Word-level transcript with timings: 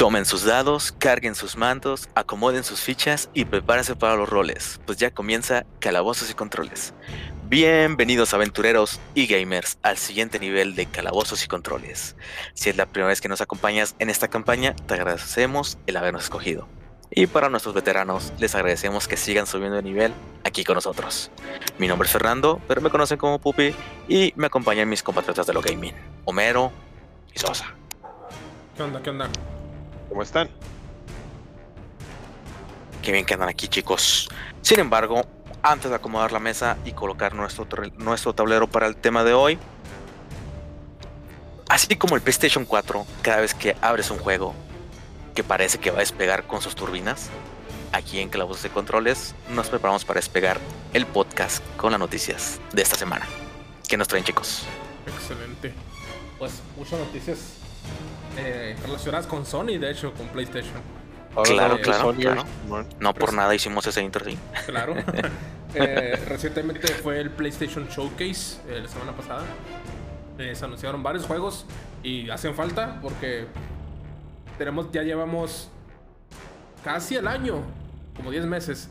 Tomen 0.00 0.24
sus 0.24 0.44
dados, 0.44 0.92
carguen 0.92 1.34
sus 1.34 1.58
mantos, 1.58 2.08
acomoden 2.14 2.64
sus 2.64 2.80
fichas 2.80 3.28
y 3.34 3.44
prepárense 3.44 3.94
para 3.96 4.16
los 4.16 4.30
roles, 4.30 4.80
pues 4.86 4.96
ya 4.96 5.10
comienza 5.10 5.66
Calabozos 5.78 6.30
y 6.30 6.32
Controles. 6.32 6.94
Bienvenidos 7.50 8.32
aventureros 8.32 8.98
y 9.14 9.26
gamers 9.26 9.76
al 9.82 9.98
siguiente 9.98 10.38
nivel 10.38 10.74
de 10.74 10.86
Calabozos 10.86 11.44
y 11.44 11.48
Controles. 11.48 12.16
Si 12.54 12.70
es 12.70 12.78
la 12.78 12.86
primera 12.86 13.08
vez 13.08 13.20
que 13.20 13.28
nos 13.28 13.42
acompañas 13.42 13.94
en 13.98 14.08
esta 14.08 14.28
campaña, 14.28 14.74
te 14.74 14.94
agradecemos 14.94 15.76
el 15.86 15.98
habernos 15.98 16.22
escogido. 16.24 16.66
Y 17.10 17.26
para 17.26 17.50
nuestros 17.50 17.74
veteranos, 17.74 18.32
les 18.38 18.54
agradecemos 18.54 19.06
que 19.06 19.18
sigan 19.18 19.46
subiendo 19.46 19.76
de 19.76 19.82
nivel 19.82 20.14
aquí 20.44 20.64
con 20.64 20.76
nosotros. 20.76 21.30
Mi 21.76 21.88
nombre 21.88 22.06
es 22.06 22.12
Fernando, 22.12 22.58
pero 22.66 22.80
me 22.80 22.88
conocen 22.88 23.18
como 23.18 23.38
Pupi 23.38 23.74
y 24.08 24.32
me 24.36 24.46
acompañan 24.46 24.88
mis 24.88 25.02
compatriotas 25.02 25.46
de 25.46 25.52
lo 25.52 25.60
gaming, 25.60 25.94
Homero 26.24 26.72
y 27.34 27.38
Sosa. 27.38 27.74
¿Qué 28.74 28.82
onda? 28.82 29.02
¿Qué 29.02 29.10
onda? 29.10 29.28
¿Cómo 30.10 30.22
están? 30.22 30.50
Qué 33.00 33.12
bien 33.12 33.24
que 33.24 33.34
andan 33.34 33.48
aquí, 33.48 33.68
chicos. 33.68 34.28
Sin 34.60 34.80
embargo, 34.80 35.22
antes 35.62 35.88
de 35.88 35.96
acomodar 35.96 36.32
la 36.32 36.40
mesa 36.40 36.76
y 36.84 36.92
colocar 36.92 37.34
nuestro, 37.34 37.66
nuestro 37.96 38.34
tablero 38.34 38.66
para 38.66 38.88
el 38.88 38.96
tema 38.96 39.22
de 39.24 39.32
hoy, 39.32 39.58
así 41.68 41.94
como 41.96 42.16
el 42.16 42.22
PlayStation 42.22 42.64
4, 42.64 43.06
cada 43.22 43.40
vez 43.40 43.54
que 43.54 43.76
abres 43.80 44.10
un 44.10 44.18
juego 44.18 44.52
que 45.34 45.44
parece 45.44 45.78
que 45.78 45.92
va 45.92 45.98
a 45.98 46.00
despegar 46.00 46.44
con 46.48 46.60
sus 46.60 46.74
turbinas, 46.74 47.30
aquí 47.92 48.18
en 48.18 48.30
Clavos 48.30 48.64
de 48.64 48.68
Controles 48.68 49.36
nos 49.50 49.68
preparamos 49.68 50.04
para 50.04 50.18
despegar 50.18 50.58
el 50.92 51.06
podcast 51.06 51.64
con 51.76 51.92
las 51.92 52.00
noticias 52.00 52.60
de 52.72 52.82
esta 52.82 52.96
semana. 52.96 53.26
¿Qué 53.88 53.96
nos 53.96 54.08
traen, 54.08 54.24
chicos? 54.24 54.64
Excelente. 55.06 55.72
Pues 56.36 56.54
muchas 56.76 56.98
noticias 56.98 57.38
eh, 58.36 58.76
relacionadas 58.82 59.26
con 59.26 59.44
Sony, 59.46 59.78
de 59.78 59.90
hecho, 59.90 60.12
con 60.14 60.26
PlayStation. 60.28 60.74
Claro, 61.44 61.76
Eh, 61.76 61.80
claro, 61.80 62.00
Sony, 62.12 62.16
claro. 62.20 62.44
No 62.98 63.14
por 63.14 63.24
Pues- 63.26 63.34
nada 63.34 63.54
hicimos 63.54 63.86
ese 63.86 64.02
intro, 64.02 64.24
sí. 64.24 64.38
Claro. 64.66 64.94
Eh, 65.72 66.20
recientemente 66.26 66.88
fue 66.94 67.20
el 67.20 67.30
PlayStation 67.30 67.86
Showcase 67.86 68.58
eh, 68.68 68.80
la 68.82 68.88
semana 68.88 69.12
pasada. 69.12 69.44
Eh, 70.36 70.52
se 70.56 70.64
anunciaron 70.64 71.00
varios 71.00 71.26
juegos 71.26 71.64
y 72.02 72.28
hacen 72.28 72.56
falta 72.56 72.98
porque 73.00 73.46
tenemos 74.58 74.90
ya 74.90 75.04
llevamos 75.04 75.68
casi 76.82 77.14
el 77.14 77.28
año, 77.28 77.62
como 78.16 78.32
10 78.32 78.46
meses, 78.46 78.90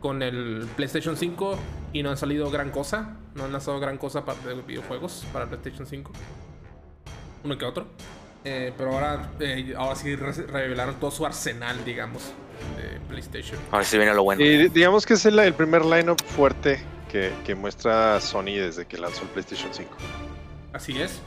con 0.00 0.22
el 0.22 0.68
PlayStation 0.76 1.16
5 1.16 1.58
y 1.92 2.04
no 2.04 2.10
han 2.10 2.16
salido 2.16 2.48
gran 2.48 2.70
cosa. 2.70 3.16
No 3.34 3.46
han 3.46 3.50
lanzado 3.52 3.80
gran 3.80 3.98
cosa 3.98 4.24
para, 4.24 4.38
de 4.40 4.54
videojuegos 4.62 5.26
para 5.32 5.46
el 5.46 5.50
PlayStation 5.50 5.84
5. 5.84 6.12
Uno 7.42 7.58
que 7.58 7.64
otro. 7.64 7.88
Eh, 8.44 8.72
pero 8.76 8.92
ahora, 8.94 9.30
eh, 9.40 9.74
ahora 9.76 9.94
sí 9.96 10.16
re- 10.16 10.32
revelaron 10.32 10.94
todo 10.98 11.10
su 11.10 11.26
arsenal, 11.26 11.84
digamos, 11.84 12.32
de 12.76 12.98
PlayStation. 13.08 13.58
Ahora 13.70 13.84
sí 13.84 13.96
viene 13.98 14.14
lo 14.14 14.22
bueno. 14.22 14.42
Y 14.42 14.68
digamos 14.68 15.04
que 15.04 15.14
es 15.14 15.26
el, 15.26 15.38
el 15.38 15.52
primer 15.54 15.84
lineup 15.84 16.20
fuerte 16.24 16.80
que, 17.10 17.32
que 17.44 17.54
muestra 17.54 18.18
Sony 18.20 18.56
desde 18.56 18.86
que 18.86 18.96
lanzó 18.96 19.22
el 19.22 19.28
PlayStation 19.28 19.72
5. 19.72 19.90
Así 20.72 21.00
es. 21.00 21.20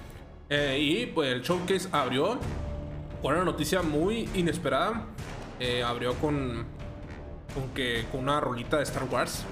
Eh, 0.49 0.77
y 0.79 1.05
pues 1.07 1.31
el 1.31 1.41
showcase 1.41 1.87
abrió 1.91 2.39
con 3.21 3.35
una 3.35 3.43
noticia 3.43 3.81
muy 3.83 4.27
inesperada. 4.33 5.03
Eh, 5.59 5.83
abrió 5.83 6.15
con, 6.15 6.65
con 7.53 7.69
que 7.75 8.05
con 8.11 8.21
una 8.21 8.39
rolita 8.39 8.77
de 8.77 8.83
Star 8.83 9.03
Wars. 9.03 9.43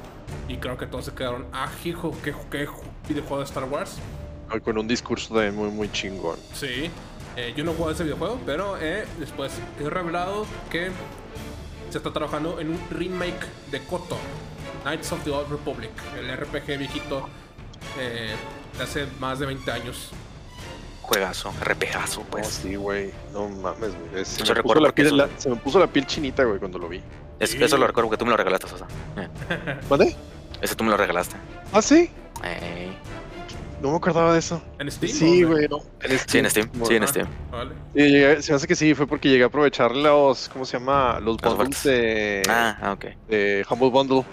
Y 0.47 0.57
creo 0.57 0.77
que 0.77 0.87
todos 0.87 1.05
se 1.05 1.11
quedaron, 1.13 1.45
ah, 1.53 1.69
hijo, 1.83 2.15
¿qué, 2.23 2.33
qué 2.49 2.67
videojuego 3.07 3.39
de 3.39 3.45
Star 3.45 3.65
Wars? 3.65 3.97
Hoy 4.51 4.61
Con 4.61 4.77
un 4.77 4.87
discurso 4.87 5.37
de 5.37 5.51
muy, 5.51 5.69
muy 5.69 5.91
chingón. 5.91 6.37
Sí. 6.53 6.89
Eh, 7.37 7.53
yo 7.55 7.63
no 7.63 7.73
juego 7.73 7.91
ese 7.91 8.03
videojuego, 8.03 8.39
pero 8.45 8.77
eh, 8.79 9.05
después 9.19 9.53
he 9.79 9.89
revelado 9.89 10.45
que 10.69 10.91
se 11.89 11.97
está 11.97 12.11
trabajando 12.11 12.59
en 12.59 12.69
un 12.69 12.79
remake 12.89 13.45
de 13.71 13.81
Kotor, 13.83 14.17
Knights 14.83 15.11
of 15.11 15.23
the 15.23 15.31
Old 15.31 15.49
Republic, 15.49 15.91
el 16.17 16.35
RPG 16.35 16.77
viejito 16.77 17.29
eh, 17.99 18.33
de 18.77 18.83
hace 18.83 19.07
más 19.19 19.39
de 19.39 19.45
20 19.45 19.71
años. 19.71 20.11
Juegazo, 21.01 21.53
repejazo, 21.61 22.21
Oh, 22.21 22.25
pues. 22.29 22.47
sí, 22.47 22.75
güey. 22.75 23.11
No 23.33 23.49
mames, 23.49 23.91
güey. 24.11 24.23
Se, 24.25 24.53
me 24.53 24.61
puso 24.63 24.79
la 24.79 24.91
piel, 24.93 25.07
eso- 25.07 25.15
la- 25.17 25.29
se 25.37 25.49
me 25.49 25.55
puso 25.57 25.79
la 25.79 25.87
piel 25.87 26.05
chinita, 26.05 26.43
güey, 26.43 26.59
cuando 26.59 26.77
lo 26.79 26.87
vi. 26.87 27.01
Es- 27.39 27.49
Sí. 27.51 27.61
Eso 27.63 27.77
lo 27.77 27.87
recuerdo 27.87 28.09
porque 28.09 28.19
tú 28.19 28.25
me 28.25 28.31
lo 28.31 28.37
regalaste, 28.37 28.67
Sosa. 28.67 28.85
Eh, 29.17 29.27
¿Vale? 29.89 30.15
ese 30.61 30.75
tú 30.75 30.83
me 30.83 30.91
lo 30.91 30.97
regalaste. 30.97 31.35
¿Ah, 31.73 31.81
sí? 31.81 32.09
Eh, 32.43 32.91
No 33.81 33.89
me 33.91 33.97
acordaba 33.97 34.33
de 34.33 34.39
eso. 34.39 34.61
¿En 34.79 34.91
Steam? 34.91 35.11
Sí, 35.11 35.43
güey, 35.43 35.67
no. 35.67 35.77
En 36.03 36.19
sí, 36.19 36.37
en 36.37 36.49
Steam. 36.49 36.69
Sí, 36.85 36.95
en 36.95 37.03
Ah. 37.03 37.07
Steam. 37.07 37.27
Vale. 37.51 37.71
Sí, 37.95 37.99
llegué- 38.01 38.41
se 38.41 38.51
me 38.51 38.55
hace 38.57 38.67
que 38.67 38.75
sí, 38.75 38.93
fue 38.93 39.07
porque 39.07 39.27
llegué 39.29 39.43
a 39.43 39.47
aprovechar 39.47 39.95
los, 39.95 40.49
¿cómo 40.49 40.65
se 40.65 40.77
llama? 40.77 41.19
Los 41.19 41.37
bundles 41.37 41.83
de, 41.83 42.43
Ah, 42.47 42.77
ah, 42.81 42.91
ok. 42.93 43.05
de 43.27 43.65
Humble 43.69 43.89
Bundle. 43.89 44.23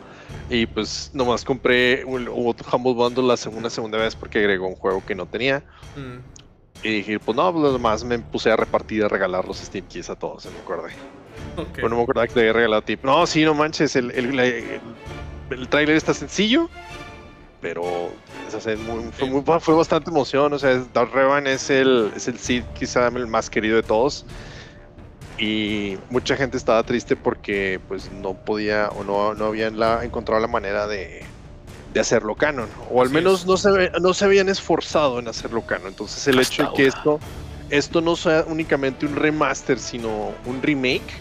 Y 0.50 0.66
pues 0.66 1.10
nomás 1.14 1.44
compré 1.44 2.04
un, 2.04 2.28
otro 2.28 2.68
Humble 2.76 2.92
Bundle 2.92 3.24
la 3.26 3.36
segunda, 3.38 3.70
segunda 3.70 3.96
vez 3.96 4.14
porque 4.14 4.38
agregó 4.40 4.66
un 4.68 4.76
juego 4.76 5.02
que 5.06 5.14
no 5.14 5.24
tenía. 5.26 5.62
Mm, 5.96 6.18
Y 6.82 6.88
dije, 6.98 7.18
pues 7.18 7.36
no, 7.36 7.50
pues 7.50 7.62
lo 7.62 7.72
demás 7.72 8.04
me 8.04 8.18
puse 8.20 8.50
a 8.52 8.56
repartir, 8.56 9.02
a 9.02 9.08
regalar 9.08 9.46
los 9.48 9.56
Steam 9.58 9.86
Keys 9.88 10.10
a 10.10 10.14
todos, 10.16 10.42
se 10.44 10.50
me 10.50 10.58
acordé. 10.58 10.92
ok. 11.56 11.68
Pero 11.74 11.88
no 11.88 11.96
me 11.96 12.02
acordaba 12.02 12.26
que 12.28 12.34
te 12.34 12.40
había 12.40 12.52
regalado 12.52 12.80
a 12.82 12.84
ti. 12.84 12.96
No, 13.02 13.26
sí, 13.26 13.42
no 13.44 13.52
manches, 13.54 13.96
el, 13.96 14.10
el, 14.12 14.38
el, 14.38 14.80
el 15.50 15.68
tráiler 15.68 15.96
está 15.96 16.12
sencillo, 16.14 16.68
pero 17.60 18.12
o 18.54 18.60
sea, 18.60 18.72
es 18.72 18.78
muy- 18.80 19.10
fue, 19.12 19.28
muy- 19.28 19.42
fue 19.60 19.74
bastante 19.74 20.10
emoción. 20.10 20.52
O 20.52 20.58
sea, 20.58 20.82
Darth 20.92 21.12
Revan 21.12 21.46
es 21.46 21.70
el, 21.70 22.12
es 22.16 22.28
el 22.28 22.38
Sith 22.38 22.64
quizá 22.74 23.08
el 23.08 23.26
más 23.26 23.50
querido 23.50 23.76
de 23.76 23.82
todos. 23.82 24.24
Y 25.38 25.96
mucha 26.10 26.36
gente 26.36 26.56
estaba 26.56 26.82
triste 26.82 27.14
porque 27.14 27.80
pues 27.86 28.10
no 28.10 28.34
podía 28.34 28.88
o 28.88 29.04
no, 29.04 29.34
no 29.34 29.46
habían 29.46 29.78
la, 29.78 30.04
encontrado 30.04 30.40
la 30.40 30.48
manera 30.48 30.86
de, 30.88 31.22
de 31.94 32.00
hacerlo 32.00 32.34
canon. 32.34 32.68
O 32.90 33.00
al 33.00 33.06
Así 33.06 33.14
menos 33.14 33.40
es. 33.40 33.46
no 33.46 33.56
se, 33.56 33.70
ve- 33.70 33.92
no 34.00 34.14
se 34.14 34.24
habían 34.24 34.48
esforzado 34.48 35.18
en 35.20 35.28
hacerlo 35.28 35.62
canon. 35.64 35.88
Entonces 35.88 36.26
el 36.26 36.40
Hasta 36.40 36.54
hecho 36.54 36.62
de 36.64 36.76
que 36.76 36.86
esto, 36.86 37.20
esto 37.70 38.00
no 38.00 38.16
sea 38.16 38.44
únicamente 38.48 39.06
un 39.06 39.14
remaster, 39.14 39.78
sino 39.78 40.32
un 40.44 40.60
remake, 40.60 41.20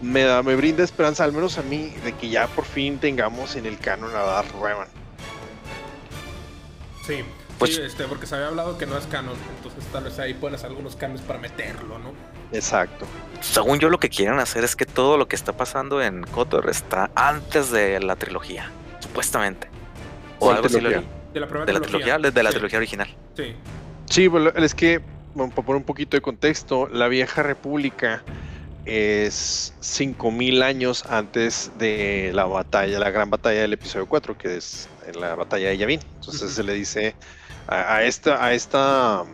me 0.00 0.22
da, 0.22 0.42
me 0.42 0.56
brinda 0.56 0.82
esperanza, 0.82 1.24
al 1.24 1.32
menos 1.34 1.58
a 1.58 1.62
mí, 1.62 1.92
de 2.02 2.12
que 2.14 2.30
ya 2.30 2.46
por 2.46 2.64
fin 2.64 2.98
tengamos 2.98 3.54
en 3.56 3.66
el 3.66 3.76
canon 3.78 4.10
a 4.16 4.20
Darth 4.20 4.52
Revan. 4.62 4.88
Sí. 7.10 7.24
Pues- 7.58 7.76
sí, 7.76 7.82
este, 7.82 8.04
porque 8.04 8.26
se 8.26 8.36
había 8.36 8.46
hablado 8.48 8.78
que 8.78 8.86
no 8.86 8.96
es 8.96 9.06
canon. 9.06 9.34
Entonces 9.56 9.84
tal 9.92 10.04
vez 10.04 10.18
ahí 10.18 10.32
pueden 10.32 10.54
hacer 10.54 10.70
algunos 10.70 10.96
cambios 10.96 11.20
para 11.22 11.38
meterlo, 11.38 11.98
¿no? 11.98 12.12
Exacto. 12.52 13.06
Según 13.40 13.78
yo, 13.80 13.90
lo 13.90 13.98
que 13.98 14.08
quieren 14.08 14.38
hacer 14.38 14.64
es 14.64 14.76
que 14.76 14.86
todo 14.86 15.18
lo 15.18 15.28
que 15.28 15.36
está 15.36 15.52
pasando 15.52 16.02
en 16.02 16.22
Kotor 16.22 16.70
está 16.70 17.10
antes 17.14 17.70
de 17.70 18.00
la 18.00 18.16
trilogía, 18.16 18.70
supuestamente. 19.00 19.68
O 20.38 20.46
¿Cuál 20.46 20.56
algo 20.56 20.66
así 20.68 20.80
lo 20.80 20.88
trilogía? 20.88 21.10
De 21.34 21.40
la 21.40 21.46
primera 21.46 21.66
De 21.66 21.72
la 21.72 21.80
trilogía, 21.80 22.18
de 22.18 22.42
la 22.42 22.50
Sí, 22.50 22.54
trilogía 22.54 22.78
original. 22.78 23.16
Sí. 23.36 23.54
Sí, 24.08 24.26
bueno, 24.26 24.50
es 24.56 24.74
que, 24.74 25.00
bueno, 25.34 25.52
para 25.54 25.66
poner 25.66 25.76
un 25.80 25.84
poquito 25.86 26.16
de 26.16 26.22
contexto, 26.22 26.88
la 26.88 27.08
vieja 27.08 27.42
república 27.42 28.22
es 28.86 29.74
5000 29.80 30.62
años 30.62 31.04
antes 31.06 31.70
de 31.78 32.30
la 32.34 32.46
batalla, 32.46 32.98
la 32.98 33.10
gran 33.10 33.30
batalla 33.30 33.60
del 33.60 33.74
episodio 33.74 34.06
4, 34.06 34.36
que 34.38 34.56
es 34.56 34.88
la 35.16 35.34
batalla 35.34 35.68
de 35.70 35.78
Yavin. 35.78 36.00
Entonces 36.16 36.52
se 36.52 36.62
le 36.62 36.74
dice 36.74 37.16
a, 37.66 37.96
a 37.96 38.04
esta, 38.04 38.44
a 38.44 38.52
esta, 38.54 39.20
a 39.20 39.26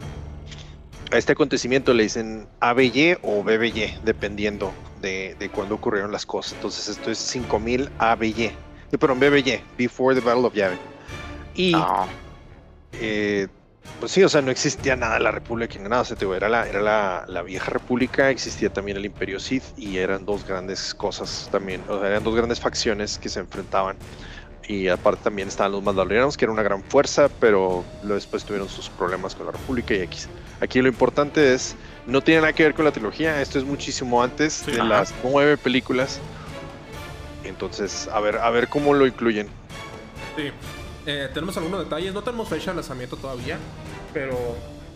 este 1.13 1.33
acontecimiento 1.33 1.95
le 1.95 2.05
dicen 2.05 2.49
ABY 2.61 3.19
o 3.23 3.43
BBY, 3.43 3.99
dependiendo 4.03 4.73
de, 5.01 5.37
de 5.39 5.51
cuándo 5.51 5.75
ocurrieron 5.77 6.13
las 6.13 6.27
cosas. 6.27 6.55
Entonces 6.55 6.89
esto 6.89 7.11
es 7.11 7.19
5000 7.19 7.91
ABY, 7.99 8.59
eh, 8.93 8.99
perdón, 8.99 9.21
BBY, 9.21 9.65
Before 9.77 10.15
the 10.15 10.21
Battle 10.21 10.47
of 10.47 10.55
Yavin. 10.55 10.81
Y 11.55 11.73
Ah, 11.75 12.19
eh, 12.93 13.49
pues 13.99 14.13
sí, 14.13 14.23
o 14.23 14.29
sea, 14.29 14.43
no 14.43 14.51
existía 14.51 14.97
nada 14.97 15.19
la 15.19 15.31
República 15.31 15.79
ni 15.79 15.89
nada, 15.89 16.03
o 16.03 16.05
sea, 16.05 16.17
te 16.17 16.27
era, 16.27 16.49
la, 16.49 16.69
era 16.69 16.81
la, 16.83 17.25
la 17.29 17.43
vieja 17.43 17.71
República, 17.71 18.31
existía 18.31 18.71
también 18.73 18.97
el 18.99 19.07
Imperio 19.07 19.41
Sith 19.41 19.65
y 19.77 19.99
eran 19.99 20.27
dos 20.27 20.45
grandes 20.47 20.95
cosas 20.95 21.49
también, 21.51 21.83
o 21.89 21.99
sea, 21.99 22.09
eran 22.09 22.25
dos 22.25 22.35
grandes 22.35 22.61
facciones 22.61 23.19
que 23.19 23.29
se 23.29 23.41
enfrentaban. 23.41 23.97
Y 24.69 24.89
aparte 24.89 25.23
también 25.25 25.47
estaban 25.49 25.73
los 25.73 25.83
Mandalorianos, 25.83 26.37
que 26.37 26.45
era 26.45 26.53
una 26.53 26.63
gran 26.63 26.83
fuerza, 26.83 27.29
pero 27.41 27.85
después 28.03 28.45
tuvieron 28.45 28.69
sus 28.69 28.89
problemas 28.89 29.35
con 29.35 29.47
la 29.47 29.53
República 29.53 29.95
y 29.95 29.99
X. 30.03 30.29
Aquí 30.61 30.81
lo 30.83 30.89
importante 30.89 31.55
es, 31.55 31.77
no 32.07 32.21
tiene 32.21 32.41
nada 32.41 32.53
que 32.53 32.65
ver 32.65 32.75
con 32.75 32.85
la 32.85 32.91
trilogía, 32.91 33.41
esto 33.41 33.59
es 33.59 33.65
muchísimo 33.65 34.23
antes 34.23 34.55
Sí. 34.65 34.73
de 34.73 34.81
Ajá. 34.81 34.89
las 34.89 35.15
nueve 35.23 35.57
películas. 35.57 36.19
Entonces, 37.45 38.09
a 38.13 38.21
ver, 38.21 38.39
a 38.39 38.51
ver 38.51 38.69
cómo 38.69 38.93
lo 38.95 39.07
incluyen. 39.07 39.49
Sí. 40.37 40.51
Eh, 41.07 41.29
tenemos 41.33 41.57
algunos 41.57 41.81
detalles. 41.85 42.13
No 42.13 42.23
tenemos 42.23 42.49
fecha 42.49 42.71
de 42.73 42.77
lanzamiento 42.77 43.17
todavía. 43.17 43.59
Pero 44.13 44.37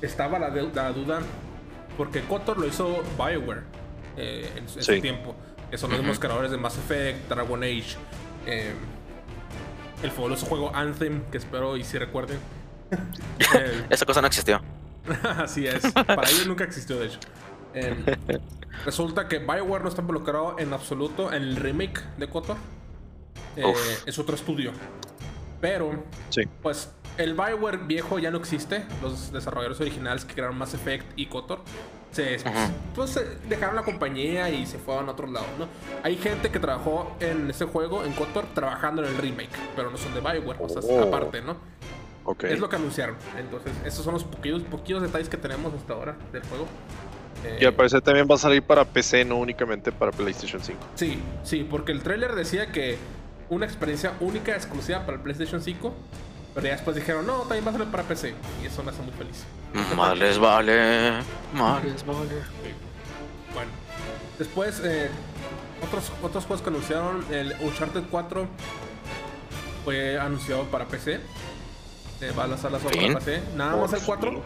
estaba 0.02 0.38
la, 0.38 0.50
de- 0.50 0.68
la 0.74 0.92
duda. 0.92 1.20
Porque 1.96 2.22
Kotor 2.22 2.58
lo 2.58 2.66
hizo 2.66 3.02
BioWare 3.16 3.62
eh, 4.16 4.50
en, 4.56 4.68
su- 4.68 4.78
en 4.78 4.84
Sí. 4.84 4.96
su 4.96 5.00
tiempo. 5.00 5.36
Que 5.70 5.78
son 5.78 5.90
los 5.90 6.00
mismos 6.00 6.18
creadores 6.18 6.50
de 6.50 6.56
Mass 6.56 6.76
Effect, 6.78 7.28
Dragon 7.28 7.62
Age. 7.62 7.96
eh, 8.46 8.72
el 10.02 10.10
fabuloso 10.10 10.46
juego 10.46 10.74
Anthem, 10.74 11.22
que 11.30 11.38
espero 11.38 11.76
y 11.76 11.84
si 11.84 11.98
recuerden. 11.98 12.38
Eh, 13.54 13.86
esa 13.90 14.06
cosa 14.06 14.20
no 14.20 14.26
existió. 14.26 14.60
así 15.38 15.66
es. 15.66 15.92
Para 15.92 16.28
ellos 16.28 16.46
nunca 16.46 16.64
existió, 16.64 16.98
de 16.98 17.06
hecho. 17.06 17.18
Em, 17.74 18.04
resulta 18.84 19.28
que 19.28 19.38
Bioware 19.38 19.82
no 19.82 19.88
está 19.88 20.00
involucrado 20.02 20.56
en 20.58 20.72
absoluto 20.72 21.32
en 21.32 21.42
el 21.42 21.56
remake 21.56 22.00
de 22.18 22.28
KOTOR. 22.28 22.56
Eh, 23.56 23.64
es 24.06 24.18
otro 24.18 24.34
estudio. 24.34 24.72
Pero, 25.60 26.04
Sí. 26.30 26.42
pues, 26.62 26.90
el 27.18 27.34
Bioware 27.34 27.78
viejo 27.78 28.18
ya 28.18 28.30
no 28.30 28.38
existe. 28.38 28.84
Los 29.02 29.32
desarrolladores 29.32 29.80
originales 29.80 30.24
que 30.24 30.34
crearon 30.34 30.56
Mass 30.56 30.74
Effect 30.74 31.06
y 31.16 31.26
KOTOR 31.26 31.60
se, 32.12 32.38
pues, 32.94 33.10
se 33.10 33.24
dejaron 33.48 33.76
la 33.76 33.82
compañía 33.82 34.50
y 34.50 34.66
se 34.66 34.78
fueron 34.78 35.08
a 35.08 35.12
otros 35.12 35.30
lados, 35.30 35.48
¿no? 35.58 35.68
Hay 36.02 36.16
gente 36.16 36.50
que 36.50 36.58
trabajó 36.58 37.16
en 37.20 37.48
ese 37.50 37.64
juego, 37.66 38.04
en 38.04 38.12
KOTOR, 38.12 38.46
trabajando 38.54 39.02
en 39.04 39.08
el 39.10 39.18
remake, 39.18 39.50
pero 39.76 39.90
no 39.90 39.96
son 39.96 40.12
de 40.14 40.20
Bioware, 40.20 40.58
o 40.60 40.68
sea, 40.68 40.80
Oh. 40.84 41.02
aparte, 41.08 41.40
¿no? 41.42 41.56
Ok. 42.24 42.44
Es 42.44 42.58
lo 42.60 42.68
que 42.68 42.76
anunciaron. 42.76 43.16
Entonces, 43.38 43.72
esos 43.84 44.04
son 44.04 44.14
los 44.14 44.24
poquillos, 44.24 44.62
poquillos 44.62 45.02
detalles 45.02 45.28
que 45.28 45.36
tenemos 45.36 45.72
hasta 45.74 45.92
ahora 45.94 46.16
del 46.32 46.42
juego. 46.42 46.66
Eh, 47.44 47.58
Y 47.60 47.64
al 47.64 47.72
parecer 47.74 48.02
también 48.02 48.26
va 48.30 48.34
a 48.34 48.38
salir 48.38 48.62
para 48.62 48.84
PC, 48.84 49.24
no 49.24 49.36
únicamente 49.38 49.92
para 49.92 50.10
PlayStation 50.12 50.62
5. 50.62 50.78
Sí, 50.96 51.18
sí, 51.42 51.66
porque 51.68 51.92
el 51.92 52.02
tráiler 52.02 52.34
decía 52.34 52.70
que 52.72 52.98
una 53.48 53.64
experiencia 53.66 54.12
única, 54.20 54.52
exclusiva 54.54 55.00
para 55.06 55.16
el 55.16 55.22
PlayStation 55.22 55.62
5. 55.62 55.94
Pero 56.54 56.66
ya 56.66 56.72
después 56.72 56.96
dijeron, 56.96 57.26
no, 57.26 57.38
también 57.40 57.64
va 57.64 57.70
a 57.70 57.72
salir 57.72 57.88
para 57.88 58.02
PC. 58.02 58.34
Y 58.62 58.66
eso 58.66 58.82
me 58.82 58.90
hace 58.90 59.02
muy 59.02 59.12
feliz. 59.12 59.44
Más 59.96 60.18
les 60.18 60.38
vale. 60.38 61.20
Más 61.54 61.84
les 61.84 62.04
vale. 62.04 62.28
Bueno, 63.54 63.70
después, 64.38 64.80
eh, 64.84 65.10
otros, 65.86 66.12
otros 66.22 66.44
juegos 66.46 66.62
que 66.62 66.70
anunciaron, 66.70 67.24
el 67.30 67.54
Uncharted 67.60 68.02
4 68.10 68.48
fue 69.84 70.18
anunciado 70.18 70.64
para 70.64 70.86
PC. 70.86 71.20
Eh, 72.20 72.32
va 72.38 72.44
a 72.44 72.48
lanzar 72.48 72.72
la 72.72 72.78
Bien. 72.78 73.12
para 73.14 73.24
PC. 73.24 73.42
Nada 73.56 73.76
más 73.76 73.92
el 73.92 74.02
4. 74.02 74.42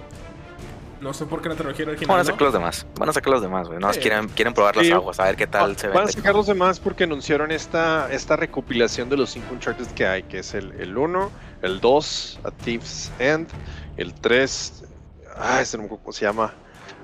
No 1.04 1.12
sé 1.12 1.26
por 1.26 1.42
qué 1.42 1.50
la 1.50 1.54
trilogía 1.54 1.84
original. 1.86 2.08
Van 2.08 2.20
a 2.20 2.22
¿no? 2.22 2.30
sacar 2.30 2.42
los 2.42 2.52
demás. 2.54 2.86
Van 2.98 3.08
a 3.10 3.12
sacar 3.12 3.30
los 3.30 3.42
demás, 3.42 3.68
güey. 3.68 3.78
No, 3.78 3.92
Sí. 3.92 4.00
quieren, 4.00 4.26
quieren 4.30 4.54
probar 4.54 4.74
las 4.74 4.86
Sí. 4.86 4.92
aguas, 4.92 5.20
a 5.20 5.24
ver 5.24 5.36
qué 5.36 5.46
tal 5.46 5.76
se 5.76 5.88
Van 5.88 6.04
a 6.08 6.08
sacar 6.08 6.34
los 6.34 6.46
demás 6.46 6.80
porque 6.80 7.04
anunciaron 7.04 7.50
esta, 7.50 8.10
esta 8.10 8.36
recopilación 8.36 9.10
de 9.10 9.18
los 9.18 9.28
cinco 9.30 9.52
Uncharted 9.52 9.86
que 9.88 10.06
hay, 10.06 10.22
que 10.22 10.38
es 10.38 10.54
el, 10.54 10.72
el 10.80 10.96
1, 10.96 11.30
el 11.60 11.80
2, 11.80 12.40
A 12.44 12.50
Thief's 12.50 13.12
End, 13.18 13.48
el 13.98 14.14
3, 14.14 14.84
ah, 15.36 15.60
ese 15.60 15.76
no 15.76 15.82
me 15.82 15.86
acuerdo 15.88 16.04
cómo 16.04 16.12
se 16.14 16.24
llama, 16.24 16.54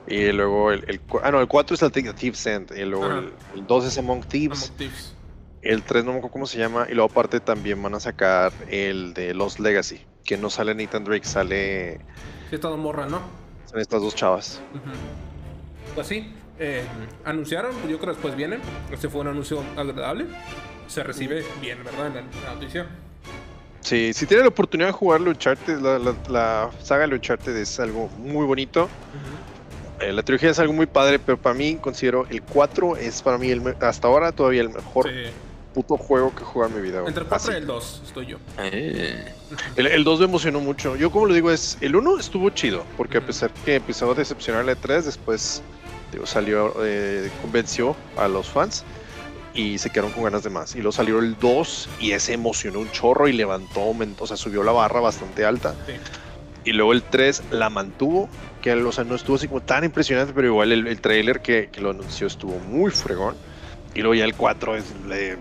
y 0.07 0.33
luego 0.33 0.73
el, 0.73 0.83
el 0.89 0.99
ah, 1.23 1.31
no, 1.31 1.39
el 1.43 1.47
4 1.47 1.75
es 1.75 1.83
el 1.83 1.93
Thief's 1.93 2.47
End, 2.47 2.73
y 2.75 2.87
luego 2.87 3.05
Ajá. 3.05 3.19
el, 3.19 3.33
el 3.55 3.67
2 3.67 3.85
es 3.85 3.99
Among 3.99 4.25
Thieves, 4.25 4.65
Among 4.65 4.77
Thieves. 4.79 5.15
el 5.61 5.83
3 5.83 6.05
no 6.07 6.13
me 6.13 6.19
acuerdo 6.21 6.33
cómo 6.33 6.47
se 6.47 6.57
llama, 6.59 6.87
y 6.89 6.95
luego 6.95 7.11
aparte 7.11 7.39
también 7.41 7.83
van 7.83 7.95
a 7.95 8.01
sacar 8.01 8.51
el 8.69 9.13
de 9.13 9.35
Lost 9.35 9.59
Legacy, 9.61 10.01
que 10.25 10.39
no 10.39 10.49
sale 10.49 10.75
Nathan 10.75 11.05
Drake, 11.05 11.27
sale 11.27 12.01
Sí, 12.49 12.55
está 12.57 12.71
morra, 12.71 13.07
¿no? 13.07 13.21
Son 13.71 13.81
estas 13.81 14.03
dos 14.03 14.15
chavas. 14.15 14.61
Pues 15.95 16.07
sí, 16.07 16.33
eh, 16.59 16.83
anunciaron, 17.25 17.73
yo 17.89 17.99
creo 17.99 18.01
que 18.01 18.07
después 18.09 18.35
viene. 18.35 18.59
Este 18.93 19.09
fue 19.09 19.21
un 19.21 19.29
anuncio 19.29 19.63
agradable. 19.77 20.27
Se 20.89 21.03
recibe 21.05 21.45
bien, 21.61 21.85
¿verdad? 21.85 22.09
En 22.09 22.15
la, 22.15 22.55
noticia. 22.55 22.87
Sí, 23.81 24.13
si 24.13 24.27
tienen 24.27 24.45
la 24.45 24.49
oportunidad 24.49 24.89
de 24.89 24.93
jugar 24.93 25.23
Uncharted, 25.23 25.79
la, 25.79 25.99
la, 25.99 26.15
la 26.29 26.71
saga 26.83 27.07
de 27.07 27.15
Uncharted 27.15 27.57
es 27.57 27.79
algo 27.79 28.09
muy 28.19 28.45
bonito. 28.45 28.89
Eh, 30.01 30.13
la 30.13 30.23
trilogía 30.23 30.51
es 30.51 30.59
algo 30.59 30.73
muy 30.73 30.87
padre, 30.87 31.19
pero 31.19 31.39
para 31.39 31.55
mí 31.55 31.77
considero 31.81 32.27
el 32.29 32.43
4 32.43 32.97
es 32.97 33.23
para 33.23 33.39
mí 33.39 33.51
el 33.51 33.77
hasta 33.81 34.09
ahora 34.09 34.33
todavía 34.33 34.63
el 34.63 34.71
mejor 34.71 35.09
Sí. 35.09 35.31
Puto 35.73 35.97
juego 35.97 36.35
que 36.35 36.45
jugado 36.45 36.73
en 36.75 36.77
mi 36.83 36.83
vida. 36.89 37.01
güey. 37.01 37.09
Entre 37.09 37.23
el 37.23 37.29
4 37.29 37.53
y 37.53 37.57
el 37.57 37.67
2 37.67 38.03
estoy 38.05 38.27
yo. 38.27 38.39
Eh, 38.59 39.33
El, 39.77 39.87
el 39.87 40.05
2 40.05 40.19
me 40.21 40.25
emocionó 40.27 40.61
mucho. 40.61 40.97
Yo 40.97 41.11
como 41.11 41.27
lo 41.27 41.35
digo 41.35 41.51
es, 41.51 41.79
el 41.81 41.97
1 41.97 42.19
estuvo 42.19 42.51
chido, 42.51 42.85
porque 42.97 43.17
a 43.19 43.21
Ujú. 43.21 43.29
pesar 43.29 43.51
que 43.65 43.77
empezó 43.77 44.11
a 44.11 44.15
decepcionar 44.15 44.65
la 44.65 44.75
3, 44.75 45.05
después 45.05 45.63
digo, 46.13 46.27
salió, 46.27 46.75
eh, 46.83 47.31
convenció 47.41 47.95
a 48.17 48.27
los 48.29 48.49
fans 48.49 48.85
y 49.55 49.79
se 49.79 49.91
quedaron 49.91 50.13
con 50.13 50.25
ganas 50.25 50.43
de 50.43 50.51
más. 50.51 50.75
Y 50.75 50.79
luego 50.79 50.93
salió 50.93 51.19
el 51.21 51.37
2 51.39 51.89
y 52.01 52.13
ese 52.13 52.35
emocionó 52.35 52.81
un 52.81 52.91
chorro 52.91 53.29
y 53.29 53.33
levantó, 53.33 53.81
aumentó, 53.83 54.25
o 54.25 54.27
sea, 54.27 54.37
subió 54.37 54.63
la 54.63 54.73
barra 54.73 55.01
bastante 55.01 55.45
alta. 55.45 55.75
Sí. 55.87 55.93
Y 56.65 56.73
luego 56.73 56.93
el 56.93 57.03
3 57.03 57.43
la 57.53 57.71
mantuvo, 57.71 58.29
que 58.61 58.73
o 58.75 58.93
sea, 58.93 59.05
no 59.05 59.15
estuvo 59.15 59.37
así 59.37 59.49
como 59.49 59.61
tan 59.63 59.85
impresionante, 59.85 60.33
pero 60.35 60.49
igual 60.49 60.73
el, 60.73 60.87
el 60.87 61.01
trailer 61.01 61.41
que, 61.41 61.69
que 61.73 61.81
lo 61.81 61.91
anunció 61.91 62.27
estuvo 62.27 62.59
muy 62.59 62.91
fregón. 62.91 63.35
Y 63.95 64.01
luego 64.01 64.15
ya 64.15 64.25
el 64.25 64.35
4 64.37 64.77
es 64.77 64.85
le, 65.09 65.39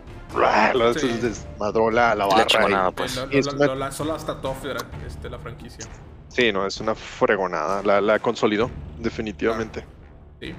Sí. 0.99 1.07
desmadró 1.21 1.89
la, 1.91 2.09
la 2.15 2.25
la 2.25 2.27
barra. 2.27 2.89
y- 2.89 2.93
pues. 2.93 3.15
Lo, 3.15 3.25
lo- 3.25 3.31
es 3.31 3.45
lo- 3.45 3.51
una- 3.53 3.65
lo 3.67 3.75
lanzó 3.75 4.13
hasta 4.13 4.39
Toff, 4.41 4.63
era, 4.65 4.79
este, 5.05 5.29
la 5.29 5.39
franquicia. 5.39 5.85
Sí, 6.27 6.51
no, 6.51 6.65
es 6.65 6.79
una 6.79 6.93
fregonada. 6.95 7.81
La, 7.83 7.99
la 8.01 8.19
consolidó, 8.19 8.69
definitivamente. 8.99 9.83
Sí. 10.39 10.53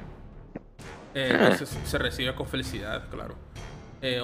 Eh, 1.14 1.30
Ah. 1.32 1.48
entonces 1.50 1.76
se 1.84 1.98
recibe 1.98 2.34
con 2.34 2.46
felicidad, 2.46 3.08
claro. 3.10 3.34
Eh, 4.02 4.20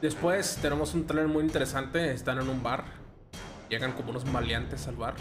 después 0.00 0.58
tenemos 0.62 0.94
un 0.94 1.06
trailer 1.06 1.28
muy 1.28 1.42
interesante. 1.42 2.12
Están 2.12 2.38
en 2.40 2.48
un 2.48 2.62
bar. 2.62 2.84
Llegan 3.68 3.92
como 3.92 4.10
unos 4.10 4.24
maleantes 4.26 4.86
al 4.86 4.96
bar. 4.96 5.14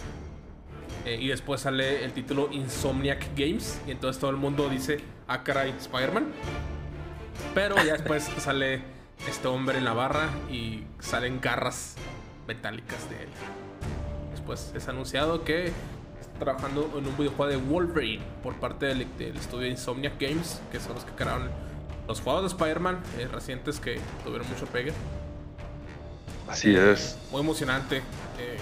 Eh, 1.05 1.17
y 1.19 1.27
después 1.27 1.61
sale 1.61 2.03
el 2.03 2.13
título 2.13 2.49
Insomniac 2.51 3.29
Games. 3.35 3.81
Y 3.87 3.91
entonces 3.91 4.19
todo 4.19 4.29
el 4.31 4.37
mundo 4.37 4.69
dice, 4.69 4.97
ah, 5.27 5.43
caray, 5.43 5.71
Spider-Man. 5.79 6.27
Pero 7.53 7.75
ya 7.83 7.93
después 7.93 8.23
sale 8.37 8.83
este 9.27 9.47
hombre 9.47 9.77
en 9.77 9.85
la 9.85 9.93
barra 9.93 10.29
y 10.49 10.83
salen 10.99 11.39
garras 11.41 11.95
metálicas 12.47 13.09
de 13.09 13.23
él. 13.23 13.29
Después 14.31 14.71
es 14.75 14.87
anunciado 14.87 15.43
que 15.43 15.71
está 16.19 16.39
trabajando 16.39 16.91
en 16.97 17.07
un 17.07 17.17
videojuego 17.17 17.47
de 17.51 17.57
Wolverine 17.57 18.23
por 18.43 18.55
parte 18.55 18.85
del, 18.87 19.07
del 19.17 19.35
estudio 19.37 19.67
Insomniac 19.67 20.19
Games, 20.19 20.61
que 20.71 20.79
son 20.79 20.95
los 20.95 21.05
que 21.05 21.11
crearon 21.13 21.49
los 22.07 22.21
juegos 22.21 22.43
de 22.43 22.47
Spider-Man 22.49 22.99
eh, 23.17 23.27
recientes 23.31 23.79
que 23.79 23.99
tuvieron 24.23 24.47
mucho 24.47 24.65
pegue. 24.67 24.93
Así 26.47 26.75
es. 26.75 27.17
Muy 27.31 27.41
emocionante. 27.41 27.97
Eh, 28.39 28.57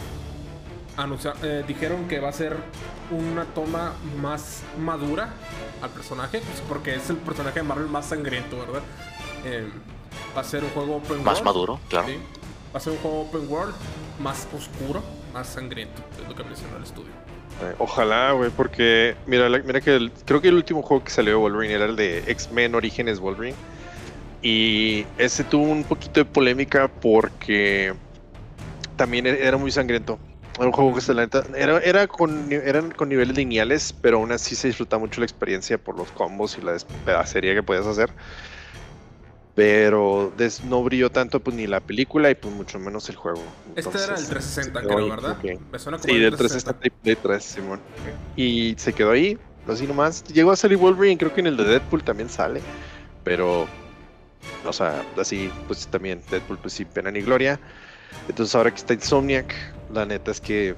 eh, 1.41 1.63
dijeron 1.67 2.07
que 2.07 2.19
va 2.19 2.29
a 2.29 2.33
ser 2.33 2.55
una 3.11 3.45
toma 3.45 3.93
más 4.21 4.61
madura 4.79 5.33
al 5.81 5.89
personaje, 5.89 6.39
pues, 6.39 6.61
porque 6.67 6.95
es 6.95 7.09
el 7.09 7.17
personaje 7.17 7.59
de 7.59 7.63
Marvel 7.63 7.87
más 7.87 8.05
sangriento, 8.05 8.57
¿verdad? 8.59 8.83
Va 10.35 10.41
a 10.41 10.43
ser 10.43 10.63
un 10.63 10.69
juego 10.71 10.95
open 10.97 11.17
Más 11.23 11.35
world, 11.35 11.45
maduro, 11.45 11.79
claro. 11.89 12.07
sí. 12.07 12.17
Va 12.73 12.77
a 12.77 12.79
ser 12.79 12.93
un 12.93 12.99
juego 12.99 13.21
open 13.21 13.47
world 13.49 13.75
más 14.19 14.47
oscuro, 14.55 15.03
más 15.33 15.47
sangriento, 15.47 16.01
es 16.21 16.27
lo 16.27 16.35
que 16.35 16.43
mencionó 16.43 16.77
el 16.77 16.83
estudio. 16.83 17.11
Eh, 17.61 17.75
Ojalá, 17.77 18.31
güey, 18.31 18.49
porque 18.49 19.15
mira, 19.27 19.47
la- 19.49 19.59
mira 19.59 19.79
que 19.79 19.95
el- 19.95 20.11
creo 20.25 20.41
que 20.41 20.47
el 20.47 20.55
último 20.55 20.81
juego 20.81 21.03
que 21.03 21.11
salió 21.11 21.33
de 21.33 21.37
Wolverine 21.37 21.73
era 21.75 21.85
el 21.85 21.95
de 21.95 22.23
X-Men 22.27 22.73
Orígenes 22.75 23.19
Wolverine. 23.19 23.55
Y 24.41 25.05
ese 25.17 25.43
tuvo 25.43 25.63
un 25.63 25.83
poquito 25.83 26.19
de 26.19 26.25
polémica 26.25 26.87
porque 26.87 27.93
también 28.95 29.25
e- 29.27 29.39
era 29.39 29.57
muy 29.57 29.71
sangriento. 29.71 30.19
Era 30.57 30.67
un 30.67 30.71
juego 30.73 30.93
que 30.93 31.01
se 31.01 31.13
la 31.13 31.27
era, 31.55 31.79
era 31.79 32.07
con, 32.07 32.51
eran 32.51 32.91
con 32.91 33.09
niveles 33.09 33.35
lineales, 33.35 33.93
pero 34.01 34.17
aún 34.17 34.31
así 34.31 34.55
se 34.55 34.67
disfruta 34.67 34.97
mucho 34.97 35.21
la 35.21 35.25
experiencia 35.25 35.77
por 35.77 35.97
los 35.97 36.09
combos 36.11 36.57
y 36.57 36.61
la 36.61 36.73
despedacería 36.73 37.53
que 37.55 37.63
puedes 37.63 37.85
hacer. 37.87 38.11
Pero 39.55 40.33
des- 40.35 40.63
no 40.63 40.83
brilló 40.83 41.11
tanto 41.11 41.39
pues 41.39 41.55
ni 41.55 41.67
la 41.67 41.79
película 41.79 42.29
y 42.31 42.35
pues 42.35 42.53
mucho 42.53 42.79
menos 42.79 43.07
el 43.09 43.15
juego. 43.15 43.39
Este 43.75 43.89
era 43.89 44.15
el 44.15 44.23
Entonces, 44.23 44.29
360, 44.29 44.79
se 44.81 44.87
quedó 44.87 44.95
creo, 44.95 45.09
¿verdad? 45.09 45.37
Me 45.71 45.79
suena 45.79 45.97
como 45.99 46.11
Sí, 46.11 46.15
el 46.17 46.21
del 46.23 46.35
360 46.37 46.79
360. 46.79 46.87
y 46.87 46.89
Play 46.89 47.15
3, 47.21 47.43
Simón. 47.43 47.79
Y 48.35 48.75
se 48.79 48.93
quedó 48.93 49.11
ahí, 49.11 49.37
así 49.67 49.85
nomás. 49.85 50.23
Llegó 50.23 50.51
a 50.51 50.55
salir 50.55 50.77
Wolverine, 50.79 51.17
creo 51.19 51.33
que 51.33 51.41
en 51.41 51.47
el 51.47 51.57
de 51.57 51.65
Deadpool 51.65 52.03
también 52.03 52.29
sale. 52.29 52.61
Pero, 53.23 53.67
o 54.65 54.73
sea, 54.73 55.03
así, 55.19 55.51
pues 55.67 55.85
también 55.87 56.19
Deadpool, 56.31 56.57
pues 56.57 56.73
sin 56.73 56.87
pena 56.87 57.11
ni 57.11 57.21
gloria. 57.21 57.59
Entonces 58.27 58.55
ahora 58.55 58.71
que 58.71 58.77
está 58.77 58.93
Insomniac, 58.95 59.53
la 59.93 60.05
neta 60.07 60.31
es 60.31 60.41
que 60.41 60.75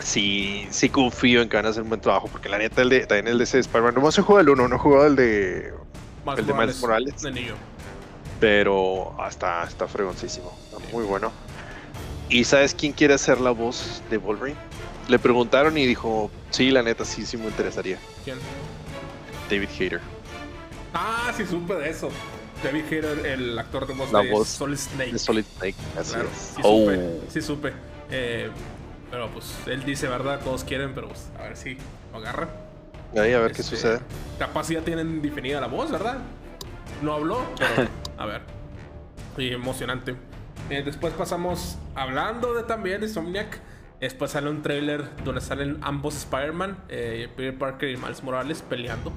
sí, 0.00 0.68
sí 0.70 0.88
confío 0.88 1.42
en 1.42 1.48
que 1.48 1.56
van 1.56 1.66
a 1.66 1.70
hacer 1.70 1.82
un 1.82 1.88
buen 1.88 2.00
trabajo. 2.00 2.28
Porque 2.30 2.48
la 2.48 2.58
neta, 2.58 2.82
el 2.82 2.90
de, 2.90 3.06
también 3.06 3.26
el 3.26 3.38
de 3.38 3.44
ese 3.44 3.58
Spider-Man, 3.58 3.94
nomás 3.96 4.16
he 4.18 4.22
jugado 4.22 4.42
el 4.42 4.50
1, 4.50 4.68
no 4.68 4.76
he 4.76 4.78
jugado 4.78 5.06
el 5.06 5.16
de... 5.16 5.72
Miles 6.26 6.38
el 6.40 6.46
de 6.46 6.54
Miles 6.54 6.80
Morales. 6.80 7.22
De 7.22 7.30
niño. 7.30 7.54
Pero 8.40 9.14
hasta 9.20 9.64
está 9.64 9.86
fregoncísimo, 9.88 10.56
está 10.64 10.78
muy 10.92 11.04
bueno. 11.04 11.32
¿Y 12.28 12.44
sabes 12.44 12.74
quién 12.74 12.92
quiere 12.92 13.14
hacer 13.14 13.40
la 13.40 13.50
voz 13.52 14.02
de 14.10 14.18
Wolverine? 14.18 14.58
Le 15.08 15.18
preguntaron 15.18 15.78
y 15.78 15.86
dijo, 15.86 16.30
sí, 16.50 16.70
la 16.70 16.82
neta, 16.82 17.04
sí, 17.04 17.24
sí 17.24 17.36
me 17.36 17.46
interesaría. 17.46 17.98
¿Quién? 18.24 18.36
David 19.48 19.68
Hayter. 19.78 20.00
Ah, 20.92 21.32
sí 21.36 21.46
supe 21.46 21.74
de 21.74 21.88
eso. 21.90 22.08
David 22.62 22.84
Hayter, 22.90 23.26
el 23.26 23.58
actor 23.58 23.86
de 23.86 23.94
voz 23.94 24.10
La 24.12 24.20
de 24.22 24.30
voz 24.32 24.48
Solid 24.48 24.76
Snake. 24.76 25.12
De 25.12 25.18
Solid 25.18 25.44
Snake, 25.58 25.76
así 25.98 26.12
Claro, 26.14 26.28
es. 26.34 26.38
sí 26.56 26.60
Oh. 26.64 26.80
supe, 26.80 27.20
sí 27.30 27.42
supe. 27.42 27.72
Eh, 28.10 28.50
pero 29.10 29.30
pues 29.30 29.54
él 29.66 29.84
dice, 29.84 30.08
¿verdad? 30.08 30.40
Todos 30.42 30.64
quieren, 30.64 30.92
pero 30.94 31.08
pues 31.08 31.28
a 31.38 31.42
ver 31.44 31.56
si 31.56 31.78
lo 32.12 32.18
agarra. 32.18 32.48
Ahí 33.16 33.32
a 33.32 33.40
ver 33.40 33.52
qué 33.52 33.62
Este, 33.62 33.76
sucede. 33.76 34.00
Capaz 34.38 34.68
ya 34.68 34.82
tienen 34.82 35.22
definida 35.22 35.60
la 35.60 35.66
voz, 35.68 35.90
¿verdad? 35.90 36.18
No 37.02 37.14
habló, 37.14 37.44
pero 37.58 37.88
a 38.18 38.26
ver. 38.26 38.42
Y 39.38 39.52
emocionante. 39.52 40.16
Eh, 40.70 40.82
después 40.84 41.12
pasamos 41.14 41.78
hablando 41.94 42.54
de 42.54 42.62
también 42.62 43.00
de 43.00 43.06
Insomniac. 43.06 43.60
Después 44.00 44.32
sale 44.32 44.50
un 44.50 44.62
trailer 44.62 45.04
donde 45.24 45.40
salen 45.40 45.78
ambos 45.80 46.16
Spider-Man, 46.16 46.76
eh, 46.88 47.28
Peter 47.34 47.56
Parker 47.56 47.90
y 47.90 47.96
Miles 47.96 48.22
Morales 48.22 48.62
peleando. 48.62 49.10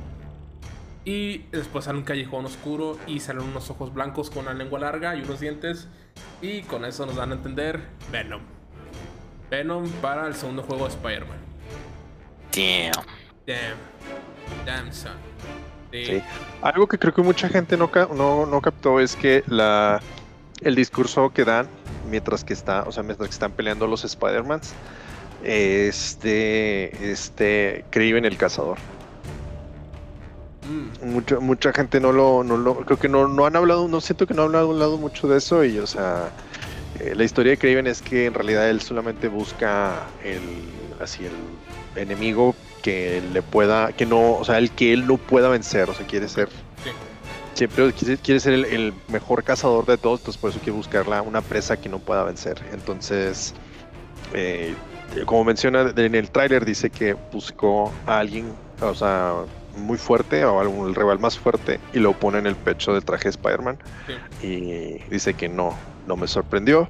Y 1.03 1.39
después 1.51 1.85
sale 1.85 1.97
un 1.97 2.03
callejón 2.05 2.45
oscuro 2.45 2.97
y 3.07 3.19
salen 3.19 3.43
unos 3.43 3.69
ojos 3.69 3.93
blancos 3.93 4.29
con 4.29 4.43
una 4.43 4.53
lengua 4.53 4.79
larga 4.79 5.15
y 5.15 5.21
unos 5.21 5.39
dientes. 5.39 5.87
Y 6.41 6.61
con 6.61 6.85
eso 6.85 7.05
nos 7.05 7.15
dan 7.15 7.31
a 7.31 7.35
entender 7.35 7.81
Venom. 8.11 8.41
Venom 9.49 9.89
para 10.01 10.27
el 10.27 10.35
segundo 10.35 10.63
juego 10.63 10.85
de 10.85 10.91
Spider-Man. 10.91 11.37
Damn. 12.53 13.05
Damn. 13.45 13.88
Damn, 14.65 14.93
son. 14.93 15.13
Sí. 15.91 16.05
Sí. 16.05 16.23
Algo 16.61 16.87
que 16.87 16.97
creo 16.99 17.13
que 17.13 17.21
mucha 17.21 17.49
gente 17.49 17.77
no, 17.77 17.89
no, 18.15 18.45
no 18.45 18.61
captó 18.61 18.99
es 18.99 19.15
que 19.15 19.43
la, 19.47 20.01
el 20.61 20.75
discurso 20.75 21.31
que 21.31 21.45
dan 21.45 21.67
mientras 22.09 22.43
que 22.43 22.53
está, 22.53 22.83
o 22.83 22.91
sea, 22.91 23.03
mientras 23.03 23.29
que 23.29 23.33
están 23.33 23.51
peleando 23.51 23.87
los 23.87 24.03
Spider-Mans, 24.03 24.73
este, 25.43 27.11
este, 27.11 27.85
Kraven 27.89 28.25
el 28.25 28.37
cazador. 28.37 28.77
Mm, 30.69 31.11
Mucha, 31.11 31.39
mucha 31.39 31.73
gente 31.73 31.99
no 31.99 32.11
lo, 32.11 32.43
no 32.43 32.57
lo, 32.57 32.75
creo 32.85 32.99
que 32.99 33.09
no, 33.09 33.27
no 33.27 33.45
han 33.45 33.55
hablado, 33.55 33.87
no 33.87 34.01
siento 34.01 34.27
que 34.27 34.33
no 34.33 34.43
han 34.43 34.55
hablado 34.55 34.97
mucho 34.97 35.27
de 35.27 35.37
eso 35.37 35.63
y, 35.63 35.79
o 35.79 35.87
sea, 35.87 36.29
eh, 36.99 37.13
la 37.15 37.23
historia 37.23 37.51
de 37.51 37.57
Kraven 37.57 37.87
es 37.87 38.01
que 38.01 38.25
en 38.25 38.33
realidad 38.33 38.69
él 38.69 38.81
solamente 38.81 39.27
busca 39.27 40.07
el, 40.23 40.41
así 41.01 41.25
el 41.25 42.01
enemigo 42.01 42.55
que 42.81 43.21
le 43.33 43.41
pueda, 43.41 43.91
que 43.93 44.05
no, 44.05 44.33
o 44.33 44.45
sea, 44.45 44.57
el 44.57 44.71
que 44.71 44.93
él 44.93 45.07
no 45.07 45.17
pueda 45.17 45.49
vencer, 45.49 45.89
o 45.89 45.93
sea, 45.93 46.05
quiere 46.05 46.27
ser, 46.27 46.49
sí. 46.83 46.89
siempre 47.53 47.91
quiere, 47.93 48.17
quiere 48.17 48.39
ser 48.39 48.53
el, 48.53 48.65
el 48.65 48.93
mejor 49.07 49.43
cazador 49.43 49.85
de 49.85 49.97
todos, 49.97 50.21
entonces 50.21 50.41
por 50.41 50.49
eso 50.51 50.59
quiere 50.59 50.77
buscarla 50.77 51.21
una 51.21 51.41
presa 51.41 51.77
que 51.77 51.89
no 51.89 51.99
pueda 51.99 52.23
vencer. 52.23 52.61
Entonces, 52.71 53.53
eh, 54.33 54.73
como 55.25 55.43
menciona 55.43 55.91
en 55.95 56.15
el 56.15 56.29
tráiler, 56.29 56.65
dice 56.65 56.89
que 56.89 57.15
buscó 57.31 57.91
a 58.05 58.19
alguien, 58.19 58.53
o 58.81 58.93
sea, 58.93 59.33
muy 59.75 59.97
fuerte, 59.97 60.45
o 60.45 60.59
algún, 60.59 60.89
el 60.89 60.95
rival 60.95 61.19
más 61.19 61.37
fuerte, 61.37 61.79
y 61.93 61.99
lo 61.99 62.13
pone 62.13 62.39
en 62.39 62.47
el 62.47 62.55
pecho 62.55 62.93
del 62.93 63.03
traje 63.03 63.25
de 63.25 63.29
Spider-Man. 63.31 63.77
Sí. 64.07 64.47
Y 64.47 65.09
dice 65.09 65.33
que 65.33 65.49
no, 65.49 65.75
no 66.07 66.15
me 66.15 66.27
sorprendió. 66.27 66.89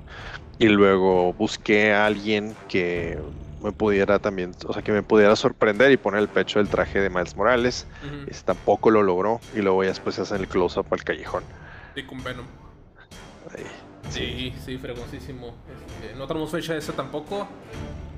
Y 0.58 0.68
luego 0.68 1.34
busqué 1.34 1.94
a 1.94 2.06
alguien 2.06 2.56
que 2.68 3.18
me 3.62 3.72
pudiera 3.72 4.20
también, 4.20 4.52
o 4.68 4.74
sea, 4.74 4.82
que 4.82 4.92
me 4.92 5.04
pudiera 5.04 5.36
sorprender 5.36 5.92
y 5.92 5.98
poner 5.98 6.22
el 6.22 6.28
pecho 6.30 6.60
del 6.60 6.68
traje 6.70 7.00
de 7.02 7.10
Miles 7.10 7.36
Morales. 7.36 7.86
Ujú. 8.06 8.30
Ese 8.30 8.44
tampoco 8.44 8.90
lo 8.92 9.04
logró. 9.04 9.40
Y 9.56 9.60
luego 9.62 9.84
ya 9.84 9.90
después 9.90 10.18
hacen 10.20 10.38
el 10.42 10.48
close-up 10.48 10.86
al 10.92 11.04
callejón. 11.04 11.44
Sí, 11.96 12.04
con 12.04 12.24
Venom. 12.24 12.46
Ahí. 13.56 13.66
Sí, 14.10 14.54
sí, 14.66 14.78
fregosísimo. 14.78 15.56
Este, 16.02 16.16
no 16.18 16.26
tenemos 16.28 16.50
fecha 16.52 16.74
de 16.74 16.80
esa 16.80 16.94
tampoco. 16.94 17.48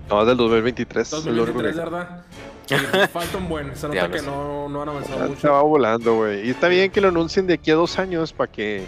No, 0.09 0.21
es 0.21 0.27
del 0.27 0.37
2023. 0.37 1.13
es 1.13 1.25
lo 1.25 1.31
único 1.43 1.45
2023, 1.61 1.75
que- 1.75 1.81
¿verdad? 1.89 2.23
Sí, 2.65 2.75
falta 3.13 3.37
un 3.37 3.49
buen. 3.49 3.75
Se 3.75 3.87
nota 3.87 4.09
que 4.11 4.21
no, 4.21 4.69
no 4.69 4.81
han 4.81 4.89
avanzado 4.89 5.17
Ya 5.19 5.23
mucho. 5.23 5.33
Estaba 5.35 5.61
volando, 5.63 6.15
güey. 6.15 6.45
Y 6.47 6.51
está 6.51 6.67
bien 6.67 6.91
que 6.91 7.01
lo 7.01 7.07
anuncien 7.09 7.47
de 7.47 7.55
aquí 7.55 7.71
a 7.71 7.75
dos 7.75 7.97
años 7.99 8.31
para 8.33 8.51
que 8.51 8.85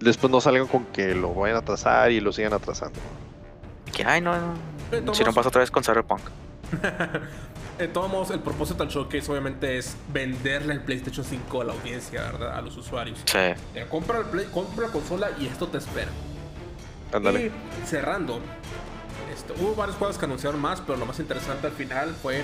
después 0.00 0.30
no 0.30 0.40
salgan 0.40 0.66
con 0.66 0.84
que 0.86 1.14
lo 1.14 1.34
vayan 1.34 1.56
a 1.56 1.60
atrasar 1.60 2.10
y 2.12 2.20
lo 2.20 2.32
sigan 2.32 2.52
atrasando. 2.52 2.98
Que, 3.92 4.04
ay, 4.04 4.20
no, 4.20 4.32
no. 4.36 4.54
Si 5.12 5.24
no 5.24 5.32
pasa 5.32 5.48
otra 5.48 5.60
vez 5.60 5.70
con 5.70 5.82
Cyberpunk. 5.84 6.20
De 7.78 7.86
todos 7.86 8.10
modos, 8.10 8.30
el 8.30 8.40
propósito 8.40 8.82
del 8.84 8.92
showcase 8.92 9.30
obviamente 9.30 9.78
es 9.78 9.96
venderle 10.12 10.74
el 10.74 10.80
PlayStation 10.80 11.24
5 11.24 11.60
a 11.60 11.64
la 11.64 11.72
audiencia, 11.74 12.22
¿verdad? 12.22 12.56
A 12.58 12.60
los 12.60 12.76
usuarios. 12.76 13.20
Sí. 13.24 13.38
Eh, 13.38 13.86
compra, 13.88 14.18
el 14.18 14.24
Play- 14.24 14.46
compra 14.52 14.88
la 14.88 14.92
consola 14.92 15.30
y 15.38 15.46
esto 15.46 15.68
te 15.68 15.78
espera. 15.78 16.08
Ándale. 17.12 17.46
Y 17.46 17.86
cerrando, 17.86 18.40
este, 19.32 19.52
hubo 19.62 19.76
varios 19.76 19.96
juegos 19.96 20.18
que 20.18 20.24
anunciaron 20.24 20.60
más, 20.60 20.80
pero 20.80 20.98
lo 20.98 21.06
más 21.06 21.20
interesante 21.20 21.68
al 21.68 21.72
final 21.72 22.16
fue 22.20 22.42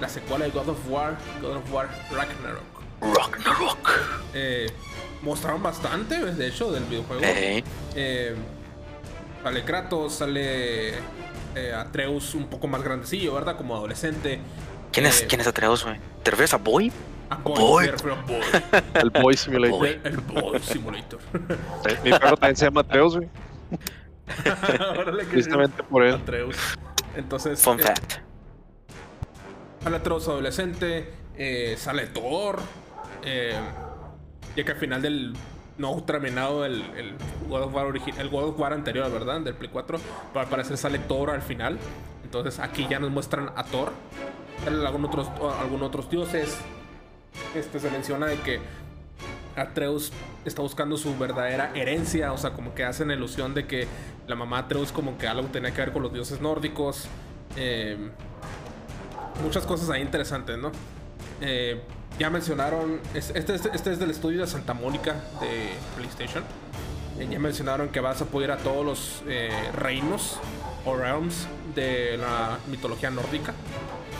la 0.00 0.08
secuela 0.08 0.46
de 0.46 0.50
God 0.50 0.70
of 0.70 0.78
War, 0.88 1.18
God 1.42 1.56
of 1.56 1.72
War 1.74 1.88
Ragnarok. 2.10 2.62
Ragnarok. 3.02 3.90
Eh, 4.32 4.66
mostraron 5.20 5.62
bastante, 5.62 6.18
de 6.24 6.46
hecho, 6.46 6.72
del 6.72 6.84
videojuego. 6.84 7.20
Eh, 7.94 8.34
sale 9.42 9.64
Kratos, 9.64 10.14
sale 10.14 10.94
eh, 11.54 11.72
Atreus 11.74 12.34
un 12.34 12.46
poco 12.48 12.66
más 12.68 12.82
grandecillo, 12.82 13.34
¿verdad? 13.34 13.56
Como 13.56 13.74
adolescente. 13.74 14.40
¿Quién 14.92 15.06
es, 15.06 15.22
Eh, 15.22 15.26
¿Quién 15.28 15.40
es 15.40 15.46
Atreus, 15.46 15.84
güey? 15.84 15.98
¿Te 16.22 16.30
refieres 16.30 16.54
a 16.54 16.58
Boy? 16.58 16.92
A 17.30 17.36
Boy, 17.36 17.58
Boy. 17.60 17.84
me 17.86 17.92
refiero 17.92 18.14
a 18.16 18.22
Boy. 18.22 18.40
El 18.94 19.10
Boy 19.10 19.36
Simulator. 19.36 19.78
Boy. 19.78 20.00
El, 20.04 20.12
el 20.14 20.16
Boy 20.20 20.58
Simulator. 20.60 21.20
Eh, 21.88 21.98
Mi 22.02 22.10
perro 22.10 22.36
también 22.36 22.56
se 22.56 22.64
llama 22.66 22.80
Atreus, 22.80 23.16
güey. 23.16 23.28
Precisamente 25.30 25.82
por 25.84 26.04
él. 26.04 26.14
Atreus. 26.14 26.56
Entonces, 27.16 27.60
Fun 27.62 27.78
eh, 27.80 27.82
fact. 27.82 28.14
sale 29.82 29.96
Atreus 29.96 30.28
adolescente, 30.28 31.12
eh, 31.36 31.74
sale 31.78 32.06
Thor, 32.06 32.60
eh, 33.24 33.54
ya 34.56 34.64
que 34.64 34.72
al 34.72 34.78
final 34.78 35.02
del 35.02 35.34
no 35.80 36.02
terminado 36.02 36.64
el, 36.64 36.84
God 37.48 37.62
of 37.62 37.74
War 37.74 37.86
el 37.96 38.28
God 38.28 38.44
of 38.44 38.60
War 38.60 38.72
anterior, 38.72 39.10
¿verdad? 39.10 39.40
Del 39.40 39.54
Play 39.54 39.70
4, 39.72 39.98
pero 40.32 40.40
al 40.40 40.48
parecer 40.48 40.76
sale 40.76 40.98
Thor 40.98 41.30
al 41.30 41.42
final. 41.42 41.78
Entonces 42.22 42.60
aquí 42.60 42.86
ya 42.88 42.98
nos 42.98 43.10
muestran 43.10 43.50
a 43.56 43.64
Thor. 43.64 43.92
Algún 44.66 45.06
otros, 45.06 45.28
otros 45.82 46.10
dioses. 46.10 46.58
Este 47.54 47.80
se 47.80 47.90
menciona 47.90 48.26
de 48.26 48.36
que 48.40 48.60
Atreus 49.56 50.12
está 50.44 50.62
buscando 50.62 50.96
su 50.96 51.16
verdadera 51.18 51.72
herencia, 51.74 52.32
o 52.32 52.38
sea, 52.38 52.50
como 52.52 52.74
que 52.74 52.84
hacen 52.84 53.10
ilusión 53.10 53.54
de 53.54 53.66
que 53.66 53.88
la 54.26 54.36
mamá 54.36 54.58
Atreus 54.58 54.92
como 54.92 55.16
que 55.16 55.26
algo 55.26 55.48
tenía 55.48 55.72
que 55.72 55.80
ver 55.80 55.92
con 55.92 56.02
los 56.02 56.12
dioses 56.12 56.40
nórdicos. 56.40 57.08
Eh, 57.56 57.96
muchas 59.42 59.64
cosas 59.66 59.88
ahí 59.90 60.02
interesantes, 60.02 60.58
¿no? 60.58 60.70
Eh, 61.40 61.80
ya 62.20 62.30
mencionaron, 62.30 63.00
es- 63.14 63.32
este, 63.34 63.54
es- 63.56 63.64
este 63.72 63.92
es 63.92 63.98
del 63.98 64.10
estudio 64.10 64.42
de 64.42 64.46
Santa 64.46 64.74
Mónica 64.74 65.14
de 65.40 65.70
PlayStation. 65.96 66.44
Eh, 67.18 67.26
ya 67.30 67.38
mencionaron 67.38 67.88
que 67.88 68.00
vas 68.00 68.20
a 68.22 68.26
poder 68.26 68.50
ir 68.50 68.52
a 68.54 68.58
todos 68.58 68.84
los 68.84 69.22
eh, 69.26 69.50
reinos 69.74 70.38
o 70.84 70.94
realms 70.94 71.46
de 71.74 72.16
la 72.18 72.58
mitología 72.70 73.10
nórdica. 73.10 73.52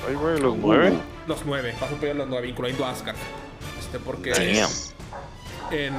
Ay, 0.09 0.15
güey, 0.15 0.41
los 0.41 0.57
nueve. 0.57 0.95
Los 1.29 1.45
nueve, 1.47 1.75
vas 1.81 1.93
a 1.93 1.95
poder 1.97 2.17
los 2.17 2.27
nueve, 2.29 2.49
incluyendo 2.49 2.85
Asgard. 2.87 3.17
Este, 3.79 3.99
porque 3.99 4.33
en, 5.71 5.95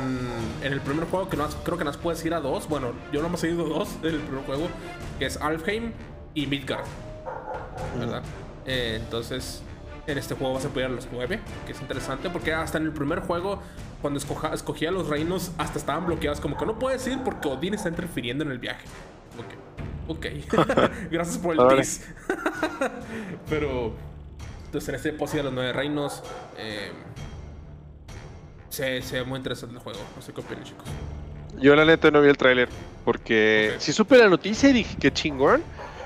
en 0.63 0.73
el 0.73 0.81
primer 0.81 1.05
juego, 1.05 1.29
que 1.29 1.37
no 1.37 1.45
has- 1.45 1.55
creo 1.63 1.77
que 1.77 1.83
nos 1.85 1.97
puedes 1.97 2.23
ir 2.25 2.33
a 2.33 2.39
dos. 2.41 2.67
Bueno, 2.67 2.93
yo 3.13 3.21
no 3.21 3.27
hemos 3.27 3.43
ido 3.43 3.63
dos 3.65 3.89
en 4.01 4.15
el 4.15 4.19
primer 4.21 4.43
juego, 4.45 4.67
que 5.19 5.25
es 5.27 5.37
Alfheim 5.37 5.93
y 6.33 6.47
Midgard. 6.47 6.83
¿Verdad? 7.97 8.23
Eh, 8.65 8.99
entonces, 9.01 9.61
en 10.07 10.17
este 10.17 10.35
juego 10.35 10.53
vas 10.55 10.65
a 10.65 10.69
poder 10.69 10.87
a 10.87 10.89
los 10.89 11.07
nueve, 11.11 11.39
que 11.65 11.71
es 11.73 11.81
interesante, 11.81 12.29
porque 12.29 12.53
hasta 12.53 12.77
en 12.77 12.85
el 12.85 12.91
primer 12.91 13.19
juego, 13.19 13.61
cuando 14.01 14.19
escoja- 14.19 14.53
escogía 14.53 14.91
los 14.91 15.07
reinos, 15.07 15.51
hasta 15.57 15.77
estaban 15.79 16.05
bloqueados, 16.05 16.39
como 16.41 16.57
que 16.57 16.65
no 16.65 16.79
puedes 16.79 17.05
ir 17.07 17.19
porque 17.23 17.47
Odín 17.47 17.73
está 17.73 17.89
interfiriendo 17.89 18.43
en 18.43 18.51
el 18.51 18.59
viaje. 18.59 18.85
Ok. 20.07 20.25
Gracias 21.11 21.37
por 21.37 21.53
el 21.59 21.67
tease. 21.67 22.03
Pero, 23.49 23.93
entonces 24.65 24.89
en 24.89 24.95
este 24.95 25.39
a 25.39 25.43
los 25.43 25.53
nueve 25.53 25.73
reinos. 25.73 26.23
Eh, 26.57 26.91
se, 28.69 29.01
se 29.01 29.17
ve 29.19 29.23
muy 29.25 29.37
interesante 29.37 29.75
el 29.75 29.81
juego. 29.81 29.99
No 30.15 30.21
sé 30.21 30.33
qué 30.33 30.41
opinan, 30.41 30.63
chicos. 30.63 30.85
Yo 31.59 31.75
la 31.75 31.85
neta 31.85 32.09
no 32.11 32.21
vi 32.21 32.29
el 32.29 32.37
tráiler 32.37 32.69
porque 33.03 33.75
si 33.79 33.91
supe 33.93 34.17
la 34.17 34.29
noticia 34.29 34.69
y 34.69 34.73
dije 34.73 34.97
que 34.97 35.11
chingón, 35.11 35.61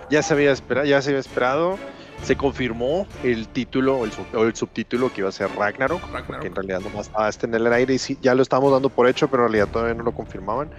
ya 0.09 0.21
se 0.23 0.33
había 0.33 0.51
esperado, 0.51 0.85
ya 0.87 1.01
se 1.01 1.09
había 1.11 1.19
esperado, 1.19 1.77
se 2.23 2.35
confirmó 2.35 3.07
el 3.23 3.47
título 3.47 3.97
o 3.97 4.05
el, 4.05 4.11
sub- 4.11 4.25
o 4.35 4.43
el 4.43 4.55
subtítulo 4.55 5.11
que 5.13 5.21
iba 5.21 5.29
a 5.29 5.31
ser 5.31 5.49
Ragnarok, 5.55 6.01
Ragnarok. 6.11 6.41
que 6.41 6.47
en 6.47 6.55
realidad 6.55 6.79
nomás 6.81 7.07
estaba 7.07 7.29
este 7.29 7.45
en 7.45 7.53
el 7.53 7.71
aire 7.71 7.93
y 7.93 7.99
sí, 7.99 8.17
ya 8.21 8.33
lo 8.33 8.41
estábamos 8.41 8.71
dando 8.71 8.89
por 8.89 9.07
hecho, 9.07 9.27
pero 9.27 9.45
en 9.45 9.51
realidad 9.51 9.71
todavía 9.71 9.93
no 9.93 10.03
lo 10.03 10.11
confirmaban. 10.11 10.69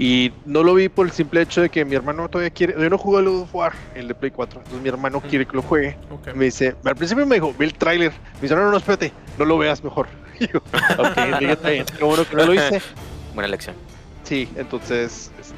Y 0.00 0.32
no 0.46 0.62
lo 0.62 0.74
vi 0.74 0.88
por 0.88 1.06
el 1.06 1.12
simple 1.12 1.42
hecho 1.42 1.60
de 1.60 1.70
que 1.70 1.84
mi 1.84 1.96
hermano 1.96 2.28
todavía 2.28 2.50
quiere, 2.50 2.74
yo 2.80 2.88
no 2.88 2.96
jugué 2.98 3.18
al 3.18 3.24
God 3.24 3.42
of 3.42 3.54
War, 3.54 3.72
el 3.96 4.06
de 4.06 4.14
Play 4.14 4.30
4, 4.30 4.60
entonces 4.60 4.80
mi 4.80 4.88
hermano 4.88 5.20
quiere 5.20 5.44
que 5.44 5.56
lo 5.56 5.62
juegue. 5.62 5.96
Me 6.36 6.44
dice, 6.44 6.76
al 6.84 6.94
principio 6.94 7.26
me 7.26 7.34
dijo, 7.34 7.52
vi 7.58 7.64
el 7.66 7.74
tráiler. 7.74 8.12
Me 8.36 8.42
dice, 8.42 8.54
no, 8.54 8.62
no, 8.62 8.70
no, 8.70 8.76
espérate, 8.76 9.12
no 9.38 9.44
lo 9.44 9.58
veas 9.58 9.82
mejor. 9.82 10.06
Y 10.40 10.46
yo, 10.46 10.58
ok, 10.58 11.16
está 11.40 11.70
bien, 11.70 11.84
qué 11.98 12.04
bueno 12.04 12.24
que 12.24 12.36
no 12.36 12.46
lo 12.46 12.54
hice. 12.54 12.80
Buena 13.34 13.48
elección. 13.48 13.74
Sí, 14.22 14.48
entonces, 14.54 15.32
este, 15.40 15.56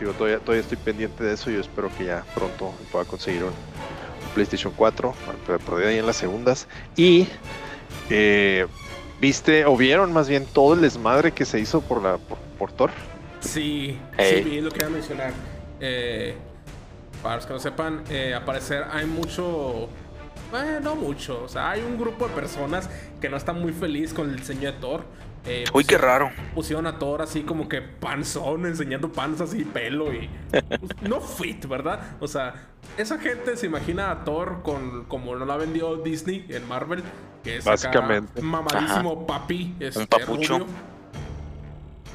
digo, 0.00 0.12
todavía, 0.14 0.38
todavía 0.38 0.62
estoy 0.62 0.78
pendiente 0.78 1.22
de 1.22 1.34
eso 1.34 1.50
y 1.50 1.54
yo 1.56 1.60
espero 1.60 1.90
que 1.98 2.06
ya 2.06 2.24
pronto 2.34 2.72
pueda 2.90 3.04
conseguir 3.04 3.44
un 3.44 3.50
PlayStation 4.34 4.72
4, 4.76 5.14
pero 5.46 5.58
perdí 5.58 5.84
ahí 5.84 5.98
en 5.98 6.06
las 6.06 6.16
segundas. 6.16 6.66
Y 6.96 7.28
eh, 8.10 8.66
viste, 9.20 9.64
o 9.64 9.76
vieron 9.76 10.12
más 10.12 10.28
bien 10.28 10.46
todo 10.46 10.74
el 10.74 10.80
desmadre 10.80 11.32
que 11.32 11.44
se 11.44 11.60
hizo 11.60 11.80
por 11.80 12.02
la 12.02 12.18
por, 12.18 12.38
por 12.58 12.72
Thor. 12.72 12.90
Sí, 13.40 13.98
sí, 14.18 14.60
lo 14.60 14.70
que 14.70 14.78
iba 14.78 14.86
a 14.86 14.90
mencionar. 14.90 15.32
Eh, 15.80 16.34
para 17.22 17.36
los 17.36 17.46
que 17.46 17.52
no 17.52 17.58
sepan, 17.58 18.04
eh, 18.10 18.34
al 18.34 18.44
parecer 18.44 18.84
hay 18.90 19.06
mucho. 19.06 19.88
Bueno, 20.50 20.80
no 20.80 20.96
mucho. 20.96 21.42
O 21.44 21.48
sea, 21.48 21.70
hay 21.70 21.82
un 21.82 21.98
grupo 21.98 22.28
de 22.28 22.34
personas 22.34 22.88
que 23.20 23.28
no 23.28 23.36
está 23.36 23.52
muy 23.52 23.72
feliz 23.72 24.12
con 24.12 24.30
el 24.30 24.36
diseño 24.36 24.72
de 24.72 24.78
Thor. 24.78 25.04
Eh, 25.46 25.64
Uy, 25.74 25.84
qué 25.84 25.96
pusieron- 25.96 26.00
raro. 26.00 26.30
Pusieron 26.54 26.86
a 26.86 26.98
Thor 26.98 27.20
así 27.22 27.42
como 27.42 27.68
que 27.68 27.82
panzón, 27.82 28.64
enseñando 28.66 29.12
panzas 29.12 29.52
y 29.54 29.64
pelo 29.64 30.12
y... 30.12 30.28
pues, 30.50 30.62
no 31.02 31.20
fit, 31.20 31.66
¿verdad? 31.66 32.00
O 32.20 32.28
sea, 32.28 32.68
esa 32.96 33.18
gente 33.18 33.56
se 33.56 33.66
imagina 33.66 34.10
a 34.10 34.24
Thor 34.24 34.62
con 34.62 35.04
como 35.04 35.36
no 35.36 35.44
la 35.44 35.56
vendió 35.56 35.96
Disney 35.96 36.46
en 36.48 36.66
Marvel, 36.66 37.02
que 37.42 37.58
es 37.58 37.64
Básicamente. 37.64 38.40
mamadísimo 38.40 39.26
papi, 39.26 39.74
este, 39.80 40.06
papucho. 40.06 40.60
rubio. 40.60 40.66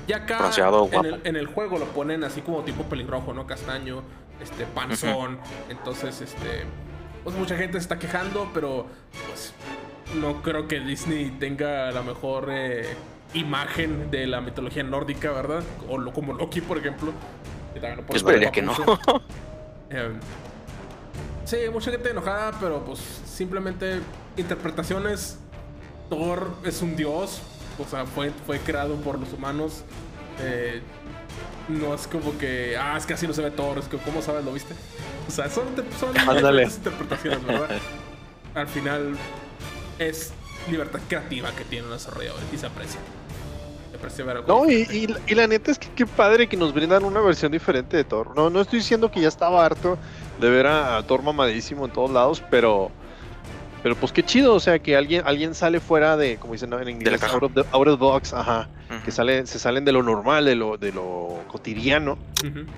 Y 0.07 0.13
acá 0.13 0.39
Bronceado, 0.39 0.85
en 0.85 0.91
guapo. 0.91 1.07
el, 1.07 1.21
en 1.23 1.35
el 1.35 1.45
juego 1.45 1.77
lo 1.77 1.85
ponen 1.85 2.23
así 2.23 2.41
como 2.41 2.63
tipo 2.63 2.81
pelirrojo, 2.85 3.31
¿no? 3.33 3.45
Castaño, 3.45 4.01
este, 4.41 4.65
panzón. 4.65 5.37
Entonces, 5.69 6.19
este. 6.21 6.63
Pues 7.23 7.35
mucha 7.35 7.55
gente 7.57 7.73
se 7.73 7.83
está 7.83 7.99
quejando, 7.99 8.49
pero 8.53 8.87
pues 9.27 9.53
no 10.15 10.41
creo 10.41 10.67
que 10.67 10.79
Disney 10.79 11.29
tenga 11.39 11.91
la 11.91 12.01
mejor 12.01 12.47
eh, 12.49 12.87
imagen 13.33 14.09
de 14.11 14.27
la 14.27 14.41
mitología 14.41 14.83
nórdica, 14.83 15.31
¿verdad? 15.31 15.63
O 15.87 15.97
lo- 15.97 16.11
como 16.13 16.33
Loki, 16.33 16.61
por 16.61 16.77
ejemplo. 16.77 17.11
que 17.73 17.79
también 17.79 18.05
lo 18.07 18.15
esperaría 18.15 18.51
que 18.51 18.61
no. 18.61 18.73
Eh, 19.91 20.11
sí, 21.45 21.57
mucha 21.73 21.89
gente 21.89 22.11
enojada, 22.11 22.51
pero 22.59 22.85
pues 22.85 22.99
simplemente 23.25 24.01
interpretaciones. 24.37 25.39
Thor 26.11 26.51
es 26.63 26.81
un 26.83 26.95
dios, 26.95 27.41
o 27.79 27.85
sea, 27.89 28.05
fue, 28.05 28.31
fue 28.45 28.59
creado 28.59 28.95
por 28.97 29.19
los 29.19 29.33
humanos. 29.33 29.83
Eh, 30.41 30.81
no 31.69 31.93
es 31.93 32.07
como 32.07 32.37
que, 32.37 32.77
ah, 32.79 32.95
es 32.97 33.05
que 33.07 33.13
así 33.13 33.25
no 33.27 33.33
se 33.33 33.41
ve 33.41 33.51
Thor, 33.51 33.77
es 33.79 33.85
que, 33.87 33.97
¿cómo 33.97 34.21
sabes? 34.21 34.43
¿Lo 34.45 34.53
viste? 34.53 34.73
O 35.27 35.31
sea, 35.31 35.49
son, 35.49 35.65
son 35.99 36.09
interpretaciones, 36.77 37.45
¿verdad? 37.45 37.69
Al 38.55 38.67
final 38.67 39.15
es 39.99 40.33
libertad 40.69 40.99
creativa 41.07 41.51
que 41.51 41.63
tienen 41.63 41.89
los 41.89 42.03
desarrolladores 42.03 42.45
y 42.53 42.57
se 42.57 42.65
aprecia. 42.67 42.99
No, 44.47 44.69
y, 44.69 44.83
y- 44.91 45.15
y 45.27 45.35
la 45.35 45.47
neta 45.47 45.71
es 45.71 45.79
que 45.79 45.89
qué 45.95 46.05
padre 46.05 46.47
que 46.47 46.55
nos 46.57 46.73
brindan 46.73 47.03
una 47.03 47.19
versión 47.21 47.51
diferente 47.51 47.97
de 47.97 48.03
Thor. 48.03 48.35
No, 48.35 48.49
no 48.49 48.61
estoy 48.61 48.79
diciendo 48.79 49.11
que 49.11 49.19
ya 49.21 49.27
estaba 49.27 49.65
harto 49.65 49.97
de 50.39 50.49
ver 50.49 50.67
a, 50.67 50.97
a 50.97 51.03
Thor 51.03 51.21
mamadísimo 51.23 51.85
en 51.85 51.91
todos 51.91 52.11
lados, 52.11 52.41
pero. 52.49 52.91
Pero 53.81 53.95
pues 53.95 54.11
qué 54.11 54.23
chido, 54.23 54.55
o 54.55 54.59
sea, 54.59 54.77
que 54.79 54.97
alguien, 54.97 55.23
alguien 55.25 55.55
sale 55.55 55.79
fuera 55.79 56.17
de, 56.17 56.35
como 56.35 56.51
dicen 56.51 56.73
en 56.73 56.89
inglés, 56.89 57.17
caja. 57.21 57.35
out 57.35 57.43
of, 57.43 57.53
the, 57.53 57.61
out 57.71 57.87
of 57.87 57.97
the 57.97 58.03
box, 58.05 58.33
ajá, 58.33 58.67
que 59.05 59.09
sale, 59.09 59.47
se 59.47 59.57
salen 59.57 59.85
de 59.85 59.93
lo 59.93 60.03
normal, 60.03 60.43
de 60.43 60.55
lo, 60.55 60.75
de 60.77 60.91
lo 60.91 61.39
cotidiano, 61.47 62.17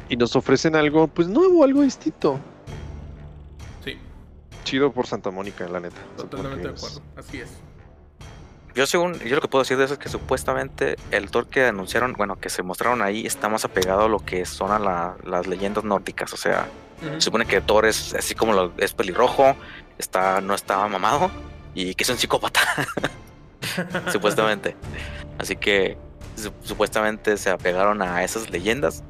y 0.09 0.15
nos 0.15 0.35
ofrecen 0.35 0.75
algo, 0.75 1.07
pues 1.07 1.27
nuevo, 1.27 1.63
algo 1.63 1.81
distinto. 1.81 2.39
Sí, 3.83 3.97
Chido 4.63 4.91
por 4.91 5.07
Santa 5.07 5.31
Mónica, 5.31 5.67
la 5.67 5.79
neta. 5.79 5.95
totalmente 6.17 6.67
de 6.67 6.73
acuerdo. 6.75 7.01
Así 7.17 7.39
es. 7.41 7.49
Yo 8.75 8.85
según, 8.87 9.19
yo 9.19 9.35
lo 9.35 9.41
que 9.41 9.47
puedo 9.47 9.63
decir 9.63 9.77
de 9.77 9.85
eso 9.85 9.93
es 9.95 9.99
que 9.99 10.07
supuestamente 10.09 10.95
el 11.11 11.29
Thor 11.29 11.47
que 11.47 11.65
anunciaron, 11.65 12.13
bueno, 12.13 12.37
que 12.39 12.49
se 12.49 12.63
mostraron 12.63 13.01
ahí, 13.01 13.25
está 13.25 13.49
más 13.49 13.65
apegado 13.65 14.03
a 14.05 14.07
lo 14.09 14.19
que 14.19 14.45
son 14.45 14.71
a 14.71 14.79
la- 14.79 15.15
las 15.25 15.45
leyendas 15.47 15.83
nórdicas. 15.83 16.31
O 16.33 16.37
sea, 16.37 16.67
Ujú. 17.01 17.13
se 17.15 17.21
supone 17.21 17.45
que 17.45 17.59
Thor 17.61 17.85
es 17.85 18.13
así 18.13 18.33
como 18.35 18.53
lo, 18.53 18.71
es 18.77 18.93
pelirrojo, 18.93 19.55
está, 19.97 20.39
no 20.41 20.53
está 20.53 20.87
mamado 20.87 21.29
y 21.75 21.95
que 21.95 22.03
es 22.03 22.09
un 22.09 22.17
psicópata, 22.17 22.61
supuestamente. 24.11 24.75
Así 25.37 25.55
que 25.55 25.97
su- 26.35 26.53
supuestamente 26.63 27.37
se 27.37 27.49
apegaron 27.49 28.01
a 28.01 28.23
esas 28.23 28.49
leyendas. 28.49 29.03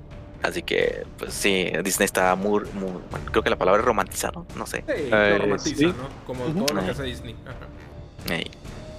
Así 0.44 0.64
que, 0.64 1.06
pues 1.20 1.34
sí, 1.36 1.72
Disney 1.84 2.06
está 2.06 2.34
muy, 2.36 2.62
muy 2.74 2.94
bueno, 3.12 3.26
creo 3.30 3.44
que 3.44 3.52
la 3.52 3.58
palabra 3.58 3.82
es 3.82 3.86
romantizado, 3.86 4.48
no 4.56 4.66
sé. 4.66 4.84
Sí, 4.88 5.10
lo 5.12 5.38
romantiza, 5.38 5.76
sí. 5.78 5.86
¿no? 5.86 6.10
Como 6.26 6.46
Ujú. 6.46 6.66
todo 6.66 6.78
lo 6.78 6.84
que 6.86 6.92
hace 6.92 7.04
Disney. 7.04 7.36
Ajá. 7.46 8.34
Ey. 8.34 8.50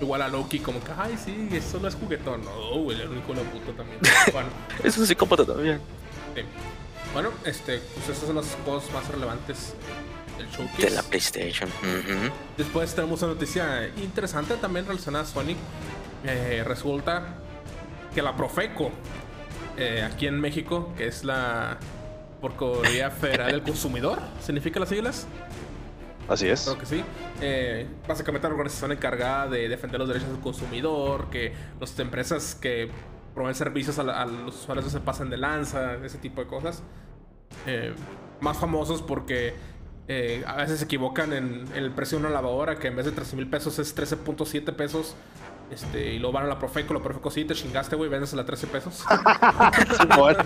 Igual 0.03 0.21
a 0.23 0.29
Loki, 0.29 0.59
como 0.59 0.83
que, 0.83 0.91
ay, 0.99 1.17
sí, 1.25 1.49
eso 1.53 1.79
no 1.81 1.87
es 1.89 1.95
juguetón. 1.95 2.45
No, 2.45 2.81
güey, 2.83 3.01
el 3.01 3.09
único 3.09 3.33
de 3.35 3.43
puto 3.43 3.73
también. 3.73 4.01
bueno, 4.33 4.49
Es 4.83 4.99
un 4.99 5.07
psicópata 5.07 5.45
también. 5.47 5.81
sí. 6.35 6.43
Bueno, 7.13 7.29
este, 7.45 7.79
pues 7.95 8.09
esas 8.09 8.27
son 8.27 8.37
las 8.37 8.47
cosas 8.65 8.91
más 8.93 9.07
relevantes 9.09 9.75
del 10.39 10.49
showcase. 10.49 10.83
De 10.83 10.91
la 10.91 11.03
PlayStation. 11.03 11.69
Después 12.57 12.95
tenemos 12.95 13.21
una 13.23 13.35
noticia 13.35 13.87
interesante 14.03 14.55
también 14.57 14.87
relacionada 14.87 15.25
a 15.25 15.27
Sonic. 15.27 15.59
Eh, 16.25 16.65
resulta 16.67 17.35
que 18.15 18.23
la 18.23 18.35
Profeco, 18.35 18.91
eh, 19.77 20.09
aquí 20.11 20.27
en 20.27 20.41
México, 20.41 20.93
que 20.97 21.07
es 21.07 21.23
la 21.23 21.77
Procuraduría 22.41 23.11
Federal 23.11 23.51
del 23.53 23.63
Consumidor, 23.71 24.19
¿significa 24.45 24.81
las 24.81 24.89
siglas? 24.89 25.27
Así 26.33 26.49
es. 26.49 26.63
Creo 26.65 26.79
que 26.79 26.87
sí. 26.87 27.05
Eh, 27.41 27.87
básicamente 28.07 28.49
la 28.49 28.55
organización 28.55 28.93
encargada 28.93 29.49
de 29.49 29.69
defender 29.69 29.99
los 30.01 30.09
derechos 30.09 30.29
del 30.31 30.41
consumidor, 30.41 31.29
que 31.31 31.53
las 31.81 31.99
empresas 31.99 32.55
que 32.55 32.91
proveen 33.35 33.55
servicios 33.55 33.99
a, 33.99 34.03
la- 34.03 34.23
a 34.23 34.27
los 34.27 34.57
usuarios 34.57 34.85
no 34.87 34.91
se 34.91 35.01
pasen 35.01 35.31
de 35.31 35.37
lanza, 35.37 35.95
ese 36.05 36.19
tipo 36.19 36.41
de 36.41 36.47
cosas. 36.47 36.83
Eh, 37.67 37.95
más 38.41 38.57
famosos 38.59 39.03
porque 39.03 39.55
eh, 40.09 40.43
a 40.47 40.57
veces 40.57 40.79
se 40.79 40.85
equivocan 40.87 41.33
en, 41.33 41.65
en 41.75 41.85
el 41.85 41.91
precio 41.93 42.19
de 42.19 42.25
una 42.25 42.33
lavadora, 42.35 42.79
que 42.79 42.89
en 42.89 42.97
vez 42.97 43.07
de 43.07 43.13
13 43.13 43.37
mil 43.37 43.49
pesos 43.49 43.79
es 43.79 43.95
13.7 43.97 44.75
pesos. 44.75 45.15
Este, 45.71 46.13
y 46.13 46.19
luego 46.19 46.33
van 46.35 46.45
a 46.45 46.49
la 46.49 46.59
Profeco, 46.59 46.93
la 46.93 47.01
Profeco 47.01 47.31
sí, 47.31 47.45
te 47.47 47.55
chingaste, 47.55 47.97
güey, 47.97 48.11
véndesela 48.11 48.43
a 48.43 48.47
13 48.47 48.67
pesos. 48.67 49.05
Simón. 50.01 50.37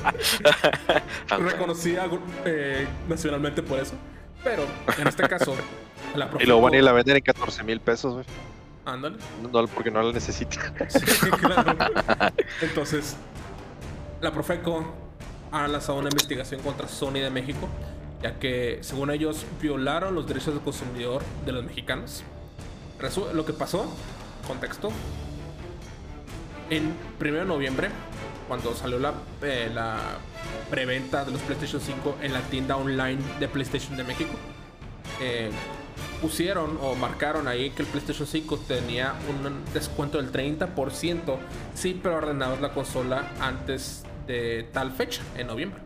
Reconocida 1.28 2.06
eh, 2.44 2.86
nacionalmente 3.08 3.62
por 3.62 3.78
eso. 3.80 3.94
Pero 4.46 4.64
en 4.98 5.06
este 5.08 5.28
caso, 5.28 5.54
la 6.14 6.28
Profeco. 6.30 6.42
y 6.42 6.46
luego 6.46 6.62
van 6.62 6.74
y 6.74 6.80
la 6.80 6.92
venden 6.92 7.16
en 7.16 7.22
14 7.22 7.62
mil 7.64 7.80
pesos, 7.80 8.14
güey. 8.14 8.24
Ándale. 8.84 9.16
No, 9.42 9.66
porque 9.66 9.90
no 9.90 10.00
la 10.02 10.12
necesitan. 10.12 10.72
Sí, 10.88 11.30
claro. 11.30 11.76
Entonces, 12.62 13.16
la 14.20 14.30
Profeco 14.32 14.94
ha 15.50 15.66
lanzado 15.66 15.98
una 15.98 16.08
investigación 16.08 16.60
contra 16.62 16.86
Sony 16.86 17.14
de 17.14 17.30
México, 17.30 17.68
ya 18.22 18.38
que 18.38 18.78
según 18.82 19.10
ellos 19.10 19.44
violaron 19.60 20.14
los 20.14 20.26
derechos 20.26 20.54
del 20.54 20.62
consumidor 20.62 21.22
de 21.44 21.52
los 21.52 21.64
mexicanos. 21.64 22.22
Resu- 23.00 23.32
lo 23.32 23.44
que 23.44 23.52
pasó, 23.52 23.92
contexto, 24.46 24.90
en 26.70 26.94
1 27.20 27.32
de 27.38 27.44
noviembre, 27.44 27.88
cuando 28.48 28.74
salió 28.74 28.98
la, 28.98 29.14
eh, 29.42 29.70
la 29.72 29.98
preventa 30.70 31.24
de 31.24 31.32
los 31.32 31.40
PlayStation 31.42 31.80
5 31.80 32.16
en 32.22 32.32
la 32.32 32.40
tienda 32.42 32.76
online 32.76 33.18
de 33.38 33.48
PlayStation 33.48 33.96
de 33.96 34.04
México, 34.04 34.32
eh, 35.20 35.50
pusieron 36.20 36.78
o 36.80 36.94
marcaron 36.94 37.48
ahí 37.48 37.70
que 37.70 37.82
el 37.82 37.88
PlayStation 37.88 38.26
5 38.26 38.58
tenía 38.68 39.14
un 39.28 39.64
descuento 39.72 40.18
del 40.18 40.32
30% 40.32 41.36
si 41.74 41.94
preordenabas 41.94 42.60
la 42.60 42.72
consola 42.72 43.32
antes 43.40 44.04
de 44.26 44.68
tal 44.72 44.92
fecha, 44.92 45.22
en 45.36 45.46
noviembre. 45.46 45.80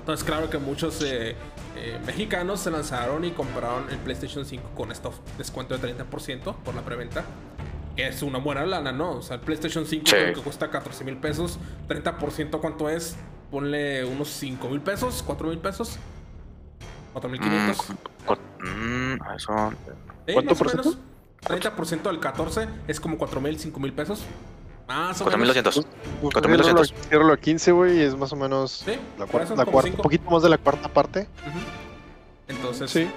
Entonces, 0.00 0.24
claro 0.24 0.50
que 0.50 0.58
muchos 0.58 1.02
eh, 1.02 1.36
eh, 1.76 1.98
mexicanos 2.04 2.60
se 2.60 2.70
lanzaron 2.70 3.24
y 3.24 3.30
compraron 3.30 3.88
el 3.90 3.98
PlayStation 3.98 4.44
5 4.44 4.70
con 4.74 4.90
este 4.90 5.08
descuento 5.38 5.76
del 5.76 5.96
30% 5.96 6.56
por 6.56 6.74
la 6.74 6.82
preventa. 6.82 7.24
Que 8.00 8.08
es 8.08 8.22
una 8.22 8.38
buena 8.38 8.64
lana, 8.64 8.92
¿no? 8.92 9.16
O 9.18 9.22
sea, 9.22 9.34
el 9.36 9.42
PlayStation 9.42 9.84
5 9.84 10.06
Sí. 10.06 10.12
creo 10.12 10.32
que 10.32 10.40
cuesta 10.40 10.70
14 10.70 11.04
mil 11.04 11.18
pesos. 11.18 11.58
30% 11.86 12.58
¿cuánto 12.58 12.88
es? 12.88 13.14
Ponle 13.50 14.06
unos 14.06 14.28
5 14.28 14.70
mil 14.70 14.80
pesos, 14.80 15.22
4 15.26 15.48
mil 15.48 15.58
pesos. 15.58 15.98
4 17.12 17.28
mil 17.28 17.38
500. 17.40 17.76
cu- 18.24 18.38
mm, 18.64 19.18
eso. 19.36 19.72
¿Eh? 20.26 20.32
¿Cuánto 20.32 20.54
por 20.54 20.66
menos. 20.68 20.96
30% 21.42 22.08
del 22.08 22.20
14 22.20 22.68
es 22.88 22.98
como 23.00 23.18
4 23.18 23.38
mil, 23.42 23.58
5 23.58 23.78
mil 23.80 23.92
pesos. 23.92 24.22
Más 24.88 25.20
o 25.20 25.24
menos. 25.26 25.34
4200. 25.52 25.74
Pues, 26.22 26.32
4200. 26.32 26.64
ciérralo 26.66 26.80
a- 26.80 27.08
ciérralo 27.10 27.32
a 27.34 27.36
15, 27.36 27.72
güey, 27.72 28.00
es 28.00 28.16
más 28.16 28.32
o 28.32 28.36
menos 28.36 28.82
Sí, 28.86 28.92
la, 29.18 29.26
por 29.26 29.42
cuar- 29.42 29.44
eso 29.44 29.56
la 29.56 29.66
cuarta, 29.66 29.90
un 29.90 29.96
poquito 29.96 30.30
más 30.30 30.42
de 30.42 30.48
la 30.48 30.56
cuarta 30.56 30.88
parte. 30.88 31.28
Ujú. 31.46 31.58
Entonces, 32.48 32.90
Sí. 32.90 33.10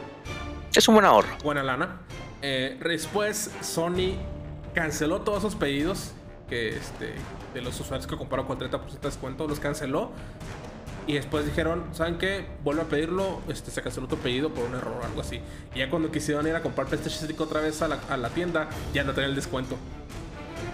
Es 0.75 0.85
un 0.89 0.95
buen 0.95 1.05
ahorro. 1.05 1.29
buena 1.41 1.63
lana. 1.63 1.99
Eh, 2.41 2.77
después, 2.83 3.49
Sony 3.61 4.17
canceló 4.73 5.21
todos 5.21 5.39
esos 5.39 5.55
pedidos 5.55 6.11
que 6.49 6.69
este, 6.75 7.13
de 7.53 7.61
los 7.61 7.79
usuarios 7.79 8.07
que 8.07 8.17
compraron 8.17 8.45
con 8.45 8.59
30% 8.59 8.71
de 8.91 8.99
descuento, 9.09 9.47
los 9.47 9.59
canceló. 9.59 10.11
Y 11.05 11.13
después 11.15 11.45
dijeron, 11.45 11.83
¿saben 11.93 12.17
qué? 12.17 12.45
Vuelve 12.63 12.83
a 12.83 12.85
pedirlo, 12.85 13.41
este, 13.49 13.71
se 13.71 13.81
canceló 13.81 14.07
tu 14.07 14.17
pedido 14.17 14.49
por 14.53 14.63
un 14.65 14.75
error 14.75 14.99
o 15.01 15.05
algo 15.05 15.19
así. 15.21 15.41
Y 15.75 15.79
ya 15.79 15.89
cuando 15.89 16.11
quisieron 16.11 16.47
ir 16.47 16.55
a 16.55 16.61
comprar 16.61 16.87
PlayStation 16.87 17.27
5 17.27 17.43
otra 17.43 17.59
vez 17.59 17.81
a 17.81 17.89
la, 17.89 17.99
a 18.09 18.15
la 18.15 18.29
tienda, 18.29 18.69
ya 18.93 19.03
no 19.03 19.11
tenían 19.13 19.31
el 19.31 19.35
descuento. 19.35 19.75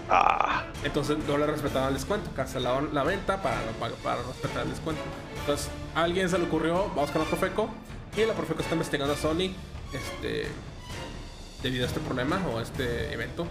Ah, 0.09 0.65
Entonces 0.83 1.17
no 1.27 1.38
le 1.38 1.45
respetaban 1.47 1.89
el 1.89 1.93
descuento, 1.95 2.29
cancelaron 2.35 2.93
la 2.93 3.03
venta 3.03 3.41
para, 3.41 3.57
pag- 3.79 3.93
para 4.03 4.21
respetar 4.23 4.63
el 4.63 4.69
descuento. 4.71 5.01
Entonces 5.39 5.67
a 5.95 6.03
alguien 6.03 6.29
se 6.29 6.38
le 6.38 6.45
ocurrió, 6.45 6.89
vamos 6.95 7.09
con 7.12 7.21
la 7.23 7.27
Profeco, 7.27 7.69
y 8.15 8.25
la 8.25 8.33
Profeco 8.33 8.62
está 8.62 8.73
investigando 8.73 9.13
a 9.13 9.17
Sony 9.17 9.51
este, 9.93 10.47
debido 11.63 11.85
a 11.85 11.88
este 11.88 11.99
problema 11.99 12.39
o 12.53 12.59
a 12.59 12.63
este 12.63 13.13
evento. 13.13 13.47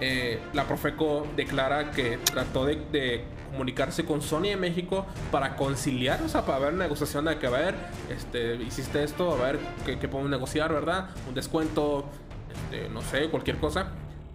Eh, 0.00 0.40
la 0.52 0.64
Profeco 0.64 1.26
declara 1.36 1.90
que 1.90 2.18
trató 2.18 2.66
de, 2.66 3.24
comunicarse 3.52 4.04
con 4.04 4.20
Sony 4.20 4.48
de 4.48 4.56
México 4.56 5.06
para 5.30 5.54
conciliar, 5.54 6.20
o 6.22 6.28
sea, 6.28 6.44
para 6.44 6.58
ver 6.58 6.74
negociación 6.74 7.26
de 7.26 7.38
que, 7.38 7.46
a 7.46 7.50
ver, 7.50 7.76
este, 8.10 8.56
hiciste 8.56 9.04
esto, 9.04 9.32
a 9.32 9.36
ver 9.36 9.60
qué, 9.86 9.96
podemos 10.08 10.28
negociar, 10.28 10.72
¿verdad? 10.72 11.10
Un 11.28 11.34
descuento, 11.34 12.06
este, 12.52 12.88
no 12.88 13.00
sé, 13.02 13.30
cualquier 13.30 13.58
cosa. 13.58 13.92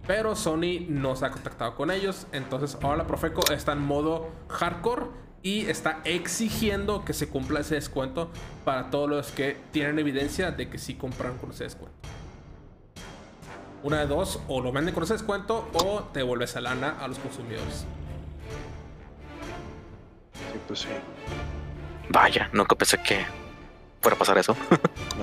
Pero 0.08 0.36
Sony 0.36 0.86
no 0.88 1.16
se 1.16 1.26
ha 1.26 1.32
contactado 1.32 1.76
con 1.76 1.92
ellos. 1.92 2.26
Entonces 2.32 2.78
ahora 2.82 2.98
la 2.98 3.08
Profeco 3.08 3.42
está 3.52 3.74
en 3.74 3.80
modo 3.80 4.30
hardcore 4.48 5.08
y 5.44 5.66
está 5.68 6.02
exigiendo 6.04 7.06
que 7.06 7.14
se 7.14 7.30
cumpla 7.30 7.60
ese 7.60 7.76
descuento 7.76 8.30
para 8.66 8.90
todos 8.90 9.10
los 9.10 9.32
que 9.32 9.58
tienen 9.72 10.00
evidencia 10.00 10.52
de 10.52 10.70
que 10.70 10.78
sí 10.78 10.96
compran 10.96 11.38
con 11.38 11.52
ese 11.52 11.66
descuento. 11.66 11.98
Una 13.84 14.00
de 14.00 14.08
dos, 14.08 14.40
o 14.48 14.62
lo 14.62 14.72
venden 14.72 14.94
con 14.94 15.04
ese 15.04 15.14
descuento 15.14 15.70
o 15.74 16.04
te 16.14 16.20
devuelves 16.20 16.56
a 16.56 16.62
lana 16.62 16.98
a 17.00 17.08
los 17.08 17.18
consumidores. 17.20 17.86
Sí, 20.34 20.60
pues 20.68 20.80
sí. 20.80 20.88
Vaya, 22.10 22.50
nunca 22.54 22.76
pensé 22.76 22.98
que 23.02 23.26
fuera 24.02 24.16
a 24.16 24.20
pasar 24.20 24.38
eso. 24.38 24.56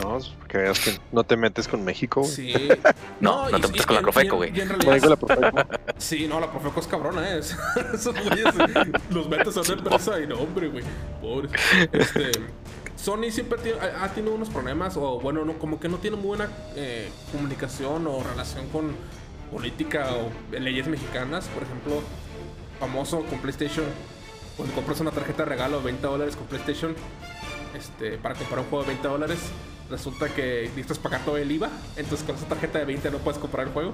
No, 0.03 0.19
es 0.19 0.31
que 0.47 0.59
veas 0.59 0.79
que 0.79 0.99
no 1.11 1.25
te 1.25 1.39
metes 1.39 1.67
con 1.69 1.83
México. 1.83 2.21
güey. 2.21 2.31
Sí. 2.33 2.53
No, 3.21 3.49
no 3.49 3.59
te 3.61 3.67
y- 3.67 3.71
metes 3.71 3.83
y- 3.83 3.87
con 3.87 3.95
la 3.95 4.01
y- 4.01 4.05
Profeco, 4.05 4.37
güey. 4.37 4.53
la 4.53 5.17
Profeco. 5.17 5.59
Sí, 5.99 6.27
no, 6.29 6.39
la 6.39 6.51
Profeco 6.51 6.81
es 6.81 6.87
cabrona, 6.87 7.27
¿eh? 7.35 7.39
Esos 7.39 8.15
güeyes 8.15 8.55
los 9.11 9.27
metes 9.29 9.57
a 9.57 9.61
una 9.63 9.73
empresa 9.73 10.21
y 10.21 10.27
no, 10.27 10.37
hombre, 10.39 10.69
güey. 10.69 10.85
Pobres. 11.23 11.51
Este, 11.93 12.31
Sony 12.97 13.31
siempre 13.31 13.59
ha, 13.81 14.05
ha 14.05 14.09
tenido 14.13 14.35
unos 14.35 14.49
problemas, 14.49 14.97
o 14.97 15.21
bueno, 15.21 15.45
no, 15.45 15.59
como 15.59 15.79
que 15.79 15.89
no 15.89 15.99
tiene 15.99 16.17
muy 16.17 16.29
buena 16.29 16.49
eh, 16.75 17.11
comunicación 17.33 18.07
o 18.07 18.23
relación 18.23 18.69
con 18.69 18.93
política 19.53 20.09
o 20.13 20.31
leyes 20.59 20.87
mexicanas. 20.89 21.47
Por 21.49 21.63
ejemplo, 21.63 22.03
famoso 22.81 23.23
con 23.27 23.39
PlayStation, 23.41 23.85
cuando 24.57 24.75
compras 24.75 25.01
una 25.01 25.11
tarjeta 25.11 25.45
de 25.45 25.49
regalo 25.51 25.79
de 25.79 25.85
20 25.85 26.07
dólares 26.07 26.37
con 26.37 26.47
PlayStation, 26.47 26.95
este, 27.77 28.19
para 28.19 28.35
comprar 28.35 28.61
un 28.61 28.67
juego 28.67 28.85
de 28.85 28.89
20 28.93 29.09
dólares, 29.09 29.39
resulta 29.91 30.29
que 30.29 30.63
necesitas 30.69 30.99
pagar 30.99 31.25
todo 31.25 31.37
el 31.37 31.51
IVA. 31.53 31.69
Entonces, 31.97 32.27
con 32.27 32.35
esa 32.37 32.47
tarjeta 32.47 32.79
de 32.79 32.87
20 32.87 33.11
no 33.11 33.19
puedes 33.19 33.39
comprar 33.39 33.67
el 33.67 33.73
juego. 33.73 33.93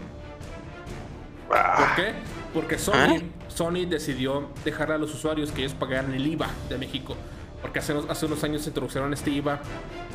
¿Por 1.48 1.56
Ah, 1.58 1.92
qué? 1.96 2.12
Porque 2.54 2.78
Sony, 2.78 3.20
Sony 3.48 3.84
decidió 3.88 4.48
dejar 4.64 4.90
a 4.92 4.98
los 4.98 5.12
usuarios 5.14 5.50
que 5.52 5.62
ellos 5.62 5.74
pagaran 5.74 6.14
el 6.14 6.26
IVA 6.26 6.48
de 6.68 6.78
México. 6.78 7.14
Porque 7.62 7.78
hace, 7.78 7.92
unos- 7.94 8.10
hace 8.10 8.26
unos 8.26 8.42
años 8.44 8.62
se 8.62 8.70
introdujeron 8.70 9.12
este 9.14 9.30
IVA 9.30 9.60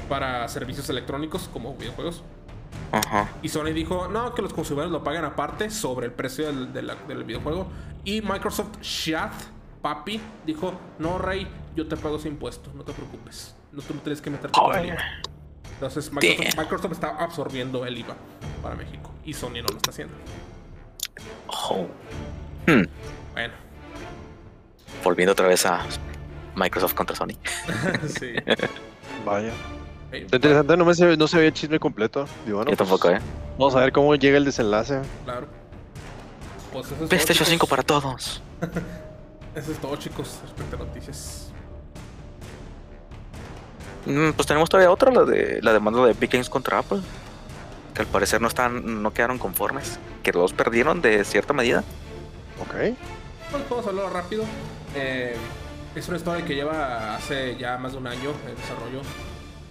para 0.10 0.48
servicios 0.50 0.88
electrónicos 0.90 1.50
como 1.52 1.74
videojuegos. 1.76 2.24
Ajá. 2.92 3.30
Y 3.42 3.50
Sony 3.50 3.72
dijo, 3.74 4.08
no, 4.08 4.36
que 4.36 4.42
los 4.42 4.54
consumidores 4.54 4.92
lo 4.92 5.04
paguen 5.04 5.24
aparte 5.26 5.70
sobre 5.70 6.06
el 6.06 6.12
precio 6.12 6.52
del, 6.52 7.24
videojuego. 7.26 7.68
Y 8.04 8.22
Microsoft 8.22 8.80
Chat, 8.82 9.34
papi, 9.82 10.22
dijo, 10.46 10.74
no, 11.00 11.18
Rey, 11.18 11.48
yo 11.76 11.88
te 11.88 11.98
pago 11.98 12.18
ese 12.18 12.28
impuesto, 12.28 12.70
no 12.76 12.84
te 12.84 12.94
preocupes. 12.94 13.56
No 13.72 13.82
tú 13.82 13.94
no 13.94 14.02
tienes 14.02 14.22
que 14.22 14.30
meterte 14.30 14.58
con 14.60 14.76
el. 14.76 14.88
IVA. 14.88 14.98
Entonces 15.74 16.12
Microsoft. 16.12 16.58
Microsoft 16.58 16.92
está 16.94 17.10
absorbiendo 17.18 17.86
el 17.86 17.98
IVA 17.98 18.16
para 18.62 18.76
México. 18.76 19.12
Y 19.24 19.34
Sony 19.34 19.62
no 19.62 19.68
lo 19.70 19.78
está 19.78 19.92
haciendo. 19.92 20.16
Oh. 21.48 21.88
Hmm, 22.68 22.84
Bueno, 23.34 23.54
Volviendo 25.04 25.32
otra 25.34 25.48
vez 25.48 25.66
a 25.66 25.86
Microsoft 26.58 26.94
contra 26.96 27.16
Sony. 27.16 27.38
sí. 28.20 28.34
vaya. 29.26 29.52
Interesante, 30.12 30.78
no, 30.78 30.86
me 30.86 30.96
se, 30.96 31.18
no 31.18 31.28
se 31.28 31.38
veía 31.38 31.50
el 31.50 31.54
chisme 31.54 31.80
completo. 31.80 32.26
Digo, 32.46 32.58
bueno, 32.58 32.72
Yo 32.72 32.78
pues, 32.78 32.90
tampoco, 32.90 33.10
¿eh? 33.10 33.20
Vamos 33.58 33.76
a 33.76 33.80
ver 33.82 33.92
cómo 33.92 34.16
llega 34.16 34.38
el 34.38 34.46
desenlace. 34.46 35.02
Claro. 35.26 35.48
Pues 36.72 36.86
eso 36.86 36.94
es 36.94 37.00
todo, 37.00 37.10
PlayStation 37.10 37.46
chicos. 37.46 37.50
5 37.50 37.68
para 37.68 37.84
todos. 37.84 38.42
Eso 39.56 39.72
es 39.72 39.80
todo, 39.80 39.96
chicos, 39.96 40.40
respecto 40.44 40.76
a 40.76 40.80
noticias. 40.86 41.52
Mm, 44.06 44.32
Pues 44.34 44.48
tenemos 44.48 44.70
todavía 44.70 44.92
otra, 44.92 45.12
la 45.12 45.24
de 45.24 45.60
la 45.64 45.74
demanda 45.74 46.06
de 46.06 46.12
Epic 46.12 46.32
Games 46.32 46.48
contra 46.48 46.78
Apple. 46.78 47.00
Que 47.96 48.04
al 48.04 48.08
parecer 48.08 48.40
no 48.40 48.48
están, 48.48 49.02
no 49.02 49.12
quedaron 49.14 49.40
conformes. 49.40 50.00
Que 50.22 50.32
los 50.32 50.54
perdieron 50.54 51.02
de 51.02 51.26
cierta 51.26 51.54
medida. 51.54 51.84
Ok. 52.62 52.96
Pues 53.50 53.64
vamos 53.68 53.86
a 53.88 53.90
hablarlo 53.90 54.12
rápido. 54.14 54.44
Eh, 54.94 55.36
es 55.98 56.08
una 56.08 56.18
historia 56.18 56.46
que 56.46 56.56
lleva 56.56 57.16
hace 57.16 57.56
ya 57.58 57.78
más 57.78 57.94
de 57.94 57.98
un 58.00 58.08
año 58.08 58.32
en 58.48 58.56
desarrollo. 58.56 59.02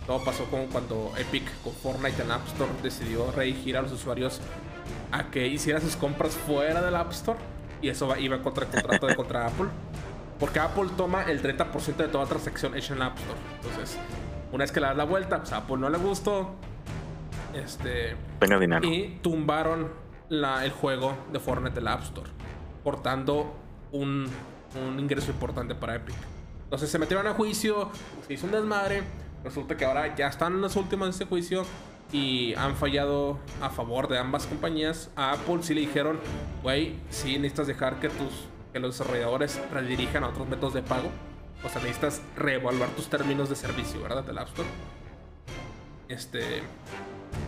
Todo 0.06 0.24
pasó 0.24 0.44
con 0.44 0.66
cuando 0.66 1.12
Epic 1.18 1.44
con 1.62 1.72
Fortnite 1.72 2.22
en 2.22 2.30
App 2.30 2.46
Store 2.48 2.70
decidió 2.82 3.30
redirigir 3.32 3.76
a 3.76 3.82
los 3.82 3.92
usuarios 3.92 4.40
a 5.12 5.24
que 5.30 5.46
hicieran 5.48 5.82
sus 5.82 5.96
compras 5.96 6.34
fuera 6.34 6.80
del 6.82 6.94
App 6.96 7.10
Store. 7.12 7.38
Y 7.82 7.88
eso 7.88 8.16
iba 8.16 8.40
contra 8.42 8.64
el 8.64 8.70
contrato 8.70 9.06
de 9.06 9.16
contra 9.16 9.46
Apple. 9.46 9.66
Porque 10.38 10.60
Apple 10.60 10.90
toma 10.96 11.22
el 11.24 11.42
30% 11.42 11.96
de 11.96 12.08
toda 12.08 12.26
transacción 12.26 12.76
hecha 12.76 12.92
en 12.92 13.00
la 13.00 13.06
App 13.06 13.18
Store. 13.18 13.38
Entonces, 13.56 13.98
una 14.52 14.64
vez 14.64 14.70
que 14.72 14.80
le 14.80 14.86
das 14.86 14.96
la 14.96 15.04
vuelta, 15.04 15.38
pues 15.38 15.52
a 15.52 15.58
Apple 15.58 15.76
no 15.78 15.88
le 15.88 15.98
gustó. 15.98 16.54
Este, 17.54 18.16
y 18.84 19.18
tumbaron 19.22 19.90
la- 20.28 20.64
el 20.64 20.70
juego 20.72 21.14
de 21.32 21.40
Fortnite 21.40 21.74
de 21.76 21.80
la 21.80 21.94
App 21.94 22.02
Store, 22.02 22.28
portando 22.84 23.54
un, 23.92 24.26
un 24.76 24.98
ingreso 25.00 25.30
importante 25.30 25.74
para 25.74 25.96
Epic. 25.96 26.16
Entonces 26.64 26.90
se 26.90 26.98
metieron 26.98 27.26
a 27.26 27.34
juicio, 27.34 27.90
se 28.26 28.34
hizo 28.34 28.46
un 28.46 28.52
desmadre. 28.52 29.02
Resulta 29.44 29.76
que 29.76 29.84
ahora 29.84 30.14
ya 30.16 30.26
están 30.26 30.54
en 30.54 30.62
las 30.62 30.76
últimas 30.76 31.08
de 31.08 31.14
ese 31.14 31.26
juicio 31.26 31.64
y 32.12 32.54
han 32.54 32.76
fallado 32.76 33.38
a 33.60 33.70
favor 33.70 34.08
de 34.08 34.18
ambas 34.18 34.46
compañías. 34.46 35.10
A 35.16 35.32
Apple 35.32 35.58
sí 35.62 35.74
le 35.74 35.82
dijeron, 35.82 36.18
güey, 36.62 36.96
sí 37.10 37.38
necesitas 37.38 37.66
dejar 37.66 38.00
que 38.00 38.08
tus 38.08 38.48
que 38.76 38.80
los 38.80 38.98
desarrolladores 38.98 39.58
redirijan 39.72 40.22
a 40.22 40.28
otros 40.28 40.46
métodos 40.48 40.74
de 40.74 40.82
pago. 40.82 41.08
O 41.64 41.68
sea, 41.70 41.80
necesitas 41.80 42.20
reevaluar 42.36 42.90
tus 42.90 43.08
términos 43.08 43.48
de 43.48 43.56
servicio, 43.56 44.02
¿verdad? 44.02 44.22
Del 44.22 44.36
App 44.36 44.48
Store. 44.48 44.68
Este. 46.08 46.60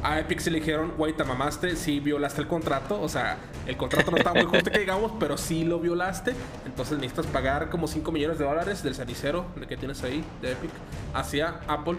A 0.02 0.20
Epic 0.20 0.38
se 0.40 0.50
le 0.50 0.60
dijeron, 0.60 0.92
güey, 0.96 1.12
te 1.12 1.24
mamaste, 1.24 1.74
sí 1.76 2.00
violaste 2.00 2.40
el 2.40 2.46
contrato. 2.46 3.00
O 3.00 3.08
sea, 3.08 3.38
el 3.66 3.76
contrato 3.76 4.10
no 4.10 4.16
está 4.16 4.32
muy 4.32 4.44
justo 4.44 4.70
que 4.70 4.78
digamos, 4.78 5.12
pero 5.18 5.36
sí 5.36 5.64
lo 5.64 5.80
violaste. 5.80 6.34
Entonces 6.66 6.98
necesitas 6.98 7.26
pagar 7.26 7.68
como 7.70 7.88
5 7.88 8.12
millones 8.12 8.38
de 8.38 8.44
dólares 8.44 8.82
del 8.82 8.94
cenicero 8.94 9.46
de 9.56 9.66
que 9.66 9.76
tienes 9.76 10.02
ahí, 10.04 10.24
de 10.40 10.52
Epic, 10.52 10.70
hacia 11.14 11.60
Apple. 11.66 11.96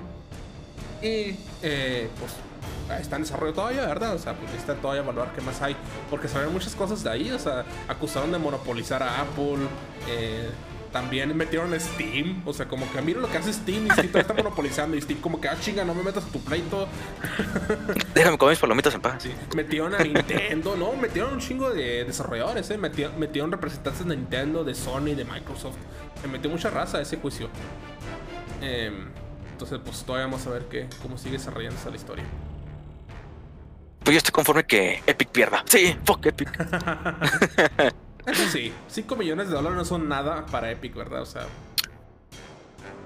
Y, 1.02 1.38
eh, 1.62 2.10
pues, 2.20 3.00
está 3.00 3.18
en 3.18 3.24
desarrollo 3.24 3.54
todavía, 3.54 3.86
¿verdad? 3.86 4.16
O 4.16 4.20
sea, 4.20 4.34
pues 4.34 4.50
necesitan 4.52 4.78
todavía 4.78 5.04
evaluar 5.04 5.34
qué 5.34 5.42
más 5.42 5.62
hay. 5.62 5.76
Porque 6.10 6.28
salieron 6.28 6.54
muchas 6.54 6.76
cosas 6.76 7.04
de 7.04 7.10
ahí. 7.10 7.32
O 7.32 7.40
sea, 7.40 7.66
acusaron 7.88 8.32
de 8.32 8.38
monopolizar 8.38 9.04
a 9.04 9.22
Apple. 9.22 9.68
eh, 10.08 10.50
también 10.92 11.36
metieron 11.36 11.74
a 11.74 11.80
Steam. 11.80 12.42
O 12.46 12.54
sea, 12.54 12.68
como 12.68 12.92
que 12.92 13.02
mira 13.02 13.20
lo 13.20 13.30
que 13.30 13.38
hace 13.38 13.54
Steam 13.54 13.88
y 13.88 13.90
Steam 13.90 14.08
todavía 14.08 14.22
está 14.22 14.34
monopolizando. 14.34 14.98
Y 14.98 15.02
Steam, 15.02 15.20
como 15.20 15.40
que, 15.40 15.48
ah, 15.48 15.58
chinga, 15.60 15.84
no 15.84 15.94
me 15.94 16.04
metas 16.04 16.26
a 16.26 16.28
tu 16.28 16.40
pleito. 16.42 16.88
Déjame 18.14 18.38
comer 18.38 18.54
mis 18.54 18.60
palomitas 18.60 18.94
en 18.94 19.02
paz. 19.02 19.24
Sí, 19.24 19.34
metieron 19.56 19.96
a 19.96 20.00
Nintendo, 20.00 20.76
no, 20.76 20.94
metieron 20.94 21.34
un 21.34 21.40
chingo 21.40 21.70
de 21.72 22.06
desarrolladores, 22.06 22.70
eh. 22.70 22.78
Metieron, 22.78 23.20
metieron 23.20 23.52
representantes 23.52 24.06
de 24.06 24.16
Nintendo, 24.16 24.64
de 24.64 24.76
Sony, 24.76 25.16
de 25.16 25.26
Microsoft. 25.26 25.78
Se 26.22 26.28
metió 26.28 26.50
mucha 26.50 26.70
raza 26.70 26.98
a 26.98 27.02
ese 27.02 27.18
juicio. 27.18 27.50
Em, 28.62 29.08
entonces, 29.52 29.80
pues 29.84 30.04
todavía 30.04 30.26
vamos 30.26 30.46
a 30.48 30.52
ver 30.52 30.64
qué, 30.64 30.88
cómo 31.02 31.18
sigue 31.18 31.38
desarrollándose 31.38 31.90
la 31.90 31.96
historia. 31.96 32.26
Pues 34.04 34.14
yo 34.14 34.18
estoy 34.18 34.32
conforme 34.32 34.64
que 34.64 35.04
Epic 35.06 35.30
pierda. 35.30 35.64
Sí, 35.68 35.96
fuck 36.06 36.26
Epic. 36.26 36.50
Eso 38.26 38.48
sí, 38.50 38.74
5 38.90 39.16
millones 39.16 39.50
de 39.50 39.56
dólares 39.56 39.78
no 39.78 39.86
son 39.86 40.08
nada 40.10 40.46
para 40.46 40.70
Epic, 40.72 40.94
¿verdad? 40.96 41.22
O 41.22 41.26
sea, 41.26 41.44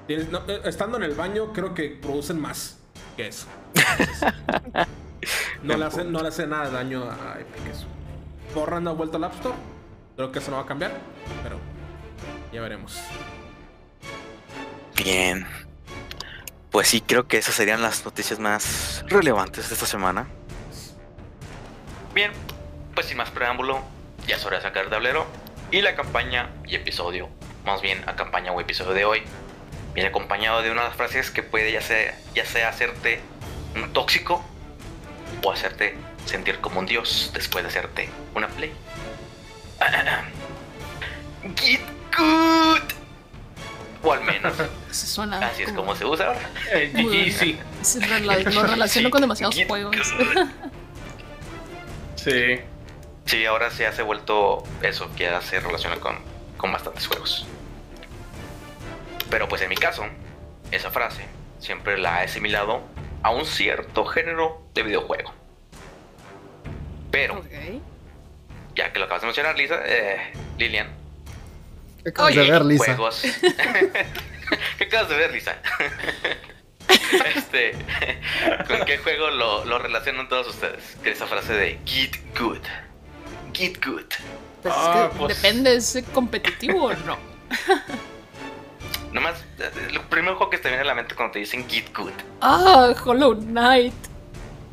tienes- 0.07 0.29
no, 0.29 0.39
eh, 0.47 0.61
estando 0.65 0.97
en 0.97 1.03
el 1.03 1.13
baño, 1.15 1.53
creo 1.53 1.73
que 1.73 1.89
producen 2.01 2.39
más 2.41 2.77
que 3.15 3.27
eso. 3.27 3.47
no, 5.63 5.77
le 5.77 5.85
hace, 5.85 6.03
no 6.03 6.21
le 6.21 6.27
hace 6.27 6.47
nada 6.47 6.65
de 6.65 6.71
daño 6.71 7.03
a 7.09 7.39
Epic 7.39 7.65
eso. 7.71 7.85
Borran 8.55 8.87
ha 8.87 8.91
vuelto 8.91 9.17
al 9.17 9.23
App 9.25 9.35
Store. 9.35 9.55
Creo 10.15 10.31
que 10.31 10.39
eso 10.39 10.51
no 10.51 10.57
va 10.57 10.63
a 10.63 10.67
cambiar, 10.67 10.91
pero 11.41 11.57
ya 12.51 12.61
veremos. 12.61 12.99
Bien. 14.95 15.45
Pues 16.71 16.87
sí, 16.87 17.01
creo 17.01 17.27
que 17.27 17.37
esas 17.37 17.55
serían 17.55 17.81
las 17.81 18.03
noticias 18.05 18.39
más 18.39 19.03
relevantes 19.07 19.69
de 19.69 19.73
esta 19.75 19.85
semana. 19.85 20.27
Bien, 22.13 22.31
pues 22.93 23.07
sin 23.07 23.17
más 23.17 23.29
preámbulo, 23.31 23.81
ya 24.27 24.35
es 24.37 24.45
hora 24.45 24.57
de 24.57 24.63
sacar 24.63 24.85
el 24.85 24.89
tablero. 24.89 25.25
Y 25.71 25.81
la 25.81 25.95
campaña 25.95 26.49
y 26.67 26.75
episodio, 26.75 27.29
más 27.65 27.81
bien 27.81 28.03
la 28.05 28.15
campaña 28.15 28.51
o 28.51 28.61
episodio 28.61 28.93
de 28.93 29.05
hoy, 29.05 29.23
viene 29.95 30.09
acompañado 30.09 30.61
de 30.61 30.71
unas 30.71 30.93
frases 30.95 31.31
que 31.31 31.41
puede 31.43 31.71
ya 31.71 31.81
sea, 31.81 32.15
ya 32.35 32.45
sea 32.45 32.69
hacerte 32.69 33.19
un 33.75 33.91
tóxico 33.93 34.43
o 35.43 35.51
hacerte 35.51 35.95
sentir 36.25 36.59
como 36.59 36.79
un 36.79 36.85
dios 36.85 37.31
después 37.33 37.63
de 37.63 37.69
hacerte 37.69 38.09
una 38.35 38.47
play. 38.49 38.71
Get 41.55 41.81
good. 42.17 42.81
O 44.03 44.13
al 44.13 44.21
menos 44.23 44.53
Se 44.91 45.07
suena. 45.07 45.39
Así 45.47 45.63
es 45.63 45.71
como 45.71 45.95
se 45.95 46.05
usa 46.05 46.27
ahora. 46.27 46.39
GG, 46.93 47.31
sí. 47.31 47.59
se 47.81 47.99
rela- 48.01 48.43
lo 48.53 48.63
relaciono 48.63 49.07
Sí. 49.07 49.11
con 49.11 49.21
demasiados 49.21 49.55
Get 49.55 49.67
juegos. 49.67 49.95
good. 50.13 50.37
Sí. 52.15 52.59
Sí, 53.25 53.45
ahora 53.45 53.71
se 53.71 53.87
ha 53.87 54.03
vuelto 54.03 54.63
eso, 54.81 55.09
que 55.15 55.23
ya 55.23 55.41
se 55.41 55.59
relaciona 55.59 55.97
con, 55.97 56.17
con 56.57 56.71
bastantes 56.71 57.07
juegos. 57.07 57.45
Pero 59.29 59.47
pues 59.47 59.61
en 59.61 59.69
mi 59.69 59.75
caso, 59.75 60.05
esa 60.71 60.91
frase 60.91 61.25
siempre 61.59 61.97
la 61.97 62.21
he 62.21 62.25
asimilado 62.25 62.81
a 63.23 63.31
un 63.31 63.45
cierto 63.45 64.05
género 64.05 64.61
de 64.73 64.83
videojuego. 64.83 65.33
Pero 67.09 67.43
ya 68.75 68.91
que 68.91 68.99
lo 68.99 69.05
acabas 69.05 69.21
de 69.21 69.27
mencionar, 69.27 69.57
Lisa, 69.57 69.81
eh, 69.85 70.33
Lilian. 70.57 70.87
¿Qué 72.03 72.09
acabas 72.09 72.31
Oye, 72.31 72.41
de 72.41 72.51
ver, 72.51 72.65
Lisa? 72.65 72.85
Juegos. 72.85 73.23
¿Qué 74.77 74.83
acabas 74.83 75.09
de 75.09 75.15
ver, 75.15 75.31
Lisa? 75.31 75.57
este, 77.35 77.73
¿con 78.67 78.85
qué 78.85 78.97
juego 78.97 79.29
lo, 79.29 79.63
lo 79.65 79.79
relacionan 79.79 80.27
todos 80.27 80.47
ustedes? 80.47 80.97
Que 81.03 81.11
esa 81.11 81.27
frase 81.27 81.53
de 81.53 81.79
Get 81.85 82.17
Good. 82.37 82.61
Get 83.53 83.83
Good. 83.85 84.05
Pues 84.61 84.73
Ah, 84.77 85.05
es 85.05 85.11
que 85.11 85.17
pues- 85.19 85.41
depende, 85.41 85.75
¿es 85.75 86.03
competitivo 86.13 86.85
o 86.85 86.93
no? 86.93 87.17
Nomás, 89.13 89.35
el 89.91 89.99
primer 90.01 90.33
juego 90.33 90.49
que 90.49 90.57
te 90.57 90.69
viene 90.69 90.81
a 90.81 90.85
la 90.85 90.95
mente 90.95 91.13
cuando 91.15 91.33
te 91.33 91.39
dicen 91.39 91.69
Get 91.69 91.95
Good. 91.95 92.11
Ah, 92.41 92.93
Hollow 93.05 93.35
Knight. 93.39 93.93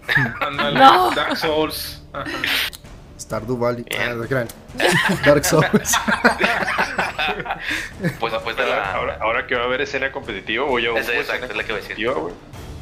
No. 0.75 1.11
Dark 1.13 1.37
Souls. 1.37 2.03
Stardew 3.21 3.57
Valley. 3.59 3.85
Ah. 3.99 4.15
Dark 5.25 5.45
Souls. 5.45 5.95
Pues 8.19 8.33
después 8.33 8.57
de 8.57 8.67
la. 8.67 8.95
Ahora, 8.95 9.19
ahora 9.21 9.47
que 9.47 9.55
va 9.55 9.63
a 9.63 9.65
haber 9.67 9.83
escena 9.83 10.11
competitiva, 10.11 10.65
o 10.65 10.79
ya 10.79 10.91
hubo 10.91 10.99
Esa- 10.99 11.15
exacto, 11.15 11.47
es 11.47 11.57
la 11.57 11.63
que 11.65 11.73
voy 11.73 11.81
a 11.81 11.87
decir. 11.87 12.07
competitiva, 12.07 12.15
güey. 12.15 12.35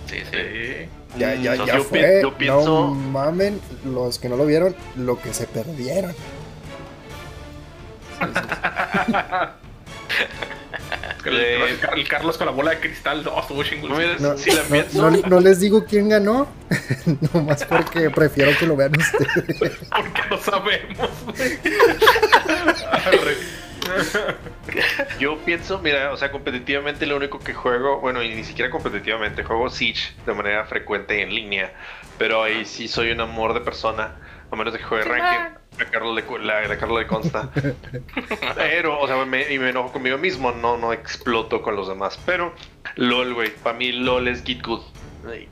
Sí, 0.08 0.16
sí. 0.32 0.88
Ya, 1.18 1.34
ya, 1.34 1.54
Yo 1.54 1.66
ya 1.66 1.76
pi- 1.78 1.82
fue. 1.84 2.20
yo 2.22 2.34
pienso- 2.36 2.64
No 2.64 2.94
mamen, 2.94 3.60
los 3.84 4.18
que 4.18 4.28
no 4.28 4.36
lo 4.36 4.46
vieron, 4.46 4.74
lo 4.96 5.20
que 5.20 5.32
se 5.34 5.46
perdieron. 5.46 6.14
El, 11.24 11.36
el- 11.36 11.78
el 11.96 12.08
Carlos 12.08 12.38
con 12.38 12.46
la 12.46 12.52
bola 12.52 12.70
de 12.70 12.80
cristal. 12.80 13.22
No, 13.24 13.32
No, 14.20 14.36
si 14.38 14.50
la 14.50 14.62
no- 14.62 14.68
pienso, 14.68 15.10
no- 15.10 15.16
no 15.28 15.40
les 15.40 15.60
digo 15.60 15.84
quién 15.84 16.08
ganó, 16.08 16.48
nomás 17.34 17.64
porque 17.64 18.08
prefiero 18.10 18.52
que 18.58 18.66
lo 18.66 18.76
vean 18.76 18.92
ustedes. 18.96 19.58
Porque 19.90 20.22
no 20.30 20.38
sabemos. 20.38 21.08
yo 25.18 25.38
pienso, 25.38 25.78
mira, 25.80 26.12
o 26.12 26.16
sea, 26.16 26.30
competitivamente 26.30 27.06
lo 27.06 27.16
único 27.16 27.38
que 27.38 27.54
juego, 27.54 28.00
bueno, 28.00 28.22
y 28.22 28.34
ni 28.34 28.44
siquiera 28.44 28.70
competitivamente, 28.70 29.44
juego 29.44 29.70
Siege 29.70 30.14
de 30.26 30.34
manera 30.34 30.64
frecuente 30.64 31.22
en 31.22 31.34
línea, 31.34 31.72
pero 32.18 32.42
ahí 32.42 32.64
sí 32.64 32.88
soy 32.88 33.10
un 33.10 33.20
amor 33.20 33.54
de 33.54 33.60
persona, 33.60 34.16
a 34.50 34.56
menos 34.56 34.72
de 34.72 34.78
que 34.78 34.84
juegue 34.84 35.04
Ranked. 35.04 35.58
A 35.80 35.84
Carlos 35.84 36.16
le, 36.16 36.44
la, 36.44 36.66
la 36.66 36.76
Carlos 36.76 36.98
le 36.98 37.06
consta. 37.06 37.50
Pero, 38.56 38.98
o 38.98 39.06
sea, 39.06 39.24
me, 39.24 39.52
y 39.52 39.60
me 39.60 39.68
enojo 39.68 39.92
conmigo 39.92 40.18
mismo, 40.18 40.50
no, 40.50 40.76
no 40.76 40.92
exploto 40.92 41.62
con 41.62 41.76
los 41.76 41.86
demás. 41.86 42.18
Pero, 42.26 42.52
LOL, 42.96 43.34
güey, 43.34 43.50
para 43.50 43.78
mí 43.78 43.92
LOL 43.92 44.26
es 44.26 44.42
Git 44.42 44.66
Good. 44.66 44.82
Ay, 45.30 45.48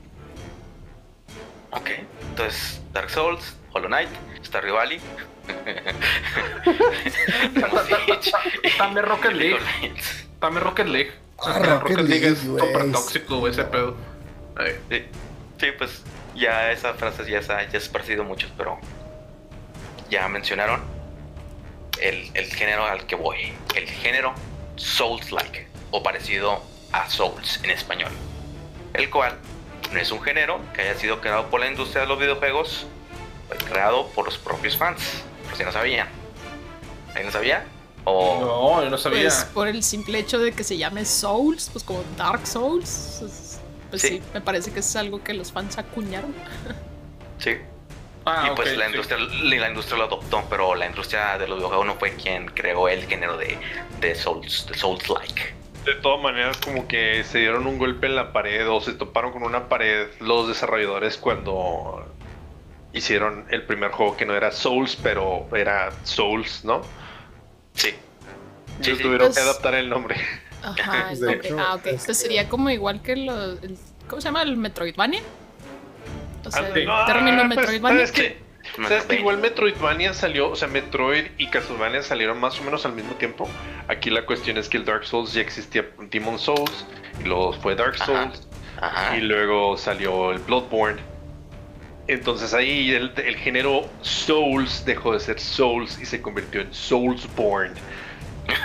Ok, 1.71 1.89
entonces 2.29 2.81
Dark 2.93 3.09
Souls, 3.09 3.57
Hollow 3.71 3.87
Knight, 3.87 4.09
Stardew 4.43 4.73
Valley. 4.73 4.99
También 8.77 9.05
Rocket 9.05 9.33
League. 9.33 9.59
También 10.39 10.63
Rocket 10.63 10.87
League. 10.87 11.11
Ah, 11.39 11.59
Rocket 11.59 11.99
League, 11.99 12.27
es 12.27 12.39
súper 12.39 12.91
tóxico, 12.91 13.37
güey, 13.39 13.51
ese 13.53 13.63
pedo. 13.65 13.95
Sí, 14.89 15.03
sí, 15.59 15.67
pues 15.77 16.03
ya 16.35 16.71
esa 16.71 16.93
frase 16.95 17.29
ya 17.29 17.41
se 17.41 17.53
ha, 17.53 17.69
ya 17.69 17.79
se 17.79 17.89
ha 17.89 17.91
parecido 17.91 18.23
mucho, 18.23 18.47
pero 18.57 18.79
ya 20.09 20.27
mencionaron 20.27 20.81
el, 22.01 22.31
el 22.33 22.45
género 22.45 22.85
al 22.85 23.05
que 23.05 23.15
voy. 23.15 23.53
El 23.75 23.87
género 23.87 24.33
Souls-like 24.75 25.67
o 25.91 26.01
parecido 26.03 26.63
a 26.91 27.09
Souls 27.09 27.59
en 27.63 27.71
español. 27.71 28.11
El 28.93 29.09
cual 29.09 29.37
no 29.91 29.99
es 29.99 30.11
un 30.11 30.21
género 30.21 30.59
que 30.73 30.81
haya 30.81 30.95
sido 30.95 31.21
creado 31.21 31.49
por 31.49 31.59
la 31.59 31.67
industria 31.67 32.01
de 32.01 32.07
los 32.07 32.19
videojuegos, 32.19 32.87
fue 33.47 33.57
creado 33.57 34.09
por 34.09 34.25
los 34.25 34.37
propios 34.37 34.75
fans, 34.75 35.23
por 35.47 35.57
si 35.57 35.63
no 35.63 35.71
sabían. 35.71 36.07
¿Alguien 37.09 37.25
lo 37.27 37.31
sabía? 37.31 37.65
O 38.03 38.39
No, 38.79 38.83
yo 38.83 38.89
no 38.89 38.97
sabía. 38.97 39.23
Pues 39.23 39.45
por 39.53 39.67
el 39.67 39.83
simple 39.83 40.19
hecho 40.19 40.39
de 40.39 40.51
que 40.53 40.63
se 40.63 40.77
llame 40.77 41.03
Souls, 41.05 41.69
pues 41.71 41.83
como 41.83 42.03
Dark 42.17 42.45
Souls. 42.47 43.17
pues, 43.19 43.59
Pues 43.89 44.01
Sí. 44.01 44.07
sí. 44.09 44.21
me 44.33 44.41
parece 44.41 44.71
que 44.71 44.79
es 44.81 44.95
algo 44.95 45.23
que 45.23 45.33
los 45.33 45.51
fans 45.51 45.77
acuñaron. 45.77 46.33
sí, 47.39 47.57
Ah, 48.25 48.49
y 48.51 48.55
pues 48.57 48.75
la 48.75 48.85
sí. 48.87 48.91
industria 48.91 49.17
la 49.19 49.69
industria 49.69 49.97
lo 49.99 50.03
adoptó, 50.03 50.43
pero 50.49 50.75
la 50.75 50.85
industria 50.87 51.37
de 51.37 51.47
los 51.47 51.57
videojuegos 51.59 51.85
no 51.85 51.95
fue 51.95 52.13
quien 52.15 52.47
creó 52.47 52.89
el 52.89 53.05
género 53.07 53.37
de, 53.37 53.57
de 54.01 54.15
Souls, 54.15 54.65
de 54.67 54.73
Souls 54.77 55.09
like. 55.09 55.53
De 55.85 55.95
todas 55.95 56.21
maneras, 56.21 56.57
como 56.57 56.85
que 56.89 57.23
se 57.23 57.37
dieron 57.39 57.65
un 57.65 57.77
golpe 57.77 58.07
en 58.07 58.15
la 58.17 58.33
pared 58.33 58.69
o 58.69 58.81
se 58.81 58.91
toparon 58.91 59.31
con 59.31 59.43
una 59.43 59.69
pared 59.69 60.07
los 60.19 60.49
desarrolladores 60.49 61.15
cuando 61.17 62.05
hicieron 62.93 63.45
el 63.49 63.63
primer 63.63 63.91
juego 63.91 64.17
que 64.17 64.25
no 64.25 64.35
era 64.35 64.51
Souls, 64.51 64.95
pero 65.01 65.47
era 65.55 65.91
Souls, 66.03 66.63
¿no? 66.65 66.81
Sí. 67.73 67.93
Sí, 68.81 68.93
tuvieron 69.01 69.33
que 69.33 69.39
adaptar 69.39 69.75
el 69.75 69.89
nombre. 69.89 70.15
Ajá, 70.63 71.11
el 71.11 71.19
nombre. 71.21 71.49
ah, 71.59 71.75
ok. 71.75 71.85
este- 71.87 72.05
Pues 72.05 72.17
sería 72.17 72.49
como 72.49 72.69
igual 72.69 73.01
que 73.01 73.15
lo, 73.15 73.53
el- 73.53 73.77
¿Cómo 74.07 74.21
se 74.21 74.27
llama? 74.29 74.41
¿El 74.43 74.55
Metroidvania? 74.57 75.21
O 76.45 76.51
sea, 76.51 76.61
Ah, 76.63 76.69
el 76.73 76.85
no, 76.85 77.05
término 77.05 77.37
pues, 77.45 77.49
Metroidvania. 77.57 78.07
¿sabes 78.07 78.11
qué? 78.11 78.37
Sí. 78.75 78.83
¿Sabes 78.83 79.05
que 79.05 79.15
igual 79.15 79.37
Metroidvania 79.37 80.13
salió, 80.13 80.49
o 80.51 80.55
sea, 80.55 80.67
Metroid 80.67 81.25
y 81.37 81.47
Castlevania 81.47 82.01
salieron 82.03 82.39
más 82.39 82.59
o 82.59 82.63
menos 82.63 82.85
al 82.85 82.93
mismo 82.93 83.13
tiempo? 83.15 83.49
Aquí 83.87 84.09
la 84.09 84.25
cuestión 84.25 84.57
es 84.57 84.69
que 84.69 84.77
el 84.77 84.85
Dark 84.85 85.05
Souls 85.05 85.33
ya 85.33 85.41
existía 85.41 85.85
Demon 86.11 86.37
Souls, 86.37 86.85
y 87.21 87.23
luego 87.27 87.53
fue 87.53 87.75
Dark 87.75 87.95
Ajá. 87.95 88.05
Souls, 88.05 88.47
Ajá. 88.79 89.17
y 89.17 89.21
luego 89.21 89.77
salió 89.77 90.31
el 90.31 90.39
Bloodborne. 90.39 91.01
Entonces 92.07 92.53
ahí 92.53 92.91
el, 92.91 93.11
el 93.17 93.35
género 93.35 93.89
Souls 94.01 94.85
dejó 94.85 95.13
de 95.13 95.19
ser 95.19 95.39
Souls 95.39 95.99
y 96.01 96.05
se 96.05 96.21
convirtió 96.21 96.61
en 96.61 96.73
Soulsborne. 96.73 97.75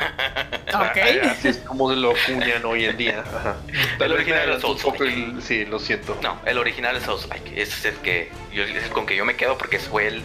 Ok. 0.74 0.96
Así 1.24 1.48
es 1.48 1.58
como 1.58 1.90
se 1.90 1.96
lo 1.96 2.12
acuñan 2.12 2.64
hoy 2.64 2.84
en 2.84 2.96
día. 2.96 3.20
Ajá. 3.20 3.56
Vez 3.98 4.10
original 4.10 4.58
poco 4.60 5.04
el- 5.04 5.42
Sí, 5.42 5.64
lo 5.66 5.78
siento. 5.78 6.16
No, 6.22 6.38
el 6.46 6.56
original 6.56 6.96
es 6.96 7.02
Souls 7.02 7.28
like. 7.28 7.50
Ese 7.60 7.72
es 7.72 7.84
el 7.86 7.94
que 7.96 8.30
yo, 8.54 8.62
es 8.62 8.84
el 8.84 8.90
con 8.90 9.06
que 9.06 9.16
yo 9.16 9.24
me 9.24 9.34
quedo 9.36 9.58
porque 9.58 9.78
fue 9.78 10.06
el 10.06 10.22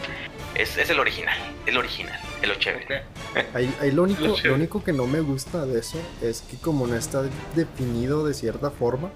es, 0.55 0.77
es 0.77 0.89
el 0.89 0.99
original, 0.99 1.37
el 1.65 1.77
original, 1.77 2.19
el 2.41 2.49
lo 2.49 2.55
chévere. 2.55 3.03
Ahí, 3.53 3.71
ahí 3.79 3.91
lo, 3.91 4.03
único, 4.03 4.21
Lo 4.21 4.37
lo 4.37 4.53
único 4.55 4.83
que 4.83 4.91
no 4.93 5.05
me 5.05 5.19
gusta 5.21 5.65
de 5.65 5.79
eso 5.79 5.99
es 6.21 6.41
que 6.41 6.57
como 6.57 6.87
no 6.87 6.95
está 6.95 7.23
definido 7.55 8.25
de 8.25 8.33
cierta 8.33 8.71
forma, 8.71 9.11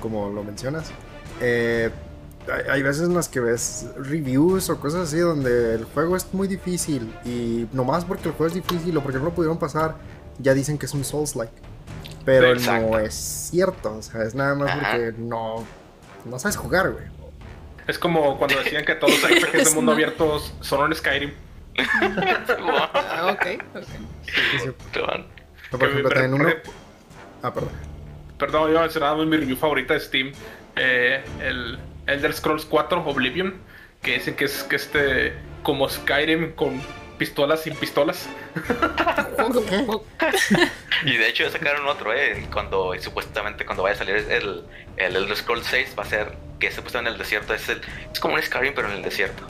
como 0.00 0.30
lo 0.30 0.42
mencionas, 0.42 0.90
eh, 1.40 1.90
hay, 2.50 2.62
hay 2.70 2.82
veces 2.82 3.02
en 3.08 3.14
las 3.14 3.28
que 3.28 3.40
ves 3.40 3.86
reviews 3.96 4.70
o 4.70 4.80
cosas 4.80 5.08
así 5.08 5.18
donde 5.18 5.74
el 5.74 5.84
juego 5.84 6.16
es 6.16 6.32
muy 6.32 6.48
difícil 6.48 7.12
y 7.24 7.66
nomás 7.72 8.04
porque 8.04 8.28
el 8.28 8.34
juego 8.34 8.48
es 8.48 8.54
difícil 8.54 8.96
o 8.96 9.02
porque 9.02 9.18
no 9.18 9.24
lo 9.26 9.34
pudieron 9.34 9.58
pasar, 9.58 9.96
ya 10.38 10.54
dicen 10.54 10.78
que 10.78 10.86
es 10.86 10.94
un 10.94 11.04
Souls-like. 11.04 11.52
Pero 12.24 12.52
Exacto. 12.52 12.90
no 12.90 12.98
es 12.98 13.14
cierto, 13.14 13.96
o 13.96 14.02
sea, 14.02 14.22
es 14.22 14.34
nada 14.34 14.54
más 14.54 14.70
Ajá. 14.70 14.90
porque 14.92 15.14
no, 15.18 15.64
no 16.24 16.38
sabes 16.38 16.56
jugar, 16.56 16.90
güey. 16.92 17.04
Es 17.88 17.98
como 17.98 18.38
cuando 18.38 18.56
decían 18.58 18.84
que 18.84 18.94
todos 18.94 19.12
los 19.20 19.30
RPGs 19.30 19.64
de 19.70 19.74
mundo 19.74 19.90
No. 19.90 19.92
abierto 19.92 20.38
son 20.60 20.90
en 20.92 20.96
Skyrim. 20.96 21.32
Ah, 21.78 23.30
ok, 23.32 23.46
ok. 23.74 23.82
Sí, 24.24 24.58
sí. 24.64 24.70
Perdón. 24.92 25.26
Por 25.70 25.82
ejemplo, 25.84 26.08
también 26.10 26.34
uno... 26.34 26.48
Ah, 27.42 27.52
perdón. 27.52 27.70
Perdón, 28.38 28.72
yo 28.72 28.80
mencionaba 28.80 29.24
mi 29.24 29.36
review 29.36 29.56
favorita 29.56 29.94
de 29.94 30.00
Steam. 30.00 30.32
eh, 30.76 31.24
el 31.40 31.78
Elder 32.12 32.32
Scrolls 32.32 32.64
4 32.66 33.04
Oblivion. 33.04 33.54
Que 34.02 34.14
dicen 34.14 34.34
que 34.34 34.44
es 34.46 34.62
que 34.64 34.76
este. 34.76 35.32
Como 35.62 35.88
Skyrim 35.88 36.52
con 36.52 36.80
pistolas 37.18 37.62
sin 37.62 37.74
pistolas. 37.76 38.28
Y 41.04 41.16
de 41.16 41.28
hecho 41.28 41.50
sacaron 41.50 41.86
otro, 41.88 42.14
eh, 42.14 42.46
cuando 42.52 42.92
supuestamente 43.00 43.64
cuando 43.64 43.82
vaya 43.82 43.94
a 43.96 43.98
salir 43.98 44.16
el 44.16 44.62
el 44.96 45.16
Elder 45.16 45.36
Scrolls 45.36 45.66
6 45.66 45.94
va 45.98 46.04
a 46.04 46.06
ser 46.06 46.32
que 46.60 46.70
supuestamente 46.70 47.08
en 47.10 47.14
el 47.14 47.18
desierto 47.18 47.54
es 47.54 47.68
el 47.68 47.80
es 48.12 48.20
como 48.20 48.34
un 48.34 48.42
Skyrim 48.42 48.72
pero 48.74 48.88
en 48.88 48.94
el 48.98 49.02
desierto. 49.02 49.42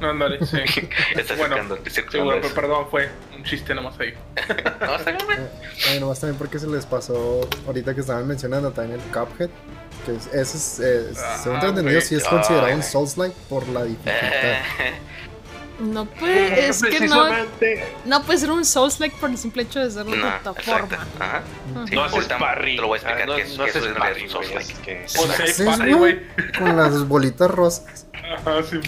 Ándale, 0.00 0.44
sí. 0.44 0.58
Está 1.16 1.36
Bueno, 1.36 1.56
bueno, 1.56 1.74
eso. 1.76 2.40
pero 2.42 2.54
perdón, 2.54 2.86
fue 2.90 3.08
un 3.36 3.44
chiste 3.44 3.74
nomás 3.74 3.98
ahí. 4.00 4.14
No, 4.80 4.96
está 4.96 5.12
bien, 5.12 5.24
güey. 5.24 5.38
Eh, 5.38 5.48
ay, 5.90 6.00
nomás 6.00 6.20
también 6.20 6.38
porque 6.38 6.58
se 6.58 6.66
les 6.66 6.84
pasó 6.84 7.48
ahorita 7.66 7.94
que 7.94 8.00
estaban 8.00 8.26
mencionando 8.26 8.72
también 8.72 9.00
el 9.00 9.06
Cuphead. 9.10 9.50
Que 10.06 10.12
es- 10.12 10.26
ese 10.28 10.56
es, 10.56 10.80
eh, 10.80 11.12
Ah, 11.18 11.38
según 11.42 11.58
tengo 11.60 11.70
entendido, 11.72 12.00
sí 12.00 12.14
es 12.14 12.24
considerado 12.24 12.74
un. 12.74 12.82
Souls-like 12.82 13.34
por 13.48 13.66
la 13.68 13.82
dificultad. 13.84 14.12
Eh, 15.78 15.82
No 15.82 16.06
puede, 16.06 16.68
es 16.68 16.82
que 16.82 17.06
no, 17.06 17.26
no 18.06 18.22
puede 18.22 18.38
ser 18.38 18.50
un 18.50 18.64
Souls-like 18.64 19.14
por 19.20 19.28
el 19.28 19.36
simple 19.36 19.64
hecho 19.64 19.80
de 19.80 19.90
ser 19.90 20.06
no, 20.06 20.12
una 20.12 20.36
exacto. 20.36 20.54
plataforma. 20.54 21.06
Ajá. 21.20 21.42
Sí, 21.86 21.94
no 21.94 22.04
haces 22.04 22.24
parry. 22.28 22.76
Te 22.76 22.80
lo 22.82 22.88
voy 22.88 22.98
a 22.98 23.02
explicar 23.02 23.22
Ah, 23.22 23.26
no, 23.26 23.34
que 23.36 23.42
es, 23.42 23.58
no 23.58 23.64
que 23.64 23.70
eso 23.70 23.78
haces 23.80 23.90
es 23.92 23.98
parry, 23.98 24.22
un 24.22 24.30
Souls-like. 24.30 24.72
es 24.72 24.78
que- 24.78 24.92
O 25.18 25.22
¿Qué 25.28 25.34
sea, 25.34 25.44
haces, 25.44 25.66
parry, 25.66 25.92
güey? 25.92 26.14
güey. 26.14 26.52
Con 26.58 26.76
las 26.78 27.06
bolitas 27.06 27.50
rosas. 27.50 28.06
Ajá, 28.14 28.62
sí, 28.62 28.80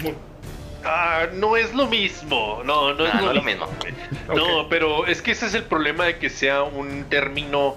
Ah, 0.83 1.27
no 1.33 1.57
es 1.57 1.75
lo 1.75 1.85
mismo. 1.85 2.61
No, 2.65 2.93
no 2.95 3.05
es 3.05 3.13
No, 3.13 3.19
lo 3.19 3.25
no 3.25 3.29
es 3.31 3.35
lo 3.35 3.43
mismo. 3.43 3.67
mismo. 3.67 4.35
No, 4.35 4.61
Ok. 4.61 4.67
pero 4.71 5.05
es 5.05 5.21
que 5.21 5.31
ese 5.33 5.45
es 5.45 5.53
el 5.53 5.63
problema 5.65 6.05
de 6.05 6.17
que 6.17 6.29
sea 6.31 6.63
un 6.63 7.03
término 7.09 7.75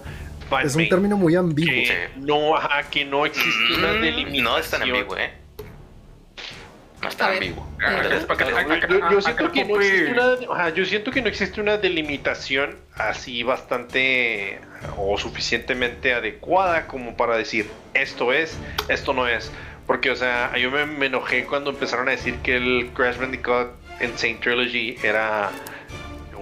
Es 0.61 0.75
un 0.77 0.89
término 0.89 1.17
muy 1.17 1.35
ambiguo. 1.37 1.73
que 1.73 2.09
no, 2.17 2.57
ajá, 2.57 2.83
que 2.91 3.05
no 3.05 3.25
existe 3.27 3.75
una 3.79 3.93
Mm, 3.95 4.01
delimitación. 4.01 4.45
No 4.45 4.59
es 4.59 4.71
tan 4.71 4.83
ambiguo, 4.83 5.17
eh. 5.17 5.31
No 7.03 7.09
es 7.09 7.17
tan 7.17 7.33
ambiguo. 7.35 7.67
Yo- 9.11 9.21
siento 9.21 9.51
que 9.53 9.65
no 9.65 9.81
existe 9.81 10.13
una, 10.13 10.55
ajá, 10.55 10.69
yo 10.71 10.85
siento 10.85 11.11
que 11.11 11.23
no 11.23 11.29
existe 11.29 11.61
una 11.61 11.77
delimitación 11.77 12.77
así 12.95 13.43
bastante 13.43 14.61
o 14.97 15.19
suficientemente 15.19 16.15
adecuada 16.15 16.87
como 16.87 17.17
para 17.17 17.37
decir 17.37 17.69
esto 17.95 18.33
es, 18.33 18.57
esto 18.89 19.13
no 19.13 19.27
es. 19.27 19.51
Porque, 19.87 20.11
o 20.11 20.17
sea, 20.17 20.57
yo 20.57 20.71
me, 20.71 20.87
me 20.87 21.07
enojé 21.07 21.45
cuando 21.45 21.71
empezaron 21.71 22.09
a 22.09 22.13
decir 22.13 22.37
que 22.37 22.57
el 22.57 22.91
Crash 22.95 23.17
Bandicoot 23.19 23.71
Insane 24.01 24.35
Trilogy 24.41 24.97
era 25.03 25.51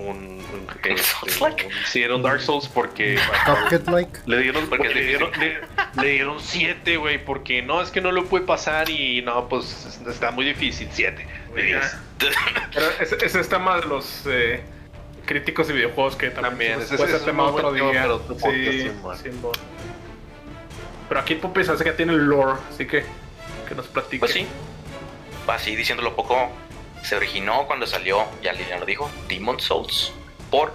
un, 0.00 0.16
un, 0.52 0.66
este, 0.84 0.98
Souls-like. 1.02 1.66
un- 1.66 1.72
sí, 1.86 2.02
era 2.02 2.14
un 2.16 2.22
Dark 2.22 2.40
Souls 2.40 2.68
porque 2.68 3.18
Cuphead-like. 3.46 4.20
le 4.26 4.38
dieron, 4.38 4.66
Porque 4.68 4.88
le 4.88 5.04
dieron, 5.04 5.30
le, 5.38 5.60
le 6.02 6.08
dieron 6.10 6.40
siete, 6.40 6.96
güey, 6.96 7.24
porque 7.24 7.62
no, 7.62 7.80
es 7.82 7.90
que 7.90 8.00
no 8.00 8.12
lo 8.12 8.24
puede 8.26 8.44
pasar 8.44 8.88
y 8.90 9.22
no, 9.22 9.48
pues 9.48 9.98
está 10.08 10.30
muy 10.30 10.44
difícil, 10.44 10.88
siete. 10.92 11.26
de 11.54 11.62
diez. 11.62 11.96
Pero 12.74 12.86
ese, 13.00 13.16
ese 13.16 13.26
es 13.26 13.34
el 13.34 13.48
tema 13.48 13.80
de 13.80 13.86
los 13.86 14.22
eh, 14.26 14.62
críticos 15.26 15.68
de 15.68 15.74
videojuegos 15.74 16.16
que 16.16 16.30
también, 16.30 16.72
También, 16.72 16.74
pues, 16.78 16.92
ese- 16.92 17.04
ese 17.04 17.16
es 17.16 17.24
tema 17.24 17.44
otro 17.44 17.72
tema 17.72 17.90
día. 17.92 18.06
podcast, 18.08 18.40
Sí. 18.44 18.90
Pero 21.08 21.20
aquí 21.20 21.34
Puppy 21.34 21.64
se 21.64 21.72
hace 21.72 21.84
que 21.84 21.92
tiene 21.92 22.12
el 22.12 22.24
lore, 22.26 22.58
así 22.72 22.86
que 22.86 23.04
que 23.68 23.74
nos 23.74 23.86
platique. 23.88 24.20
Pues 24.20 24.32
sí, 24.32 24.46
así 25.48 25.74
diciéndolo 25.76 26.14
poco, 26.14 26.50
se 27.02 27.16
originó 27.16 27.66
cuando 27.66 27.86
salió, 27.86 28.26
ya 28.42 28.52
ya 28.52 28.78
lo 28.78 28.86
dijo, 28.86 29.10
Demon 29.28 29.60
Souls, 29.60 30.12
por 30.50 30.74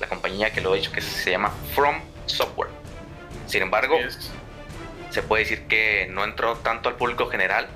la 0.00 0.08
compañía 0.08 0.52
que 0.52 0.60
lo 0.60 0.74
he 0.74 0.78
dicho 0.78 0.92
que 0.92 1.00
se 1.00 1.30
llama 1.30 1.52
From 1.74 2.00
Software. 2.26 2.70
Sin 3.46 3.62
embargo, 3.62 3.96
se 5.10 5.22
puede 5.22 5.44
decir 5.44 5.66
que 5.66 6.08
no 6.10 6.24
entró 6.24 6.56
tanto 6.56 6.88
al 6.88 6.96
público 6.96 7.28
general 7.28 7.68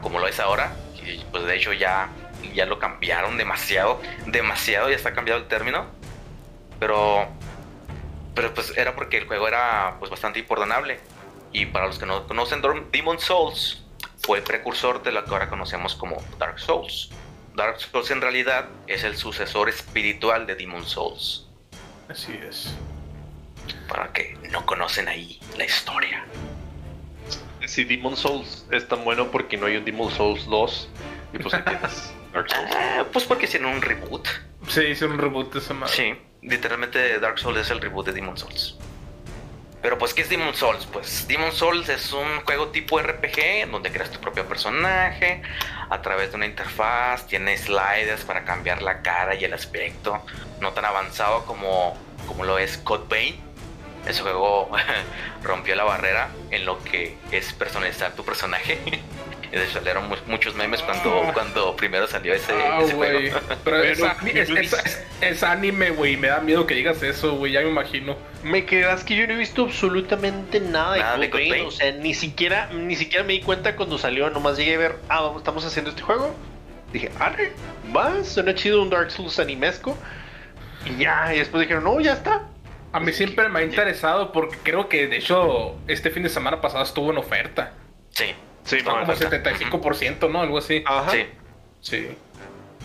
como 0.00 0.18
lo 0.18 0.26
es 0.26 0.40
ahora. 0.40 0.72
Y 1.04 1.24
pues 1.30 1.44
de 1.44 1.56
hecho 1.56 1.72
ya, 1.72 2.10
ya 2.54 2.66
lo 2.66 2.78
cambiaron 2.78 3.36
demasiado, 3.36 4.00
demasiado, 4.26 4.88
ya 4.88 4.96
está 4.96 5.12
cambiado 5.12 5.40
el 5.40 5.48
término. 5.48 5.86
Pero, 6.78 7.28
pero 8.34 8.54
pues 8.54 8.76
era 8.76 8.94
porque 8.94 9.18
el 9.18 9.26
juego 9.26 9.48
era 9.48 9.96
pues 9.98 10.10
bastante 10.10 10.38
imperdonable. 10.38 11.00
Y 11.52 11.66
para 11.66 11.86
los 11.86 11.98
que 11.98 12.06
no 12.06 12.26
conocen, 12.26 12.62
Demon 12.92 13.18
Souls 13.18 13.82
fue 14.22 14.38
el 14.38 14.44
precursor 14.44 15.02
de 15.02 15.12
lo 15.12 15.24
que 15.24 15.30
ahora 15.32 15.48
conocemos 15.48 15.94
como 15.94 16.22
Dark 16.38 16.60
Souls. 16.60 17.10
Dark 17.54 17.80
Souls 17.80 18.10
en 18.10 18.20
realidad 18.20 18.68
es 18.86 19.04
el 19.04 19.16
sucesor 19.16 19.68
espiritual 19.68 20.46
de 20.46 20.54
Demon 20.54 20.86
Souls. 20.86 21.46
Así 22.08 22.38
es. 22.48 22.74
Para 23.88 24.12
que 24.12 24.36
no 24.50 24.64
conocen 24.66 25.08
ahí 25.08 25.40
la 25.56 25.64
historia. 25.64 26.24
Si 27.66 27.84
Demon 27.84 28.16
Souls 28.16 28.66
es 28.70 28.88
tan 28.88 29.04
bueno 29.04 29.30
porque 29.30 29.56
no 29.56 29.66
hay 29.66 29.76
un 29.76 29.84
Demon 29.84 30.10
Souls 30.10 30.46
2 30.46 30.88
y 31.34 31.38
pues 31.38 31.54
ahí 31.54 31.62
tienes 31.62 32.12
Dark 32.32 32.50
Souls. 32.50 32.70
Ah, 32.74 33.04
pues 33.12 33.24
porque 33.24 33.46
hicieron 33.46 33.72
un 33.74 33.82
reboot. 33.82 34.26
Sí, 34.68 34.82
hicieron 34.82 35.16
un 35.16 35.20
reboot 35.20 35.52
de 35.52 35.58
esa 35.58 35.74
madre. 35.74 35.92
Sí, 35.92 36.14
literalmente 36.42 37.18
Dark 37.18 37.38
Souls 37.38 37.58
es 37.58 37.70
el 37.70 37.80
reboot 37.80 38.06
de 38.06 38.12
Demon 38.12 38.36
Souls. 38.36 38.76
Pero 39.82 39.96
pues, 39.96 40.12
¿qué 40.12 40.22
es 40.22 40.28
Demon 40.28 40.54
Souls? 40.54 40.86
Pues 40.86 41.26
Demon 41.26 41.52
Souls 41.52 41.88
es 41.88 42.12
un 42.12 42.40
juego 42.44 42.68
tipo 42.68 43.00
RPG 43.00 43.70
donde 43.70 43.90
creas 43.90 44.10
tu 44.10 44.20
propio 44.20 44.46
personaje 44.46 45.42
a 45.88 46.02
través 46.02 46.30
de 46.30 46.36
una 46.36 46.46
interfaz, 46.46 47.26
tiene 47.26 47.56
sliders 47.56 48.24
para 48.24 48.44
cambiar 48.44 48.82
la 48.82 49.02
cara 49.02 49.34
y 49.34 49.44
el 49.44 49.54
aspecto, 49.54 50.22
no 50.60 50.72
tan 50.72 50.84
avanzado 50.84 51.44
como, 51.46 51.96
como 52.26 52.44
lo 52.44 52.58
es 52.58 52.78
Code 52.78 53.06
Vein. 53.08 53.40
Ese 54.06 54.22
juego 54.22 54.70
rompió 55.42 55.74
la 55.74 55.84
barrera 55.84 56.28
en 56.50 56.64
lo 56.64 56.82
que 56.84 57.16
es 57.32 57.52
personalizar 57.52 58.12
tu 58.12 58.24
personaje. 58.24 58.78
Y 59.52 59.56
de 59.56 59.64
hecho 59.64 59.74
salieron 59.74 60.08
mu- 60.08 60.14
muchos 60.28 60.54
memes 60.54 60.80
cuando, 60.82 61.24
Ah. 61.26 61.32
cuando 61.32 61.74
primero 61.74 62.06
salió 62.06 62.32
ese, 62.34 62.52
Ah, 62.52 62.80
ese 62.82 62.94
juego. 62.94 63.18
Pero 63.64 63.82
es, 63.82 63.98
Pero, 63.98 64.38
es, 64.42 64.48
es- 64.50 64.72
es- 64.72 65.04
es 65.20 65.42
anime, 65.42 65.90
güey. 65.90 66.16
Me 66.16 66.28
da 66.28 66.40
miedo 66.40 66.66
que 66.66 66.74
digas 66.74 67.02
eso, 67.02 67.34
güey. 67.36 67.52
Ya 67.52 67.60
me 67.62 67.68
imagino. 67.68 68.16
Me 68.44 68.64
creerás 68.64 69.02
que 69.02 69.16
yo 69.16 69.26
no 69.26 69.34
he 69.34 69.36
visto 69.36 69.64
absolutamente 69.64 70.60
nada 70.60 70.94
de 70.94 71.00
Nada 71.00 71.18
de 71.18 71.30
Code 71.30 71.50
Vein. 71.50 71.66
o 71.66 71.70
sea, 71.72 71.90
ni 71.92 72.14
siquiera, 72.14 72.68
ni 72.72 72.94
siquiera 72.94 73.24
me 73.24 73.32
di 73.32 73.40
cuenta 73.40 73.74
cuando 73.74 73.98
salió, 73.98 74.30
nomás 74.30 74.56
llegué 74.56 74.76
a 74.76 74.78
ver, 74.78 74.96
ah, 75.08 75.20
vamos, 75.22 75.38
estamos 75.38 75.64
haciendo 75.64 75.90
este 75.90 76.02
juego. 76.02 76.32
Dije, 76.92 77.10
arre, 77.18 77.52
va, 77.94 78.22
suena 78.24 78.54
chido 78.54 78.80
un 78.82 78.90
Dark 78.90 79.10
Souls 79.10 79.38
animesco. 79.40 79.96
Y 80.86 81.02
ya, 81.02 81.34
y 81.34 81.38
después 81.38 81.60
dijeron, 81.60 81.84
no, 81.84 82.00
ya 82.00 82.12
está. 82.14 82.46
A 82.92 82.98
mí 83.00 83.12
siempre 83.12 83.48
me 83.48 83.60
ha 83.60 83.62
interesado 83.62 84.32
porque 84.32 84.56
creo 84.62 84.88
que, 84.88 85.06
de 85.06 85.16
hecho, 85.18 85.76
este 85.86 86.10
fin 86.10 86.22
de 86.22 86.28
semana 86.28 86.60
pasado 86.60 86.82
estuvo 86.82 87.10
en 87.12 87.18
oferta. 87.18 87.72
Sí, 88.10 88.32
Sí, 88.64 88.76
Estaba 88.76 89.00
como 89.04 89.14
75%, 89.16 90.30
¿no? 90.30 90.40
Algo 90.42 90.58
así. 90.58 90.82
Ajá. 90.86 91.10
sí. 91.12 91.26
Sí. 91.80 92.08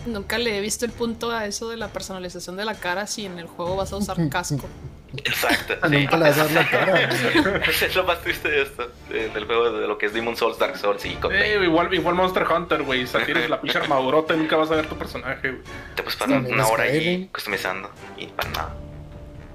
Nunca 0.06 0.38
le 0.38 0.56
he 0.56 0.60
visto 0.60 0.84
el 0.86 0.92
punto 0.92 1.30
a 1.32 1.46
eso 1.46 1.68
de 1.68 1.76
la 1.76 1.88
personalización 1.88 2.56
de 2.56 2.64
la 2.64 2.74
cara 2.74 3.06
si 3.06 3.26
en 3.26 3.38
el 3.38 3.46
juego 3.46 3.76
vas 3.76 3.92
a 3.92 3.96
usar 3.96 4.16
casco. 4.30 4.68
Exacto. 5.16 5.74
Sí. 5.74 5.88
Nunca 5.96 6.16
le 6.16 6.22
vas 6.30 6.38
a 6.38 6.44
dar 6.44 6.52
la 6.52 6.70
cara. 6.70 7.10
es 7.68 7.94
lo 7.96 8.04
más 8.04 8.20
triste 8.22 8.48
de 8.48 8.62
esto, 8.62 8.90
de- 9.10 9.28
del 9.30 9.44
juego 9.46 9.72
de 9.72 9.86
lo 9.88 9.98
que 9.98 10.06
es 10.06 10.14
Demon 10.14 10.36
Souls, 10.36 10.58
Dark 10.58 10.76
Souls 10.78 11.04
y 11.04 11.18
Eh, 11.32 11.58
igual, 11.62 11.92
igual 11.92 12.14
Monster 12.14 12.44
Hunter, 12.44 12.82
güey. 12.84 13.06
Sea, 13.06 13.24
tienes 13.24 13.50
la 13.50 13.60
pinche 13.60 13.78
armadurota 13.82 14.34
y 14.34 14.38
nunca 14.38 14.56
vas 14.56 14.70
a 14.70 14.76
ver 14.76 14.86
tu 14.86 14.96
personaje, 14.96 15.50
güey. 15.50 15.62
Te 15.96 16.02
puedes 16.02 16.16
pasar 16.16 16.34
También 16.36 16.54
una 16.54 16.66
hora 16.68 16.84
ahí 16.84 17.28
customizando 17.32 17.90
y 18.16 18.26
para 18.28 18.48
nada. 18.50 18.74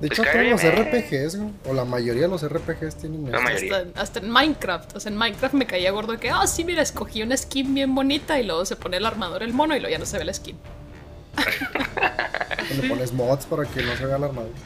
De 0.01 0.07
hecho, 0.07 0.23
Skyrim, 0.23 0.57
todos 0.57 0.63
los 0.63 0.79
eh. 0.79 0.83
RPGs, 0.83 1.35
güey, 1.37 1.49
o 1.69 1.73
la 1.73 1.85
mayoría 1.85 2.23
de 2.23 2.27
los 2.27 2.43
RPGs 2.45 2.95
tienen 2.97 3.31
La 3.31 3.37
eso. 3.37 3.43
mayoría. 3.43 3.77
Hasta, 3.77 4.01
hasta 4.01 4.19
en 4.19 4.29
Minecraft. 4.31 4.95
O 4.95 4.99
sea, 4.99 5.11
en 5.11 5.17
Minecraft 5.17 5.53
me 5.53 5.67
caía 5.67 5.91
gordo 5.91 6.13
de 6.13 6.17
que, 6.17 6.31
ah, 6.31 6.47
sí, 6.47 6.63
mira, 6.65 6.81
escogí 6.81 7.21
una 7.21 7.37
skin 7.37 7.73
bien 7.73 7.93
bonita 7.93 8.39
y 8.39 8.43
luego 8.45 8.65
se 8.65 8.75
pone 8.75 8.97
el 8.97 9.05
armador 9.05 9.43
el 9.43 9.53
mono 9.53 9.75
y 9.75 9.79
luego 9.79 9.91
ya 9.91 9.99
no 9.99 10.05
se 10.05 10.17
ve 10.17 10.25
la 10.25 10.33
skin. 10.33 10.57
Le 12.75 12.89
pones 12.89 13.13
mods 13.13 13.45
para 13.45 13.65
que 13.65 13.81
no 13.83 13.95
se 13.95 14.05
vea 14.05 14.17
la 14.17 14.25
armadura. 14.27 14.57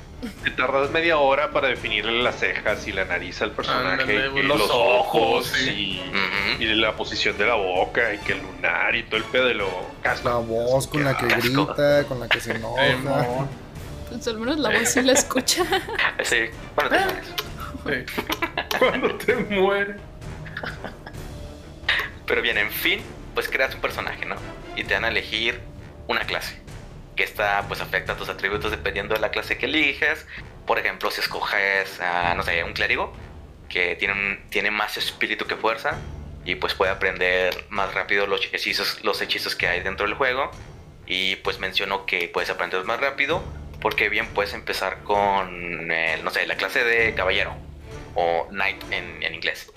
Te 0.44 0.52
tardas 0.52 0.90
media 0.92 1.18
hora 1.18 1.52
para 1.52 1.68
definirle 1.68 2.24
las 2.24 2.40
cejas 2.40 2.88
y 2.88 2.92
la 2.94 3.06
nariz 3.06 3.42
al 3.42 3.52
personaje, 3.52 4.30
y 4.36 4.42
los 4.42 4.58
los, 4.58 4.72
ojos, 4.72 5.52
sí. 5.54 6.02
y, 6.60 6.64
y 6.64 6.76
la 6.76 6.96
posición 6.96 7.38
de 7.38 7.46
la 7.46 7.56
boca, 7.56 8.14
y 8.14 8.18
que 8.20 8.34
el 8.34 8.42
lunar 8.42 8.96
y 8.96 9.04
todo 9.04 9.18
el 9.18 9.24
pedo 9.26 9.46
de 9.46 9.54
lo 9.56 9.68
casco. 10.02 10.30
La 10.30 10.38
voz 10.38 10.88
con 10.88 11.04
la 11.04 11.16
que 11.18 11.28
grita, 11.28 12.06
con 12.08 12.20
la 12.20 12.28
que 12.28 12.40
se 12.40 12.54
enoja. 12.54 12.82
Pues 14.16 14.28
al 14.28 14.38
menos 14.40 14.60
la 14.60 14.70
voz 14.70 14.90
sí 14.90 15.02
la 15.02 15.14
escucha. 15.14 15.64
Sí, 16.24 16.38
bueno, 16.76 16.90
te 16.90 17.00
mueres. 17.06 18.06
Sí. 18.08 18.78
Cuando 18.80 19.16
te 19.16 19.36
mueres. 19.36 19.96
Pero 22.26 22.42
bien, 22.42 22.58
en 22.58 22.72
fin, 22.72 23.02
pues 23.34 23.48
creas 23.50 23.76
un 23.76 23.82
personaje, 23.82 24.26
¿no? 24.26 24.36
Y 24.76 24.84
te 24.84 24.94
van 24.96 25.06
a 25.06 25.10
elegir 25.10 25.60
una 26.08 26.22
clase. 26.22 26.60
Que 27.16 27.24
esta 27.24 27.64
pues 27.68 27.82
afecta 27.82 28.14
a 28.14 28.18
tus 28.18 28.30
atributos 28.30 28.72
dependiendo 28.72 29.14
de 29.14 29.22
la 29.22 29.30
clase 29.30 29.58
que 29.58 29.68
eliges. 29.68 30.26
Por 30.66 30.80
ejemplo, 30.80 31.12
si 31.12 31.22
escoges, 31.22 32.00
a, 32.02 32.34
no 32.36 32.44
sé, 32.44 32.64
un 32.64 32.74
clérigo 32.74 33.14
que 33.70 33.96
tiene, 33.96 34.14
un- 34.14 34.50
tiene 34.50 34.72
más 34.72 34.98
espíritu 34.98 35.46
que 35.46 35.56
fuerza 35.56 35.98
y 36.44 36.56
pues 36.56 36.74
puede 36.74 36.92
aprender 36.92 37.66
más 37.70 37.94
rápido 37.94 38.26
los 38.28 38.42
hechizos, 38.52 39.04
los 39.04 39.22
hechizos 39.22 39.56
que 39.56 39.68
hay 39.68 39.82
dentro 39.82 40.06
del 40.08 40.16
juego. 40.16 40.50
Y 41.08 41.36
pues 41.38 41.60
menciono 41.60 42.06
que 42.08 42.28
puedes 42.34 42.50
aprender 42.50 42.84
más 42.84 43.00
rápido 43.00 43.44
porque 43.82 44.10
bien 44.10 44.28
puedes 44.28 44.54
empezar 44.54 45.04
con, 45.04 45.92
eh, 45.92 46.20
no 46.24 46.32
sé, 46.32 46.46
la 46.48 46.56
clase 46.56 46.84
de 46.84 47.14
caballero 47.14 47.56
o 48.16 48.48
knight 48.50 48.82
en, 48.92 49.24
en 49.24 49.36
inglés. 49.36 49.72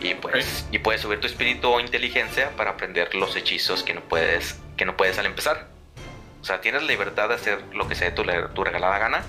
Y 0.00 0.14
pues 0.14 0.66
y 0.72 0.78
puedes 0.78 1.02
subir 1.02 1.20
tu 1.20 1.26
espíritu 1.26 1.68
o 1.68 1.80
inteligencia 1.80 2.50
para 2.56 2.70
aprender 2.70 3.14
los 3.14 3.36
hechizos 3.36 3.82
que 3.82 3.92
no 3.92 4.00
puedes 4.00 4.58
que 4.76 4.86
no 4.86 4.96
puedes 4.96 5.18
al 5.18 5.26
empezar. 5.26 5.68
O 6.40 6.44
sea, 6.44 6.60
tienes 6.62 6.82
la 6.82 6.88
libertad 6.88 7.28
de 7.28 7.34
hacer 7.34 7.62
lo 7.74 7.86
que 7.86 7.94
sea 7.94 8.14
tu, 8.14 8.24
tu 8.54 8.64
regalada 8.64 8.98
gana. 8.98 9.24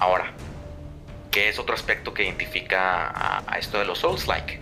Ahora, 0.00 0.32
¿qué 1.30 1.50
es 1.50 1.58
otro 1.58 1.74
aspecto 1.74 2.14
que 2.14 2.22
identifica 2.22 3.08
a, 3.08 3.44
a 3.46 3.58
esto 3.58 3.78
de 3.78 3.84
los 3.84 3.98
Souls-like? 3.98 4.60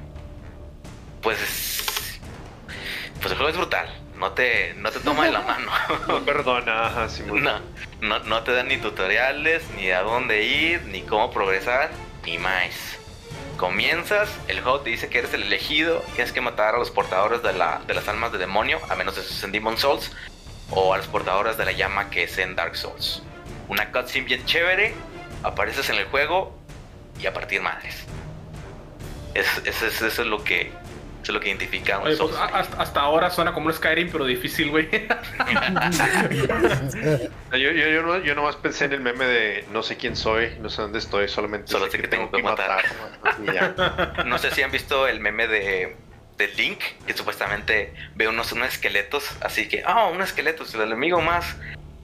Pues, 1.22 2.18
pues 3.20 3.30
el 3.30 3.36
juego 3.36 3.48
es 3.48 3.56
brutal. 3.56 4.05
No 4.18 4.32
te, 4.32 4.74
no 4.74 4.90
te 4.90 5.00
toma 5.00 5.26
de 5.26 5.32
la 5.32 5.40
mano. 5.42 5.70
No 6.08 6.24
perdona, 6.24 6.86
ajá, 6.86 7.08
sí, 7.08 7.22
muy- 7.22 7.40
No, 7.40 7.60
no, 8.00 8.18
no 8.20 8.42
te 8.42 8.52
dan 8.52 8.68
ni 8.68 8.78
tutoriales, 8.78 9.62
ni 9.76 9.90
a 9.90 10.00
dónde 10.02 10.42
ir, 10.44 10.82
ni 10.86 11.02
cómo 11.02 11.30
progresar, 11.30 11.90
ni 12.24 12.38
más. 12.38 12.98
Comienzas, 13.56 14.28
el 14.48 14.60
juego 14.60 14.80
te 14.80 14.90
dice 14.90 15.08
que 15.08 15.18
eres 15.18 15.32
el 15.34 15.42
elegido, 15.44 16.02
tienes 16.14 16.32
que 16.32 16.40
matar 16.40 16.74
a 16.74 16.78
los 16.78 16.90
portadores 16.90 17.42
de, 17.42 17.52
la, 17.54 17.80
de 17.86 17.94
las 17.94 18.06
almas 18.08 18.32
de 18.32 18.38
demonio, 18.38 18.78
a 18.90 18.94
menos 18.96 19.16
de 19.16 19.22
eso 19.22 19.46
en 19.46 19.52
Demon 19.52 19.78
Souls, 19.78 20.12
o 20.70 20.92
a 20.92 20.98
los 20.98 21.06
portadores 21.06 21.56
de 21.56 21.64
la 21.64 21.72
llama 21.72 22.10
que 22.10 22.24
es 22.24 22.36
en 22.38 22.54
Dark 22.54 22.76
Souls. 22.76 23.22
Una 23.68 23.90
cutscene 23.92 24.26
bien 24.26 24.44
chévere, 24.44 24.94
apareces 25.42 25.88
en 25.90 25.96
el 25.96 26.04
juego 26.06 26.54
y 27.20 27.26
a 27.26 27.32
partir 27.32 27.62
madres. 27.62 28.04
Es, 29.34 29.46
es- 29.64 29.82
es- 29.82 30.02
eso 30.02 30.22
es 30.22 30.28
lo 30.28 30.42
que, 30.44 30.70
eso 31.26 31.32
es 31.32 31.34
lo 31.34 31.40
que 31.40 31.48
identifica 31.48 31.98
un 31.98 32.06
Oye, 32.06 32.16
pues, 32.16 32.36
hasta, 32.36 32.80
hasta 32.80 33.00
ahora 33.00 33.30
suena 33.30 33.52
como 33.52 33.66
un 33.66 33.72
Skyrim, 33.72 34.10
pero 34.12 34.24
difícil, 34.26 34.70
güey. 34.70 34.88
Yo, 37.50 37.58
yo, 37.72 37.88
yo, 37.88 38.02
no, 38.02 38.18
yo 38.18 38.34
nomás 38.36 38.54
pensé 38.54 38.84
en 38.84 38.92
el 38.92 39.00
meme 39.00 39.24
de 39.24 39.64
no 39.72 39.82
sé 39.82 39.96
quién 39.96 40.14
soy, 40.14 40.56
no 40.60 40.68
sé 40.70 40.82
dónde 40.82 41.00
estoy, 41.00 41.26
solamente 41.28 41.72
Solo 41.72 41.90
sé 41.90 41.98
que 41.98 42.06
tengo 42.06 42.30
que 42.30 42.42
matar. 42.44 42.84
Ya. 43.52 43.74
No 44.26 44.38
sé 44.38 44.52
si 44.52 44.62
han 44.62 44.70
visto 44.70 45.08
el 45.08 45.18
meme 45.18 45.48
de 45.48 45.96
de 46.38 46.48
Link, 46.48 46.78
que 47.06 47.12
supuestamente 47.14 47.92
ve 48.14 48.28
unos, 48.28 48.52
unos 48.52 48.68
esqueletos, 48.68 49.24
así 49.40 49.68
que, 49.68 49.82
oh, 49.86 50.10
un 50.10 50.20
esqueleto, 50.20 50.64
es 50.64 50.74
el 50.74 50.82
enemigo 50.82 51.20
más, 51.22 51.56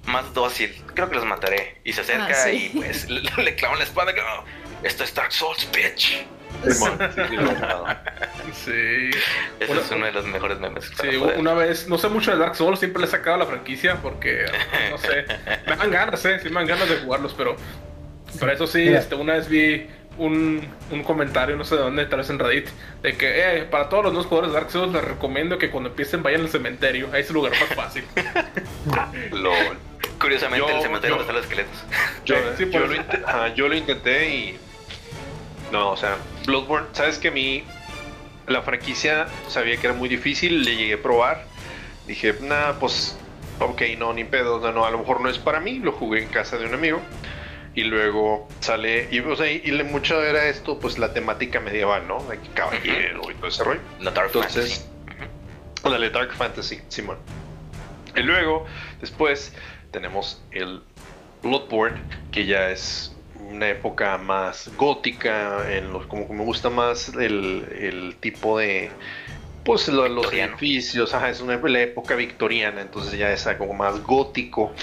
más 0.06 0.32
dócil, 0.34 0.74
creo 0.94 1.08
que 1.10 1.14
los 1.16 1.26
mataré. 1.26 1.80
Y 1.84 1.92
se 1.92 2.00
acerca 2.00 2.28
Ah, 2.30 2.34
sí. 2.34 2.70
y 2.74 2.78
pues 2.80 3.08
le, 3.10 3.20
le 3.44 3.54
clavan 3.54 3.78
la 3.78 3.84
espada, 3.84 4.14
que, 4.14 4.20
"Oh, 4.22 4.44
esto 4.82 5.04
es 5.04 5.14
Dark 5.14 5.32
Souls, 5.32 5.68
bitch. 5.70 6.24
Simón, 6.70 6.98
sí, 7.14 7.20
sí, 7.28 7.36
lo 7.36 7.50
he. 7.50 7.52
Sí. 8.52 9.18
Ese 9.60 9.72
es 9.80 9.90
uno 9.90 10.06
de 10.06 10.12
los 10.12 10.24
mejores 10.26 10.58
memes. 10.60 10.84
Sí, 11.00 11.18
poder- 11.18 11.38
una 11.38 11.54
vez, 11.54 11.88
no 11.88 11.98
sé 11.98 12.08
mucho 12.08 12.30
de 12.32 12.38
Dark 12.38 12.54
Souls, 12.56 12.78
siempre 12.78 13.00
le 13.00 13.06
he 13.06 13.10
sacado 13.10 13.36
la 13.38 13.46
franquicia 13.46 13.96
porque, 14.02 14.44
no 14.90 14.98
sé, 14.98 15.24
me 15.66 15.76
dan 15.76 15.90
ganas, 15.90 16.24
eh, 16.24 16.38
sí 16.42 16.48
me 16.48 16.56
dan 16.56 16.66
ganas 16.66 16.88
de 16.88 16.96
jugarlos, 16.98 17.34
pero, 17.34 17.56
pero 18.38 18.52
eso 18.52 18.66
sí, 18.66 18.80
Mira. 18.80 18.98
este, 19.00 19.14
una 19.14 19.34
vez 19.34 19.48
vi 19.48 19.88
un, 20.18 20.68
un 20.90 21.02
comentario, 21.02 21.56
no 21.56 21.64
sé 21.64 21.74
de 21.76 21.80
dónde, 21.82 22.04
tal 22.06 22.18
vez 22.18 22.30
en 22.30 22.38
Reddit, 22.38 22.68
de 23.02 23.16
que, 23.16 23.58
eh, 23.58 23.62
para 23.64 23.88
todos 23.88 24.04
los 24.04 24.12
nuevos 24.12 24.28
jugadores 24.28 24.52
de 24.52 24.60
Dark 24.60 24.70
Souls 24.70 24.92
les 24.92 25.02
recomiendo 25.04 25.56
que 25.58 25.70
cuando 25.70 25.88
empiecen 25.90 26.22
vayan 26.22 26.42
al 26.42 26.48
cementerio, 26.50 27.08
ahí 27.12 27.22
es 27.22 27.28
el 27.28 27.34
lugar 27.34 27.52
más 27.52 27.74
fácil. 27.74 28.04
LOL. 29.32 29.78
Curiosamente, 30.20 30.68
Yo- 30.68 30.76
el 30.76 30.82
cementerio 30.82 31.16
donde 31.16 31.22
están 31.22 31.36
los 31.36 31.44
esqueletos. 31.44 32.56
Sí, 32.58 32.66
lo 32.66 33.54
yo 33.54 33.68
lo 33.68 33.74
intenté 33.74 34.28
y. 34.28 34.58
No, 35.72 35.90
o 35.90 35.96
sea, 35.96 36.16
Bloodborne, 36.46 36.88
sabes 36.92 37.18
que 37.18 37.28
a 37.28 37.30
mí 37.30 37.64
la 38.46 38.62
franquicia 38.62 39.26
sabía 39.48 39.76
que 39.76 39.86
era 39.86 39.94
muy 39.94 40.08
difícil, 40.08 40.62
le 40.64 40.76
llegué 40.76 40.94
a 40.94 41.02
probar. 41.02 41.44
Dije, 42.06 42.34
nah, 42.40 42.72
pues, 42.72 43.16
ok, 43.60 43.82
no, 43.98 44.12
ni 44.12 44.24
pedo, 44.24 44.60
no, 44.60 44.72
no, 44.72 44.84
a 44.84 44.90
lo 44.90 44.98
mejor 44.98 45.20
no 45.20 45.28
es 45.28 45.38
para 45.38 45.60
mí. 45.60 45.78
Lo 45.78 45.92
jugué 45.92 46.22
en 46.22 46.28
casa 46.28 46.58
de 46.58 46.66
un 46.66 46.74
amigo. 46.74 47.00
Y 47.74 47.84
luego 47.84 48.48
sale, 48.60 49.08
y, 49.10 49.20
o 49.20 49.34
sea, 49.34 49.50
y, 49.50 49.62
y 49.64 49.82
mucho 49.84 50.22
era 50.22 50.46
esto, 50.48 50.78
pues 50.78 50.98
la 50.98 51.14
temática 51.14 51.58
medieval, 51.58 52.06
¿no? 52.06 52.22
De 52.24 52.38
caballero 52.54 53.30
y 53.30 53.34
todo 53.34 53.46
ese 53.46 53.64
rollo. 53.64 53.80
La 54.00 54.10
Dark 54.10 54.26
Entonces, 54.26 54.86
Ándale, 55.82 56.10
Dark 56.10 56.32
Fantasy, 56.32 56.80
Simón. 56.88 57.18
Y 58.14 58.20
luego, 58.20 58.66
después, 59.00 59.52
tenemos 59.90 60.42
el 60.52 60.82
Bloodborne, 61.42 62.00
que 62.30 62.46
ya 62.46 62.70
es 62.70 63.11
una 63.52 63.68
época 63.70 64.18
más 64.18 64.68
gótica, 64.76 65.70
en 65.76 65.92
los, 65.92 66.06
como 66.06 66.26
que 66.28 66.34
me 66.34 66.44
gusta 66.44 66.70
más 66.70 67.08
el, 67.10 67.66
el 67.72 68.18
tipo 68.20 68.58
de... 68.58 68.98
Pues 69.64 69.88
lo- 69.88 70.08
los 70.08 70.32
edificios, 70.32 71.14
ajá, 71.14 71.30
es 71.30 71.40
una 71.40 71.56
la 71.58 71.82
época 71.82 72.16
victoriana, 72.16 72.82
entonces 72.82 73.18
ya 73.18 73.32
es 73.32 73.46
algo 73.46 73.72
más 73.74 74.02
gótico, 74.02 74.74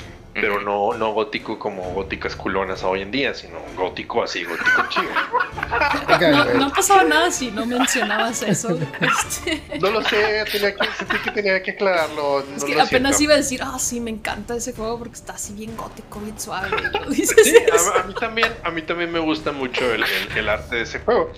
pero 0.41 0.61
no, 0.61 0.93
no 0.97 1.13
gótico 1.13 1.57
como 1.59 1.81
góticas 1.93 2.35
culonas 2.35 2.83
hoy 2.83 3.01
en 3.01 3.11
día, 3.11 3.33
sino 3.33 3.59
gótico 3.75 4.23
así, 4.23 4.43
gótico 4.43 4.87
chido. 4.89 5.09
No, 6.19 6.45
no 6.55 6.69
pasaba 6.73 7.03
nada 7.03 7.31
si 7.31 7.51
no 7.51 7.65
mencionabas 7.65 8.41
eso. 8.43 8.69
Este, 9.01 9.61
No 9.79 9.89
lo 9.91 10.01
sé, 10.03 10.43
tenía 10.51 10.75
que, 10.75 10.85
sentí 10.97 11.17
que 11.23 11.31
tenía 11.31 11.63
que 11.63 11.71
aclararlo. 11.71 12.39
es 12.41 12.61
no 12.61 12.65
que 12.67 12.75
lo 12.75 12.81
apenas 12.83 13.17
siento. 13.17 13.23
iba 13.23 13.33
a 13.33 13.37
decir, 13.37 13.61
ah, 13.63 13.77
sí, 13.79 13.99
me 13.99 14.09
encanta 14.11 14.55
ese 14.55 14.73
juego 14.73 14.97
porque 14.99 15.15
está 15.15 15.33
así 15.33 15.53
bien 15.53 15.75
gótico, 15.77 16.19
bien 16.19 16.39
suave. 16.39 16.69
Dices 17.09 17.35
Sí, 17.43 17.55
a, 17.95 17.99
a 18.01 18.03
mí 18.03 18.13
también, 18.15 18.51
a 18.63 18.71
mí 18.71 18.81
también 18.81 19.11
me 19.11 19.19
gusta 19.19 19.51
mucho 19.51 19.93
el, 19.93 20.03
el- 20.03 20.37
el 20.37 20.49
arte 20.49 20.75
de 20.77 20.81
ese 20.83 20.99
juego. 20.99 21.31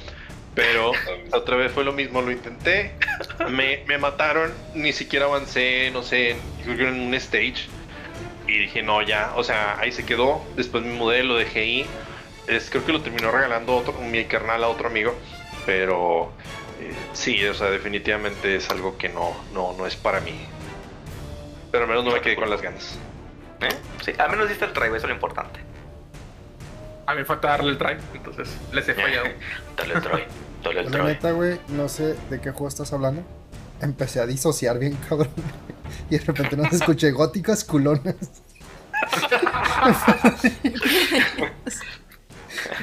Pero 0.55 0.91
otra 1.31 1.55
vez 1.55 1.71
fue 1.71 1.83
lo 1.85 1.93
mismo, 1.93 2.21
lo 2.21 2.29
intenté. 2.31 2.93
Me, 3.49 3.83
me 3.87 3.97
mataron, 3.97 4.51
ni 4.73 4.91
siquiera 4.91 5.25
avancé, 5.25 5.91
no 5.91 6.03
sé, 6.03 6.35
creo 6.63 6.75
que 6.77 6.87
en 6.87 6.99
un 6.99 7.13
stage. 7.13 7.67
Y 8.51 8.57
dije, 8.59 8.83
no, 8.83 9.01
ya, 9.01 9.31
o 9.37 9.43
sea, 9.43 9.79
ahí 9.79 9.91
se 9.93 10.05
quedó. 10.05 10.41
Después 10.57 10.83
me 10.83 10.91
mudé, 10.93 11.23
lo 11.23 11.35
dejé 11.35 11.59
ahí. 11.61 11.85
Es, 12.47 12.69
creo 12.69 12.85
que 12.85 12.91
lo 12.91 13.01
terminó 13.01 13.31
regalando 13.31 13.75
otro, 13.75 13.93
mi 13.93 14.25
carnal 14.25 14.63
a 14.63 14.67
otro 14.67 14.87
amigo. 14.89 15.15
Pero 15.65 16.33
eh, 16.81 16.93
sí, 17.13 17.45
o 17.45 17.53
sea, 17.53 17.69
definitivamente 17.69 18.55
es 18.55 18.69
algo 18.69 18.97
que 18.97 19.07
no, 19.07 19.33
no, 19.53 19.73
no 19.77 19.87
es 19.87 19.95
para 19.95 20.19
mí. 20.19 20.33
Pero 21.71 21.83
al 21.85 21.89
menos 21.89 22.03
no 22.03 22.11
me 22.11 22.19
quedé 22.19 22.35
con 22.35 22.49
las 22.49 22.61
ganas. 22.61 22.99
¿Eh? 23.61 23.69
Sí, 24.03 24.11
al 24.17 24.29
menos 24.31 24.49
diste 24.49 24.65
el 24.65 24.73
try, 24.73 24.87
eso 24.87 24.95
es 24.97 25.03
lo 25.03 25.11
importante. 25.13 25.61
A 27.05 27.13
mí 27.13 27.19
me 27.19 27.25
falta 27.25 27.49
darle 27.49 27.71
el 27.71 27.77
try, 27.77 27.97
entonces 28.13 28.49
les 28.73 28.87
he 28.89 28.93
fallado. 28.95 29.27
Dale 29.77 29.93
el 29.93 30.01
Troy, 30.01 30.23
dale 30.63 30.79
el 30.81 30.85
la 30.91 30.91
Troy. 30.91 31.07
neta, 31.13 31.31
güey, 31.31 31.59
no 31.69 31.87
sé 31.87 32.15
de 32.29 32.41
qué 32.41 32.51
juego 32.51 32.67
estás 32.67 32.91
hablando. 32.91 33.23
Empecé 33.81 34.19
a 34.19 34.25
disociar 34.25 34.77
bien, 34.79 34.97
cabrón. 35.09 35.29
Y 36.09 36.17
de 36.17 36.23
repente 36.25 36.55
nos 36.57 36.71
escuché 36.73 37.11
góticas 37.11 37.63
culonas. 37.63 38.15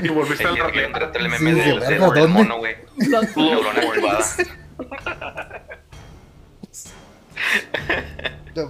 Y 0.02 0.08
volviste 0.08 0.44
al 0.44 0.56
rato 0.56 1.18
el 1.18 1.24
Sí, 1.24 1.44
meme 1.44 1.54
de 1.54 1.62
del, 1.68 1.80
verga, 1.80 2.10
del 2.10 2.22
¿dónde? 2.22 2.26
mono, 2.28 2.58
güey. 2.58 2.76
Blood- 2.96 3.36
Neurona. 3.36 3.82
No, 8.54 8.68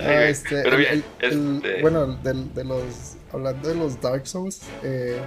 este, 0.22 0.62
Pero 0.62 0.76
el- 0.76 0.82
bien, 0.82 1.04
el- 1.20 1.32
el- 1.32 1.56
este, 1.56 1.82
bueno, 1.82 2.06
del- 2.06 2.52
de 2.54 2.64
los, 2.64 3.16
hablando 3.32 3.68
de 3.68 3.74
los 3.74 4.00
Dark 4.00 4.26
Souls, 4.26 4.60
eh, 4.82 5.20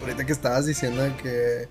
ahorita 0.00 0.26
que 0.26 0.32
estabas 0.32 0.66
diciendo 0.66 1.02
de 1.02 1.14
que 1.16 1.68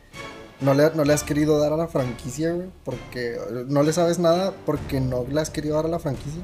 no 0.62 0.74
le, 0.74 0.92
no 0.94 1.04
le 1.06 1.14
has 1.14 1.24
querido 1.24 1.60
dar 1.60 1.74
a 1.74 1.78
la 1.78 1.88
franquicia, 1.88 2.52
güey, 2.52 2.68
porque 2.84 3.38
no 3.68 3.84
le 3.84 3.94
sabes 3.94 4.20
nada 4.20 4.54
porque 4.66 5.00
no 5.00 5.26
le 5.30 5.40
has 5.42 5.50
querido 5.50 5.76
dar 5.76 5.86
a 5.86 5.90
la 5.90 6.00
franquicia. 6.00 6.42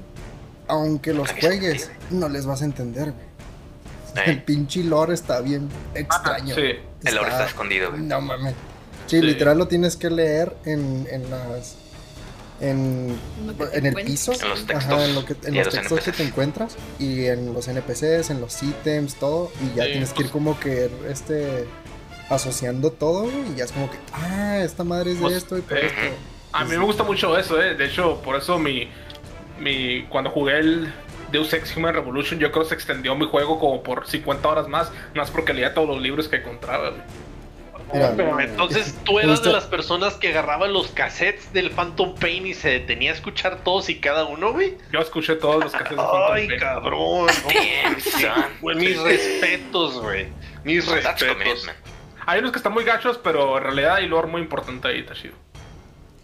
Aunque 0.68 1.14
los 1.14 1.32
juegues, 1.32 1.92
no 2.10 2.28
les 2.30 2.46
vas 2.46 2.62
a 2.62 2.66
entender, 2.66 3.12
güey. 3.12 4.26
El 4.28 4.42
pinche 4.44 4.82
lore 4.84 5.14
está 5.14 5.42
bien 5.42 5.68
extraño. 5.94 6.56
sí. 6.56 6.62
el 7.04 7.18
oro 7.18 7.28
está 7.28 7.46
escondido, 7.46 7.92
güey. 7.92 8.02
No 8.04 8.22
mames. 8.22 8.54
Sí, 9.08 9.20
Sí. 9.20 9.22
literal 9.22 9.58
lo 9.58 9.68
tienes 9.68 9.98
que 9.98 10.10
leer 10.10 10.56
en, 10.66 11.06
en 11.12 11.30
las. 11.30 11.76
En, 12.62 13.14
en 13.74 13.86
el 13.86 13.94
piso. 13.96 14.32
En 14.32 14.50
los 14.50 14.66
textos. 14.66 14.86
Ajá, 14.94 15.06
en, 15.06 15.14
lo 15.16 15.26
que, 15.26 15.36
en 15.44 15.56
los 15.56 15.70
textos 15.70 16.00
que 16.00 16.12
te 16.14 16.24
encuentras. 16.24 16.76
Y 16.98 17.26
en 17.26 17.54
los 17.54 17.68
NPCs, 17.68 18.30
en 18.30 18.40
los 18.40 18.64
ítems, 18.64 19.16
todo. 19.16 19.52
Y 19.62 19.76
ya 19.78 19.84
Sí, 19.84 19.92
tienes 19.92 20.14
que 20.14 20.24
ir 20.24 20.30
como 20.32 20.58
que 20.60 20.90
este 21.10 21.66
asociando 22.30 22.92
todo, 22.92 23.24
güey, 23.24 23.52
y 23.54 23.56
ya 23.58 23.66
es 23.66 23.72
como 23.72 23.90
que, 23.90 23.98
ah, 24.14 24.60
esta 24.64 24.84
madre 24.84 25.12
es 25.12 25.18
de 25.18 25.22
Pues, 25.24 25.36
esto 25.36 25.58
y 25.58 25.62
por 25.62 25.78
eh, 25.78 25.86
esto. 25.88 26.00
A 26.54 26.64
mí 26.64 26.72
me 26.78 26.84
gusta 26.84 27.04
mucho 27.04 27.38
eso, 27.38 27.62
eh. 27.62 27.76
De 27.76 27.86
hecho, 27.86 28.22
por 28.24 28.36
eso 28.36 28.58
mi, 28.58 28.90
mi 29.60 30.04
cuando 30.10 30.30
jugué 30.32 30.58
el 30.60 30.94
Deus 31.32 31.52
Ex 31.54 31.76
Human 31.76 31.94
Revolution, 31.94 32.40
yo 32.40 32.52
creo 32.52 32.64
que 32.64 32.70
se 32.70 32.76
extendió 32.76 33.16
mi 33.16 33.26
juego 33.28 33.60
como 33.60 33.84
por 33.84 34.08
50 34.08 34.48
horas 34.48 34.68
más, 34.68 34.92
más 35.14 35.30
porque 35.32 35.54
leía 35.54 35.74
todos 35.74 35.88
los 35.90 36.02
libros 36.02 36.28
que 36.30 36.38
encontraba. 36.38 36.92
güey. 36.92 37.02
Mira, 37.94 38.16
Entonces 38.44 38.96
tú 39.04 39.20
eras 39.20 39.32
Justo- 39.32 39.50
de 39.50 39.54
las 39.56 39.66
personas 39.66 40.16
que 40.16 40.30
agarraban 40.30 40.74
los 40.74 40.88
cassettes 40.88 41.54
del 41.54 41.70
Phantom 41.72 42.16
Pain 42.16 42.48
y 42.48 42.54
se 42.54 42.70
detenía 42.70 43.12
a 43.12 43.14
escuchar 43.14 43.60
todos 43.64 43.90
y 43.90 44.00
cada 44.00 44.26
uno, 44.26 44.54
güey. 44.54 44.76
Yo 44.92 45.00
escuché 45.02 45.36
todos 45.36 45.64
los 45.64 45.72
cassettes 45.72 45.92
de 45.92 45.96
Phantom 45.98 46.32
Ay, 46.34 46.48
Pain. 46.48 46.60
cabrón. 46.60 47.28
Damn, 47.28 48.00
son. 48.02 48.44
Güey, 48.62 48.76
mis 48.78 49.00
respetos, 49.02 50.02
güey. 50.02 50.28
Mis 50.64 50.86
That's 50.86 51.22
respetos. 51.22 51.70
Hay 52.26 52.40
unos 52.40 52.52
que 52.52 52.58
están 52.58 52.74
muy 52.74 52.84
gachos, 52.84 53.20
pero 53.24 53.58
en 53.58 53.64
realidad 53.64 53.96
hay 53.96 54.08
lore 54.08 54.28
muy 54.28 54.42
importante 54.42 54.88
ahí, 54.88 55.00
está 55.00 55.14
chido. 55.14 55.36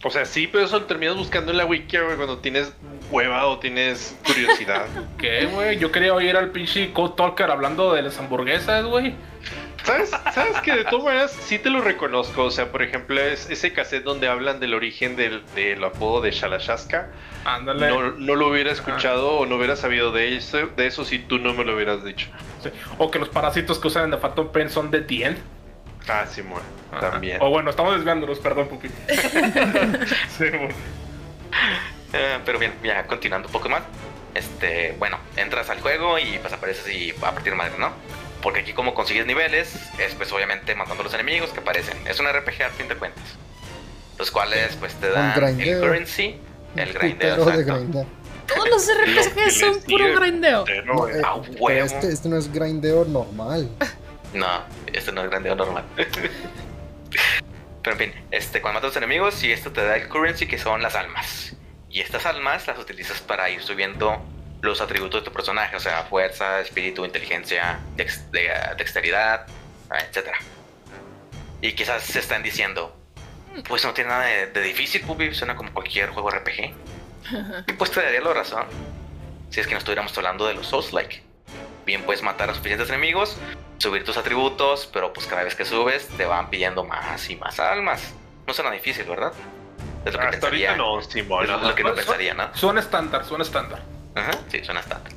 O 0.04 0.10
sea, 0.10 0.24
sí, 0.24 0.48
pero 0.48 0.64
eso 0.64 0.80
lo 0.80 0.86
terminas 0.86 1.16
buscando 1.16 1.52
en 1.52 1.58
la 1.58 1.64
wiki, 1.64 1.96
güey, 1.96 2.16
cuando 2.16 2.38
tienes 2.38 2.72
hueva 3.10 3.46
o 3.46 3.58
tienes 3.60 4.18
curiosidad. 4.26 4.86
¿Qué, 5.18 5.46
güey? 5.46 5.78
Yo 5.78 5.92
quería 5.92 6.12
oír 6.12 6.36
al 6.36 6.50
pinche 6.50 6.92
Code 6.92 7.14
Talker 7.16 7.50
hablando 7.50 7.92
de 7.92 8.02
las 8.02 8.18
hamburguesas, 8.18 8.84
güey. 8.84 9.14
¿Sabes? 9.84 10.10
¿Sabes 10.32 10.60
que 10.60 10.74
de 10.74 10.84
todas 10.84 11.04
maneras 11.04 11.32
sí 11.32 11.58
te 11.58 11.68
lo 11.68 11.80
reconozco? 11.80 12.44
O 12.44 12.50
sea, 12.50 12.70
por 12.70 12.82
ejemplo, 12.82 13.20
es 13.20 13.50
ese 13.50 13.72
cassette 13.72 14.04
donde 14.04 14.28
hablan 14.28 14.60
del 14.60 14.74
origen 14.74 15.16
del, 15.16 15.42
del 15.54 15.82
apodo 15.82 16.20
de 16.20 16.30
Shalashaska. 16.30 17.10
Ándale. 17.44 17.88
No, 17.88 18.12
no 18.12 18.34
lo 18.36 18.48
hubiera 18.48 18.70
escuchado 18.70 19.38
o 19.38 19.46
no 19.46 19.56
hubiera 19.56 19.74
sabido 19.74 20.12
de 20.12 20.36
eso, 20.36 20.68
de 20.76 20.86
eso 20.86 21.04
si 21.04 21.18
tú 21.18 21.38
no 21.38 21.52
me 21.54 21.64
lo 21.64 21.74
hubieras 21.74 22.04
dicho. 22.04 22.28
Sí. 22.62 22.70
O 22.98 23.10
que 23.10 23.18
los 23.18 23.28
parásitos 23.28 23.78
que 23.80 23.88
usan 23.88 24.04
en 24.04 24.10
The 24.12 24.16
Phantom 24.18 24.52
Pain 24.52 24.70
son 24.70 24.90
de 24.90 25.00
The 25.00 25.24
End. 25.26 25.38
Ah, 26.08 26.26
Simón, 26.26 26.62
Ajá. 26.90 27.10
también. 27.10 27.38
O 27.40 27.50
bueno, 27.50 27.70
estamos 27.70 27.94
desviándonos, 27.94 28.38
perdón, 28.40 28.68
Pupi. 28.68 28.88
sí. 30.38 30.44
Eh, 32.12 32.38
pero 32.44 32.58
bien, 32.58 32.74
ya 32.82 33.06
continuando 33.06 33.48
un 33.48 33.52
poco 33.52 33.68
más. 33.68 33.82
Este, 34.34 34.94
bueno, 34.98 35.18
entras 35.36 35.68
al 35.70 35.80
juego 35.80 36.18
y 36.18 36.38
pues 36.38 36.52
apareces 36.52 36.88
y 36.92 37.12
va 37.12 37.28
a 37.28 37.32
partir 37.32 37.54
madre, 37.54 37.74
¿no? 37.78 37.90
Porque 38.42 38.60
aquí 38.60 38.72
como 38.72 38.94
consigues 38.94 39.26
niveles, 39.26 39.74
es 39.98 40.14
pues 40.14 40.32
obviamente 40.32 40.74
matando 40.74 41.02
a 41.02 41.04
los 41.04 41.14
enemigos 41.14 41.50
que 41.50 41.60
aparecen. 41.60 41.96
Es 42.06 42.18
un 42.18 42.26
RPG 42.26 42.62
a 42.62 42.70
fin 42.70 42.88
de 42.88 42.96
cuentas. 42.96 43.22
Los 44.18 44.30
cuales 44.30 44.76
pues 44.76 44.94
te 44.94 45.10
dan 45.10 45.60
el 45.60 45.80
currency, 45.80 46.36
el 46.76 46.92
grindeo. 46.92 47.44
De 47.44 47.60
exacto. 47.60 48.06
Todos 48.46 48.68
los 48.68 48.86
RPGs 48.86 49.58
son 49.58 49.80
puro 49.82 50.20
grindeo. 50.20 50.64
No, 50.84 51.08
eh, 51.08 51.22
a 51.24 51.40
pero 51.40 51.58
huevo. 51.60 51.86
este, 51.86 52.08
este 52.08 52.28
no 52.28 52.36
es 52.36 52.52
grindeo 52.52 53.04
normal. 53.04 53.70
No, 54.32 54.64
este 54.92 55.12
no 55.12 55.22
es 55.22 55.30
grandeo 55.30 55.54
normal. 55.54 55.84
Pero 57.82 57.96
en 57.96 57.98
fin, 57.98 58.14
este, 58.30 58.60
cuando 58.62 58.78
matas 58.80 58.84
a 58.84 58.88
los 58.88 58.96
enemigos 58.98 59.42
y 59.44 59.52
esto 59.52 59.72
te 59.72 59.84
da 59.84 59.96
el 59.96 60.08
currency 60.08 60.46
que 60.46 60.58
son 60.58 60.82
las 60.82 60.94
almas. 60.94 61.54
Y 61.90 62.00
estas 62.00 62.24
almas 62.26 62.66
las 62.66 62.78
utilizas 62.78 63.20
para 63.20 63.50
ir 63.50 63.62
subiendo 63.62 64.22
los 64.62 64.80
atributos 64.80 65.20
de 65.20 65.24
tu 65.24 65.32
personaje, 65.32 65.76
o 65.76 65.80
sea, 65.80 66.04
fuerza, 66.04 66.60
espíritu, 66.60 67.04
inteligencia, 67.04 67.80
dex- 67.96 68.30
de- 68.30 68.50
dexteridad, 68.78 69.46
etc. 69.90 70.28
Y 71.60 71.72
quizás 71.72 72.02
se 72.04 72.20
están 72.20 72.42
diciendo, 72.42 72.96
pues 73.68 73.84
no 73.84 73.92
tiene 73.92 74.10
nada 74.10 74.24
de, 74.26 74.46
de 74.46 74.62
difícil, 74.62 75.02
Pupi. 75.02 75.34
Suena 75.34 75.56
como 75.56 75.72
cualquier 75.72 76.10
juego 76.10 76.30
RPG. 76.30 76.72
Y 77.66 77.72
pues 77.74 77.90
te 77.90 78.00
daría 78.02 78.20
la 78.20 78.32
razón. 78.32 78.64
Si 79.50 79.60
es 79.60 79.66
que 79.66 79.72
no 79.72 79.78
estuviéramos 79.78 80.16
hablando 80.16 80.46
de 80.46 80.54
los 80.54 80.66
Souls-like. 80.68 81.22
Bien, 81.84 82.02
puedes 82.04 82.22
matar 82.22 82.48
a 82.48 82.54
suficientes 82.54 82.88
enemigos, 82.88 83.36
subir 83.82 84.04
tus 84.04 84.16
atributos, 84.16 84.88
pero 84.92 85.12
pues 85.12 85.26
cada 85.26 85.42
vez 85.42 85.54
que 85.56 85.64
subes 85.64 86.06
te 86.16 86.24
van 86.24 86.48
pidiendo 86.50 86.84
más 86.84 87.28
y 87.28 87.36
más 87.36 87.58
almas. 87.58 88.14
No 88.46 88.54
suena 88.54 88.70
difícil, 88.70 89.04
¿verdad? 89.04 89.32
Es 90.04 90.12
lo 90.12 90.18
que 90.20 90.24
Hasta 90.26 90.40
pensaría. 90.40 90.76
no, 90.76 91.02
Simón. 91.02 91.44
Es 91.44 91.50
lo, 91.50 91.58
lo 91.58 91.74
que 91.74 91.82
no 91.82 91.94
pensaría, 91.94 92.34
¿no? 92.34 92.54
Suena 92.54 92.80
estándar, 92.80 93.24
suena 93.24 93.44
estándar. 93.44 93.82
Ajá, 94.14 94.32
sí, 94.48 94.64
suena 94.64 94.80
estándar. 94.80 95.12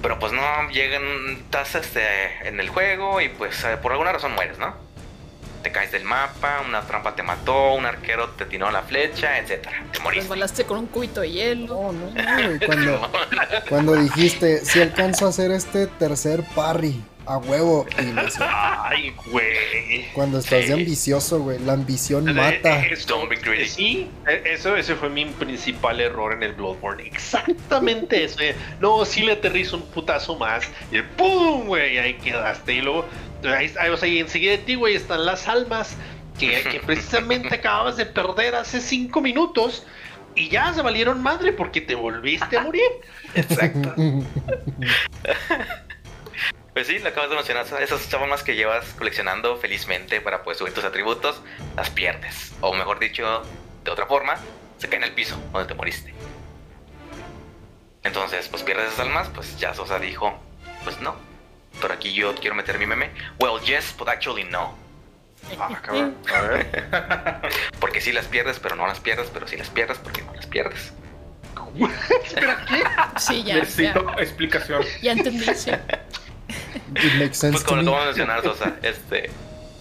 Pero 0.00 0.18
pues 0.18 0.32
no, 0.32 0.70
llegan, 0.70 1.02
estás 1.44 1.74
este, 1.74 2.46
en 2.46 2.60
el 2.60 2.68
juego 2.68 3.20
y 3.20 3.30
pues 3.30 3.64
eh, 3.64 3.76
por 3.78 3.92
alguna 3.92 4.12
razón 4.12 4.32
mueres, 4.32 4.58
¿no? 4.58 4.74
Te 5.64 5.72
caes 5.72 5.90
del 5.90 6.04
mapa, 6.04 6.62
una 6.64 6.82
trampa 6.82 7.16
te 7.16 7.22
mató, 7.24 7.72
un 7.74 7.86
arquero 7.86 8.28
te 8.30 8.44
tiró 8.44 8.70
la 8.70 8.82
flecha, 8.82 9.38
etcétera. 9.38 9.82
Te 9.92 9.98
moriste. 9.98 10.22
Resbalaste 10.24 10.64
con 10.64 10.78
un 10.78 10.86
cubito 10.86 11.22
de 11.22 11.30
hielo. 11.32 11.66
No, 11.74 11.92
no, 11.92 12.10
no, 12.12 12.46
güey, 12.46 12.60
Cuando, 12.60 13.10
cuando 13.70 13.94
dijiste, 13.96 14.64
si 14.64 14.80
alcanzo 14.82 15.26
a 15.26 15.30
hacer 15.30 15.50
este 15.50 15.86
tercer 15.86 16.44
parry 16.54 17.02
a 17.26 17.38
huevo. 17.38 17.86
Y 17.98 18.12
Ay, 18.42 19.14
güey. 19.32 20.12
cuando 20.12 20.38
estás 20.40 20.66
de 20.68 20.74
ambicioso, 20.74 21.40
güey, 21.40 21.58
la 21.58 21.72
ambición 21.72 22.26
mata. 22.34 22.80
Eh, 22.84 22.90
eso- 22.92 23.08
Don't 23.16 23.30
be 23.30 23.36
greedy. 23.36 23.66
Sí, 23.66 24.10
eh, 24.28 24.42
eso, 24.44 24.76
ese 24.76 24.94
fue 24.94 25.08
mi 25.08 25.24
principal 25.24 25.98
error 26.00 26.34
en 26.34 26.42
el 26.42 26.52
Bloodborne. 26.52 27.06
Exactamente 27.06 28.24
eso. 28.24 28.40
eh. 28.40 28.54
No, 28.80 29.04
sí 29.06 29.22
le 29.22 29.32
aterrizo 29.32 29.76
un 29.76 29.82
putazo 29.86 30.36
más. 30.36 30.64
Y 30.92 30.96
el 30.96 31.04
¡pum! 31.04 31.66
güey, 31.66 31.96
ahí 31.98 32.14
quedaste. 32.14 32.74
Y 32.74 32.80
luego, 32.82 33.06
ahí, 33.52 33.72
o 33.90 33.96
sea, 33.96 34.08
y 34.08 34.18
enseguida 34.18 34.52
de 34.52 34.58
ti, 34.58 34.74
güey, 34.74 34.94
están 34.94 35.24
las 35.26 35.48
almas 35.48 35.96
que, 36.38 36.62
que 36.70 36.80
precisamente 36.80 37.54
acababas 37.54 37.96
de 37.96 38.06
perder 38.06 38.54
hace 38.54 38.80
cinco 38.80 39.20
minutos. 39.20 39.84
Y 40.36 40.48
ya 40.48 40.72
se 40.74 40.82
valieron 40.82 41.22
madre 41.22 41.52
porque 41.52 41.80
te 41.80 41.94
volviste 41.94 42.56
a 42.56 42.62
morir. 42.62 42.90
Exacto. 43.34 43.94
Pues 46.74 46.88
sí, 46.88 46.98
lo 46.98 47.08
acabas 47.08 47.30
de 47.30 47.36
mencionar. 47.36 47.64
Esas 47.80 48.08
chamas 48.08 48.42
que 48.42 48.56
llevas 48.56 48.84
coleccionando 48.94 49.56
felizmente 49.56 50.20
para 50.20 50.42
poder 50.42 50.58
subir 50.58 50.74
tus 50.74 50.82
atributos, 50.82 51.40
las 51.76 51.88
pierdes. 51.90 52.52
O 52.60 52.74
mejor 52.74 52.98
dicho, 52.98 53.44
de 53.84 53.90
otra 53.92 54.06
forma, 54.06 54.34
se 54.78 54.88
caen 54.88 55.04
al 55.04 55.12
piso 55.12 55.40
donde 55.52 55.68
te 55.68 55.74
moriste. 55.74 56.12
Entonces, 58.02 58.48
pues 58.48 58.64
pierdes 58.64 58.88
esas 58.88 59.06
almas, 59.06 59.30
pues 59.32 59.56
ya 59.56 59.72
Sosa 59.72 60.00
dijo, 60.00 60.36
pues 60.82 61.00
no. 61.00 61.14
Pero 61.80 61.94
aquí 61.94 62.12
yo 62.12 62.34
quiero 62.36 62.54
meter 62.54 62.78
mi 62.78 62.86
meme. 62.86 63.10
Well, 63.40 63.60
yes, 63.64 63.94
but 63.98 64.08
actually 64.08 64.44
no. 64.44 64.76
Ah, 65.58 65.78
cabrón. 65.82 66.16
A 66.34 66.40
ver. 66.42 66.88
Porque 67.80 68.00
sí 68.00 68.12
las 68.12 68.26
pierdes, 68.26 68.58
pero 68.60 68.76
no 68.76 68.86
las 68.86 69.00
pierdes, 69.00 69.28
pero 69.32 69.46
sí 69.46 69.56
las 69.56 69.68
pierdes 69.70 69.98
porque 69.98 70.22
no 70.22 70.32
las 70.34 70.46
pierdes. 70.46 70.92
Sí, 73.18 73.42
ya, 73.42 73.54
ya, 73.54 73.60
Necesito 73.60 74.18
explicación. 74.18 74.82
ya 75.02 75.12
entendí, 75.12 75.44
sí. 75.54 75.70
It 75.70 77.14
makes 77.18 77.34
sense 77.34 77.52
Pues 77.52 77.64
como 77.64 77.82
lo 77.82 77.82
me. 77.82 77.90
acabo 77.90 78.00
de 78.00 78.06
mencionar, 78.06 78.42
Sosa, 78.42 78.74
este, 78.82 79.30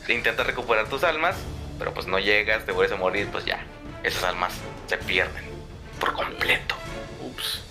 intentas 0.08 0.46
recuperar 0.48 0.88
tus 0.88 1.04
almas, 1.04 1.36
pero 1.78 1.94
pues 1.94 2.08
no 2.08 2.20
llegas, 2.20 2.66
te 2.66 2.72
vuelves 2.72 2.94
a 2.94 2.98
morir, 3.00 3.28
pues 3.32 3.46
ya, 3.46 3.60
esas 4.04 4.24
almas 4.24 4.54
se 4.88 4.98
pierden 4.98 5.44
por 6.00 6.14
completo. 6.14 6.76
Ups. 7.22 7.62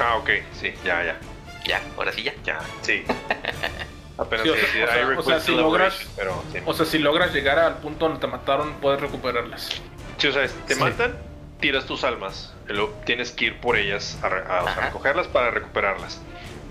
Ah, 0.00 0.16
ok, 0.16 0.30
sí, 0.60 0.74
ya, 0.84 1.04
ya. 1.04 1.18
Ya, 1.66 1.82
ahora 1.96 2.12
sí 2.12 2.22
ya. 2.22 2.32
Ya, 2.44 2.60
sí. 2.82 3.02
Apenas 4.18 4.44
Sí, 4.44 4.50
o 4.50 4.54
sea, 4.54 4.62
decir, 4.64 4.82
o 4.82 4.86
sea, 4.86 5.00
I 5.00 5.04
o 5.04 5.08
request 5.10 5.28
sea, 5.28 5.40
si 5.40 5.52
logras- 5.52 6.06
pero 6.16 6.42
sí. 6.52 6.58
O 6.64 6.72
sea, 6.74 6.86
si 6.86 6.98
logras 6.98 7.32
llegar 7.34 7.58
al 7.58 7.78
punto 7.78 8.06
donde 8.06 8.20
te 8.20 8.26
mataron, 8.26 8.74
puedes 8.80 9.00
recuperarlas. 9.00 9.68
Sí, 10.16 10.26
o 10.28 10.32
sea, 10.32 10.46
te 10.66 10.74
Sí. 10.74 10.80
matan, 10.80 11.16
tiras 11.60 11.84
tus 11.84 12.02
almas. 12.04 12.52
Luego 12.66 12.94
tienes 13.04 13.30
que 13.32 13.46
ir 13.46 13.60
por 13.60 13.76
ellas 13.76 14.16
a, 14.22 14.28
re- 14.30 14.44
a- 14.48 14.62
o 14.62 14.64
sea, 14.64 14.72
Ajá. 14.72 14.80
recogerlas 14.86 15.26
para 15.28 15.50
recuperarlas. 15.50 16.18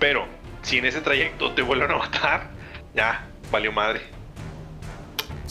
Pero 0.00 0.26
si 0.62 0.78
en 0.78 0.86
ese 0.86 1.00
trayecto 1.02 1.52
te 1.54 1.62
vuelven 1.62 1.90
a 1.92 1.98
matar, 1.98 2.48
ya, 2.94 3.26
valió 3.52 3.70
madre. 3.70 4.02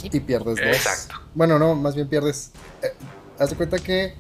Y 0.04 0.20
pierdes 0.20 0.58
dos. 0.58 0.60
Exacto. 0.66 1.16
Bueno, 1.34 1.58
no, 1.58 1.76
más 1.76 1.96
bien 1.96 2.10
pierdes. 2.10 2.52
eh, 2.82 2.94
haz 3.40 3.50
de 3.52 3.56
cuenta 3.56 3.80
que 3.80 4.14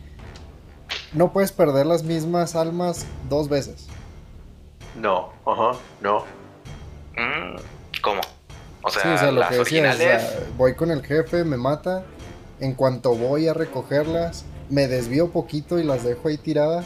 no 1.13 1.34
puedes 1.34 1.51
perder 1.51 1.86
las 1.86 2.03
mismas 2.03 2.55
almas 2.55 3.05
dos 3.30 3.49
veces. 3.49 3.88
No, 5.00 5.32
ajá, 5.46 5.78
no. 6.02 6.20
Mm, 7.18 7.56
¿Cómo? 8.02 8.22
O 8.82 8.89
sea, 8.89 9.02
Sí, 9.02 9.08
o 9.10 9.18
sea, 9.18 9.32
lo 9.32 9.39
las 9.39 9.50
que 9.50 9.58
decías, 9.58 9.96
originales. 9.96 10.24
o 10.24 10.30
sea, 10.30 10.39
voy 10.58 10.76
con 10.76 10.91
el 10.91 11.04
jefe, 11.04 11.43
me 11.43 11.58
mata. 11.58 12.04
En 12.60 12.74
cuanto 12.74 13.16
voy 13.16 13.48
a 13.48 13.54
recogerlas, 13.54 14.46
me 14.70 14.88
desvío 14.88 15.30
poquito 15.32 15.78
y 15.80 15.84
las 15.84 16.04
dejo 16.04 16.30
ahí 16.30 16.38
tiradas 16.38 16.86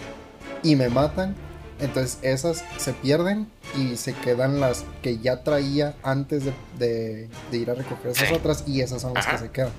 y 0.64 0.76
me 0.76 0.90
matan. 0.90 1.36
Entonces 1.80 2.18
esas 2.24 2.64
se 2.78 2.94
pierden 2.94 3.48
y 3.78 3.96
se 3.96 4.14
quedan 4.14 4.60
las 4.60 4.84
que 5.02 5.20
ya 5.20 5.44
traía 5.44 5.94
antes 6.04 6.44
de, 6.46 6.54
de- 6.78 7.30
de 7.52 7.58
ir 7.58 7.70
a 7.70 7.76
recoger 7.76 8.12
esas 8.12 8.28
Sí. 8.30 8.34
otras 8.34 8.64
y 8.68 8.82
esas 8.82 9.02
son 9.02 9.14
las 9.14 9.26
Ajá. 9.28 9.38
que 9.38 9.44
se 9.44 9.52
quedan. 9.52 9.72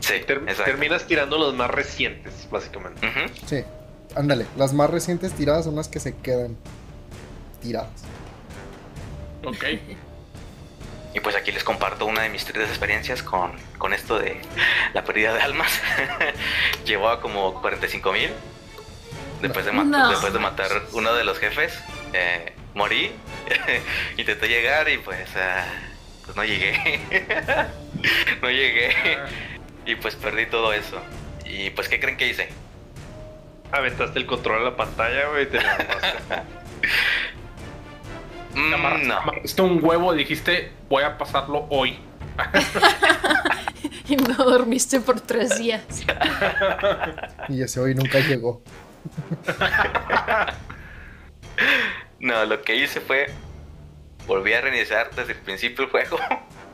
sí, 0.00 0.14
Ter- 0.26 0.38
exacto. 0.38 0.64
terminas 0.64 1.04
tirando 1.06 1.38
los 1.38 1.54
más 1.54 1.70
recientes, 1.70 2.32
básicamente. 2.50 3.00
Sí, 3.46 3.64
ándale, 4.14 4.46
las 4.56 4.72
más 4.72 4.90
recientes 4.90 5.32
tiradas 5.32 5.64
son 5.64 5.74
las 5.76 5.88
que 5.88 5.98
se 6.00 6.14
quedan 6.16 6.56
tiradas. 7.62 8.04
Ok. 9.44 9.64
Y 11.14 11.20
pues 11.20 11.36
aquí 11.36 11.52
les 11.52 11.62
comparto 11.62 12.06
una 12.06 12.22
de 12.22 12.30
mis 12.30 12.44
tristes 12.44 12.68
experiencias 12.70 13.22
con, 13.22 13.52
con 13.78 13.92
esto 13.92 14.18
de 14.18 14.40
la 14.94 15.04
pérdida 15.04 15.34
de 15.34 15.42
almas. 15.42 15.80
Llevaba 16.86 17.20
como 17.20 17.60
45 17.60 18.12
mil. 18.12 18.30
Después, 19.42 19.66
de 19.66 19.72
No. 19.72 20.10
después 20.10 20.32
de 20.32 20.38
matar 20.38 20.70
uno 20.92 21.12
de 21.14 21.24
los 21.24 21.38
jefes, 21.38 21.78
eh, 22.12 22.52
morí. 22.74 23.12
Intenté 24.16 24.48
llegar 24.48 24.88
y 24.88 24.98
pues, 24.98 25.28
ah, 25.36 25.64
pues 26.24 26.36
no 26.36 26.44
llegué. 26.44 27.00
no 28.42 28.48
llegué. 28.50 28.94
Y 29.84 29.96
pues 29.96 30.14
perdí 30.14 30.46
todo 30.46 30.72
eso. 30.72 31.00
Y 31.44 31.70
pues, 31.70 31.88
¿qué 31.88 31.98
creen 32.00 32.16
que 32.16 32.28
hice? 32.28 32.48
Aventaste 33.72 34.18
el 34.18 34.26
control 34.26 34.62
a 34.62 34.70
la 34.70 34.76
pantalla, 34.76 35.26
güey, 35.28 35.42
y 35.42 35.46
te. 35.46 35.58
Mm, 38.54 38.74
Amarraste 38.74 39.06
no. 39.08 39.16
amarraste 39.16 39.62
un 39.62 39.84
huevo 39.84 40.14
y 40.14 40.18
dijiste, 40.18 40.72
voy 40.88 41.02
a 41.04 41.16
pasarlo 41.18 41.66
hoy. 41.70 41.98
Y 44.08 44.16
no 44.16 44.34
dormiste 44.34 45.00
por 45.00 45.20
tres 45.20 45.58
días. 45.58 45.82
Y 47.48 47.62
ese 47.62 47.80
hoy 47.80 47.94
nunca 47.94 48.18
llegó. 48.20 48.62
No, 52.20 52.44
lo 52.44 52.62
que 52.62 52.76
hice 52.76 53.00
fue 53.00 53.26
volví 54.26 54.52
a 54.52 54.60
reiniciar 54.60 55.10
desde 55.14 55.32
el 55.32 55.38
principio 55.40 55.84
el 55.84 55.90
juego. 55.90 56.18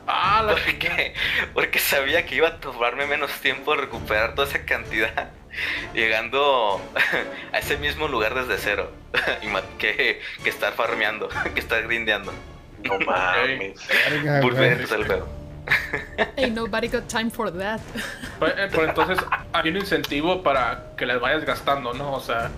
Ah, 0.07 0.43
la 0.45 0.53
Porque, 0.53 1.13
porque 1.53 1.79
sabía 1.79 2.25
que 2.25 2.35
iba 2.35 2.47
a 2.47 2.59
tomarme 2.59 3.05
menos 3.07 3.31
tiempo 3.41 3.75
recuperar 3.75 4.35
toda 4.35 4.47
esa 4.47 4.65
cantidad. 4.65 5.31
Llegando 5.93 6.81
a 7.53 7.59
ese 7.59 7.77
mismo 7.77 8.07
lugar 8.07 8.33
desde 8.35 8.57
cero. 8.57 8.91
Que, 9.79 10.21
que 10.43 10.49
estar 10.49 10.73
farmeando, 10.73 11.29
que 11.53 11.59
estar 11.59 11.81
grindeando. 11.83 12.31
No 12.83 12.99
mames. 12.99 13.79
Volver 14.41 14.81
a 14.83 15.05
juego. 15.05 15.27
Ain't 16.37 16.55
nobody 16.55 16.87
got 16.87 17.07
time 17.07 17.29
for 17.29 17.51
that. 17.57 17.79
Pues, 18.39 18.53
eh, 18.57 18.67
Pero 18.71 18.85
entonces 18.85 19.17
hay 19.53 19.69
un 19.69 19.77
incentivo 19.77 20.41
para 20.43 20.91
que 20.97 21.05
las 21.05 21.19
vayas 21.19 21.43
gastando, 21.45 21.93
¿no? 21.93 22.13
O 22.13 22.19
sea, 22.19 22.49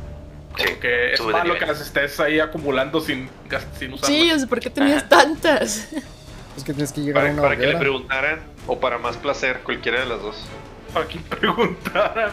como 0.55 0.67
Sí, 0.69 0.75
que 0.81 1.13
es 1.13 1.21
malo 1.21 1.43
nivel. 1.43 1.59
que 1.59 1.65
las 1.65 1.81
estés 1.81 2.19
ahí 2.19 2.39
acumulando 2.39 2.99
sin, 3.01 3.29
sin 3.79 3.93
usarlas. 3.93 4.07
Sí, 4.17 4.31
o 4.31 4.37
sea, 4.39 4.47
¿por 4.47 4.59
qué 4.59 4.69
tenías 4.69 5.07
tantas? 5.09 5.91
Es 6.57 6.63
que 6.65 6.73
tienes 6.73 6.91
que 6.91 7.01
llegar 7.01 7.23
a 7.23 7.27
Para, 7.27 7.33
una 7.33 7.41
para 7.41 7.55
que 7.55 7.61
le 7.61 7.67
hoguera. 7.69 7.79
preguntaran, 7.79 8.39
o 8.67 8.79
para 8.79 8.97
más 8.97 9.17
placer, 9.17 9.59
cualquiera 9.63 9.99
de 10.01 10.05
las 10.05 10.21
dos. 10.21 10.45
Para 10.93 11.07
que 11.07 11.19
preguntaran. 11.19 12.31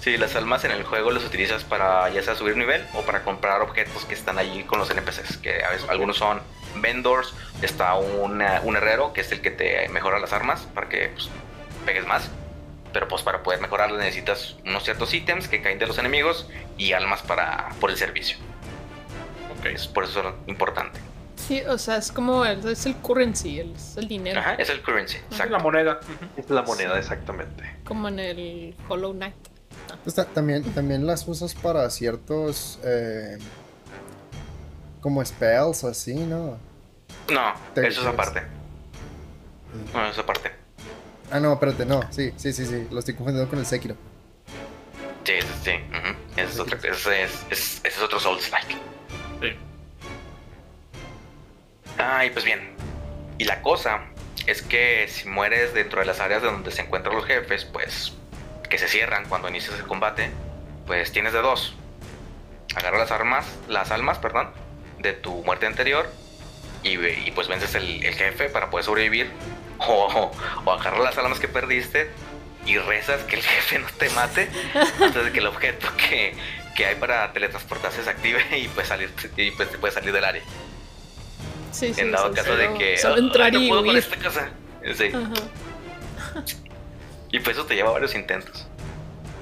Sí, 0.00 0.16
las 0.16 0.34
almas 0.36 0.64
en 0.64 0.70
el 0.72 0.84
juego 0.84 1.10
las 1.10 1.24
utilizas 1.24 1.64
para 1.64 2.08
ya 2.10 2.22
sea 2.22 2.34
subir 2.34 2.56
nivel 2.56 2.84
o 2.94 3.02
para 3.02 3.22
comprar 3.22 3.60
objetos 3.62 4.04
que 4.04 4.14
están 4.14 4.38
allí 4.38 4.64
con 4.64 4.78
los 4.78 4.90
NPCs. 4.90 5.38
Que 5.38 5.62
a 5.64 5.70
veces 5.70 5.88
algunos 5.88 6.16
son 6.16 6.40
vendors, 6.76 7.34
está 7.62 7.94
una- 7.94 8.60
un 8.64 8.76
herrero 8.76 9.12
que 9.12 9.20
es 9.20 9.30
el 9.32 9.40
que 9.40 9.50
te 9.50 9.88
mejora 9.90 10.18
las 10.18 10.32
armas 10.32 10.62
para 10.74 10.88
que 10.88 11.08
pues, 11.08 11.28
pegues 11.86 12.06
más. 12.06 12.30
Pero 12.92 13.08
pues 13.08 13.22
para 13.22 13.42
poder 13.42 13.60
mejorarlas 13.60 13.98
necesitas 13.98 14.56
unos 14.66 14.84
ciertos 14.84 15.14
ítems 15.14 15.48
que 15.48 15.62
caen 15.62 15.78
de 15.78 15.86
los 15.86 15.96
enemigos 15.98 16.46
y 16.76 16.92
almas 16.92 17.22
para 17.22 17.70
por 17.80 17.90
el 17.90 17.96
servicio. 17.96 18.36
Ok. 19.58 19.66
Es 19.66 19.86
por 19.86 20.04
eso 20.04 20.20
es 20.20 20.26
importante. 20.48 21.00
Sí, 21.36 21.60
o 21.62 21.76
sea, 21.76 21.96
es 21.96 22.12
como 22.12 22.44
el, 22.44 22.66
es 22.68 22.86
el 22.86 22.94
currency, 22.96 23.58
el, 23.60 23.74
es 23.74 23.96
el 23.96 24.06
dinero. 24.08 24.38
Ajá, 24.40 24.54
es 24.54 24.68
el 24.70 24.80
currency. 24.82 25.16
Es 25.16 25.38
la 25.38 25.44
Exacto. 25.44 25.58
moneda. 25.64 26.00
Es 26.36 26.48
la 26.50 26.62
moneda, 26.62 26.98
exactamente. 26.98 27.76
Como 27.84 28.08
en 28.08 28.18
el 28.20 28.76
Hollow 28.88 29.12
Knight. 29.12 29.34
Pues 30.04 30.14
ta- 30.16 30.24
también, 30.26 30.62
también 30.74 31.06
las 31.06 31.26
usas 31.28 31.54
para 31.54 31.88
ciertos. 31.90 32.78
eh, 32.84 33.38
como 35.00 35.24
spells, 35.24 35.82
así, 35.84 36.14
¿no? 36.14 36.58
No, 37.30 37.54
Te 37.74 37.88
eso 37.88 38.02
es 38.02 38.06
aparte. 38.06 38.42
No, 39.92 40.02
eso 40.02 40.12
es 40.12 40.18
aparte. 40.18 40.52
Ah, 41.30 41.40
no, 41.40 41.54
espérate, 41.54 41.84
no. 41.86 42.00
Sí, 42.12 42.32
sí, 42.36 42.52
sí, 42.52 42.66
sí. 42.66 42.86
Lo 42.90 42.98
estoy 43.00 43.14
confundiendo 43.14 43.48
con 43.50 43.58
el 43.58 43.66
Sekiro. 43.66 43.96
Sí, 45.24 45.32
sí, 45.40 45.46
sí. 45.64 45.70
ujú. 45.88 46.16
Ese, 46.40 46.52
es 46.52 46.58
otro, 46.60 46.76
ese, 46.78 47.22
es, 47.24 47.32
es- 47.50 47.76
ese 47.78 47.88
es 47.88 48.00
otro 48.02 48.20
Souls-like. 48.20 48.74
Sí. 49.40 49.48
Ay, 51.98 52.30
pues 52.30 52.44
bien. 52.44 52.60
Y 53.38 53.44
la 53.44 53.60
cosa 53.62 54.02
es 54.46 54.62
que 54.62 55.06
si 55.08 55.28
mueres 55.28 55.74
dentro 55.74 56.00
de 56.00 56.06
las 56.06 56.20
áreas 56.20 56.42
de 56.42 56.48
donde 56.50 56.70
se 56.70 56.82
encuentran 56.82 57.14
los 57.16 57.24
jefes, 57.24 57.64
pues 57.64 58.12
que 58.72 58.78
se 58.78 58.88
cierran 58.88 59.26
cuando 59.28 59.50
inicias 59.50 59.78
el 59.78 59.86
combate, 59.86 60.30
pues 60.86 61.12
tienes 61.12 61.34
de 61.34 61.42
dos. 61.42 61.74
Agarra 62.74 62.96
las 62.96 63.10
armas, 63.10 63.44
las 63.68 63.90
almas, 63.90 64.16
perdón, 64.16 64.48
de 64.98 65.12
tu 65.12 65.44
muerte 65.44 65.66
anterior 65.66 66.10
y, 66.82 66.92
y 66.98 67.30
pues 67.34 67.48
vences 67.48 67.74
el, 67.74 68.02
el 68.02 68.14
jefe 68.14 68.48
para 68.48 68.70
poder 68.70 68.84
sobrevivir. 68.86 69.30
O, 69.84 70.06
o, 70.06 70.30
o 70.64 70.70
agarra 70.70 71.00
las 71.00 71.18
almas 71.18 71.40
que 71.40 71.48
perdiste 71.48 72.08
y 72.64 72.78
rezas 72.78 73.20
que 73.24 73.34
el 73.34 73.42
jefe 73.54 73.80
no 73.80 73.88
te 73.98 74.08
mate 74.10 74.48
antes 75.00 75.24
de 75.24 75.32
que 75.32 75.40
el 75.40 75.46
objeto 75.48 75.88
que, 75.96 76.36
que 76.76 76.86
hay 76.86 76.94
para 76.94 77.32
teletransportarse 77.32 78.04
se 78.04 78.08
active 78.08 78.44
y 78.56 78.68
pues 78.68 78.86
salir 78.86 79.10
y 79.36 79.50
pues 79.50 79.70
te 79.72 79.78
puedes 79.78 79.94
salir 79.94 80.12
del 80.12 80.24
área. 80.24 80.42
Sí, 81.72 81.92
sí. 81.92 82.00
en 82.00 82.12
dado 82.12 82.28
sí, 82.28 82.34
caso 82.36 82.54
de 82.56 82.72
que 82.74 82.96
Solo 82.96 83.14
"Ay, 83.16 83.20
entrar 83.22 83.52
no 83.52 83.60
y 83.60 83.68
puedo 83.68 83.80
con 83.80 83.90
huir. 83.90 83.98
esta 83.98 84.16
cosa. 84.18 84.50
Sí. 84.96 85.10
Ajá. 85.12 86.44
Y 87.32 87.40
pues 87.40 87.56
eso 87.56 87.66
te 87.66 87.74
lleva 87.74 87.90
varios 87.90 88.14
intentos. 88.14 88.66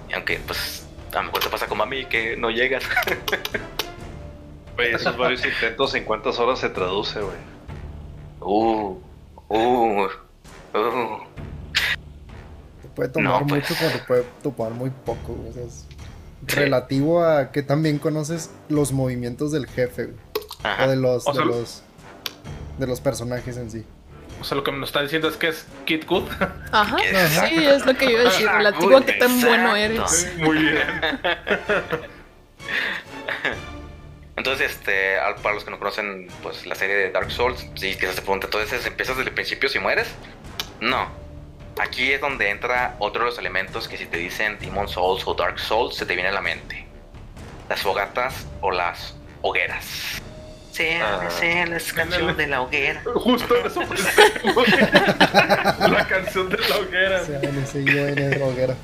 Y 0.09 0.15
aunque 0.15 0.41
pues 0.47 0.87
a 1.13 1.17
lo 1.17 1.25
mejor 1.25 1.41
te 1.41 1.49
pasa 1.51 1.67
como 1.67 1.83
a 1.83 1.87
mí 1.87 2.07
que 2.07 2.37
no 2.37 2.51
llegas. 2.51 2.85
Oye, 4.79 4.93
esos 4.95 5.17
varios 5.17 5.45
intentos, 5.45 5.95
¿en 5.95 6.05
cuántas 6.05 6.39
horas 6.39 6.61
se 6.61 6.71
traduce, 6.71 7.21
güey? 7.21 7.37
Uh, 8.41 8.97
uh, 9.49 10.05
uh. 10.05 10.09
Te 12.83 12.89
puede 12.95 13.09
tomar 13.11 13.43
No, 13.43 13.47
pues. 13.47 13.69
mucho, 13.69 13.75
pero 13.79 13.93
te 13.93 14.05
puede 14.07 14.25
tomar 14.43 14.71
muy 14.73 14.91
poco, 14.91 15.35
güey. 15.35 15.51
O 15.51 15.53
sea, 15.53 15.65
es 15.65 15.87
relativo 16.47 17.23
a 17.23 17.51
que 17.51 17.63
también 17.63 17.99
conoces 17.99 18.51
los 18.69 18.93
movimientos 18.93 19.53
del 19.53 19.67
jefe, 19.67 20.07
güey. 20.07 20.17
Ajá. 20.63 20.87
O 20.87 20.89
de 20.91 20.97
los, 20.97 21.27
O 21.27 21.35
sea, 21.35 21.43
de 21.43 21.49
los, 21.49 21.83
de 22.79 22.87
los 22.87 23.01
personajes 23.01 23.57
en 23.57 23.71
sí. 23.71 23.85
O 24.41 24.45
sea, 24.45 24.57
lo 24.57 24.65
que 24.65 24.73
me 24.73 24.87
está 24.87 25.03
diciendo 25.03 25.29
es 25.29 25.37
que 25.37 25.49
es 25.49 25.67
Kid 25.85 26.07
Good. 26.07 26.29
Ajá. 26.73 26.97
Exacto. 27.05 27.49
Sí, 27.49 27.65
es 27.67 27.85
lo 27.85 27.95
que 27.95 28.07
yo 28.07 28.11
iba 28.13 28.21
a 28.21 28.25
decir. 28.25 28.49
Relativo 28.49 28.97
a 28.97 29.05
qué 29.05 29.13
tan 29.15 29.41
bueno 29.41 29.77
eres. 29.77 30.33
Muy 30.39 30.59
bien. 30.59 30.83
Entonces, 34.37 34.71
este, 34.71 35.17
para 35.43 35.55
los 35.55 35.65
que 35.65 35.71
no 35.71 35.79
conocen 35.79 36.29
pues 36.43 36.65
la 36.65 36.75
serie 36.75 36.97
de 36.97 37.11
Dark 37.11 37.31
Souls, 37.31 37.67
sí, 37.75 37.95
que 37.97 38.07
se 38.07 38.23
pregunta, 38.23 38.47
entonces 38.47 38.87
empiezas 38.87 39.19
desde 39.19 39.29
el 39.29 39.35
principio 39.35 39.69
si 39.69 39.79
mueres. 39.79 40.09
No. 40.81 41.11
Aquí 41.79 42.11
es 42.11 42.23
donde 42.23 42.49
entra 42.49 42.97
otro 43.01 43.25
de 43.25 43.31
los 43.31 43.39
elementos 43.39 43.87
que 43.87 43.99
si 43.99 44.07
te 44.07 44.17
dicen 44.17 44.59
Demon 44.59 44.89
Souls 44.89 45.25
o 45.27 45.35
Dark 45.35 45.59
Souls 45.59 45.95
se 45.95 46.07
te 46.07 46.15
viene 46.15 46.31
a 46.31 46.33
la 46.33 46.41
mente. 46.41 46.87
Las 47.69 47.83
fogatas 47.83 48.47
o 48.63 48.71
las 48.71 49.15
hogueras. 49.43 50.23
Sí, 50.81 50.89
Ah. 51.03 51.29
sí, 51.29 51.47
la 51.71 51.79
canción 51.95 52.37
de 52.37 52.47
la 52.47 52.63
hoguera. 52.63 53.03
Justo 53.15 53.55
eso 53.67 53.81
güey. 53.87 54.69
La 55.91 56.07
canción 56.09 56.49
de 56.49 56.57
la 56.57 56.77
hoguera. 56.79 57.21
O 57.21 57.25
sea, 57.27 57.41
en 57.41 58.19
el 58.19 58.31
droguera. 58.39 58.75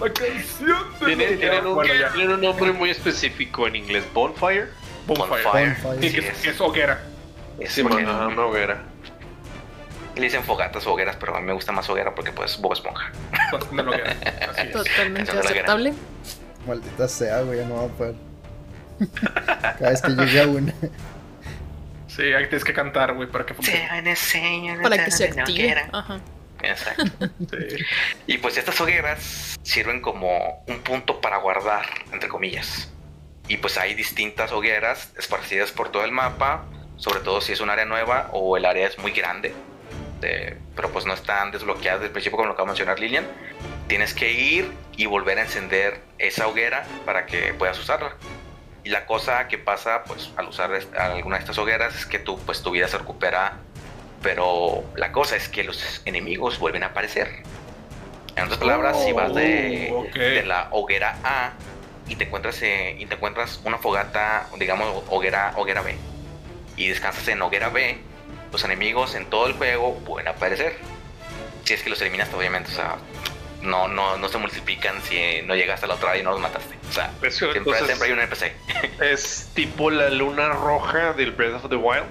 La 0.00 0.12
canción 0.12 0.78
de 1.00 1.06
Tiene- 1.06 1.24
la 1.24 1.30
hoguera. 1.32 1.38
Tienen 1.38 1.66
un, 1.66 1.74
Bueno, 1.74 1.92
tienen 2.14 2.32
un 2.34 2.40
nombre 2.40 2.72
muy 2.72 2.90
específico 2.90 3.66
en 3.66 3.76
inglés, 3.76 4.04
Bonfire. 4.14 4.68
Bonfire. 5.06 5.42
Bonfire. 5.42 5.76
Bonfire. 5.82 6.08
Sí, 6.10 6.14
que 6.16 6.22
Sí, 6.22 6.28
es, 6.28 6.38
que 6.38 6.50
es 6.50 6.60
hoguera. 6.60 7.00
Es 7.60 7.72
Sí, 7.72 7.82
hoguera. 7.82 8.10
ajá, 8.10 8.28
una 8.28 8.46
hoguera. 8.46 8.82
Le 10.16 10.22
dicen 10.22 10.42
fogatas 10.44 10.86
o 10.86 10.92
hogueras, 10.92 11.16
pero 11.16 11.36
a 11.36 11.40
mí 11.40 11.46
me 11.46 11.52
gusta 11.52 11.72
más 11.72 11.88
hoguera 11.90 12.14
porque 12.14 12.32
pues 12.32 12.58
Bob 12.60 12.72
Esponja. 12.72 13.12
La 13.72 13.82
hoguera. 13.82 14.16
Totalmente 14.72 15.32
la 15.34 15.40
aceptable. 15.40 15.92
Maldita 16.66 17.08
sea, 17.08 17.42
güey, 17.42 17.58
ya 17.58 17.66
no 17.66 17.76
va 17.76 17.84
a 17.84 17.88
poder. 17.88 18.14
Cada 19.78 19.90
vez 19.90 20.02
que 20.02 20.12
llegue 20.12 20.40
a 20.40 20.46
una. 20.46 20.74
Sí, 22.08 22.22
ahí 22.22 22.44
tienes 22.48 22.64
que 22.64 22.74
cantar, 22.74 23.14
güey, 23.14 23.28
para 23.28 23.46
que 23.46 23.54
funcione. 23.54 23.80
Para 24.82 24.96
que 25.04 25.10
se 25.10 25.24
active. 25.40 25.62
Ajá. 25.92 26.20
Exacto. 26.62 27.04
Sí. 27.50 27.76
Y 28.26 28.38
pues 28.38 28.56
estas 28.56 28.80
hogueras 28.80 29.58
sirven 29.62 30.00
como 30.00 30.62
un 30.68 30.80
punto 30.80 31.20
para 31.20 31.38
guardar, 31.38 31.86
entre 32.12 32.28
comillas. 32.28 32.90
Y 33.48 33.56
pues 33.56 33.78
hay 33.78 33.94
distintas 33.94 34.52
hogueras 34.52 35.10
esparcidas 35.18 35.72
por 35.72 35.90
todo 35.90 36.04
el 36.04 36.12
mapa, 36.12 36.64
sobre 36.96 37.20
todo 37.20 37.40
si 37.40 37.52
es 37.52 37.60
un 37.60 37.70
área 37.70 37.84
nueva 37.84 38.28
o 38.32 38.56
el 38.56 38.64
área 38.66 38.86
es 38.86 38.98
muy 38.98 39.12
grande. 39.12 39.54
de- 40.20 40.56
pero 40.76 40.88
pues 40.92 41.04
no 41.04 41.12
están 41.14 41.50
desbloqueadas 41.50 41.98
desde 41.98 42.06
el 42.06 42.12
principio 42.12 42.36
como 42.36 42.46
lo 42.46 42.52
acaba 42.54 42.66
de 42.66 42.70
mencionar 42.70 43.00
Lilian. 43.00 43.26
Tienes 43.88 44.14
que 44.14 44.30
ir 44.32 44.70
y 44.96 45.06
volver 45.06 45.36
a 45.38 45.42
encender 45.42 46.00
esa 46.18 46.46
hoguera 46.46 46.84
para 47.04 47.26
que 47.26 47.52
puedas 47.54 47.76
usarla. 47.80 48.14
Y 48.84 48.90
la 48.90 49.06
cosa 49.06 49.46
que 49.48 49.58
pasa 49.58 50.02
pues 50.04 50.30
al 50.36 50.48
usar 50.48 50.70
alguna 50.98 51.36
de 51.36 51.40
estas 51.40 51.58
hogueras 51.58 51.94
es 51.94 52.06
que 52.06 52.18
tu, 52.18 52.38
pues, 52.40 52.62
tu 52.62 52.72
vida 52.72 52.88
se 52.88 52.98
recupera 52.98 53.58
pero 54.22 54.84
la 54.96 55.12
cosa 55.12 55.36
es 55.36 55.48
que 55.48 55.64
los 55.64 56.00
enemigos 56.04 56.58
vuelven 56.58 56.84
a 56.84 56.86
aparecer. 56.86 57.42
En 58.36 58.44
otras 58.44 58.58
palabras, 58.58 59.02
si 59.04 59.12
vas 59.12 59.34
de, 59.34 59.92
Oh, 59.92 60.04
de 60.14 60.44
la 60.44 60.68
hoguera 60.70 61.18
A 61.24 61.52
y 62.08 62.16
te 62.16 62.24
encuentras 62.24 62.62
eh, 62.62 62.96
y 62.98 63.06
te 63.06 63.16
encuentras 63.16 63.60
una 63.64 63.78
fogata, 63.78 64.46
digamos 64.58 65.04
hoguera 65.08 65.52
hoguera 65.56 65.82
B, 65.82 65.96
y 66.76 66.88
descansas 66.88 67.26
en 67.28 67.42
hoguera 67.42 67.68
B, 67.68 67.98
los 68.50 68.64
enemigos 68.64 69.14
en 69.14 69.26
todo 69.26 69.46
el 69.48 69.54
juego 69.54 69.98
pueden 69.98 70.28
aparecer. 70.28 70.76
Si 71.64 71.74
es 71.74 71.82
que 71.82 71.90
los 71.90 72.00
eliminas, 72.00 72.32
obviamente, 72.32 72.70
o 72.70 72.74
sea, 72.74 72.96
no, 73.62 73.88
no, 73.88 74.16
no 74.18 74.28
se 74.28 74.38
multiplican 74.38 74.94
si 75.02 75.42
no 75.46 75.54
llegaste 75.54 75.86
a 75.86 75.88
la 75.88 75.94
otra 75.94 76.10
área 76.10 76.22
y 76.22 76.24
no 76.24 76.32
los 76.32 76.40
mataste. 76.40 76.74
O 76.88 76.92
sea, 76.92 77.06
Es 77.06 77.20
que 77.20 77.30
siempre, 77.30 77.58
entonces- 77.58 77.86
siempre 77.86 78.06
hay 78.08 78.12
un 78.14 78.20
NPC. 78.20 78.52
Es 79.00 79.48
tipo 79.54 79.90
la 79.90 80.10
luna 80.10 80.48
roja 80.50 81.12
del 81.14 81.32
Breath 81.32 81.64
of 81.64 81.70
the 81.70 81.76
Wild. 81.76 82.04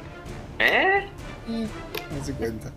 ¿Eh? 0.60 1.08
No 1.48 2.24
se 2.24 2.34
cuenta. 2.34 2.72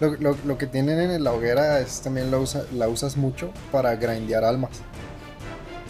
Lo, 0.00 0.10
lo, 0.16 0.36
lo 0.44 0.58
que 0.58 0.66
tienen 0.66 1.10
en 1.10 1.24
la 1.24 1.32
hoguera 1.32 1.80
es 1.80 2.02
también 2.02 2.30
la, 2.30 2.38
usa, 2.38 2.62
la 2.72 2.88
usas 2.88 3.16
mucho 3.16 3.52
para 3.72 3.96
grindear 3.96 4.44
almas. 4.44 4.70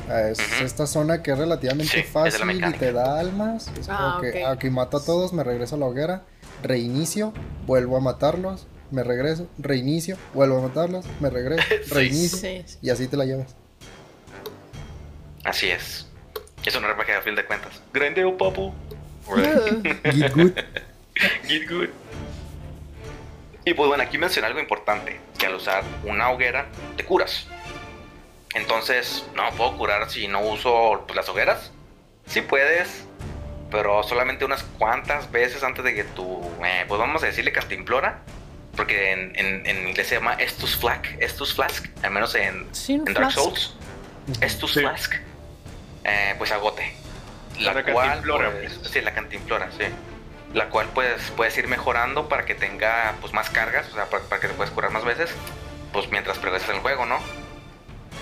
Ah, 0.09 0.23
Es 0.31 0.39
esta 0.63 0.87
zona 0.87 1.23
que 1.23 1.33
es 1.33 1.39
relativamente 1.39 1.93
Sí, 1.93 2.01
es 2.01 2.09
fácil 2.09 2.65
y 2.65 2.73
te 2.73 2.93
da 2.95 3.19
almas. 3.21 3.69
Es 3.79 3.87
Ah, 3.91 4.17
como 4.17 4.23
que 4.33 4.43
ok. 4.45 4.51
aquí 4.51 4.71
mato 4.71 4.97
a 4.97 5.05
todos, 5.05 5.35
me 5.35 5.45
regreso 5.45 5.75
a 5.75 5.79
la 5.79 5.85
hoguera, 5.87 6.23
reinicio, 6.63 7.35
vuelvo 7.67 7.99
a 7.99 8.01
matarlos, 8.01 8.67
me 8.91 9.03
regreso, 9.05 9.49
reinicio, 9.59 10.17
vuelvo 10.35 10.59
a 10.59 10.69
matarlos, 10.69 11.05
me 11.21 11.31
regreso, 11.31 11.63
reinicio. 11.95 12.39
Sí, 12.39 12.63
sí. 12.67 12.79
Y 12.83 12.91
así 12.91 13.09
te 13.09 13.17
la 13.17 13.25
llevas. 13.25 13.55
Así 15.45 15.71
es. 15.71 16.07
Es 16.65 16.75
un 16.77 16.85
RPG 16.85 17.11
a 17.13 17.23
fin 17.23 17.35
de 17.35 17.45
cuentas. 17.45 17.81
Grandeo, 17.93 18.37
papu. 18.37 18.75
Get 20.05 20.33
good. 20.35 20.53
Get 21.47 21.69
good. 21.69 21.89
Y 23.65 23.75
pues 23.75 23.89
bueno, 23.89 24.03
aquí 24.03 24.17
mencioné 24.19 24.47
algo 24.47 24.61
importante, 24.61 25.21
que 25.39 25.47
al 25.47 25.55
usar 25.55 25.85
una 26.05 26.31
hoguera 26.31 26.67
te 26.97 27.05
curas. 27.05 27.47
Entonces, 28.55 29.25
no 29.35 29.51
puedo 29.57 29.77
curar 29.77 30.11
si 30.11 30.27
no 30.27 30.41
uso 30.41 31.05
pues, 31.07 31.17
las 31.17 31.29
hogueras. 31.29 31.71
Sí 32.27 32.41
puedes, 32.41 33.05
pero 33.71 34.03
solamente 34.03 34.45
unas 34.45 34.63
cuantas 34.63 35.31
veces 35.31 35.63
antes 35.63 35.85
de 35.85 35.95
que 35.95 36.05
tu, 36.05 36.41
eh, 36.65 36.85
pues 36.89 36.99
vamos 36.99 37.23
a 37.23 37.27
decirle 37.27 37.53
cantimplora, 37.53 38.23
porque 38.79 39.13
en, 39.13 39.33
en, 39.37 39.67
en 39.67 39.89
inglés 39.89 40.07
se 40.07 40.15
llama 40.15 40.35
Estus 40.35 40.77
Flask, 40.77 41.05
Estus 41.21 41.53
Flask, 41.55 41.85
al 42.03 42.13
menos 42.13 42.35
en, 42.35 42.67
Dark 43.05 43.17
flask. 43.17 43.35
Souls. 43.37 43.75
Estus 44.41 44.73
Sí. 44.73 44.81
Flask, 44.81 45.15
eh, 46.05 46.35
pues 46.39 46.51
agote. 46.53 46.95
La 47.59 47.73
Una 47.73 47.83
cual, 47.85 48.07
cantimplora, 48.09 48.51
pues, 48.53 48.75
pues. 48.75 48.91
sí, 48.91 49.01
la 49.01 49.13
cantimplora, 49.13 49.69
sí. 49.77 49.85
La 50.55 50.69
cual 50.71 50.87
pues 50.95 51.21
puedes 51.37 51.59
ir 51.59 51.67
mejorando 51.69 52.29
para 52.29 52.47
que 52.47 52.55
tenga 52.55 53.15
pues 53.21 53.33
más 53.35 53.51
cargas, 53.51 53.89
o 53.91 53.95
sea, 53.95 54.07
para, 54.07 54.25
para 54.25 54.41
que 54.41 54.49
te 54.49 54.55
puedas 54.55 54.73
curar 54.73 54.91
más 54.93 55.05
veces, 55.05 55.31
pues 55.93 56.09
mientras 56.11 56.39
progresas 56.39 56.71
en 56.71 56.77
el 56.77 56.81
juego, 56.83 57.05
¿no? 57.05 57.19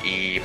Y, 0.03 0.41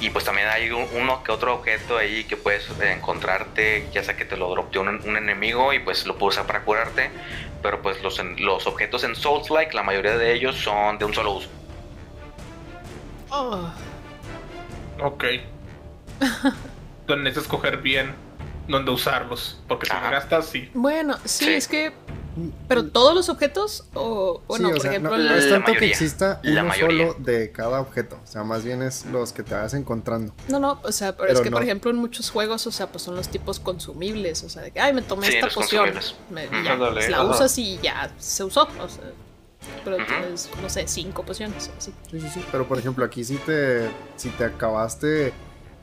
y, 0.00 0.10
pues 0.10 0.24
también 0.24 0.48
hay 0.48 0.70
un- 0.70 0.88
uno 0.92 1.22
que 1.24 1.32
otro 1.32 1.54
objeto 1.54 1.96
ahí 1.98 2.24
que 2.24 2.36
puedes 2.36 2.68
encontrarte, 2.80 3.88
ya 3.92 4.02
sea 4.04 4.16
que 4.16 4.24
te 4.24 4.36
lo 4.36 4.48
dropeó 4.50 4.82
un, 4.82 4.88
un 4.88 5.16
enemigo 5.16 5.72
y 5.72 5.78
pues 5.78 6.06
lo 6.06 6.16
puedes 6.18 6.36
usar 6.36 6.46
para 6.46 6.60
curarte, 6.62 7.10
pero 7.66 7.82
pues 7.82 8.00
los, 8.00 8.20
en- 8.20 8.36
los 8.44 8.64
objetos 8.68 9.02
en 9.02 9.16
Souls-like, 9.16 9.74
la 9.74 9.82
mayoría 9.82 10.16
de 10.16 10.32
ellos 10.32 10.54
son 10.54 10.98
de 10.98 11.04
un 11.04 11.12
solo 11.12 11.32
uso. 11.32 11.48
Oh, 13.30 13.68
Ok. 15.02 15.24
Entonces 16.20 17.24
necesitas 17.24 17.42
escoger 17.42 17.78
bien 17.78 18.14
dónde 18.68 18.92
usarlos. 18.92 19.60
Porque 19.66 19.86
si 19.86 19.92
Ajá. 19.92 20.04
me 20.06 20.10
gastas, 20.12 20.46
sí. 20.46 20.70
Bueno, 20.74 21.16
sí, 21.24 21.44
Sí. 21.46 21.52
es 21.54 21.66
que. 21.66 21.92
Pero 22.68 22.86
todos 22.88 23.14
los 23.14 23.28
objetos, 23.30 23.84
o 23.94 24.42
Sí, 24.56 24.64
o 24.64 24.68
por 24.70 24.80
sea, 24.80 24.90
ejemplo, 24.90 25.16
no, 25.16 25.24
no 25.24 25.34
es 25.34 25.48
tanto 25.48 25.72
que 25.72 25.86
exista 25.86 26.40
uno 26.44 26.64
mayoría. 26.64 27.08
solo 27.12 27.24
de 27.24 27.50
cada 27.50 27.80
objeto. 27.80 28.18
O 28.22 28.26
sea, 28.26 28.44
más 28.44 28.62
bien 28.62 28.82
es 28.82 29.06
los 29.06 29.32
que 29.32 29.42
te 29.42 29.54
vas 29.54 29.72
encontrando. 29.74 30.34
No, 30.48 30.58
no, 30.60 30.78
o 30.82 30.92
sea, 30.92 31.12
pero, 31.16 31.28
Pero 31.28 31.38
es 31.38 31.40
que 31.44 31.50
por 31.50 31.60
no. 31.60 31.64
ejemplo 31.64 31.90
en 31.90 31.96
muchos 31.96 32.30
juegos, 32.30 32.66
o 32.66 32.70
sea, 32.72 32.88
pues 32.88 33.04
son 33.04 33.16
los 33.16 33.28
tipos 33.28 33.58
consumibles, 33.58 34.42
o 34.44 34.48
sea, 34.50 34.62
de 34.62 34.70
que, 34.70 34.80
ay, 34.80 34.92
me 34.92 35.02
tomé 35.02 35.28
Sí, 35.28 35.36
esta 35.36 35.48
poción, 35.48 35.90
me- 36.30 36.46
ya, 36.64 36.72
Ándale, 36.74 36.92
pues, 36.92 37.08
la 37.08 37.20
ajá. 37.22 37.30
usas 37.30 37.56
y 37.58 37.78
ya 37.82 38.10
se 38.18 38.44
usó, 38.44 38.64
o 38.64 38.88
sea, 38.88 39.04
pero 39.84 39.96
tienes, 40.04 40.50
no 40.60 40.68
sé, 40.68 40.86
cinco 40.86 41.22
pociones. 41.24 41.70
Así. 41.78 41.92
Sí, 42.10 42.20
sí, 42.20 42.28
sí. 42.34 42.44
Pero 42.52 42.68
por 42.68 42.78
ejemplo, 42.78 43.04
aquí 43.04 43.24
si 43.24 43.36
te, 43.36 43.88
si 44.16 44.28
te 44.30 44.44
acabaste, 44.44 45.32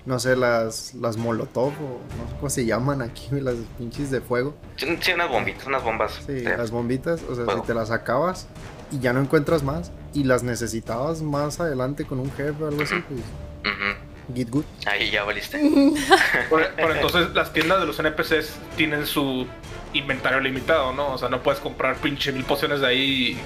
no 0.06 0.20
sé, 0.20 0.36
las, 0.36 0.94
las 0.96 1.16
molotov 1.18 1.68
o 1.70 2.00
no 2.18 2.30
sé 2.30 2.36
cómo 2.40 2.50
se 2.50 2.66
llaman 2.66 3.02
aquí, 3.02 3.30
las 3.32 3.56
pinches 3.78 4.12
de 4.12 4.20
fuego. 4.22 4.54
Sí, 4.76 4.98
sí, 5.02 5.14
unas 5.14 5.30
bombitas, 5.30 5.66
unas 5.66 5.84
bombas. 5.84 6.20
Sí, 6.26 6.34
de- 6.34 6.58
las 6.58 6.72
bombitas, 6.72 7.22
o 7.30 7.36
sea, 7.36 7.46
Fuego. 7.46 7.62
si 7.62 7.68
te 7.68 7.74
las 7.74 7.90
acabas 7.92 8.48
y 8.92 9.00
ya 9.00 9.14
no 9.14 9.22
encuentras 9.22 9.64
más 9.64 9.92
y 10.14 10.24
las 10.26 10.44
necesitabas 10.44 11.22
más 11.22 11.60
adelante 11.60 12.06
con 12.06 12.20
un 12.20 12.32
jefe 12.34 12.64
o 12.64 12.68
algo 12.68 12.84
así, 12.84 12.96
pues 13.08 13.22
Ujú. 13.22 14.34
get 14.36 14.50
good. 14.50 14.66
Ahí 14.86 15.10
ya 15.10 15.24
valiste. 15.24 15.58
Por, 16.50 16.68
por 16.76 16.92
entonces 16.96 17.34
las 17.34 17.54
tiendas 17.54 17.80
de 17.80 17.86
los 17.88 17.98
NPCs 18.00 18.54
tienen 18.76 19.06
su 19.06 19.48
inventario 19.94 20.40
limitado, 20.42 20.92
¿no? 20.92 21.14
O 21.14 21.18
sea, 21.18 21.30
no 21.30 21.42
puedes 21.44 21.60
comprar 21.62 21.96
pinche 21.98 22.32
mil 22.32 22.44
pociones 22.44 22.82
de 22.82 22.88
ahí. 22.88 23.38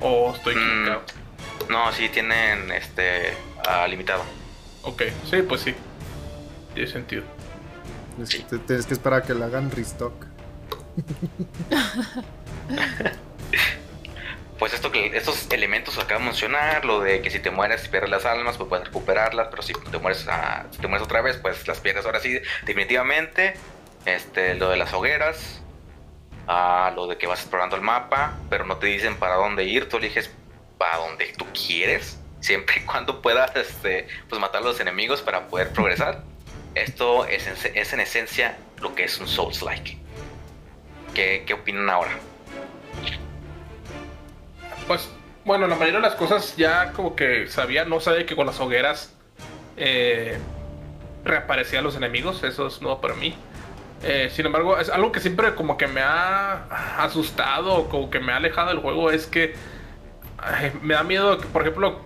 O 0.00 0.32
estoy 0.34 0.54
Mm. 0.54 0.58
equivocado. 0.58 1.02
No, 1.70 1.92
sí 1.92 2.08
tienen 2.08 2.72
este 2.72 3.32
ah, 3.64 3.86
limitado. 3.86 4.24
Ok, 4.82 5.02
sí, 5.30 5.42
pues 5.42 5.60
sí. 5.60 5.72
Tiene 6.74 6.90
sentido. 6.90 7.22
Es 8.20 8.30
que 8.30 8.58
tienes 8.58 8.86
que 8.86 8.94
esperar 8.94 9.22
a 9.22 9.24
que 9.24 9.34
le 9.34 9.44
hagan 9.44 9.70
restock. 9.70 10.12
Pues 14.58 14.74
esto 14.74 14.92
que 14.92 15.16
estos 15.16 15.50
elementos 15.52 15.94
que 15.94 16.02
acabo 16.02 16.20
de 16.20 16.26
mencionar, 16.26 16.84
lo 16.84 17.00
de 17.00 17.22
que 17.22 17.30
si 17.30 17.38
te 17.38 17.50
mueres 17.50 17.88
pierdes 17.88 18.10
las 18.10 18.26
almas, 18.26 18.58
pues 18.58 18.68
puedes 18.68 18.84
recuperarlas, 18.84 19.48
pero 19.50 19.62
si 19.62 19.72
te 19.72 19.96
mueres 19.96 20.26
ah, 20.28 20.66
si 20.70 20.82
te 20.82 20.86
mueres 20.86 21.06
otra 21.06 21.22
vez, 21.22 21.38
pues 21.38 21.66
las 21.66 21.80
pierdes 21.80 22.04
ahora 22.04 22.20
sí, 22.20 22.38
definitivamente. 22.66 23.54
Este, 24.04 24.56
lo 24.56 24.68
de 24.68 24.76
las 24.76 24.92
hogueras, 24.92 25.62
ah, 26.46 26.92
lo 26.94 27.06
de 27.06 27.16
que 27.16 27.26
vas 27.26 27.40
explorando 27.40 27.74
el 27.74 27.80
mapa, 27.80 28.36
pero 28.50 28.66
no 28.66 28.76
te 28.76 28.88
dicen 28.88 29.16
para 29.16 29.36
dónde 29.36 29.64
ir, 29.64 29.88
tú 29.88 29.96
eliges 29.96 30.30
para 30.80 30.96
donde 30.96 31.26
tú 31.36 31.44
quieres, 31.52 32.18
siempre 32.40 32.80
y 32.80 32.86
cuando 32.86 33.20
puedas 33.20 33.54
este, 33.54 34.08
pues 34.30 34.40
matar 34.40 34.62
a 34.62 34.64
los 34.64 34.80
enemigos 34.80 35.20
para 35.20 35.46
poder 35.46 35.68
progresar. 35.74 36.22
Esto 36.74 37.26
es 37.26 37.46
en, 37.46 37.76
es 37.76 37.92
en 37.92 38.00
esencia 38.00 38.56
lo 38.80 38.94
que 38.94 39.04
es 39.04 39.20
un 39.20 39.28
Souls-like. 39.28 39.98
¿Qué, 41.12 41.44
¿Qué 41.46 41.52
opinan 41.52 41.90
ahora? 41.90 42.12
Pues, 44.86 45.06
bueno, 45.44 45.66
la 45.66 45.74
mayoría 45.74 46.00
de 46.00 46.06
las 46.06 46.14
cosas 46.14 46.56
ya 46.56 46.92
como 46.92 47.14
que 47.14 47.46
sabía, 47.48 47.84
no 47.84 48.00
sabía 48.00 48.24
que 48.24 48.34
con 48.34 48.46
las 48.46 48.58
hogueras 48.58 49.14
eh, 49.76 50.38
reaparecían 51.24 51.84
los 51.84 51.94
enemigos, 51.94 52.42
eso 52.42 52.68
es 52.68 52.80
nuevo 52.80 53.02
para 53.02 53.12
mí. 53.16 53.36
Eh, 54.02 54.30
sin 54.34 54.46
embargo, 54.46 54.78
es 54.78 54.88
algo 54.88 55.12
que 55.12 55.20
siempre 55.20 55.54
como 55.54 55.76
que 55.76 55.88
me 55.88 56.00
ha 56.00 57.04
asustado, 57.04 57.90
como 57.90 58.08
que 58.08 58.18
me 58.18 58.32
ha 58.32 58.36
alejado 58.36 58.68
del 58.70 58.78
juego, 58.78 59.10
es 59.10 59.26
que 59.26 59.54
ay, 60.42 60.72
me 60.82 60.94
da 60.94 61.02
miedo 61.02 61.38
que, 61.38 61.46
por 61.46 61.62
ejemplo, 61.62 62.00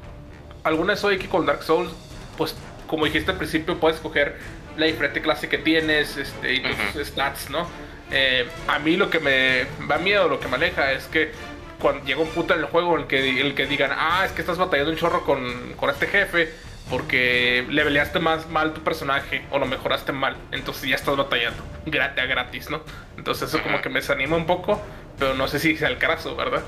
alguna 0.62 0.97
que 1.18 1.28
con 1.28 1.47
Dark 1.47 1.62
Souls, 1.62 1.91
pues 2.37 2.57
como 2.87 3.05
dijiste 3.07 3.30
al 3.30 3.37
principio, 3.39 3.78
puedes 3.78 3.97
escoger 3.97 4.39
la 4.76 4.87
diferente 4.87 5.22
clase 5.22 5.49
que 5.49 5.59
tienes 5.59 6.16
este, 6.16 6.55
y 6.55 6.61
tus 6.61 6.72
Ujú. 6.95 7.05
stats, 7.05 7.51
¿no? 7.51 7.68
Eh, 8.11 8.47
a 8.68 8.78
mí 8.78 8.97
lo 8.97 9.09
que 9.11 9.20
me 9.20 9.66
da 9.89 9.99
miedo, 9.99 10.28
lo 10.28 10.41
que 10.41 10.49
me 10.49 10.57
aleja 10.57 10.93
es 10.93 11.07
que 11.07 11.32
cuando 11.80 12.05
llega 12.05 12.20
un 12.20 12.28
punto 12.28 12.55
en 12.55 12.61
el 12.61 12.66
juego 12.66 12.95
en 12.97 13.03
el 13.03 13.07
que, 13.07 13.41
el 13.41 13.55
que 13.55 13.66
digan, 13.66 13.91
ah, 13.95 14.22
es 14.24 14.32
que 14.32 14.41
estás 14.41 14.59
batallando 14.59 14.93
un 14.93 14.99
chorro 14.99 15.24
con, 15.24 15.72
con 15.76 15.91
este 15.91 16.07
jefe 16.07 16.53
porque 16.91 17.64
leveleaste 17.70 18.18
más 18.20 18.49
mal 18.49 18.74
tu 18.74 18.82
personaje 18.82 19.43
o 19.51 19.59
lo 19.59 19.66
mejoraste 19.66 20.12
mal, 20.12 20.37
entonces 20.53 20.89
ya 20.89 20.97
estás 20.97 21.16
batallando 21.16 21.62
grat- 21.87 22.18
a 22.18 22.26
gratis, 22.26 22.68
¿no? 22.70 22.82
Entonces 23.16 23.49
eso 23.49 23.62
como 23.62 23.80
que 23.80 23.89
me 23.89 24.01
desanima 24.01 24.37
un 24.37 24.47
poco, 24.47 24.80
pero 25.18 25.35
no 25.35 25.49
sé 25.49 25.59
si 25.59 25.76
sea 25.76 25.89
el 25.89 25.97
caso, 25.99 26.37
¿verdad? 26.37 26.62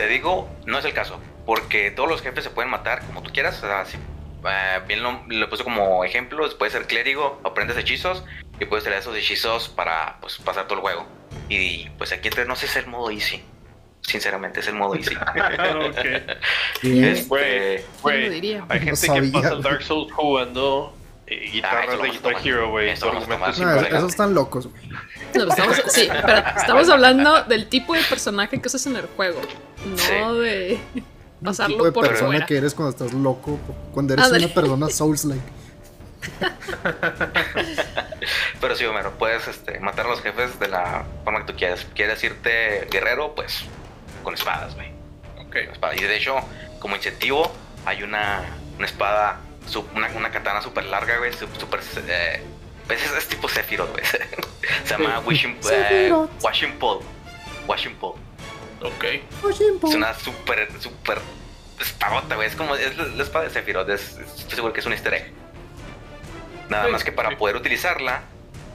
Te 0.00 0.08
digo, 0.08 0.48
no 0.64 0.78
es 0.78 0.84
el 0.86 0.94
caso, 0.94 1.20
porque 1.44 1.90
todos 1.90 2.08
los 2.08 2.22
jefes 2.22 2.42
se 2.44 2.48
pueden 2.48 2.70
matar 2.70 3.04
como 3.04 3.22
tú 3.22 3.30
quieras. 3.34 3.58
O 3.58 3.66
sea, 3.66 3.84
si, 3.84 3.98
eh, 3.98 4.80
bien 4.88 5.02
lo, 5.02 5.20
lo 5.28 5.50
puse 5.50 5.62
como 5.62 6.02
ejemplo, 6.04 6.48
puedes 6.58 6.72
ser 6.72 6.86
clérigo, 6.86 7.38
aprendes 7.44 7.76
hechizos 7.76 8.24
y 8.58 8.64
puedes 8.64 8.82
tirar 8.84 8.98
esos 8.98 9.14
hechizos 9.14 9.68
para 9.68 10.16
pues, 10.22 10.38
pasar 10.38 10.64
todo 10.64 10.76
el 10.76 10.80
juego. 10.80 11.06
Y 11.50 11.90
pues 11.98 12.12
aquí 12.12 12.28
entre 12.28 12.46
nos 12.46 12.62
es 12.62 12.74
el 12.76 12.86
modo 12.86 13.10
easy. 13.10 13.42
Sinceramente, 14.00 14.60
es 14.60 14.68
el 14.68 14.74
modo 14.76 14.94
easy. 14.94 15.14
ok. 15.16 15.98
Este, 16.82 17.26
Güey, 17.28 17.76
lo 17.76 17.84
güey, 18.00 18.30
diría? 18.30 18.64
hay 18.70 18.78
No 18.78 18.84
gente 18.86 18.90
que 19.02 19.06
sabía, 19.06 19.32
pasa 19.32 19.50
güey. 19.50 19.62
Dark 19.62 19.82
Souls 19.82 20.10
jugando 20.14 20.96
eh, 21.26 21.44
Ah, 21.46 21.50
guitarras 21.52 21.96
lo 21.98 22.02
de 22.04 22.10
Guitar. 22.10 22.34
Hero, 22.42 22.70
güey. 22.70 22.94
No, 22.98 23.80
esos 23.80 24.10
están 24.10 24.32
locos, 24.32 24.66
güey. 24.66 24.82
No, 25.34 25.48
estamos, 25.48 25.82
sí, 25.88 26.08
pero 26.26 26.38
estamos 26.56 26.88
hablando 26.88 27.42
del 27.44 27.68
tipo 27.68 27.94
de 27.94 28.02
personaje 28.02 28.60
que 28.60 28.68
usas 28.68 28.84
en 28.86 28.96
el 28.96 29.06
juego, 29.16 29.40
no 29.86 29.96
Sí. 29.98 30.40
de 30.40 30.80
tipo 30.94 31.06
pasarlo 31.44 31.84
de 31.84 31.92
por 31.92 32.06
persona 32.06 32.30
fuera. 32.30 32.46
que 32.46 32.56
eres 32.58 32.74
cuando 32.74 32.90
estás 32.90 33.12
loco, 33.12 33.58
cuando 33.92 34.14
eres 34.14 34.30
una 34.30 34.48
persona 34.48 34.88
Souls-like. 34.90 35.42
Pero 38.60 38.76
sí, 38.76 38.84
Homero, 38.84 39.12
puedes 39.18 39.46
este, 39.48 39.80
matar 39.80 40.06
a 40.06 40.10
los 40.10 40.20
jefes 40.22 40.58
de 40.60 40.68
la 40.68 41.04
forma 41.24 41.44
que 41.46 41.52
tú 41.52 41.58
quieras. 41.58 41.86
¿Quieres 41.94 42.22
irte 42.22 42.86
guerrero? 42.90 43.34
Pues 43.34 43.62
con 44.22 44.34
espadas, 44.34 44.74
güey. 44.74 44.88
Ok. 45.38 45.52
Con 45.64 45.72
espadas. 45.72 46.00
Y 46.00 46.04
de 46.04 46.16
hecho, 46.16 46.36
como 46.78 46.96
incentivo, 46.96 47.50
hay 47.86 48.02
una, 48.02 48.42
una 48.76 48.86
espada, 48.86 49.40
una, 49.94 50.08
una 50.08 50.30
katana 50.30 50.60
súper 50.62 50.84
larga, 50.84 51.18
güey. 51.18 51.32
Súper. 51.32 51.80
eh, 52.08 52.42
pues 52.90 53.04
es, 53.04 53.12
es 53.18 53.28
tipo 53.28 53.48
Sephiroth, 53.48 53.90
güey. 53.92 54.04
Se 54.84 54.90
llama 54.90 55.20
Wishing, 55.20 55.56
Sephiroth. 55.62 56.30
Washing 56.42 56.72
Pole. 56.78 57.04
Washing 57.68 57.94
Pole. 57.96 58.18
Ok. 58.82 59.04
Es 59.04 59.94
una 59.94 60.12
súper, 60.14 60.68
súper 60.80 61.18
espadota, 61.80 62.34
güey. 62.34 62.48
Es 62.48 62.56
como. 62.56 62.74
Es 62.74 62.96
la, 62.96 63.04
la 63.04 63.22
espada 63.22 63.44
de 63.44 63.50
Sephiroth. 63.50 63.88
Es, 63.90 64.18
estoy 64.18 64.56
seguro 64.56 64.72
que 64.72 64.80
es 64.80 64.86
un 64.86 64.92
easter 64.92 65.14
egg. 65.14 65.32
Nada 66.68 66.86
Sí, 66.86 66.92
más 66.92 67.04
que 67.04 67.12
para 67.12 67.30
sí. 67.30 67.36
poder 67.36 67.56
utilizarla, 67.56 68.22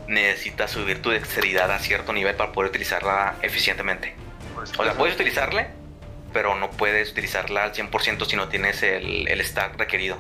necesitas 0.07 0.71
subir 0.71 1.01
tu 1.01 1.09
dexteridad 1.09 1.71
a 1.71 1.79
cierto 1.79 2.13
nivel 2.13 2.35
para 2.35 2.51
poder 2.51 2.69
utilizarla 2.69 3.35
eficientemente. 3.41 4.15
O 4.77 4.83
sea, 4.83 4.93
puedes 4.93 5.15
utilizarla, 5.15 5.67
pero 6.33 6.55
no 6.55 6.71
puedes 6.71 7.11
utilizarla 7.11 7.63
al 7.63 7.73
100% 7.73 8.25
si 8.25 8.35
no 8.35 8.47
tienes 8.49 8.81
el, 8.83 9.27
el 9.27 9.45
stack 9.45 9.77
requerido. 9.77 10.17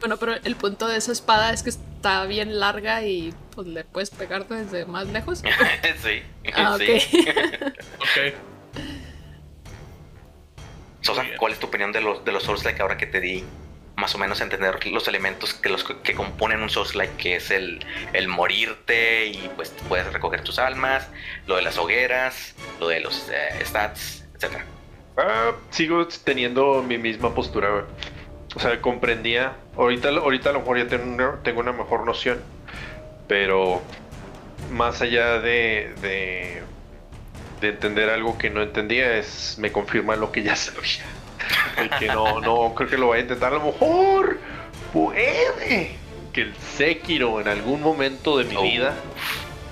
Bueno, 0.00 0.16
pero 0.16 0.34
el 0.34 0.56
punto 0.56 0.86
de 0.86 0.96
esa 0.96 1.12
espada 1.12 1.52
es 1.52 1.62
que 1.62 1.70
está 1.70 2.24
bien 2.26 2.60
larga 2.60 3.02
y 3.02 3.34
pues 3.54 3.66
le 3.66 3.84
puedes 3.84 4.10
pegar 4.10 4.46
desde 4.46 4.86
más 4.86 5.06
lejos. 5.08 5.40
sí, 6.02 6.22
Ah, 6.54 6.74
ok. 6.76 7.00
sí. 7.00 7.26
Ok. 7.98 8.34
Sosa. 11.00 11.24
¿cuál 11.38 11.52
es 11.52 11.58
tu 11.58 11.66
opinión 11.68 11.92
de 11.92 12.00
los, 12.00 12.24
de 12.24 12.32
los 12.32 12.42
Souls-like 12.42 12.82
ahora 12.82 12.96
que 12.98 13.06
te 13.06 13.20
di 13.20 13.44
más 13.96 14.14
o 14.14 14.18
menos 14.18 14.40
entender 14.40 14.86
los 14.88 15.08
elementos 15.08 15.54
que, 15.54 15.68
los, 15.68 15.82
que 15.84 16.14
componen 16.14 16.60
un 16.60 16.70
Souls-like, 16.70 17.14
que 17.16 17.36
es 17.36 17.50
el, 17.50 17.84
el 18.12 18.28
morirte 18.28 19.26
y 19.26 19.50
pues 19.56 19.74
puedes 19.88 20.12
recoger 20.12 20.42
tus 20.44 20.58
almas, 20.58 21.08
lo 21.46 21.56
de 21.56 21.62
las 21.62 21.78
hogueras, 21.78 22.54
lo 22.78 22.88
de 22.88 23.00
los 23.00 23.28
eh, 23.30 23.64
stats, 23.64 24.24
etcétera? 24.34 24.64
Ah, 25.16 25.52
sigo 25.70 26.06
teniendo 26.24 26.82
mi 26.82 26.96
misma 26.98 27.34
postura. 27.34 27.86
O 28.54 28.60
sea, 28.60 28.80
comprendía. 28.80 29.56
Ahorita, 29.78 30.08
ahorita 30.10 30.50
a 30.50 30.52
lo 30.52 30.60
mejor 30.60 30.78
ya 30.78 30.88
tengo 30.88 31.04
una, 31.04 31.36
tengo 31.42 31.60
una 31.60 31.72
mejor 31.72 32.04
noción. 32.04 32.40
Pero 33.26 33.80
más 34.72 35.00
allá 35.02 35.38
de, 35.40 35.94
de, 36.02 36.62
de 37.60 37.68
entender 37.68 38.10
algo 38.10 38.36
que 38.38 38.50
no 38.50 38.62
entendía, 38.62 39.16
es 39.16 39.56
me 39.58 39.72
confirma 39.72 40.16
lo 40.16 40.32
que 40.32 40.42
ya 40.42 40.56
sabía. 40.56 41.04
El 41.76 41.90
que 41.90 42.06
no, 42.08 42.40
no 42.40 42.74
creo 42.74 42.88
que 42.90 42.98
lo 42.98 43.08
vaya 43.08 43.20
a 43.20 43.22
intentar. 43.22 43.52
A 43.52 43.56
lo 43.56 43.64
mejor 43.66 44.38
puede 44.92 45.96
que 46.32 46.42
el 46.42 46.54
Sekiro 46.56 47.40
en 47.40 47.48
algún 47.48 47.80
momento 47.80 48.36
de 48.38 48.44
mi 48.44 48.56
Oh. 48.56 48.62
vida 48.62 48.94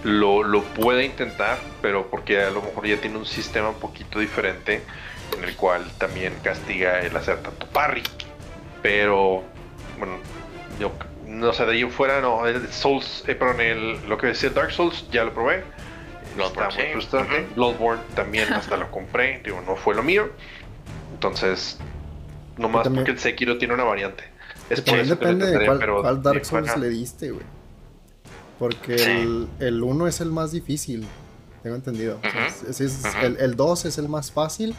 lo, 0.04 0.42
lo 0.44 0.62
pueda 0.62 1.02
intentar, 1.02 1.58
pero 1.82 2.06
porque 2.08 2.40
a 2.42 2.50
lo 2.50 2.62
mejor 2.62 2.86
ya 2.86 2.96
tiene 3.00 3.18
un 3.18 3.26
sistema 3.26 3.70
un 3.70 3.80
poquito 3.80 4.20
diferente 4.20 4.82
en 5.36 5.44
el 5.44 5.56
cual 5.56 5.84
también 5.98 6.34
castiga 6.42 7.00
el 7.00 7.16
hacer 7.16 7.42
tanto 7.42 7.66
parry. 7.66 8.02
Pero, 8.82 9.42
bueno, 9.98 10.14
yo 10.80 10.92
no 11.26 11.52
sé, 11.52 11.64
de 11.66 11.72
ahí 11.72 11.80
en 11.82 11.90
fuera, 11.90 12.20
no, 12.20 12.46
el 12.46 12.68
Souls, 12.72 13.24
eh, 13.26 13.34
perdón, 13.34 13.60
el, 13.60 14.08
lo 14.08 14.16
que 14.18 14.28
decía 14.28 14.50
Dark 14.50 14.72
Souls, 14.72 15.04
ya 15.10 15.24
lo 15.24 15.32
probé. 15.34 15.64
Bloodborne, 16.36 16.68
Está 16.68 16.76
muy 16.80 16.86
sí. 16.86 16.92
frustrante. 16.92 17.40
Ujú. 17.44 17.54
Bloodborne 17.54 18.02
también 18.14 18.52
hasta 18.52 18.76
lo 18.76 18.90
compré, 18.90 19.40
digo, 19.44 19.60
no 19.66 19.76
fue 19.76 19.94
lo 19.94 20.02
mío. 20.02 20.28
Entonces, 21.14 21.78
nomás 22.58 22.84
también- 22.84 23.04
porque 23.04 23.12
el 23.12 23.18
Sekiro 23.18 23.58
tiene 23.58 23.74
una 23.74 23.84
variante. 23.84 24.24
Es 24.68 24.80
Que 24.80 24.90
por 24.90 24.98
también 24.98 25.08
depende 25.08 25.46
de 25.58 25.66
cuál, 25.66 25.78
pero 25.78 26.02
cuál 26.02 26.22
Dark 26.22 26.44
Souls 26.44 26.76
le 26.76 26.88
diste, 26.88 27.30
güey. 27.30 27.44
Porque 28.58 28.98
Sí. 28.98 29.10
el, 29.10 29.48
el 29.60 29.82
1 29.82 30.06
es 30.08 30.20
el 30.20 30.30
más 30.30 30.50
difícil, 30.52 31.06
tengo 31.62 31.76
entendido. 31.76 32.18
O 32.26 32.30
sea, 32.30 32.46
es- 32.46 32.80
es- 32.80 33.04
Ujú. 33.04 33.24
el, 33.26 33.36
el 33.38 33.56
2 33.56 33.84
es 33.84 33.98
el 33.98 34.08
más 34.08 34.32
fácil 34.32 34.74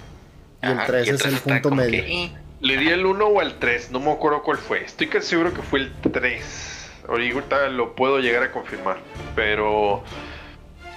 y 0.61 0.65
el 0.65 0.74
Ajá, 0.74 0.88
3 0.88 1.07
y 1.07 1.09
es 1.11 1.26
el 1.26 1.38
punto 1.38 1.72
medio. 1.72 2.03
que, 2.03 2.32
Le 2.60 2.78
di 2.78 2.89
el 2.89 3.05
1 3.05 3.26
o 3.26 3.41
el 3.41 3.55
3, 3.60 3.91
no 3.91 3.99
me 3.99 4.12
acuerdo 4.12 4.41
cuál 4.41 4.58
fue. 4.58 4.84
Estoy 4.84 5.08
casi 5.08 5.28
seguro 5.28 5.53
que 5.53 5.62
fue 5.62 5.80
el 5.80 5.93
3. 6.12 7.03
Ahorita 7.08 7.68
lo 7.68 7.95
puedo 7.95 8.20
llegar 8.20 8.43
a 8.43 8.51
confirmar. 8.51 8.97
Pero 9.36 10.03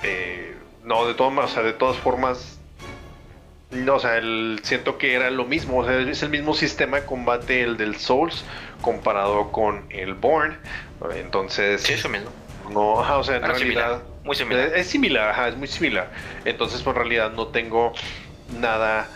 eh, 0.03 0.57
no, 0.85 1.07
de 1.07 1.15
todas, 1.15 1.51
o 1.51 1.55
sea, 1.55 1.63
de 1.63 1.75
todas 1.75 1.99
formas, 1.99 2.59
no, 3.71 3.97
o 3.97 4.01
sea, 4.01 4.17
el, 4.17 4.61
siento 4.63 4.97
que 4.97 5.15
era 5.15 5.31
lo 5.31 5.45
mismo, 5.45 5.79
o 5.79 5.85
sea, 5.85 5.99
es 6.01 6.23
el 6.23 6.31
mismo 6.31 6.55
sistema 6.55 7.01
de 7.01 7.07
combate 7.07 7.63
el 7.63 7.77
del 7.77 7.97
Souls 7.97 8.45
comparado 8.81 9.53
con 9.53 9.85
el 9.91 10.15
Born, 10.15 10.59
entonces... 11.15 11.83
Sí, 11.83 11.93
eso 11.93 12.09
mismo. 12.09 12.31
No, 12.71 13.01
ajá, 13.01 13.19
o 13.19 13.25
sea, 13.25 13.37
en 13.37 13.43
realidad... 13.43 13.59
similar, 13.61 14.01
muy 14.25 14.37
similar. 14.37 14.67
Es, 14.69 14.73
es 14.73 14.87
similar, 14.87 15.29
ajá, 15.29 15.49
es 15.49 15.57
muy 15.57 15.69
similar. 15.69 16.11
Entonces, 16.47 16.83
pues 16.83 16.97
en 16.97 17.03
realidad 17.03 17.33
no 17.33 17.49
tengo 17.49 17.93
nada 18.59 19.09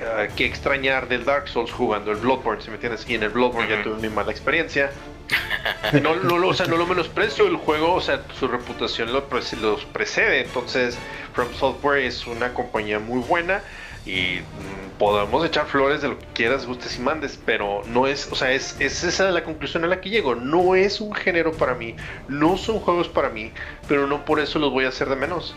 eh, 0.00 0.30
que 0.36 0.44
extrañar 0.44 1.08
del 1.08 1.24
Dark 1.24 1.48
Souls 1.48 1.72
jugando 1.72 2.10
el 2.12 2.18
Bloodborne, 2.18 2.60
si 2.62 2.68
me 2.68 2.74
entiendes. 2.74 3.08
Y 3.08 3.14
en 3.14 3.22
el 3.22 3.30
Bloodborne 3.30 3.68
ya 3.68 3.82
tuve 3.82 3.96
mi 4.00 4.08
mala 4.08 4.30
experiencia. 4.30 4.90
No, 6.02 6.14
no, 6.16 6.38
lo- 6.38 6.48
o 6.48 6.54
sea, 6.54 6.66
no 6.66 6.76
lo 6.76 6.86
menosprecio 6.86 7.46
el 7.48 7.56
juego, 7.56 7.94
o 7.94 8.00
sea, 8.00 8.22
su 8.38 8.46
reputación 8.48 9.12
lo 9.12 9.24
los 9.60 9.84
precede. 9.86 10.40
Entonces, 10.40 10.98
From 11.34 11.52
Software 11.54 12.04
es 12.04 12.26
una 12.26 12.52
compañía 12.54 12.98
muy 12.98 13.20
buena 13.20 13.60
y 14.04 14.38
mm, 14.40 14.98
podemos 14.98 15.44
echar 15.44 15.66
flores 15.66 16.02
de 16.02 16.08
lo 16.08 16.18
que 16.18 16.26
quieras, 16.34 16.66
gustes 16.66 16.96
y 16.96 17.00
mandes, 17.00 17.38
pero 17.44 17.82
no 17.86 18.06
es, 18.06 18.30
o 18.30 18.36
sea, 18.36 18.52
es, 18.52 18.76
es 18.80 19.02
esa 19.04 19.30
la 19.30 19.42
conclusión 19.44 19.84
a 19.84 19.88
la 19.88 20.00
que 20.00 20.10
llego. 20.10 20.34
No 20.36 20.74
es 20.76 21.00
un 21.00 21.12
género 21.14 21.52
para 21.52 21.74
mí, 21.74 21.96
no 22.28 22.56
son 22.56 22.78
juegos 22.80 23.08
para 23.08 23.28
mí, 23.30 23.52
pero 23.88 24.06
no 24.06 24.24
por 24.24 24.38
eso 24.40 24.58
los 24.60 24.70
voy 24.72 24.84
a 24.84 24.88
hacer 24.88 25.08
de 25.08 25.16
menos. 25.16 25.56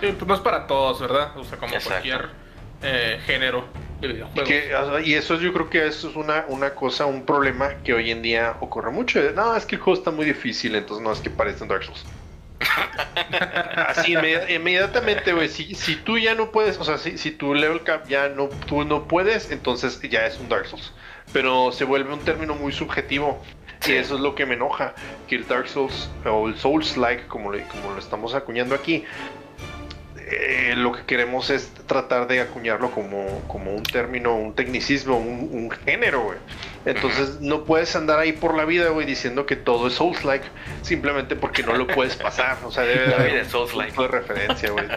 Sí, 0.00 0.08
pues 0.12 0.26
no 0.26 0.34
es 0.34 0.40
para 0.40 0.66
todos, 0.66 1.00
¿verdad? 1.00 1.36
O 1.38 1.44
sea, 1.44 1.56
como 1.58 1.72
Exacto. 1.74 1.88
cualquier 1.90 2.30
eh, 2.82 3.18
género 3.26 3.64
de 4.00 4.08
Y, 4.08 4.12
videojuegos. 4.12 4.48
que, 4.48 4.74
o 4.74 4.90
sea, 4.90 5.00
y 5.06 5.14
eso 5.14 5.36
yo 5.40 5.52
creo 5.52 5.70
que 5.70 5.86
eso 5.86 6.10
es 6.10 6.16
una, 6.16 6.44
una 6.48 6.74
cosa, 6.74 7.06
un 7.06 7.24
problema 7.24 7.74
que 7.84 7.94
hoy 7.94 8.10
en 8.10 8.22
día 8.22 8.56
ocurre 8.60 8.90
mucho. 8.90 9.20
No, 9.34 9.56
es 9.56 9.64
que 9.66 9.76
el 9.76 9.80
juego 9.80 9.98
está 9.98 10.10
muy 10.10 10.24
difícil, 10.26 10.74
entonces 10.74 11.02
no 11.04 11.12
es 11.12 11.20
que 11.20 11.30
parece 11.30 11.62
un 11.62 11.68
Dark 11.70 11.84
Souls. 11.84 12.04
Así 13.88 14.12
inmedi- 14.14 14.54
inmediatamente, 14.56 15.32
güey. 15.32 15.48
Si, 15.48 15.74
si 15.74 15.96
tú 15.96 16.18
ya 16.18 16.34
no 16.34 16.50
puedes, 16.50 16.78
o 16.78 16.84
sea, 16.84 16.98
si, 16.98 17.18
si 17.18 17.30
tu 17.30 17.54
level 17.54 17.82
cap 17.82 18.06
ya 18.08 18.28
no, 18.28 18.48
tú 18.66 18.84
no 18.84 19.06
puedes, 19.08 19.50
entonces 19.50 20.00
ya 20.08 20.26
es 20.26 20.38
un 20.38 20.48
Dark 20.48 20.66
Souls. 20.66 20.92
Pero 21.32 21.72
se 21.72 21.84
vuelve 21.84 22.12
un 22.12 22.20
término 22.20 22.54
muy 22.54 22.72
subjetivo. 22.72 23.42
Y 23.86 23.92
eso 23.92 24.14
es 24.14 24.20
lo 24.20 24.34
que 24.34 24.46
me 24.46 24.54
enoja. 24.54 24.94
Que 25.28 25.36
el 25.36 25.46
Dark 25.46 25.68
Souls 25.68 26.08
o 26.24 26.48
el 26.48 26.56
Souls-like, 26.56 27.26
como, 27.26 27.50
como 27.50 27.92
lo 27.92 27.98
estamos 27.98 28.34
acuñando 28.34 28.74
aquí, 28.74 29.04
eh, 30.28 30.74
lo 30.76 30.90
que 30.92 31.02
queremos 31.02 31.50
es 31.50 31.70
tratar 31.86 32.26
de 32.26 32.40
acuñarlo 32.40 32.90
como, 32.90 33.42
como 33.46 33.72
un 33.72 33.84
término, 33.84 34.34
un 34.36 34.54
tecnicismo, 34.54 35.18
un, 35.18 35.50
un 35.52 35.70
género, 35.70 36.24
güey. 36.24 36.38
Entonces 36.84 37.40
no 37.40 37.64
puedes 37.64 37.94
andar 37.94 38.18
ahí 38.18 38.32
por 38.32 38.56
la 38.56 38.64
vida, 38.64 38.88
güey, 38.90 39.06
diciendo 39.06 39.46
que 39.46 39.54
todo 39.56 39.86
es 39.86 39.94
Souls-like 39.94 40.46
simplemente 40.82 41.36
porque 41.36 41.62
no 41.62 41.74
lo 41.74 41.86
puedes 41.86 42.16
pasar. 42.16 42.58
O 42.64 42.72
sea, 42.72 42.82
debe 42.84 43.02
de 43.02 43.06
La 43.08 43.16
haber 43.16 43.30
vida 43.30 43.40
un 43.40 43.46
es 43.46 43.52
Souls-like. 43.52 43.92
punto 43.92 44.02
de 44.02 44.08
referencia, 44.20 44.70
güey. 44.70 44.86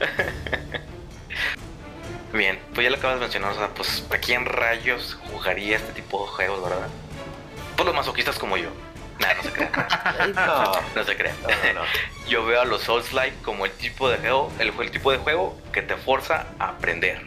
Bien, 2.32 2.58
pues 2.74 2.84
ya 2.84 2.90
lo 2.90 2.96
acabas 2.96 3.16
de 3.16 3.20
mencionar, 3.22 3.52
o 3.52 3.56
sea, 3.56 3.68
pues 3.68 4.04
¿a 4.10 4.18
quién 4.18 4.46
rayos 4.46 5.18
jugaría 5.30 5.76
este 5.76 5.92
tipo 5.92 6.24
de 6.24 6.30
juegos, 6.30 6.62
verdad? 6.62 6.86
Pues 7.76 7.86
los 7.86 7.94
masoquistas 7.94 8.38
como 8.38 8.56
yo. 8.56 8.70
Nah, 9.20 9.34
no 9.34 9.42
se 9.42 9.52
crean. 9.52 9.72
No, 10.34 10.72
No 10.94 11.04
se 11.04 11.16
crean. 11.16 11.36
no, 11.42 11.80
no. 11.80 11.86
Yo 12.28 12.44
veo 12.44 12.60
a 12.60 12.64
los 12.64 12.82
Souls-like 12.82 13.36
como 13.42 13.66
el 13.66 13.72
tipo 13.72 14.08
de 14.10 14.18
juego, 14.18 14.52
el, 14.58 14.72
el 14.80 14.90
tipo 14.90 15.12
de 15.12 15.18
juego 15.18 15.60
que 15.72 15.82
te 15.82 15.96
forza 15.96 16.46
a 16.58 16.68
aprender. 16.70 17.22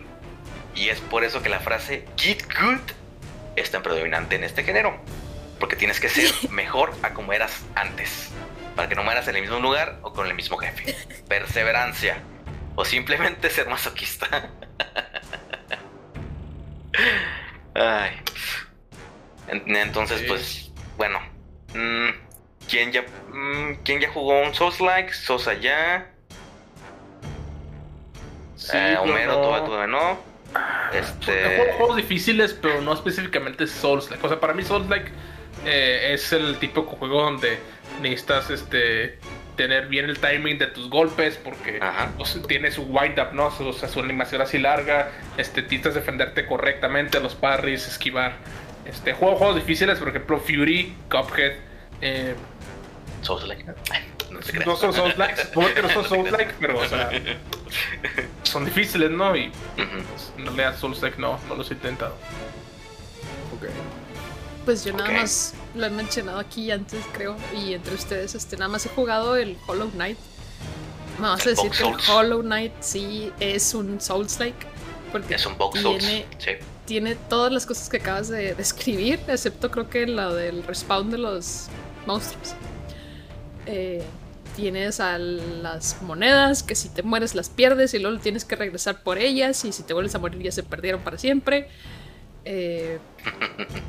Y 0.75 0.89
es 0.89 0.99
por 0.99 1.23
eso 1.23 1.41
que 1.43 1.49
la 1.49 1.59
frase 1.59 2.05
Get 2.17 2.43
Good 2.59 2.79
es 3.55 3.69
tan 3.71 3.83
predominante 3.83 4.35
en 4.35 4.43
este 4.43 4.63
género. 4.63 4.97
Porque 5.59 5.75
tienes 5.75 5.99
que 5.99 6.09
ser 6.09 6.31
mejor 6.49 6.93
a 7.03 7.11
como 7.13 7.31
eras 7.33 7.61
antes. 7.75 8.29
Para 8.75 8.89
que 8.89 8.95
no 8.95 9.03
mueras 9.03 9.27
en 9.27 9.35
el 9.35 9.41
mismo 9.43 9.59
lugar 9.59 9.99
o 10.01 10.13
con 10.13 10.25
el 10.27 10.33
mismo 10.33 10.57
jefe. 10.57 10.95
Perseverancia. 11.27 12.17
O 12.75 12.85
simplemente 12.85 13.49
ser 13.51 13.67
masoquista. 13.69 14.49
Ay. 17.75 18.19
En- 19.47 19.75
Entonces, 19.75 20.21
Sí. 20.21 20.25
pues, 20.27 20.71
bueno. 20.97 21.19
Mm, 21.73 22.09
¿quién, 22.69 22.91
ya, 22.91 23.01
mm, 23.31 23.75
¿Quién 23.83 23.99
ya 24.01 24.09
jugó 24.11 24.41
un 24.41 24.53
Souls-like? 24.53 25.13
Sosa 25.13 25.53
ya. 25.55 26.09
Sí, 28.55 28.77
Eh, 28.77 28.97
Homero 28.99 29.33
no- 29.33 29.41
todavía, 29.41 29.65
todavía 29.65 29.87
no. 29.87 30.33
Este. 30.93 31.43
juegos, 31.57 31.75
juegos 31.77 31.95
difíciles, 31.97 32.53
pero 32.53 32.81
no 32.81 32.93
específicamente 32.93 33.65
Souls-like. 33.67 34.25
O 34.25 34.29
sea, 34.29 34.39
para 34.39 34.53
mí 34.53 34.63
Souls-like 34.63 35.11
eh, 35.65 36.11
es 36.13 36.31
el 36.33 36.57
tipo 36.59 36.81
de 36.81 36.87
juego 36.87 37.23
donde 37.23 37.57
necesitas 38.01 38.49
este 38.49 39.17
tener 39.55 39.87
bien 39.87 40.05
el 40.05 40.17
timing 40.17 40.57
de 40.57 40.65
tus 40.67 40.89
golpes 40.89 41.37
porque 41.43 41.79
pues, 42.17 42.39
tiene 42.47 42.71
su 42.71 42.83
wind 42.83 43.19
up, 43.19 43.33
¿no? 43.33 43.47
O 43.47 43.73
sea, 43.73 43.87
su 43.87 43.99
animación 43.99 44.41
así 44.41 44.57
larga, 44.57 45.11
este, 45.37 45.61
necesitas 45.61 45.93
defenderte 45.93 46.45
correctamente, 46.47 47.19
los 47.19 47.35
parries, 47.35 47.87
esquivar. 47.87 48.33
Este, 48.85 49.13
juego 49.13 49.35
juegos 49.37 49.55
difíciles, 49.55 49.97
por 49.99 50.09
ejemplo, 50.09 50.39
Fury, 50.39 50.95
Cuphead, 51.09 51.53
eh, 52.01 52.35
Souls-like. 53.21 53.65
Ay, 53.91 54.01
No 54.31 54.41
se 54.41 54.59
no 54.59 54.75
son 54.75 54.93
Souls-like, 54.93 55.37
supongo 55.45 55.73
que 55.73 55.81
no 55.81 55.89
son 55.89 56.05
Souls-like, 56.09 56.53
pero 56.59 56.79
o 56.79 56.85
sea, 56.87 57.09
son 58.43 58.65
difíciles, 58.65 59.09
¿no? 59.11 59.35
Y 59.35 59.47
Ujú. 59.47 59.53
pues, 60.11 60.33
en 60.37 60.45
realidad 60.45 60.77
Souls-like 60.77 61.17
no, 61.19 61.39
no 61.47 61.55
los 61.55 61.69
he 61.71 61.75
intentado. 61.75 62.15
Ok. 63.55 63.69
Pues 64.65 64.83
yo 64.85 64.93
nada 64.93 65.11
más 65.11 65.53
lo 65.75 65.85
he 65.85 65.89
mencionado 65.89 66.39
aquí 66.39 66.71
antes, 66.71 67.03
creo, 67.13 67.35
y 67.55 67.73
entre 67.73 67.93
ustedes, 67.95 68.35
este, 68.35 68.57
nada 68.57 68.69
más 68.69 68.85
he 68.85 68.89
jugado 68.89 69.35
el 69.37 69.57
Hollow 69.67 69.89
Knight. 69.91 70.17
Me 71.19 71.27
vas 71.27 71.45
a 71.45 71.49
decir 71.49 71.69
que 71.69 71.77
el 71.77 71.83
Souls. 71.83 72.09
Hollow 72.09 72.41
Knight 72.41 72.73
sí 72.81 73.31
es 73.39 73.73
un 73.73 74.01
Souls-like, 74.01 74.65
porque 75.11 75.35
Es 75.35 75.45
un 75.45 75.57
box 75.57 75.79
Souls. 75.81 75.99
tiene, 76.03 76.25
Sí. 76.37 76.51
Tiene 76.85 77.15
todas 77.15 77.51
las 77.51 77.65
cosas 77.65 77.89
que 77.89 77.97
acabas 77.97 78.27
de 78.29 78.55
describir, 78.55 79.19
excepto 79.27 79.71
creo 79.71 79.89
que 79.89 80.05
la 80.07 80.33
del 80.33 80.63
respawn 80.63 81.09
de 81.09 81.17
los 81.17 81.67
monstruos. 82.05 82.55
Eh, 83.65 84.03
tienes 84.55 84.99
a 84.99 85.17
las 85.17 86.01
monedas 86.01 86.63
que 86.63 86.75
si 86.75 86.89
te 86.89 87.01
mueres 87.01 87.35
las 87.35 87.49
pierdes 87.49 87.93
y 87.93 87.99
luego 87.99 88.19
tienes 88.19 88.45
que 88.45 88.55
regresar 88.55 89.01
por 89.01 89.17
ellas 89.17 89.65
y 89.65 89.71
si 89.71 89.83
te 89.83 89.93
vuelves 89.93 90.13
a 90.15 90.19
morir 90.19 90.41
ya 90.41 90.51
se 90.51 90.63
perdieron 90.63 91.01
para 91.01 91.17
siempre. 91.17 91.69
Eh, 92.45 92.99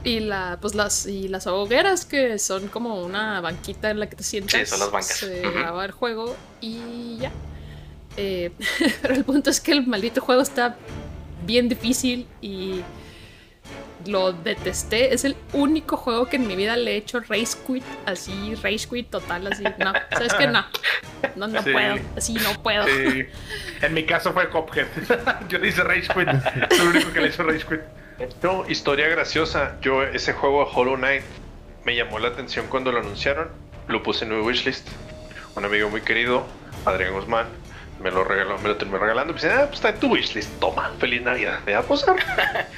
y 0.05 0.21
la, 0.21 0.59
pues 0.61 0.75
las, 0.75 1.07
y 1.07 1.29
las 1.29 1.47
hogueras 1.47 2.07
que 2.07 2.39
son 2.39 2.69
como 2.69 3.03
una 3.03 3.41
banquita 3.41 3.91
en 3.91 4.01
la 4.01 4.09
que 4.09 4.17
te 4.17 4.23
sientas. 4.23 4.61
Sí, 4.61 4.67
son 4.67 4.81
las 4.81 4.91
bancas. 4.91 5.17
Se 5.17 5.41
graba 5.41 5.85
el 5.85 5.91
juego 5.91 6.35
y 6.61 7.19
ya. 7.19 7.33
Eh, 8.17 8.53
pero 9.03 9.15
el 9.15 9.25
punto 9.25 9.51
es 9.51 9.61
que 9.61 9.73
el 9.73 9.87
maldito 9.87 10.21
juego 10.21 10.43
está 10.43 10.77
bien 11.47 11.69
difícil 11.69 12.27
y 12.41 12.83
lo 14.07 14.33
detesté. 14.33 15.15
Es 15.15 15.25
el 15.25 15.37
único 15.53 15.97
juego 15.97 16.27
que 16.29 16.37
en 16.37 16.47
mi 16.47 16.57
vida 16.57 16.77
le 16.77 16.93
he 16.93 16.97
hecho 16.97 17.21
race 17.21 17.57
quit, 17.67 17.85
así, 18.07 18.55
race 18.57 18.87
quit 18.89 19.09
total, 19.11 19.47
así. 19.47 19.65
No, 19.79 19.93
sabes 20.11 20.35
que 20.35 20.47
no. 20.47 20.65
No, 21.37 21.47
no 21.49 21.63
Sí. 21.63 21.73
puedo, 21.73 21.97
así 22.17 22.35
no 22.35 22.63
puedo. 22.63 22.85
Sí. 22.87 23.25
En 23.83 23.95
mi 23.95 24.05
caso 24.05 24.33
fue 24.33 24.49
Cuphead. 24.51 24.87
Yo 25.49 25.59
le 25.59 25.69
hice 25.69 25.83
Rage 25.83 26.09
Quit. 26.13 26.29
Es 26.71 26.81
el 26.81 26.89
único 26.89 27.13
que 27.13 27.21
le 27.21 27.29
hizo 27.29 27.43
Rage 27.43 27.65
Quit. 27.67 27.81
No, 28.43 28.65
historia 28.69 29.09
graciosa. 29.09 29.79
Yo 29.81 30.03
ese 30.03 30.33
juego 30.35 30.65
Hollow 30.73 30.97
Knight 30.97 31.23
me 31.85 31.97
llamó 31.97 32.19
la 32.19 32.29
atención 32.29 32.67
cuando 32.69 32.93
lo 32.93 33.01
anunciaron. 33.01 33.49
Lo 33.89 34.03
puse 34.03 34.25
en 34.25 34.31
mi 34.39 34.41
wishlist. 34.47 34.87
Un 35.57 35.65
amigo 35.65 35.89
muy 35.91 36.01
querido, 36.03 36.47
Adrián 36.85 37.15
Guzmán, 37.15 37.47
me 38.05 38.11
lo 38.11 38.23
regaló, 38.23 38.59
me 38.59 38.69
lo 38.69 38.77
terminó 38.77 38.99
regalando. 38.99 39.33
Me 39.33 39.41
dice, 39.41 39.51
ah, 39.51 39.63
pues 39.67 39.77
está 39.77 39.89
en 39.89 39.99
tu 39.99 40.09
wishlist. 40.13 40.61
Toma, 40.61 40.93
feliz 40.99 41.23
Navidad. 41.23 41.61
Me 41.65 41.73
va 41.73 41.79
a 41.81 41.83
posar. 41.83 42.17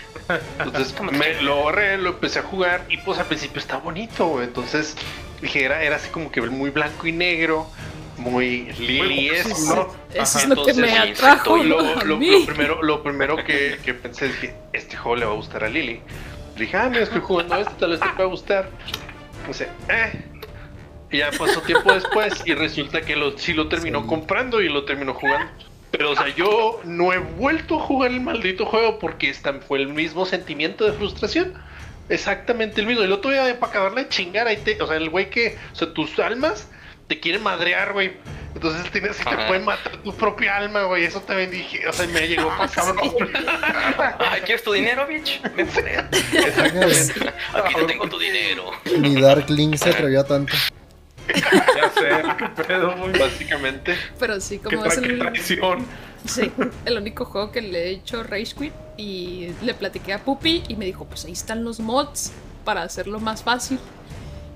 Entonces 0.60 0.94
me 1.00 1.42
lo 1.42 1.68
agarré, 1.68 1.98
lo 1.98 2.10
empecé 2.10 2.38
a 2.38 2.42
jugar 2.42 2.84
y 2.88 2.96
pues 2.98 3.18
al 3.18 3.26
principio 3.26 3.58
está 3.58 3.76
bonito. 3.78 4.40
Entonces 4.42 4.96
dije, 5.42 5.64
era, 5.64 5.82
era 5.82 5.96
así 5.96 6.08
como 6.10 6.30
que 6.30 6.40
muy 6.42 6.70
blanco 6.70 7.06
y 7.06 7.12
negro, 7.12 7.68
muy 8.16 8.68
¿no? 9.68 9.88
Eso 10.14 10.38
es 10.38 10.48
lo 10.48 10.64
que 10.64 10.74
me 10.74 10.96
atrajo 10.96 11.56
lo, 11.58 11.80
a 12.00 12.04
lo- 12.04 12.16
mí. 12.16 12.30
lo 12.40 12.46
primero, 12.46 12.82
lo 12.82 13.02
primero 13.02 13.36
que, 13.44 13.78
que 13.84 13.94
pensé 13.94 14.26
es 14.26 14.36
que 14.36 14.54
este 14.72 14.96
juego 14.96 15.16
le 15.16 15.26
va 15.26 15.32
a 15.32 15.36
gustar 15.36 15.64
a 15.64 15.68
Lily. 15.68 16.00
Dije, 16.56 16.76
ah, 16.76 16.88
mira, 16.88 17.02
estoy 17.02 17.20
jugando 17.20 17.56
este, 17.56 17.74
tal 17.78 17.90
vez 17.90 18.00
te 18.00 18.08
pueda 18.10 18.28
gustar. 18.28 18.68
Dice, 19.46 19.68
eh. 19.88 20.12
Y 21.10 21.18
ya 21.18 21.30
pasó 21.30 21.60
tiempo 21.62 21.92
después 21.92 22.42
y 22.44 22.54
resulta 22.54 23.00
que 23.02 23.14
lo, 23.16 23.36
sí 23.38 23.52
lo 23.52 23.68
terminó 23.68 24.02
Sí. 24.02 24.06
comprando 24.08 24.60
y 24.60 24.68
lo 24.68 24.84
terminó 24.84 25.14
jugando. 25.14 25.50
Pero, 25.92 26.10
o 26.10 26.16
sea, 26.16 26.28
yo 26.34 26.80
no 26.84 27.12
he 27.12 27.18
vuelto 27.18 27.80
a 27.80 27.82
jugar 27.84 28.10
el 28.10 28.20
maldito 28.20 28.66
juego 28.66 28.98
porque 28.98 29.30
esta 29.30 29.52
fue 29.54 29.78
el 29.78 29.88
mismo 29.88 30.26
sentimiento 30.26 30.84
de 30.84 30.92
frustración. 30.92 31.54
Exactamente 32.08 32.80
el 32.80 32.86
mismo. 32.86 33.02
Y 33.02 33.06
el 33.06 33.12
otro 33.12 33.30
día 33.30 33.58
para 33.58 33.70
acabarle 33.70 34.02
de 34.04 34.08
chingar, 34.08 34.46
ahí 34.46 34.56
te, 34.58 34.80
o 34.82 34.86
sea, 34.86 34.96
el 34.96 35.10
güey 35.10 35.30
que, 35.30 35.56
o 35.72 35.74
sea, 35.76 35.92
tus 35.92 36.18
almas 36.18 36.68
te 37.06 37.18
quieren 37.20 37.42
madrear, 37.42 37.92
güey. 37.92 38.12
Entonces 38.54 38.90
tienes, 38.90 39.16
te 39.18 39.28
Ajá. 39.28 39.46
pueden 39.48 39.64
matar 39.64 39.96
tu 39.98 40.14
propia 40.14 40.56
alma, 40.56 40.84
güey. 40.84 41.04
Eso 41.04 41.20
también 41.20 41.50
dije, 41.50 41.86
o 41.86 41.92
sea, 41.92 42.06
me 42.08 42.26
llegó 42.26 42.50
a 42.50 42.58
pasar. 42.58 42.94
Ay, 44.18 44.40
¿quieres 44.42 44.62
tu 44.64 44.72
dinero, 44.72 45.06
bitch? 45.06 45.40
Me 45.54 45.64
pone. 45.66 45.96
Aquí 45.98 47.74
no 47.76 47.86
tengo 47.86 48.08
tu 48.08 48.18
dinero. 48.18 48.70
Ni 48.98 49.20
Dark 49.20 49.48
Link 49.50 49.76
se 49.76 49.90
atrevió 49.90 50.20
a 50.20 50.24
tanto. 50.24 50.54
Ya 51.34 51.90
sé. 51.90 52.62
pedo, 52.66 52.96
güey, 52.96 53.18
básicamente. 53.18 53.96
Pero 54.18 54.40
sí, 54.40 54.58
Qué, 54.58 54.64
como 54.76 54.84
es 54.86 54.98
qué 54.98 55.06
el, 55.06 55.18
traición. 55.18 55.86
sí, 56.24 56.50
el 56.84 56.96
único 56.98 57.24
juego 57.24 57.50
que 57.52 57.60
le 57.62 57.84
he 57.84 57.90
hecho 57.90 58.22
Rage 58.22 58.54
Quit 58.58 58.72
y 58.96 59.48
le 59.62 59.74
platiqué 59.74 60.12
a 60.12 60.18
Puppy 60.24 60.62
y 60.68 60.76
me 60.76 60.84
dijo, 60.84 61.04
pues 61.04 61.24
ahí 61.24 61.32
están 61.32 61.64
los 61.64 61.80
mods 61.80 62.32
para 62.64 62.82
hacerlo 62.82 63.20
más 63.20 63.42
fácil. 63.42 63.78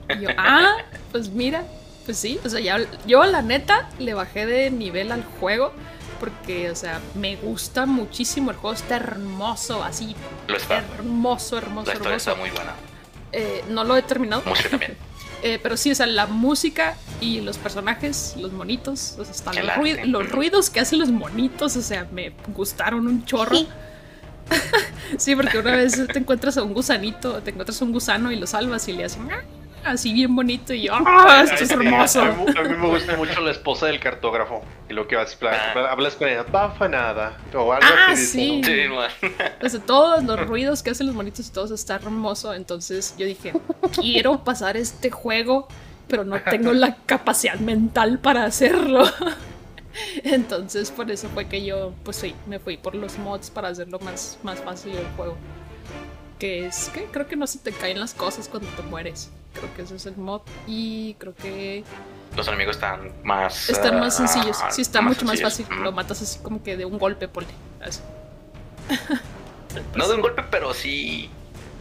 Y 0.08 0.20
yo, 0.22 0.28
ah, 0.38 0.76
pues 1.12 1.28
mira, 1.30 1.64
pues 2.04 2.18
sí, 2.18 2.38
o 2.44 2.48
sea, 2.48 2.60
ya, 2.60 2.78
yo 3.06 3.24
la 3.24 3.42
neta 3.42 3.88
le 3.98 4.14
bajé 4.14 4.46
de 4.46 4.70
nivel 4.70 5.12
al 5.12 5.24
juego 5.38 5.72
porque, 6.18 6.70
o 6.70 6.74
sea, 6.76 7.00
me 7.14 7.36
gusta 7.36 7.86
muchísimo 7.86 8.50
el 8.50 8.56
juego, 8.58 8.74
está 8.74 8.96
hermoso, 8.96 9.82
así, 9.82 10.14
Lo 10.48 10.56
está. 10.56 10.78
hermoso, 10.78 11.56
hermoso, 11.56 11.86
La 11.86 11.92
hermoso. 11.94 12.14
está 12.14 12.34
muy 12.34 12.50
buena. 12.50 12.74
Eh, 13.32 13.64
no 13.70 13.84
lo 13.84 13.96
he 13.96 14.02
terminado. 14.02 14.42
Música 14.44 14.70
también. 14.70 14.96
Eh, 15.43 15.59
pero 15.62 15.76
sí, 15.76 15.91
o 15.91 15.95
sea, 15.95 16.07
la 16.07 16.26
música 16.26 16.97
y 17.20 17.41
los 17.41 17.57
personajes, 17.59 18.34
los 18.38 18.53
monitos, 18.53 19.16
o 19.18 19.24
sea, 19.24 19.32
están 19.34 19.57
El 19.57 19.66
los, 19.66 19.76
arte. 19.76 19.82
ruid- 19.82 20.05
los 20.05 20.28
ruidos 20.30 20.68
que 20.70 20.80
hacen 20.80 20.99
los 20.99 21.11
monitos, 21.11 21.76
o 21.76 21.82
sea, 21.82 22.07
me 22.12 22.32
gustaron 22.55 23.07
un 23.07 23.24
chorro. 23.24 23.57
sí, 25.16 25.34
porque 25.36 25.59
una 25.59 25.76
vez 25.76 25.99
te 26.12 26.18
encuentras 26.18 26.57
a 26.57 26.62
un 26.62 26.74
gusanito, 26.74 27.41
te 27.43 27.51
encuentras 27.51 27.80
a 27.80 27.84
un 27.84 27.93
gusano 27.93 28.30
y 28.32 28.36
lo 28.36 28.47
salvas 28.47 28.86
y 28.88 28.93
le 28.93 29.05
hacen 29.05 29.28
"Ah", 29.30 29.43
así 29.84 30.12
bien 30.12 30.34
bonito 30.34 30.72
y 30.72 30.82
yo, 30.82 30.92
¡ah, 30.94 31.42
esto 31.44 31.64
es 31.64 31.70
hermoso! 31.70 32.22
A 32.22 32.32
mí, 32.32 32.44
a 32.56 32.62
mí 32.62 32.76
me 32.76 32.88
gusta 32.88 33.16
mucho 33.16 33.40
la 33.40 33.50
esposa 33.50 33.86
del 33.86 34.00
cartógrafo. 34.00 34.62
Y 34.88 34.92
lo 34.92 35.06
que 35.06 35.16
vas 35.16 35.38
a 35.42 35.90
hablas 35.90 36.14
con 36.16 36.28
ella, 36.28 36.44
bafa 36.44 36.88
nada. 36.88 37.38
O 37.54 37.72
algo 37.72 37.86
Ah, 37.86 38.12
así. 38.12 38.26
sí. 38.26 38.62
Sí, 38.64 38.88
man. 38.88 39.10
O 39.62 39.68
sea, 39.68 39.80
todos 39.80 40.24
los 40.24 40.46
ruidos 40.46 40.82
que 40.82 40.90
hacen 40.90 41.06
los 41.06 41.14
monitos 41.14 41.46
y 41.46 41.52
todo 41.52 41.72
está 41.74 41.94
hermoso. 41.96 42.52
Entonces 42.54 43.14
yo 43.16 43.26
dije, 43.26 43.52
quiero 44.00 44.42
pasar 44.44 44.76
este 44.76 45.10
juego, 45.10 45.68
pero 46.08 46.24
no 46.24 46.40
tengo 46.42 46.72
la 46.72 46.96
capacidad 47.06 47.54
mental 47.56 48.18
para 48.18 48.44
hacerlo. 48.44 49.04
Entonces 50.24 50.90
por 50.90 51.10
eso 51.10 51.28
fue 51.34 51.46
que 51.46 51.64
yo, 51.64 51.92
pues 52.04 52.16
sí, 52.16 52.34
me 52.46 52.58
fui 52.58 52.76
por 52.76 52.94
los 52.94 53.18
mods 53.18 53.50
para 53.50 53.68
hacerlo 53.68 53.98
más, 54.00 54.38
más 54.42 54.60
fácil 54.60 54.92
el 54.96 55.06
juego. 55.16 55.36
Que 56.38 56.66
es 56.66 56.88
que 56.94 57.04
creo 57.04 57.26
que 57.26 57.36
no 57.36 57.46
se 57.46 57.58
te 57.58 57.70
caen 57.72 58.00
las 58.00 58.14
cosas 58.14 58.48
cuando 58.48 58.68
te 58.70 58.82
mueres. 58.82 59.30
Creo 59.55 59.74
que 59.74 59.82
ese 59.82 59.96
es 59.96 60.07
el 60.07 60.16
mod. 60.16 60.42
Y 60.66 61.14
creo 61.14 61.34
que 61.34 61.84
Los 62.36 62.46
enemigos 62.48 62.76
están 62.76 63.12
más. 63.24 63.68
están 63.68 63.98
más 64.01 64.20
ah, 64.20 64.26
sencillos. 64.26 64.57
Sí, 64.70 64.82
está 64.82 65.01
mucho 65.01 65.24
más 65.24 65.40
fácil. 65.42 65.66
Lo 65.82 65.92
matas 65.92 66.22
así 66.22 66.38
como 66.40 66.62
que 66.62 66.76
de 66.76 66.84
un 66.84 66.98
golpe, 66.98 67.28
ponle. 67.28 67.51
Así. 67.80 68.01
No 69.94 70.09
de 70.09 70.16
un 70.16 70.20
golpe, 70.20 70.42
pero 70.51 70.74
sí. 70.74 71.30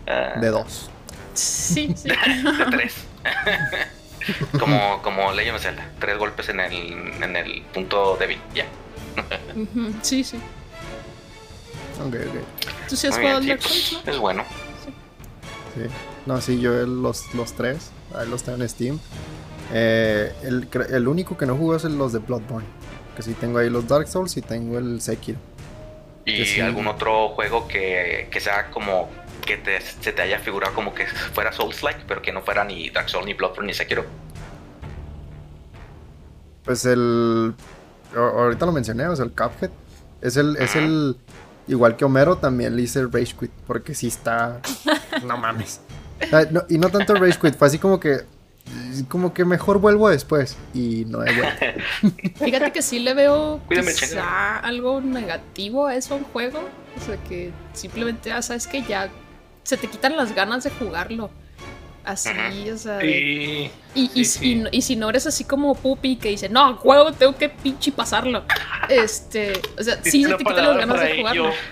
ah, 0.07 0.39
De 0.39 0.49
dos. 0.49 0.91
Sí, 1.33 1.91
sí. 1.95 2.07
de 2.57 2.65
tres. 2.69 2.93
como, 4.59 5.01
como 5.01 5.31
Legend 5.31 5.55
of 5.55 5.61
Zelda. 5.63 5.89
Tres 5.99 6.17
golpes 6.19 6.49
en 6.49 6.59
el, 6.59 6.73
en 7.23 7.35
el 7.35 7.61
punto 7.73 8.15
débil. 8.17 8.39
Ya. 8.53 8.65
Ujú, 9.55 9.91
Sí, 10.03 10.23
sí. 10.23 10.37
Ok, 11.99 12.13
ok. 12.13 12.87
¿Tú 12.87 12.95
sí 12.95 13.07
has 13.07 13.17
Muy 13.17 13.21
bien, 13.23 13.31
jugado 13.37 13.41
sí, 13.41 13.47
Dark 13.49 13.59
pues, 13.61 13.73
Souls, 13.73 14.05
no? 14.05 14.11
Es 14.11 14.19
bueno. 14.19 14.43
Sí. 15.75 15.81
No, 16.29 16.39
sí, 16.41 16.59
yo 16.61 16.85
los, 16.85 17.33
los 17.33 17.53
tres, 17.53 17.89
ahí 18.13 18.29
los 18.29 18.43
tengo 18.43 18.61
en 18.61 18.69
Steam. 18.69 18.99
Eh, 19.73 20.31
el, 20.43 20.67
el 20.91 21.07
único 21.07 21.35
que 21.35 21.47
no 21.47 21.55
juego 21.55 21.75
es 21.75 21.85
el- 21.85 21.97
los 21.97 22.13
de 22.13 22.19
Bloodborne. 22.19 22.67
Que 23.15 23.23
sí 23.23 23.33
tengo 23.33 23.57
ahí 23.57 23.67
los 23.67 23.87
Dark 23.87 24.07
Souls 24.07 24.37
y 24.37 24.43
tengo 24.43 24.77
el 24.77 25.01
Sekiro. 25.01 25.39
¿Y 26.27 26.45
sí. 26.45 26.61
algún 26.61 26.85
otro 26.85 27.29
juego 27.29 27.67
que, 27.67 28.27
que 28.29 28.39
sea 28.39 28.69
como 28.69 29.09
que 29.43 29.57
te- 29.57 29.81
se 29.81 30.11
te 30.13 30.21
haya 30.21 30.37
figurado 30.37 30.75
como 30.75 30.93
que 30.93 31.07
fuera 31.07 31.51
Souls-like, 31.51 32.01
pero 32.07 32.21
que 32.21 32.31
no 32.31 32.43
fuera 32.43 32.63
ni 32.63 32.91
Dark 32.91 33.09
Souls, 33.09 33.25
ni 33.25 33.33
Bloodborne, 33.33 33.65
ni 33.65 33.73
Sekiro? 33.73 34.05
Pues 36.63 36.85
el. 36.85 37.55
Ahorita 38.15 38.67
lo 38.67 38.71
mencioné, 38.71 39.07
o 39.07 39.15
sea, 39.15 39.25
el 39.25 39.31
Cuphead. 39.31 39.71
Es 40.21 40.37
el. 40.37 40.57
Es 40.57 40.75
el 40.75 41.17
igual 41.67 41.95
que 41.95 42.05
Homero, 42.05 42.37
también 42.37 42.75
le 42.75 42.83
hice 42.83 43.01
Rage 43.07 43.33
Quit. 43.39 43.51
Porque 43.65 43.95
sí 43.95 44.05
está. 44.05 44.59
no 45.25 45.35
mames. 45.35 45.81
Ah, 46.31 46.45
no, 46.49 46.63
y 46.69 46.77
no 46.77 46.89
tanto 46.89 47.15
Rage 47.15 47.39
Quit, 47.39 47.55
fue 47.55 47.67
así 47.67 47.77
como 47.79 47.99
que. 47.99 48.21
Como 49.07 49.33
que 49.33 49.45
mejor 49.45 49.79
vuelvo 49.79 50.09
después. 50.09 50.55
Y 50.73 51.05
no 51.05 51.25
he 51.25 51.33
vuelto. 51.33 51.65
Fíjate 52.43 52.71
que 52.71 52.81
sí 52.81 52.99
le 52.99 53.13
veo 53.15 53.61
Cuídame, 53.65 53.93
quizá 53.93 54.07
Chenga. 54.07 54.57
algo 54.59 55.01
negativo 55.01 55.87
a 55.87 55.95
eso 55.95 56.13
a 56.13 56.17
un 56.17 56.23
juego. 56.25 56.59
O 56.95 57.05
sea, 57.05 57.17
que 57.23 57.51
simplemente, 57.73 58.29
ya 58.29 58.41
sabes 58.41 58.67
que 58.67 58.83
ya 58.83 59.09
se 59.63 59.77
te 59.77 59.87
quitan 59.87 60.15
las 60.17 60.35
ganas 60.35 60.63
de 60.63 60.69
jugarlo. 60.71 61.31
Así, 62.03 62.29
o 62.73 62.77
sea. 62.77 62.99
Sí. 63.01 63.69
Y, 63.95 64.11
y, 64.13 64.25
Sí, 64.25 64.63
y 64.71 64.81
si 64.81 64.95
no 64.95 65.09
eres 65.09 65.27
así 65.27 65.43
como 65.43 65.75
Puppy 65.75 66.15
que 66.15 66.29
dice, 66.29 66.49
no, 66.49 66.75
juego, 66.77 67.11
tengo 67.13 67.35
que 67.35 67.49
pinche 67.49 67.91
pasarlo. 67.91 68.43
Este, 68.89 69.53
o 69.77 69.83
sea, 69.83 69.99
sí 70.03 70.23
se 70.23 70.29
te 70.29 70.37
quitan 70.37 70.55
las 70.65 70.77
ganas 70.77 70.99
de 71.01 71.17
jugarlo. 71.17 71.51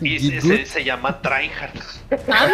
Y 0.00 0.18
se, 0.20 0.40
se- 0.40 0.64
se 0.66 0.84
llama 0.84 1.20
tryhard. 1.20 1.74
I'm 2.28 2.52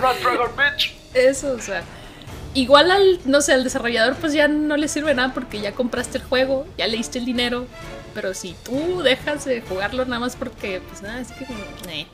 not 0.00 0.16
Dragon 0.20 0.50
Bitch. 0.56 0.94
Eso, 1.14 1.52
o 1.52 1.60
sea. 1.60 1.82
Igual 2.54 2.90
al, 2.90 3.20
no 3.24 3.40
sé, 3.40 3.52
al 3.52 3.64
desarrollador 3.64 4.14
pues 4.16 4.32
ya 4.32 4.46
no 4.46 4.76
le 4.76 4.86
sirve 4.86 5.12
nada 5.14 5.34
porque 5.34 5.60
ya 5.60 5.72
compraste 5.72 6.18
el 6.18 6.24
juego, 6.24 6.66
ya 6.78 6.86
le 6.86 6.96
diste 6.96 7.18
el 7.18 7.24
dinero. 7.24 7.66
Pero 8.14 8.32
si 8.32 8.54
tú 8.64 9.02
dejas 9.02 9.44
de 9.44 9.60
jugarlo 9.60 10.04
nada 10.04 10.20
más 10.20 10.36
porque, 10.36 10.80
pues 10.88 11.02
nada, 11.02 11.20
es 11.20 11.32
que 11.32 11.44
eh, 11.44 12.06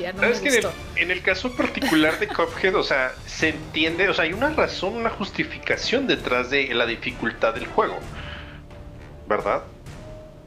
ya 0.00 0.12
no 0.12 0.20
me 0.22 0.34
¿Sabes 0.34 0.40
que 0.40 0.48
en 0.48 0.54
el, 0.54 0.66
en 0.96 1.10
el 1.10 1.22
caso 1.22 1.54
particular 1.56 2.18
de 2.18 2.28
Cuphead, 2.28 2.74
o 2.76 2.82
sea, 2.82 3.12
se 3.26 3.50
entiende, 3.50 4.08
o 4.08 4.14
sea, 4.14 4.24
hay 4.24 4.32
una 4.32 4.50
razón, 4.50 4.96
una 4.96 5.10
justificación 5.10 6.06
detrás 6.06 6.50
de 6.50 6.72
la 6.74 6.86
dificultad 6.86 7.54
del 7.54 7.66
juego, 7.66 7.98
¿verdad? 9.26 9.62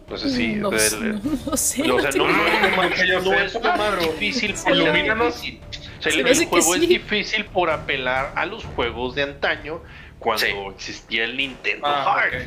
No 0.07 0.17
sé 0.17 0.29
si... 0.29 0.55
no, 0.55 0.71
sé, 0.77 0.97
no 1.45 1.57
sé, 1.57 1.91
o 1.91 1.99
sea, 1.99 2.11
no, 2.11 2.27
no, 2.27 2.47
idea. 2.47 2.69
no, 2.69 2.83
no, 2.83 3.05
yo 3.05 3.21
no 3.21 3.31
sé, 3.31 3.45
es 3.45 4.09
difícil 4.19 4.53
por 4.63 4.75
lo 4.75 4.91
difícil. 4.91 5.61
O 5.97 6.01
sea, 6.01 6.11
Se 6.11 6.19
el, 6.19 6.27
el 6.27 6.45
juego 6.45 6.75
es 6.75 6.81
sí. 6.81 6.87
difícil 6.87 7.45
por 7.45 7.69
apelar 7.71 8.33
a 8.35 8.45
los 8.45 8.63
juegos 8.65 9.15
de 9.15 9.23
antaño 9.23 9.81
cuando 10.19 10.45
Sí. 10.45 10.53
existía 10.75 11.23
el 11.23 11.35
Nintendo 11.37 11.85
Ah, 11.87 12.13
Hard. 12.19 12.35
ok. 12.35 12.41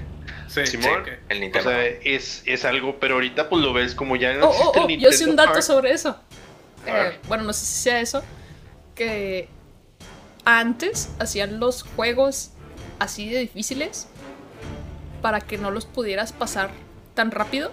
Sí, 0.46 0.66
Simón. 0.66 1.03
El 1.28 1.53
O 1.55 1.61
sea, 1.62 1.84
es, 1.86 2.42
es 2.46 2.64
algo, 2.64 2.99
pero 3.01 3.14
ahorita 3.16 3.49
pues 3.49 3.62
lo 3.62 3.72
ves 3.72 3.94
como 3.94 4.16
ya 4.16 4.32
no 4.34 4.46
Oh, 4.46 4.49
oh, 4.49 4.53
existe 4.53 4.78
el 4.78 4.84
oh, 4.84 4.86
Nintendo 4.88 5.11
yo 5.11 5.16
sé 5.16 5.26
un 5.26 5.36
dato 5.36 5.53
Hard. 5.55 5.62
sobre 5.62 5.90
eso. 5.92 6.20
Eh, 6.89 7.18
bueno, 7.28 7.45
no 7.45 7.53
sé 7.53 7.64
si 7.64 7.82
sea 7.82 8.01
eso. 8.01 8.22
Que 8.95 9.49
antes 10.45 11.11
hacían 11.18 11.61
los 11.61 11.82
juegos 11.82 12.51
así 12.99 13.28
de 13.28 13.41
difíciles 13.41 14.09
para 15.22 15.41
que 15.41 15.59
no 15.59 15.70
los 15.70 15.84
pudieras 15.84 16.32
pasar 16.32 16.70
tan 17.14 17.30
rápido 17.30 17.70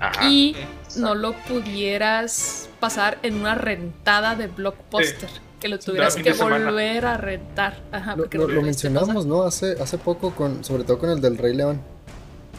Ajá. 0.00 0.28
y 0.28 0.56
no 0.96 1.14
lo 1.14 1.32
pudieras 1.32 2.68
pasar 2.80 3.18
en 3.22 3.34
una 3.36 3.54
rentada 3.54 4.34
de 4.34 4.46
blockbuster. 4.46 5.28
Que 5.60 5.68
lo 5.68 5.78
tuvieras 5.78 6.14
que 6.14 6.32
volver 6.32 7.04
a 7.04 7.16
rentar. 7.16 7.82
Ajá, 7.90 8.14
Lo, 8.16 8.62
mencionamos, 8.62 9.26
¿no? 9.26 9.42
Hace, 9.42 9.72
hace 9.82 9.98
poco, 9.98 10.30
con, 10.30 10.62
sobre 10.62 10.84
todo 10.84 11.00
con 11.00 11.10
el 11.10 11.20
del 11.20 11.36
Rey 11.36 11.52
León. 11.52 11.80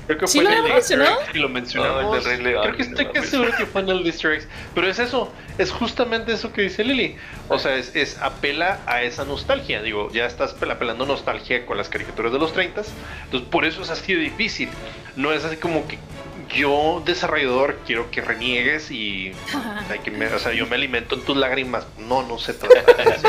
Creo 0.10 0.18
que 0.22 0.28
¿Sí 0.28 0.40
fue 0.40 0.46
lo 0.46 0.50
en 0.50 0.58
el 0.58 0.66
egg, 0.66 0.74
mencionado? 0.74 1.18
Sí, 1.32 1.38
lo 1.38 1.50
mencionamos. 1.50 2.02
No, 2.02 2.16
el 2.16 2.24
Rey 2.24 2.42
León, 2.42 2.64
Creo 2.64 2.76
que 2.78 2.82
estoy 2.82 3.06
casi 3.14 3.28
seguro 3.28 3.52
que 3.56 3.68
fue 3.68 3.82
en 3.82 3.90
el 3.90 4.04
Easter 4.08 4.32
eggs. 4.32 4.48
Pero 4.74 4.88
es 4.90 4.98
eso, 4.98 5.32
es 5.60 5.70
justamente 5.72 6.32
eso 6.34 6.52
que 6.52 6.64
dice 6.64 6.84
Lili. 6.84 7.16
O 7.48 7.60
sea, 7.60 7.76
es, 7.76 7.96
es 7.96 8.18
apela 8.18 8.80
a 8.88 9.04
esa 9.04 9.24
nostalgia. 9.24 9.84
Digo, 9.84 10.10
ya 10.12 10.26
estás 10.26 10.60
pel- 10.60 10.72
apelando 10.72 11.06
nostalgia 11.06 11.64
con 11.68 11.78
las 11.78 11.90
caricaturas 11.90 12.32
de 12.34 12.40
los 12.40 12.54
30 12.54 12.82
Entonces, 13.26 13.50
por 13.52 13.66
eso 13.66 13.84
es 13.84 13.92
así 13.92 14.16
de 14.16 14.22
difícil. 14.22 14.70
No 15.16 15.32
es 15.32 15.46
así 15.46 15.58
como 15.58 15.88
que 15.88 16.00
yo, 16.56 17.04
desarrollador, 17.06 17.78
quiero 17.86 18.10
que 18.10 18.22
reniegues 18.22 18.90
y. 18.90 19.34
hay 19.92 20.00
que 20.00 20.10
me- 20.10 20.26
o 20.26 20.40
sea, 20.40 20.54
yo 20.54 20.66
me 20.66 20.76
alimento 20.76 21.14
en 21.14 21.22
tus 21.22 21.38
lágrimas. 21.38 21.86
No, 22.00 22.24
no 22.24 22.40
se 22.40 22.56
trata 22.56 22.94
de 22.94 23.12
eso. 23.12 23.28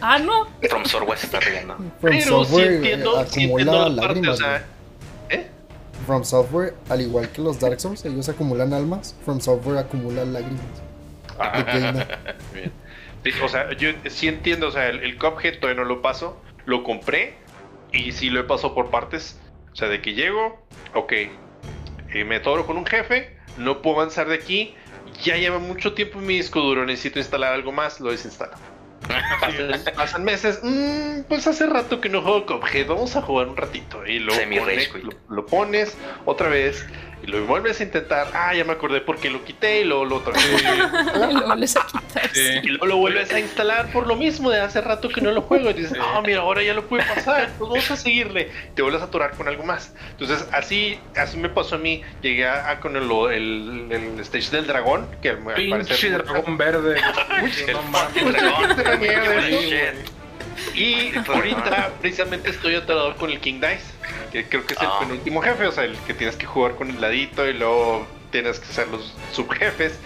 Ah, 0.00 0.18
no. 0.18 0.48
From 0.68 0.84
Software 0.86 1.18
se 1.18 1.26
está 1.26 1.38
riendo. 1.38 1.76
Pero 2.00 2.44
sí 2.44 2.60
entiendo, 2.60 3.24
sí 3.30 3.44
entiendo 3.44 3.88
la 3.88 4.02
parte, 4.02 4.20
lágrimas. 4.20 4.30
o 4.30 4.36
sea. 4.42 4.66
From 6.06 6.24
Software, 6.24 6.74
al 6.88 7.00
igual 7.00 7.30
que 7.30 7.42
los 7.42 7.60
Dark 7.60 7.80
Souls, 7.80 8.04
ellos 8.04 8.28
acumulan 8.28 8.72
almas. 8.72 9.14
From 9.24 9.40
Software 9.40 9.78
acumula 9.78 10.24
lágrimas. 10.24 10.82
Ah. 11.38 11.64
Bien. 12.54 12.72
O 13.42 13.48
sea, 13.48 13.72
yo 13.76 13.90
sí 14.08 14.28
entiendo, 14.28 14.68
o 14.68 14.70
sea, 14.72 14.88
el, 14.88 15.00
el 15.00 15.16
Cuphead 15.16 15.60
todavía 15.60 15.82
no 15.82 15.88
lo 15.88 16.02
paso, 16.02 16.40
lo 16.64 16.82
compré 16.82 17.34
y 17.92 18.12
sí 18.12 18.30
lo 18.30 18.40
he 18.40 18.44
pasado 18.44 18.74
por 18.74 18.90
partes. 18.90 19.38
O 19.72 19.76
sea, 19.76 19.88
de 19.88 20.00
que 20.02 20.14
llego, 20.14 20.58
ok, 20.94 21.12
eh, 21.12 22.24
me 22.24 22.36
atoro 22.36 22.66
con 22.66 22.76
un 22.76 22.84
jefe, 22.84 23.36
no 23.56 23.80
puedo 23.80 24.00
avanzar 24.00 24.28
de 24.28 24.34
aquí, 24.34 24.74
ya 25.22 25.36
lleva 25.36 25.58
mucho 25.58 25.94
tiempo 25.94 26.18
en 26.18 26.26
mi 26.26 26.36
disco 26.36 26.60
duro, 26.60 26.84
necesito 26.84 27.18
instalar 27.18 27.52
algo 27.52 27.72
más, 27.72 28.00
lo 28.00 28.10
desinstalo. 28.10 28.52
Pasan, 29.96 30.24
meses, 30.24 30.60
"Mm, 30.62 31.22
pues 31.28 31.46
hace 31.46 31.66
rato 31.66 32.00
que 32.00 32.08
no 32.08 32.22
juego 32.22 32.46
Cuphead, 32.46 32.86
vamos 32.86 33.16
a 33.16 33.22
jugar 33.22 33.48
un 33.48 33.56
ratito. 33.56 34.06
Y 34.06 34.18
lo, 34.18 34.32
quit. 34.32 35.04
lo, 35.04 35.12
lo 35.28 35.46
pones 35.46 35.96
otra 36.24 36.48
vez 36.48 36.86
Y 37.22 37.26
lo 37.28 37.44
vuelves 37.46 37.80
a 37.80 37.84
intentar. 37.84 38.28
Ah, 38.34 38.52
ya 38.54 38.64
me 38.64 38.72
acordé 38.72 39.00
porque 39.00 39.30
lo 39.30 39.44
quité 39.44 39.82
y 39.82 39.84
luego 39.84 40.04
lo 40.04 40.16
otra 40.16 40.32
vez. 40.32 40.64
Y 41.30 41.32
lo 41.34 41.46
vuelves 41.46 41.76
a 41.76 41.86
quitar. 41.86 42.30
Sí. 42.32 42.40
Y 42.64 42.68
luego 42.68 42.86
lo 42.86 42.96
vuelves 42.96 43.32
a 43.32 43.38
instalar 43.38 43.92
por 43.92 44.06
lo 44.08 44.16
mismo 44.16 44.50
de 44.50 44.60
hace 44.60 44.80
rato 44.80 45.08
que 45.08 45.20
no 45.20 45.30
lo 45.30 45.42
juego. 45.42 45.70
Y 45.70 45.74
dices, 45.74 45.96
ah, 46.00 46.20
mira, 46.26 46.40
ahora 46.40 46.62
ya 46.62 46.74
lo 46.74 46.86
pude 46.88 47.02
pasar. 47.04 47.50
Pues 47.58 47.70
vamos 47.70 47.90
a 47.90 47.96
seguirle. 47.96 48.50
Te 48.74 48.82
vuelves 48.82 49.02
a 49.02 49.04
atorar 49.04 49.32
con 49.36 49.46
algo 49.46 49.62
más. 49.62 49.94
Entonces, 50.10 50.46
así, 50.52 50.98
así 51.16 51.36
me 51.36 51.48
pasó 51.48 51.76
a 51.76 51.78
mí. 51.78 52.02
Llegué 52.22 52.46
a, 52.46 52.70
a 52.70 52.80
con 52.80 52.96
el, 52.96 53.08
el, 53.30 53.88
el 53.92 54.20
stage 54.20 54.50
del 54.50 54.66
dragón, 54.66 55.06
que 55.22 55.30
al 55.30 55.38
Pinche 55.54 55.70
parecer. 55.70 56.24
dragón 56.24 56.58
verde. 56.58 56.96
El 57.68 57.72
No 57.74 57.82
fucking 57.82 58.32
dragón. 58.32 58.76
Y 60.74 61.12
ahorita 61.16 61.90
precisamente 62.00 62.50
estoy 62.50 62.74
atorado 62.76 63.16
con 63.16 63.30
el 63.30 63.40
King 63.40 63.60
Dice, 63.60 63.82
que 64.32 64.48
creo 64.48 64.66
que 64.66 64.74
es 64.74 64.80
el 64.80 64.86
Ah. 64.88 64.98
penúltimo 65.00 65.40
jefe, 65.42 65.66
o 65.66 65.72
sea, 65.72 65.84
el 65.84 65.96
que 66.06 66.14
tienes 66.14 66.36
que 66.36 66.46
jugar 66.46 66.74
con 66.74 66.90
el 66.90 67.00
ladito 67.00 67.46
y 67.48 67.52
luego 67.54 68.06
tienes 68.30 68.58
que 68.60 68.66
hacer 68.66 68.88
los 68.88 69.14
subjefes. 69.32 69.98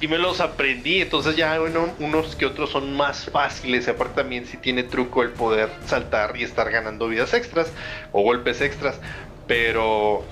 Y 0.00 0.08
me 0.08 0.18
los 0.18 0.40
aprendí, 0.40 1.00
entonces 1.00 1.36
ya 1.36 1.58
bueno, 1.58 1.94
unos 2.00 2.36
que 2.36 2.44
otros 2.44 2.70
son 2.70 2.94
más 2.96 3.30
fáciles. 3.30 3.86
Y 3.86 3.90
aparte 3.90 4.14
también 4.16 4.44
si 4.46 4.56
tiene 4.58 4.82
truco 4.82 5.22
el 5.22 5.30
poder 5.30 5.70
saltar 5.86 6.36
y 6.36 6.42
estar 6.42 6.70
ganando 6.70 7.08
vidas 7.08 7.32
extras 7.32 7.72
o 8.12 8.22
golpes 8.22 8.60
extras. 8.60 9.00
Pero 9.46 10.24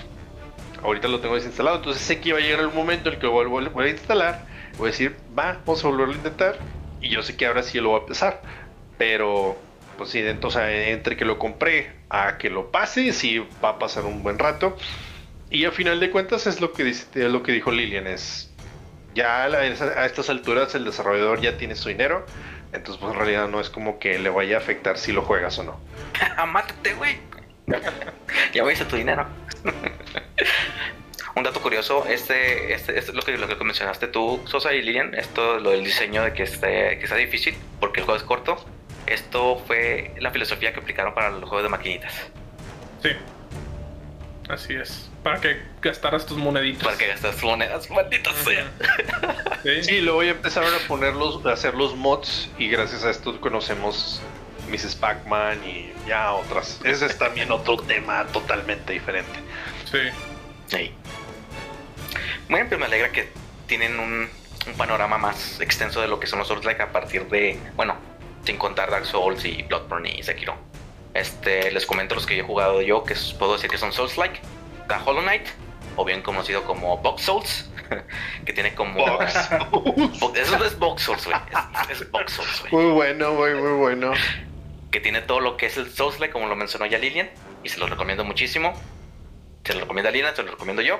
ahorita 0.83 1.07
lo 1.07 1.19
tengo 1.19 1.35
desinstalado, 1.35 1.77
entonces 1.77 2.01
sé 2.03 2.19
que 2.19 2.29
iba 2.29 2.37
a 2.37 2.41
llegar 2.41 2.59
el 2.59 2.71
momento 2.71 3.09
en 3.09 3.15
el 3.15 3.19
que 3.21 3.25
lo 3.27 3.31
vuelvo 3.33 3.79
a 3.79 3.87
instalar. 3.87 4.45
Voy 4.77 4.89
a 4.89 4.91
decir, 4.91 5.15
va, 5.37 5.57
vamos 5.65 5.83
a 5.83 5.87
volverlo 5.87 6.13
a 6.13 6.17
intentar. 6.17 6.57
Y 7.01 7.09
yo 7.09 7.23
sé 7.23 7.35
que 7.35 7.47
ahora 7.47 7.63
sí 7.63 7.79
lo 7.79 7.89
voy 7.89 7.99
a 7.99 8.01
empezar. 8.03 8.41
Pero, 8.97 9.57
pues 9.97 10.09
sí, 10.11 10.19
entonces 10.19 10.61
entre 10.89 11.17
que 11.17 11.25
lo 11.25 11.37
compré 11.39 11.91
a 12.09 12.37
que 12.37 12.49
lo 12.49 12.71
pase, 12.71 13.13
sí 13.13 13.43
va 13.63 13.69
a 13.69 13.79
pasar 13.79 14.05
un 14.05 14.21
buen 14.23 14.37
rato. 14.39 14.77
Y 15.49 15.65
a 15.65 15.71
final 15.71 15.99
de 15.99 16.09
cuentas 16.11 16.47
es 16.47 16.61
lo 16.61 16.71
que, 16.73 16.83
dice, 16.83 17.05
es 17.15 17.31
lo 17.31 17.43
que 17.43 17.51
dijo 17.51 17.71
Lilian, 17.71 18.07
es 18.07 18.51
ya 19.13 19.43
a, 19.43 19.49
la- 19.49 19.59
a 19.59 20.05
estas 20.05 20.29
alturas 20.29 20.73
el 20.75 20.85
desarrollador 20.85 21.41
ya 21.41 21.57
tiene 21.57 21.75
su 21.75 21.89
dinero, 21.89 22.25
entonces 22.71 23.01
pues 23.01 23.11
en 23.13 23.19
realidad 23.19 23.49
no 23.49 23.59
es 23.59 23.69
como 23.69 23.99
que 23.99 24.17
le 24.19 24.29
vaya 24.29 24.55
a 24.55 24.59
afectar 24.59 24.97
si 24.97 25.11
lo 25.11 25.23
juegas 25.23 25.59
o 25.59 25.63
no. 25.63 25.79
Mátate, 26.47 26.93
güey. 26.93 27.17
ya 28.53 28.63
voy 28.63 28.73
a 28.75 28.87
tu 28.87 28.95
dinero. 28.95 29.25
Un 31.35 31.43
dato 31.43 31.61
curioso, 31.61 32.05
este, 32.07 32.73
este, 32.73 32.97
este 32.97 33.11
es 33.11 33.13
lo 33.13 33.21
que, 33.21 33.37
lo 33.37 33.47
que 33.47 33.63
mencionaste 33.63 34.07
tú, 34.07 34.41
Sosa 34.45 34.73
y 34.73 34.81
Lilian, 34.81 35.13
esto, 35.15 35.59
lo 35.59 35.69
del 35.71 35.83
diseño 35.83 36.23
de 36.23 36.33
que, 36.33 36.43
esté, 36.43 36.97
que 36.97 37.03
está 37.05 37.15
difícil, 37.15 37.55
porque 37.79 38.01
el 38.01 38.05
juego 38.05 38.17
es 38.17 38.23
corto. 38.25 38.63
Esto 39.13 39.61
fue 39.67 40.13
la 40.19 40.31
filosofía 40.31 40.73
que 40.73 40.79
aplicaron 40.79 41.13
para 41.13 41.29
los 41.31 41.49
juegos 41.49 41.63
de 41.63 41.69
maquinitas. 41.69 42.13
Sí. 43.01 43.09
Así 44.49 44.73
es. 44.73 45.09
Para 45.23 45.39
que 45.39 45.61
gastaras 45.81 46.25
tus 46.25 46.37
moneditas. 46.37 46.83
Para 46.83 46.97
que 46.97 47.07
gastas 47.07 47.41
monedas, 47.43 47.89
maldita 47.89 48.31
sea. 48.33 48.71
Sí. 49.63 49.83
Sí, 49.83 50.01
luego 50.01 50.23
ya 50.23 50.31
empezaron 50.31 50.73
a 50.73 50.79
ponerlos, 50.87 51.45
a 51.45 51.51
hacer 51.51 51.75
los 51.75 51.95
mods 51.95 52.49
y 52.57 52.67
gracias 52.67 53.03
a 53.03 53.11
esto 53.11 53.39
conocemos 53.39 54.19
Mrs. 54.71 54.95
Pac-Man 54.95 55.63
y 55.63 55.93
ya 56.07 56.33
otras. 56.33 56.79
Ese 56.83 57.05
es 57.05 57.17
también 57.19 57.51
otro 57.51 57.77
tema 57.77 58.25
totalmente 58.33 58.93
diferente. 58.93 59.39
Sí. 59.91 59.99
Sí. 60.65 60.91
Bueno, 62.49 62.67
pues 62.69 62.79
me 62.79 62.87
alegra 62.87 63.11
que 63.11 63.29
tienen 63.67 63.99
un, 63.99 64.29
un 64.65 64.73
panorama 64.77 65.19
más 65.19 65.61
extenso 65.61 66.01
de 66.01 66.07
lo 66.07 66.19
que 66.19 66.25
son 66.25 66.39
los 66.39 66.47
Souls-like 66.47 66.81
a 66.81 66.91
partir 66.91 67.27
de, 67.27 67.59
bueno, 67.75 67.95
sin 68.45 68.57
contar 68.57 68.89
Dark 68.91 69.05
Souls 69.05 69.43
y 69.45 69.63
Bloodborne 69.63 70.09
y 70.17 70.23
Sekiro. 70.23 70.55
Este, 71.13 71.71
les 71.71 71.85
comento 71.85 72.15
los 72.15 72.25
que 72.25 72.35
yo 72.37 72.43
he 72.43 72.47
jugado 72.47 72.81
yo, 72.81 73.03
que 73.03 73.15
puedo 73.37 73.53
decir 73.53 73.69
que 73.69 73.77
son 73.77 73.91
Souls-like. 73.91 74.39
Está 74.81 75.03
Hollow 75.03 75.21
Knight, 75.21 75.45
o 75.97 76.05
bien 76.05 76.21
conocido 76.21 76.63
como 76.63 76.97
Box 76.97 77.21
Souls, 77.23 77.69
que 78.45 78.53
tiene 78.53 78.73
como... 78.75 79.03
Bo- 80.19 80.33
Eso 80.35 80.57
no 80.57 80.65
es 80.65 80.77
Box 80.79 81.01
Souls, 81.03 81.25
güey. 81.25 81.37
Es, 81.89 82.01
es 82.01 82.11
Box 82.11 82.33
Souls, 82.33 82.61
güey. 82.61 82.73
Muy 82.85 82.93
bueno, 82.93 83.33
muy, 83.33 83.53
muy 83.55 83.73
bueno. 83.73 84.13
Que 84.89 84.99
tiene 84.99 85.21
todo 85.21 85.39
lo 85.39 85.57
que 85.57 85.65
es 85.67 85.77
el 85.77 85.91
Souls-like, 85.91 86.31
como 86.33 86.47
lo 86.47 86.55
mencionó 86.55 86.85
ya 86.85 86.97
Lilian, 86.97 87.29
y 87.63 87.69
se 87.69 87.79
los 87.79 87.89
recomiendo 87.89 88.23
muchísimo. 88.23 88.73
Se 89.63 89.73
lo 89.73 89.81
recomienda 89.81 90.11
Lilian, 90.11 90.35
se 90.35 90.43
lo 90.43 90.51
recomiendo 90.51 90.81
yo. 90.81 90.99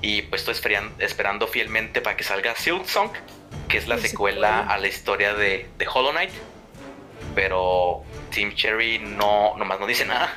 Y 0.00 0.22
pues 0.22 0.48
estoy 0.48 0.74
esperando 0.98 1.46
fielmente 1.46 2.00
para 2.00 2.16
que 2.16 2.24
salga 2.24 2.54
Silk 2.56 2.86
Song, 2.86 3.10
que 3.68 3.78
es 3.78 3.86
la 3.86 3.96
La 3.96 4.02
secuela 4.02 4.48
secuela. 4.48 4.74
a 4.74 4.78
la 4.78 4.88
historia 4.88 5.34
de, 5.34 5.68
de 5.78 5.86
Hollow 5.92 6.10
Knight. 6.12 6.30
Pero 7.34 8.02
Team 8.30 8.54
Cherry 8.54 8.98
no, 8.98 9.54
nomás 9.56 9.80
no 9.80 9.86
dice 9.86 10.04
nada. 10.04 10.32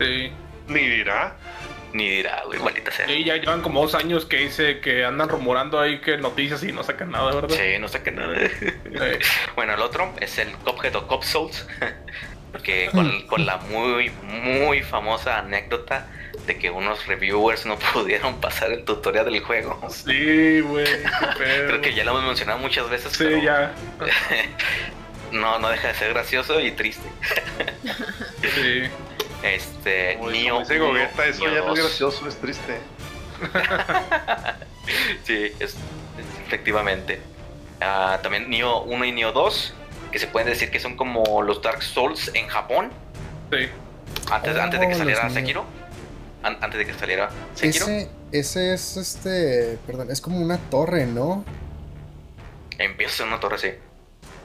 Sí. 0.00 0.32
Ni 0.68 0.80
dirá. 0.80 1.36
Ni 1.92 2.08
dirá, 2.08 2.42
güey, 2.46 2.58
maldita 2.60 2.90
sea. 2.90 3.06
Sí, 3.06 3.24
ya 3.24 3.36
llevan 3.36 3.62
como 3.62 3.80
dos 3.80 3.94
años 3.94 4.26
que 4.26 4.36
dice 4.36 4.80
que 4.80 5.04
andan 5.04 5.28
rumorando 5.28 5.80
ahí 5.80 6.00
que 6.00 6.18
noticias 6.18 6.62
y 6.62 6.72
no 6.72 6.82
sacan 6.82 7.10
nada, 7.10 7.34
¿verdad? 7.34 7.56
Sí, 7.56 7.78
no 7.78 7.88
qué 7.88 8.10
nada. 8.10 8.36
Bueno, 9.56 9.74
el 9.74 9.80
otro 9.80 10.12
es 10.20 10.38
el 10.38 10.52
Cuphead 10.52 10.94
o 10.96 11.06
Cup 11.06 11.24
Souls. 11.24 11.66
Porque 12.52 12.88
con, 12.92 13.26
con 13.26 13.44
la 13.44 13.58
muy, 13.58 14.10
muy 14.22 14.82
famosa 14.82 15.38
anécdota 15.38 16.06
de 16.46 16.58
que 16.58 16.70
unos 16.70 17.06
reviewers 17.06 17.66
no 17.66 17.78
pudieron 17.92 18.40
pasar 18.40 18.72
el 18.72 18.84
tutorial 18.84 19.26
del 19.26 19.40
juego. 19.40 19.80
Sí, 19.90 20.60
güey. 20.60 20.86
Creo 21.36 21.80
que 21.80 21.94
ya 21.94 22.04
lo 22.04 22.12
hemos 22.12 22.24
mencionado 22.24 22.58
muchas 22.58 22.88
veces, 22.90 23.12
Sí, 23.12 23.24
pero 23.24 23.38
ya. 23.38 23.72
No, 25.32 25.58
no 25.58 25.68
deja 25.68 25.88
de 25.88 25.94
ser 25.94 26.12
gracioso 26.12 26.60
y 26.60 26.72
triste. 26.72 27.08
Sí. 28.54 28.82
Este, 29.42 30.16
Como 30.18 30.30
Nioh 30.30 30.60
dice 30.60 30.78
Gogeta, 30.78 31.26
eso 31.26 31.44
ya 31.44 31.50
no 31.50 31.56
es 31.58 31.66
2. 31.66 31.78
gracioso, 31.78 32.28
es 32.28 32.36
triste. 32.36 32.78
Sí, 35.24 35.52
es, 35.60 35.60
es- 35.60 35.76
efectivamente. 36.46 37.20
Ah, 37.80 38.18
también 38.22 38.48
Nioh 38.50 38.82
1 38.84 39.04
y 39.04 39.12
Nioh 39.12 39.32
2, 39.32 39.74
que 40.10 40.18
se 40.18 40.26
pueden 40.26 40.48
decir 40.48 40.70
que 40.70 40.80
son 40.80 40.96
como 40.96 41.42
los 41.42 41.62
Dark 41.62 41.82
Souls 41.82 42.30
en 42.34 42.48
Japón, 42.48 42.90
Sí. 43.52 43.68
antes, 44.30 44.56
Oh, 44.56 44.60
antes 44.62 44.80
de 44.80 44.88
que 44.88 44.94
saliera. 44.94 45.30
Sekiro. 45.30 45.64
An- 46.42 46.58
antes 46.60 46.78
de 46.78 46.86
que 46.86 46.94
saliera 46.94 47.30
Sekiro. 47.54 47.84
Ese, 47.86 48.10
ese 48.32 48.74
es 48.74 48.96
este. 48.96 49.78
Perdón, 49.86 50.10
es 50.10 50.20
como 50.20 50.38
una 50.40 50.58
torre, 50.58 51.06
¿no? 51.06 51.44
Empieza 52.78 53.22
en 53.24 53.28
una 53.28 53.40
torre 53.40 53.56
así. 53.56 53.70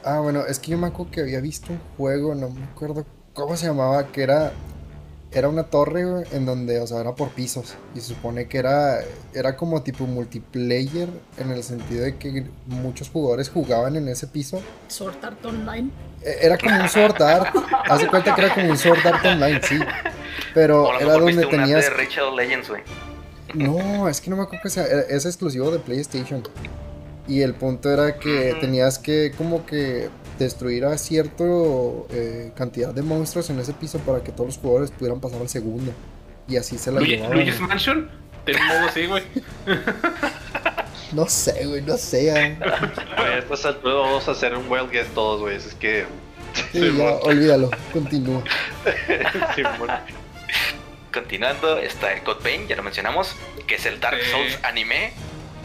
Ah, 0.04 0.20
bueno, 0.20 0.44
es 0.46 0.58
que 0.58 0.70
yo 0.72 0.78
me 0.78 0.86
acuerdo 0.88 1.10
que 1.12 1.20
había 1.22 1.40
visto 1.40 1.72
un 1.72 1.80
juego, 1.96 2.34
no 2.34 2.50
me 2.50 2.64
acuerdo 2.64 3.06
cómo 3.32 3.56
se 3.56 3.66
llamaba, 3.66 4.06
que 4.08 4.22
era. 4.22 4.52
Era 5.32 5.48
una 5.48 5.64
torre 5.64 6.04
güey, 6.04 6.24
en 6.30 6.46
donde, 6.46 6.78
o 6.78 6.86
sea, 6.86 7.00
era 7.00 7.16
por 7.16 7.30
pisos. 7.30 7.74
Y 7.96 7.98
se 8.00 8.14
supone 8.14 8.46
que 8.46 8.56
era, 8.58 9.00
era 9.32 9.56
como 9.56 9.82
tipo 9.82 10.06
multiplayer 10.06 11.08
en 11.38 11.50
el 11.50 11.64
sentido 11.64 12.04
de 12.04 12.16
que 12.18 12.46
muchos 12.66 13.10
jugadores 13.10 13.48
jugaban 13.50 13.96
en 13.96 14.06
ese 14.06 14.28
piso. 14.28 14.62
Sword 14.86 15.16
Art 15.24 15.44
Online. 15.44 15.90
E- 16.22 16.36
Era 16.46 16.56
como 16.56 16.80
un 16.80 16.88
Sword 16.88 17.20
Art. 17.20 17.52
Haz 17.90 18.00
de 18.02 18.06
cuenta 18.06 18.32
que 18.32 18.42
era 18.42 18.54
como 18.54 18.70
un 18.70 18.78
Sword 18.78 19.04
Art 19.04 19.24
Online, 19.26 19.60
sí. 19.64 19.80
Pero 20.54 20.96
era 21.00 21.14
donde 21.14 21.32
viste 21.32 21.46
una 21.46 21.64
tenías. 21.64 21.84
de 21.90 22.30
Legends, 22.36 22.68
güey. 22.68 22.82
No, 23.54 24.08
es 24.08 24.20
que 24.20 24.30
no 24.30 24.36
me 24.36 24.42
acuerdo 24.44 24.62
que 24.62 24.70
sea. 24.70 24.84
Es 24.84 25.26
exclusivo 25.26 25.72
de 25.72 25.80
PlayStation. 25.80 26.44
Y 27.26 27.40
el 27.40 27.54
punto 27.54 27.90
era 27.90 28.18
que 28.18 28.54
tenías 28.60 28.98
que, 28.98 29.32
como 29.36 29.64
que, 29.66 30.08
destruir 30.38 30.84
a 30.84 30.98
cierta 30.98 31.44
cantidad 32.56 32.92
de 32.92 33.02
monstruos 33.02 33.48
en 33.50 33.58
ese 33.60 33.72
piso 33.72 33.98
para 34.00 34.22
que 34.22 34.32
todos 34.32 34.46
los 34.48 34.58
jugadores 34.58 34.90
pudieran 34.90 35.20
pasar 35.20 35.40
al 35.40 35.48
segundo. 35.48 35.92
Y 36.48 36.56
así 36.56 36.76
se 36.76 36.90
la 36.92 37.00
Luigi- 37.00 37.16
llevaban. 37.16 37.36
Luigi's 37.38 37.60
Mansion 37.60 38.10
tiene 38.44 38.60
un 38.60 38.66
modo 38.68 38.88
así, 38.88 39.06
güey. 39.06 39.22
No 41.12 41.28
sé, 41.28 41.64
güey, 41.66 41.80
no 41.82 41.96
sé. 41.96 42.24
ya. 42.24 42.34
A 43.16 43.38
estas 43.38 43.64
alturas 43.66 43.98
vamos 43.98 44.26
a 44.26 44.32
hacer 44.32 44.56
un 44.56 44.68
wild 44.68 44.90
guess 44.90 45.06
todos, 45.14 45.40
güey. 45.42 45.56
Es 45.56 45.72
que. 45.74 46.06
Sí, 46.72 46.92
ya, 46.98 47.14
olvídalo. 47.22 47.70
Continúa. 47.92 48.42
Continuando, 51.12 51.78
está 51.78 52.12
el 52.12 52.22
Code 52.24 52.40
Vein, 52.42 52.66
ya 52.66 52.74
lo 52.74 52.82
mencionamos, 52.82 53.36
que 53.68 53.76
es 53.76 53.86
el 53.86 54.00
Dark 54.00 54.18
Sí. 54.20 54.30
Souls 54.32 54.58
anime, 54.64 55.12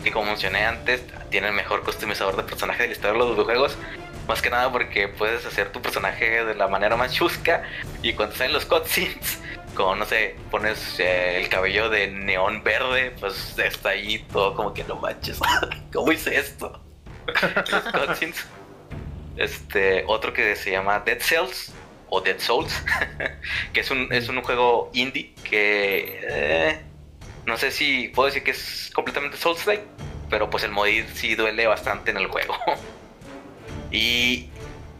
que 0.04 0.12
como 0.12 0.28
mencioné 0.28 0.66
antes, 0.66 1.04
tiene 1.30 1.48
el 1.48 1.54
mejor 1.54 1.84
customizador 1.84 2.36
de 2.36 2.44
personaje 2.44 2.88
de 2.88 2.96
la 2.96 3.12
de 3.12 3.18
los 3.18 3.32
videojuegos. 3.32 3.78
Más 4.28 4.42
que 4.42 4.50
nada 4.50 4.72
porque 4.72 5.08
puedes 5.08 5.46
hacer 5.46 5.72
tu 5.72 5.82
personaje 5.82 6.46
de 6.46 6.56
la 6.56 6.68
manera 6.68 6.96
más 6.96 7.14
chusca 7.14 7.64
y 8.04 8.14
cuando 8.14 8.36
salen 8.36 8.54
los 8.54 8.66
cutscenes, 8.66 9.40
como 9.74 9.96
no 9.96 10.06
sé, 10.06 10.36
pones 10.52 11.00
eh, 11.00 11.42
el 11.42 11.50
cabello 11.50 11.90
de 11.90 12.08
neón 12.08 12.64
verde, 12.64 13.12
pues 13.20 13.58
está 13.58 13.90
ahí 13.90 14.20
todo 14.32 14.54
como 14.56 14.74
que 14.74 14.84
no 14.84 14.98
manches, 14.98 15.40
¿cómo 15.94 16.12
hice 16.12 16.38
esto? 16.38 16.80
los 17.72 17.84
cutscenes. 17.84 18.46
Este, 19.36 20.04
otro 20.06 20.34
que 20.34 20.56
se 20.56 20.72
llama 20.72 21.00
Dead 21.00 21.20
Cells 21.22 21.72
o 22.10 22.22
Dead 22.22 22.40
Souls, 22.40 22.84
que 23.74 23.80
es 23.80 23.90
un, 23.90 24.12
es 24.12 24.28
un 24.28 24.42
juego 24.42 24.92
indie 24.94 25.34
que 25.44 26.20
eh, 26.30 26.82
no 27.50 27.58
sé 27.58 27.72
si 27.72 28.08
puedo 28.10 28.28
decir 28.28 28.44
que 28.44 28.52
es 28.52 28.92
completamente 28.94 29.36
Souls-like, 29.36 29.84
pero 30.30 30.50
pues 30.50 30.64
el 30.64 30.72
morir 30.72 31.08
sí 31.14 31.36
duele 31.36 31.66
bastante 31.68 32.12
en 32.12 32.18
el 32.18 32.28
juego. 32.28 32.56
y, 33.92 34.50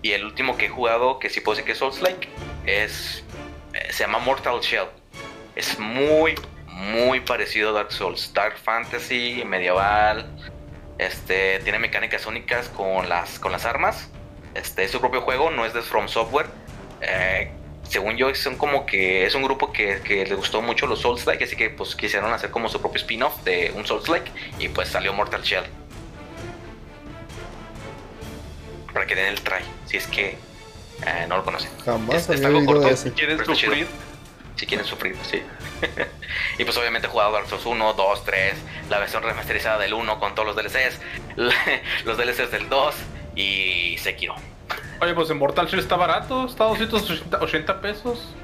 y 0.02 0.12
el 0.12 0.26
último 0.26 0.58
que 0.58 0.66
he 0.66 0.70
jugado, 0.70 1.20
que 1.20 1.30
sí 1.30 1.40
puedo 1.40 1.56
decir 1.56 1.66
que 1.66 1.74
es 1.74 1.78
Souls-like, 1.78 2.28
es, 2.66 3.24
eh, 3.74 3.94
se 3.94 4.04
llama 4.04 4.18
Mortal 4.18 4.60
Shell. 4.62 4.88
Es 5.56 5.78
muy, 5.78 6.36
muy 6.66 7.20
parecido 7.20 7.70
a 7.70 7.74
Dark 7.74 7.92
Souls. 7.92 8.34
Dark 8.34 8.58
Fantasy, 8.58 9.44
medieval. 9.46 10.28
Este, 10.98 11.60
tiene 11.60 11.78
mecánicas 11.78 12.26
únicas 12.26 12.68
con 12.70 13.08
las, 13.08 13.38
con 13.38 13.52
las 13.52 13.66
armas. 13.66 14.10
Este, 14.56 14.84
es 14.86 14.92
su 14.92 15.00
propio 15.00 15.22
juego, 15.22 15.52
no 15.52 15.66
es 15.66 15.74
de 15.74 15.84
From 15.84 16.08
Software. 16.08 16.48
Eh, 17.02 17.52
según 17.90 18.16
yo, 18.18 18.34
son 18.36 18.56
como 18.56 18.86
que 18.86 19.26
es 19.26 19.36
un 19.36 19.44
grupo 19.44 19.74
que, 19.74 20.02
que 20.02 20.26
le 20.26 20.36
gustó 20.36 20.62
mucho 20.62 20.88
los 20.88 21.02
Souls-like, 21.02 21.44
así 21.44 21.56
que 21.56 21.70
pues 21.70 21.96
quisieron 21.96 22.32
hacer 22.32 22.52
como 22.52 22.70
su 22.70 22.80
propio 22.80 22.98
spin-off 23.02 23.44
de 23.44 23.74
un 23.76 23.86
Souls-like 23.86 24.32
y 24.60 24.70
pues 24.70 24.88
salió 24.90 25.12
Mortal 25.14 25.42
Shell. 25.42 25.66
Para 28.94 29.06
que 29.06 29.16
den 29.16 29.26
el 29.28 29.42
try, 29.42 29.64
si 29.86 29.98
es 29.98 30.08
que 30.08 30.38
eh, 31.06 31.26
no 31.28 31.38
lo 31.38 31.44
conocen. 31.46 31.70
Jamás 31.86 32.30
Es- 32.30 32.44
había 32.44 32.66
corto. 32.66 32.82
de 32.82 32.92
ese. 32.92 33.14
¿Quieren 33.14 33.44
sufrir? 33.46 33.88
Si 34.56 34.66
quieren 34.66 34.86
sufrir, 34.86 35.16
sí. 35.24 35.42
y 36.58 36.64
pues 36.66 36.76
obviamente 36.78 37.08
he 37.08 37.10
jugado 37.12 37.32
Dark 37.32 37.48
Souls 37.48 37.66
1, 37.66 37.94
2, 37.94 38.26
3, 38.26 38.54
la 38.90 39.00
versión 39.00 39.24
remasterizada 39.24 39.78
del 39.80 39.94
1 39.94 40.20
con 40.20 40.36
todos 40.36 40.48
los 40.48 40.56
DLCs, 40.58 41.00
los 42.06 42.18
DLCs 42.18 42.52
del 42.52 42.68
2 42.68 42.96
y 43.36 43.98
Sekiro. 44.00 44.36
Oye, 45.02 45.14
pues 45.14 45.30
en 45.30 45.38
Mortal 45.38 45.68
Shell 45.68 45.80
está 45.80 45.96
barato, 45.96 46.46
está 46.46 46.66
a 46.66 46.68
280 46.68 47.40
80 47.42 47.82
pesos. 47.82 48.36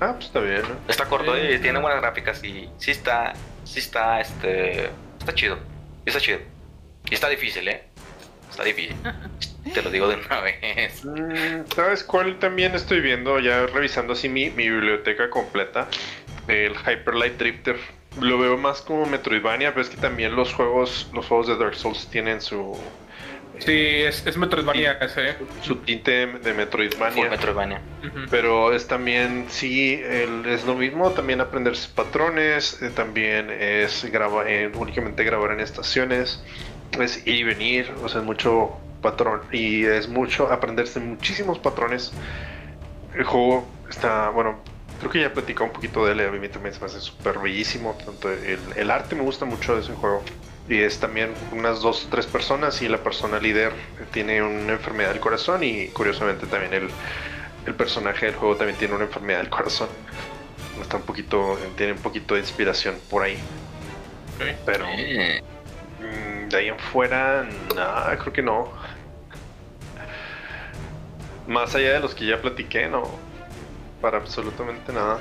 Ah, 0.00 0.12
pues 0.14 0.26
está 0.26 0.40
bien, 0.40 0.62
¿no? 0.62 0.76
Está 0.88 1.06
corto 1.06 1.34
Sí, 1.34 1.40
y 1.40 1.56
sí. 1.56 1.62
tiene 1.62 1.78
buenas 1.78 2.00
gráficas 2.00 2.42
y 2.44 2.68
sí 2.78 2.90
está, 2.90 3.32
sí 3.64 3.78
está, 3.78 4.20
este, 4.20 4.90
está 5.18 5.34
chido. 5.34 5.58
Está 6.04 6.20
chido. 6.20 6.38
Y 7.10 7.14
está 7.14 7.28
difícil, 7.28 7.68
¿eh? 7.68 7.84
Está 8.50 8.64
difícil. 8.64 8.96
Te 9.72 9.80
lo 9.80 9.90
digo 9.90 10.08
de 10.08 10.16
una 10.16 10.40
vez. 10.40 11.04
Mm, 11.04 11.70
¿Sabes 11.74 12.02
cuál 12.02 12.38
también 12.40 12.74
estoy 12.74 13.00
viendo? 13.00 13.38
Ya 13.38 13.66
revisando 13.66 14.12
así 14.14 14.28
mi, 14.28 14.50
mi 14.50 14.68
biblioteca 14.68 15.30
completa. 15.30 15.86
El 16.48 16.74
Hyper 16.74 17.14
Light 17.14 17.38
Drifter. 17.38 17.76
Lo 18.20 18.38
veo 18.38 18.58
más 18.58 18.82
como 18.82 19.06
Metroidvania, 19.06 19.70
pero 19.70 19.82
es 19.82 19.88
que 19.88 19.96
también 19.96 20.34
los 20.36 20.52
juegos, 20.52 21.08
los 21.14 21.26
juegos 21.26 21.46
de 21.46 21.56
Dark 21.56 21.76
Souls 21.76 22.08
tienen 22.08 22.42
su, 22.42 22.76
Sí, 23.64 24.02
es, 24.02 24.26
es 24.26 24.36
Metroidvania 24.36 24.92
ese, 25.00 25.30
¿eh? 25.30 25.36
su 25.62 25.76
tinte 25.76 26.10
de 26.26 26.26
Full 26.26 26.52
Metroidvania. 26.54 27.30
Metroidvania. 27.30 27.80
Pero 28.30 28.72
es 28.72 28.86
también, 28.88 29.46
sí, 29.48 29.94
el- 30.04 30.46
es 30.46 30.64
lo 30.64 30.74
mismo, 30.74 31.10
también 31.10 31.40
aprender 31.40 31.76
sus 31.76 31.86
patrones, 31.88 32.82
eh, 32.82 32.90
también 32.90 33.50
es 33.50 34.04
graba, 34.10 34.48
eh, 34.50 34.70
únicamente 34.74 35.22
grabar 35.24 35.52
en 35.52 35.60
estaciones, 35.60 36.42
es 37.00 37.26
ir 37.26 37.34
y 37.36 37.44
venir, 37.44 37.92
o 38.02 38.08
sea, 38.08 38.20
es 38.20 38.26
mucho 38.26 38.78
patrón 39.00 39.42
y 39.52 39.84
es 39.84 40.08
mucho 40.08 40.50
aprenderse 40.52 41.00
muchísimos 41.00 41.58
patrones. 41.58 42.12
El 43.14 43.24
juego 43.24 43.66
está, 43.90 44.30
bueno, 44.30 44.58
creo 44.98 45.10
que 45.10 45.20
ya 45.20 45.32
platicado 45.32 45.66
un 45.66 45.72
poquito 45.72 46.04
de 46.06 46.12
él, 46.12 46.20
a 46.20 46.30
mí 46.30 46.48
también 46.48 46.74
se 46.74 46.80
me 46.80 46.86
hace 46.86 47.00
súper 47.00 47.38
bellísimo, 47.38 47.96
tanto 48.04 48.30
el, 48.30 48.58
el 48.76 48.90
arte 48.90 49.14
me 49.14 49.22
gusta 49.22 49.44
mucho 49.44 49.74
de 49.74 49.82
ese 49.82 49.92
juego. 49.92 50.22
Y 50.68 50.80
es 50.80 51.00
también 51.00 51.34
unas 51.52 51.80
dos 51.80 52.06
o 52.06 52.08
tres 52.08 52.26
personas 52.26 52.80
y 52.82 52.88
la 52.88 52.98
persona 52.98 53.38
líder 53.38 53.72
tiene 54.12 54.42
una 54.42 54.74
enfermedad 54.74 55.10
del 55.10 55.20
corazón 55.20 55.64
y 55.64 55.88
curiosamente 55.88 56.46
también 56.46 56.72
el, 56.72 56.88
el 57.66 57.74
personaje 57.74 58.26
del 58.26 58.34
juego 58.36 58.56
también 58.56 58.78
tiene 58.78 58.94
una 58.94 59.04
enfermedad 59.04 59.40
del 59.40 59.50
corazón. 59.50 59.88
Está 60.80 60.96
un 60.96 61.02
poquito, 61.02 61.58
tiene 61.76 61.92
un 61.92 61.98
poquito 61.98 62.34
de 62.34 62.40
inspiración 62.40 62.96
por 63.10 63.22
ahí. 63.22 63.38
Pero 64.64 64.86
mm, 64.86 66.48
de 66.48 66.56
ahí 66.56 66.68
en 66.68 66.78
fuera, 66.78 67.46
nada, 67.74 68.16
creo 68.18 68.32
que 68.32 68.42
no. 68.42 68.72
Más 71.46 71.74
allá 71.74 71.94
de 71.94 72.00
los 72.00 72.14
que 72.14 72.26
ya 72.26 72.40
platiqué, 72.40 72.88
no. 72.88 73.02
Para 74.00 74.18
absolutamente 74.18 74.92
nada. 74.92 75.18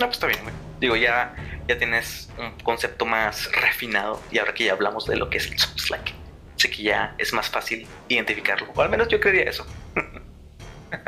No, 0.00 0.06
pues 0.06 0.12
está 0.12 0.26
bien, 0.26 0.40
güey. 0.42 0.54
Digo, 0.80 0.96
ya, 0.96 1.34
ya 1.68 1.78
tienes 1.78 2.30
un 2.38 2.58
concepto 2.60 3.06
más 3.06 3.50
refinado 3.52 4.20
y 4.30 4.38
ahora 4.38 4.54
que 4.54 4.64
ya 4.64 4.72
hablamos 4.72 5.06
de 5.06 5.16
lo 5.16 5.30
que 5.30 5.38
es 5.38 5.46
el 5.46 5.58
Souls-like, 5.58 6.12
sé 6.56 6.70
que 6.70 6.82
ya 6.82 7.14
es 7.18 7.32
más 7.32 7.48
fácil 7.48 7.86
identificarlo. 8.08 8.68
O 8.74 8.82
al 8.82 8.90
menos 8.90 9.08
yo 9.08 9.20
creería 9.20 9.50
eso. 9.50 9.66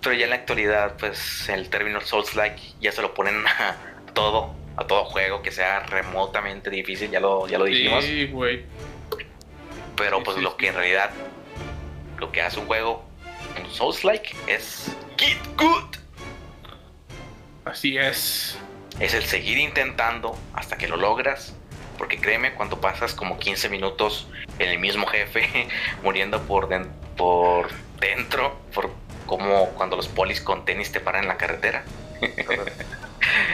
Pero 0.00 0.14
ya 0.14 0.24
en 0.24 0.30
la 0.30 0.36
actualidad, 0.36 0.96
pues 0.98 1.48
el 1.48 1.68
término 1.68 2.00
Souls-like 2.00 2.60
ya 2.80 2.92
se 2.92 3.02
lo 3.02 3.14
ponen 3.14 3.46
a 3.46 3.76
todo, 4.14 4.54
a 4.76 4.86
todo 4.86 5.04
juego 5.04 5.42
que 5.42 5.50
sea 5.50 5.80
remotamente 5.80 6.70
difícil, 6.70 7.10
ya 7.10 7.20
lo, 7.20 7.48
ya 7.48 7.58
lo 7.58 7.64
dijimos. 7.64 8.04
Sí, 8.04 8.26
güey. 8.28 8.64
Pero 9.96 10.22
pues 10.22 10.36
sí, 10.36 10.42
lo 10.42 10.56
que 10.56 10.68
en 10.68 10.74
realidad, 10.74 11.10
lo 12.18 12.30
que 12.30 12.40
hace 12.40 12.60
un 12.60 12.66
juego, 12.66 13.04
un 13.60 13.68
Souls-like, 13.70 14.36
es 14.46 14.96
Get 15.16 15.38
Good. 15.56 15.96
Así 17.64 17.98
es. 17.98 18.56
Es 19.00 19.14
el 19.14 19.24
seguir 19.24 19.58
intentando 19.58 20.38
hasta 20.54 20.76
que 20.78 20.88
lo 20.88 20.96
logras. 20.96 21.54
Porque 21.96 22.18
créeme, 22.18 22.54
cuando 22.54 22.80
pasas 22.80 23.12
como 23.12 23.38
15 23.40 23.68
minutos 23.70 24.28
en 24.60 24.68
el 24.68 24.78
mismo 24.78 25.06
jefe, 25.06 25.68
muriendo 26.04 26.40
por, 26.42 26.68
den- 26.68 26.90
por 27.16 27.70
dentro, 28.00 28.56
por 28.72 28.90
como 29.26 29.70
cuando 29.70 29.96
los 29.96 30.06
polis 30.08 30.40
con 30.40 30.64
tenis 30.64 30.92
te 30.92 31.00
paran 31.00 31.22
en 31.24 31.28
la 31.28 31.36
carretera. 31.36 31.84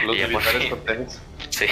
Los 0.05 0.17
ya 0.17 0.27
militares 0.27 0.61
fin. 0.61 0.69
con 0.69 0.85
tenis. 0.85 1.19
Sí, 1.49 1.65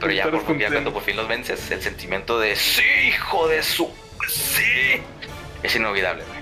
pero 0.00 0.12
ya, 0.12 0.24
por, 0.30 0.58
ya 0.58 0.70
cuando 0.70 0.92
por 0.92 1.02
fin 1.02 1.16
los 1.16 1.28
vences, 1.28 1.70
el 1.70 1.82
sentimiento 1.82 2.38
de 2.40 2.56
sí, 2.56 2.82
hijo 3.08 3.46
de 3.48 3.62
su. 3.62 3.92
Sí, 4.28 5.00
es 5.62 5.76
inolvidable, 5.76 6.24
güey. 6.24 6.40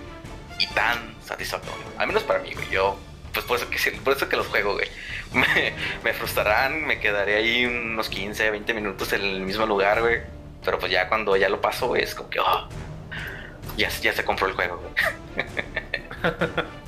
Y 0.60 0.66
tan 0.68 1.14
satisfactorio. 1.24 1.82
Al 1.98 2.06
menos 2.06 2.22
para 2.22 2.38
mí, 2.40 2.52
güey. 2.54 2.70
Yo, 2.70 2.96
pues 3.34 3.44
por 3.44 3.58
eso 3.58 3.68
que, 3.68 3.78
por 3.98 4.14
eso 4.14 4.28
que 4.28 4.36
los 4.36 4.46
juego, 4.46 4.74
güey. 4.74 4.88
Me, 6.04 6.12
frustrarán, 6.14 6.86
me 6.86 7.00
quedaré 7.00 7.34
ahí 7.34 7.66
unos 7.66 8.08
15, 8.08 8.50
20 8.50 8.72
minutos 8.72 9.12
en 9.12 9.22
el 9.22 9.40
mismo 9.40 9.66
lugar, 9.66 10.00
güey. 10.00 10.20
Pero 10.64 10.78
pues 10.78 10.92
ya 10.92 11.08
cuando 11.08 11.36
ya 11.36 11.48
lo 11.48 11.60
paso, 11.60 11.96
es 11.96 12.14
como 12.14 12.30
que, 12.30 12.38
oh, 12.40 12.68
ya, 13.76 13.88
ya 13.88 14.12
se 14.12 14.24
compró 14.24 14.46
el 14.46 14.54
juego, 14.54 14.80
güey. 14.80 14.94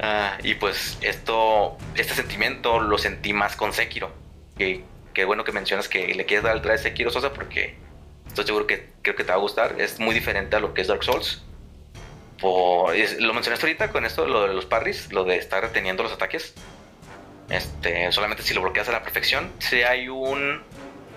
Ah, 0.00 0.36
y 0.42 0.54
pues 0.54 0.98
esto, 1.00 1.78
este 1.94 2.14
sentimiento 2.14 2.80
lo 2.80 2.98
sentí 2.98 3.32
más 3.32 3.56
con 3.56 3.72
Sekiro. 3.72 4.10
Que, 4.58 4.84
bueno 5.24 5.44
que 5.44 5.52
mencionas 5.52 5.88
que 5.88 6.14
le 6.14 6.26
quieres 6.26 6.44
dar 6.44 6.56
el 6.56 6.70
a 6.70 6.76
Sekiro 6.76 7.10
Sosa 7.10 7.32
porque 7.32 7.76
estoy 8.26 8.44
seguro 8.44 8.66
que 8.66 8.90
creo 9.02 9.16
que 9.16 9.24
te 9.24 9.30
va 9.30 9.36
a 9.36 9.40
gustar. 9.40 9.80
Es 9.80 10.00
muy 10.00 10.14
diferente 10.14 10.56
a 10.56 10.60
lo 10.60 10.74
que 10.74 10.82
es 10.82 10.88
Dark 10.88 11.04
Souls. 11.04 11.42
Por, 12.44 12.94
es- 12.94 13.18
lo 13.20 13.32
mencionaste 13.32 13.64
ahorita 13.66 13.90
con 13.90 14.04
esto, 14.04 14.26
lo 14.26 14.46
de 14.46 14.52
los 14.52 14.66
parries, 14.66 15.10
lo 15.12 15.24
de 15.24 15.36
estar 15.38 15.62
reteniendo 15.62 16.02
los 16.02 16.12
ataques. 16.12 16.52
Este, 17.48 18.10
solamente 18.12 18.42
si 18.42 18.52
lo 18.52 18.60
bloqueas 18.60 18.88
a 18.90 18.92
la 18.92 19.02
perfección, 19.02 19.50
si 19.58 19.82
hay 19.82 20.08
un 20.08 20.62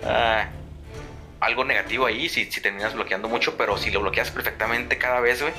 ah, 0.06 0.48
algo 1.40 1.64
negativo 1.64 2.06
ahí, 2.06 2.28
si, 2.30 2.50
si 2.50 2.60
terminas 2.62 2.94
bloqueando 2.94 3.28
mucho, 3.28 3.56
pero 3.58 3.76
si 3.76 3.90
lo 3.90 4.00
bloqueas 4.00 4.30
perfectamente 4.30 4.96
cada 4.96 5.20
vez, 5.20 5.42
güey, 5.42 5.52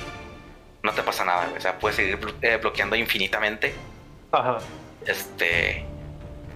no 0.82 0.92
te 0.92 1.02
pasa 1.04 1.24
nada, 1.24 1.44
güey. 1.46 1.58
O 1.58 1.60
sea, 1.60 1.78
puedes 1.78 1.96
seguir 1.96 2.18
eh, 2.42 2.56
bloqueando 2.60 2.96
infinitamente. 2.96 3.72
Ajá. 4.32 4.58
Este. 5.06 5.84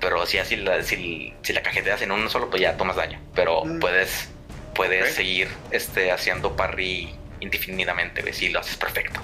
Pero 0.00 0.26
si 0.26 0.38
así 0.38 0.56
la, 0.56 0.82
si, 0.82 1.32
si 1.42 1.52
la 1.52 1.62
cajeteas 1.62 2.02
en 2.02 2.10
uno 2.12 2.28
solo, 2.28 2.50
pues 2.50 2.60
ya 2.62 2.76
tomas 2.76 2.96
daño. 2.96 3.20
Pero 3.34 3.64
Mm. 3.64 3.78
puedes, 3.78 4.28
puedes 4.74 5.14
seguir 5.14 5.48
este, 5.70 6.10
haciendo 6.12 6.56
parry 6.56 7.14
indefinidamente, 7.44 8.22
güey, 8.22 8.34
si 8.34 8.48
lo 8.48 8.60
haces 8.60 8.76
perfecto. 8.76 9.20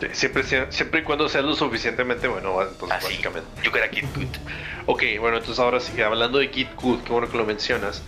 Sí, 0.00 0.08
Siempre, 0.12 0.42
siempre 0.70 1.00
y 1.00 1.02
cuando 1.04 1.28
seas 1.28 1.44
lo 1.44 1.54
suficientemente 1.54 2.26
bueno, 2.28 2.60
entonces 2.62 2.98
Así. 2.98 3.06
básicamente. 3.06 3.48
You 3.62 3.70
gotta 3.70 3.88
get 3.88 4.04
good. 4.14 4.26
Ok, 4.86 5.02
bueno, 5.20 5.36
entonces 5.38 5.58
ahora 5.58 5.80
sí, 5.80 6.00
hablando 6.02 6.38
de 6.38 6.48
Git 6.48 6.74
Good, 6.74 7.04
qué 7.04 7.12
bueno 7.12 7.30
que 7.30 7.36
lo 7.36 7.44
mencionas. 7.44 8.02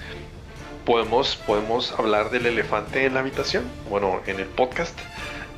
Podemos, 0.85 1.37
podemos 1.37 1.93
hablar 1.93 2.31
del 2.31 2.47
elefante 2.47 3.07
en 3.07 3.15
la 3.15 3.21
habitación, 3.21 3.65
bueno, 3.89 4.21
en 4.27 4.41
el 4.41 4.47
podcast. 4.47 4.99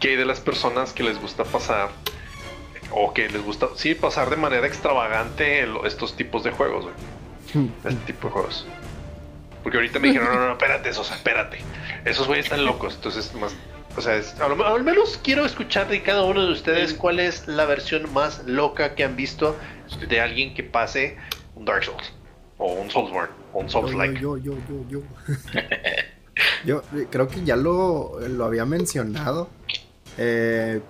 ¿Qué 0.01 0.11
hay 0.11 0.17
de 0.17 0.25
las 0.25 0.41
personas 0.41 0.93
que 0.93 1.03
les 1.03 1.21
gusta 1.21 1.45
pasar 1.45 1.89
o 2.93 3.13
que 3.13 3.29
les 3.29 3.43
gusta, 3.43 3.69
sí, 3.75 3.95
pasar 3.95 4.31
de 4.31 4.37
manera 4.37 4.67
extravagante 4.67 5.67
estos 5.87 6.17
tipos 6.17 6.45
de 6.45 6.51
juegos, 6.53 6.85
güey? 6.85 7.69
Este 7.85 8.13
tipo 8.13 8.29
de 8.29 8.33
juegos. 8.35 8.67
Porque 9.63 9.79
ahorita 9.79 9.99
me 9.99 10.09
dijeron, 10.09 10.29
no, 10.33 10.41
no, 10.41 10.47
no, 10.47 10.53
espérate, 10.53 10.93
Sosa, 10.93 11.15
espérate. 11.15 11.59
Esos 12.05 12.27
güeyes 12.27 12.47
están 12.47 12.65
locos, 12.65 12.95
entonces 12.95 13.35
más. 13.35 13.55
O 13.99 14.01
sea, 14.01 14.17
es- 14.17 14.35
al 14.41 14.85
menos 14.85 15.19
quiero 15.23 15.45
escuchar 15.45 15.89
de 15.89 16.03
cada 16.03 16.23
uno 16.25 16.47
de 16.47 16.53
ustedes 16.53 16.95
cuál 16.95 17.21
es 17.21 17.47
la 17.49 17.65
versión 17.67 18.13
más 18.13 18.43
loca 18.47 18.95
que 18.95 19.05
han 19.05 19.17
visto 19.17 19.57
de 20.09 20.21
alguien 20.21 20.55
que 20.55 20.63
pase 20.63 21.17
un 21.55 21.65
Dark 21.65 21.85
Souls 21.85 22.13
o 22.59 22.73
un 22.75 22.91
Soulsborne 22.91 23.33
o 23.53 23.61
un 23.61 23.69
Souls 23.69 23.95
like. 23.95 24.21
Yo, 24.21 24.37
yo, 24.37 24.53
yo, 24.69 24.85
yo, 24.89 25.01
yo. 25.01 25.63
Yo 26.65 26.83
eh, 26.95 27.07
creo 27.11 27.27
que 27.27 27.43
ya 27.45 27.57
lo, 27.57 28.21
lo 28.29 28.45
había 28.45 28.65
mencionado. 28.65 29.49
eh, 30.17 30.81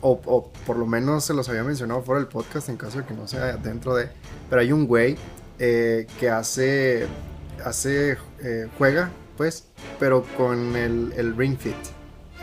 o, 0.00 0.20
o 0.24 0.52
por 0.66 0.76
lo 0.76 0.86
menos 0.86 1.24
se 1.24 1.34
los 1.34 1.48
había 1.48 1.64
mencionado 1.64 2.02
fuera 2.02 2.20
del 2.20 2.28
podcast 2.28 2.68
en 2.68 2.76
caso 2.76 2.98
de 2.98 3.04
que 3.04 3.14
no 3.14 3.26
sea 3.26 3.56
dentro 3.56 3.94
de. 3.96 4.08
Pero 4.48 4.60
hay 4.62 4.70
un 4.72 4.86
güey 4.86 5.16
eh, 5.58 6.06
que 6.20 6.30
hace. 6.30 7.06
Hace. 7.64 8.16
eh, 8.44 8.68
juega, 8.78 9.10
pues. 9.36 9.66
Pero 9.98 10.24
con 10.36 10.76
el, 10.76 11.12
el 11.16 11.36
Ring 11.36 11.56
Fit. 11.58 11.74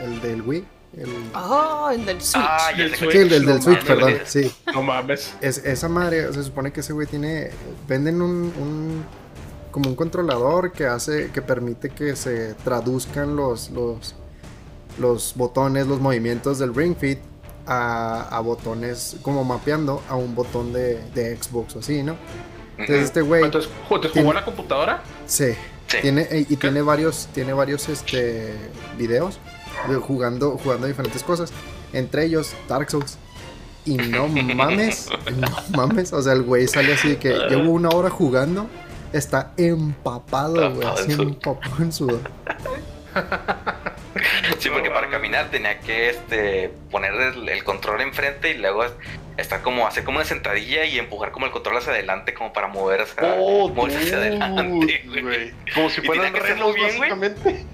El 0.02 0.20
del 0.20 0.42
Wii. 0.42 0.64
El, 0.98 1.08
Ah, 1.34 1.90
el 1.94 2.04
del 2.04 2.20
Switch. 2.20 2.44
Ah, 2.44 2.70
ya 2.72 2.84
Del 2.84 2.94
Switch. 2.96 3.12
sí, 3.12 3.18
el 3.18 3.28
del, 3.28 3.46
del 3.46 3.56
no 3.56 3.62
Switch, 3.62 3.76
mames. 3.76 3.84
perdón. 3.86 4.14
Sí. 4.26 4.52
No 4.74 4.82
mames. 4.82 5.32
Es, 5.40 5.58
esa 5.58 5.88
madre, 5.88 6.32
se 6.32 6.42
supone 6.42 6.72
que 6.72 6.80
ese 6.80 6.92
güey 6.92 7.06
tiene. 7.06 7.50
Venden 7.86 8.20
un, 8.22 8.32
un- 8.58 9.04
como 9.70 9.88
un 9.88 9.94
controlador 9.94 10.72
que 10.72 10.86
hace. 10.86 11.30
que 11.32 11.42
permite 11.42 11.90
que 11.90 12.16
se 12.16 12.54
traduzcan 12.64 13.36
los. 13.36 13.70
los. 13.70 14.14
los 14.98 15.34
botones, 15.36 15.86
los 15.86 16.00
movimientos 16.00 16.58
del 16.58 16.74
Ring 16.74 16.96
Fit 16.96 17.18
a, 17.66 18.22
a 18.36 18.40
botones. 18.40 19.16
como 19.22 19.44
mapeando 19.44 20.02
a 20.08 20.16
un 20.16 20.34
botón 20.34 20.72
de, 20.72 21.00
de 21.14 21.36
Xbox 21.40 21.76
o 21.76 21.78
así, 21.78 22.02
¿no? 22.02 22.16
Entonces 22.78 23.04
este 23.04 23.20
güey. 23.20 23.44
Entonces, 23.44 23.70
¿te 23.70 23.86
jugó 23.88 24.00
tiene- 24.10 24.32
la 24.34 24.44
computadora? 24.44 25.02
Sí. 25.26 25.52
Sí. 25.86 25.98
Tiene, 26.02 26.22
eh, 26.30 26.46
y 26.48 26.56
tiene 26.56 26.82
varios, 26.82 27.28
tiene 27.34 27.52
varios 27.52 27.88
este, 27.88 28.54
videos 28.96 29.34
de 29.34 29.49
jugando, 30.00 30.58
jugando 30.58 30.86
diferentes 30.86 31.22
cosas. 31.22 31.52
Entre 31.92 32.24
ellos 32.24 32.54
Dark 32.68 32.90
Souls. 32.90 33.18
Y 33.84 33.96
no 33.96 34.28
mames, 34.28 35.08
no 35.36 35.48
mames. 35.76 36.12
O 36.12 36.22
sea, 36.22 36.34
el 36.34 36.42
güey 36.42 36.68
sale 36.68 36.92
así 36.94 37.10
de 37.10 37.18
que 37.18 37.30
llevo 37.48 37.72
una 37.72 37.88
hora 37.90 38.10
jugando. 38.10 38.66
Está 39.12 39.52
empapado, 39.56 40.74
güey. 40.74 40.86
Así 40.86 41.12
empapado 41.12 41.82
en 41.82 41.92
sudor. 41.92 42.20
Sí, 44.58 44.68
porque 44.70 44.90
para 44.90 45.08
caminar 45.08 45.50
tenía 45.50 45.78
que 45.80 46.10
este 46.10 46.70
poner 46.90 47.14
el, 47.14 47.48
el 47.48 47.64
control 47.64 48.00
enfrente 48.00 48.50
y 48.50 48.54
luego 48.58 48.84
estar 49.36 49.62
como 49.62 49.86
hacer 49.86 50.04
como 50.04 50.18
una 50.18 50.24
sentadilla 50.26 50.84
y 50.84 50.98
empujar 50.98 51.30
como 51.30 51.46
el 51.46 51.52
control 51.52 51.76
hacia 51.78 51.92
adelante 51.92 52.34
como 52.34 52.52
para 52.52 52.66
moverse, 52.66 53.14
moverse 53.74 53.98
hacia 53.98 54.16
adelante, 54.18 55.02
güey. 55.06 55.22
Como 55.74 55.88
si 55.90 56.00
fueran 56.06 56.32
que 56.32 56.40
hacerlo 56.40 56.72
bien, 56.74 56.96
güey. 56.98 57.10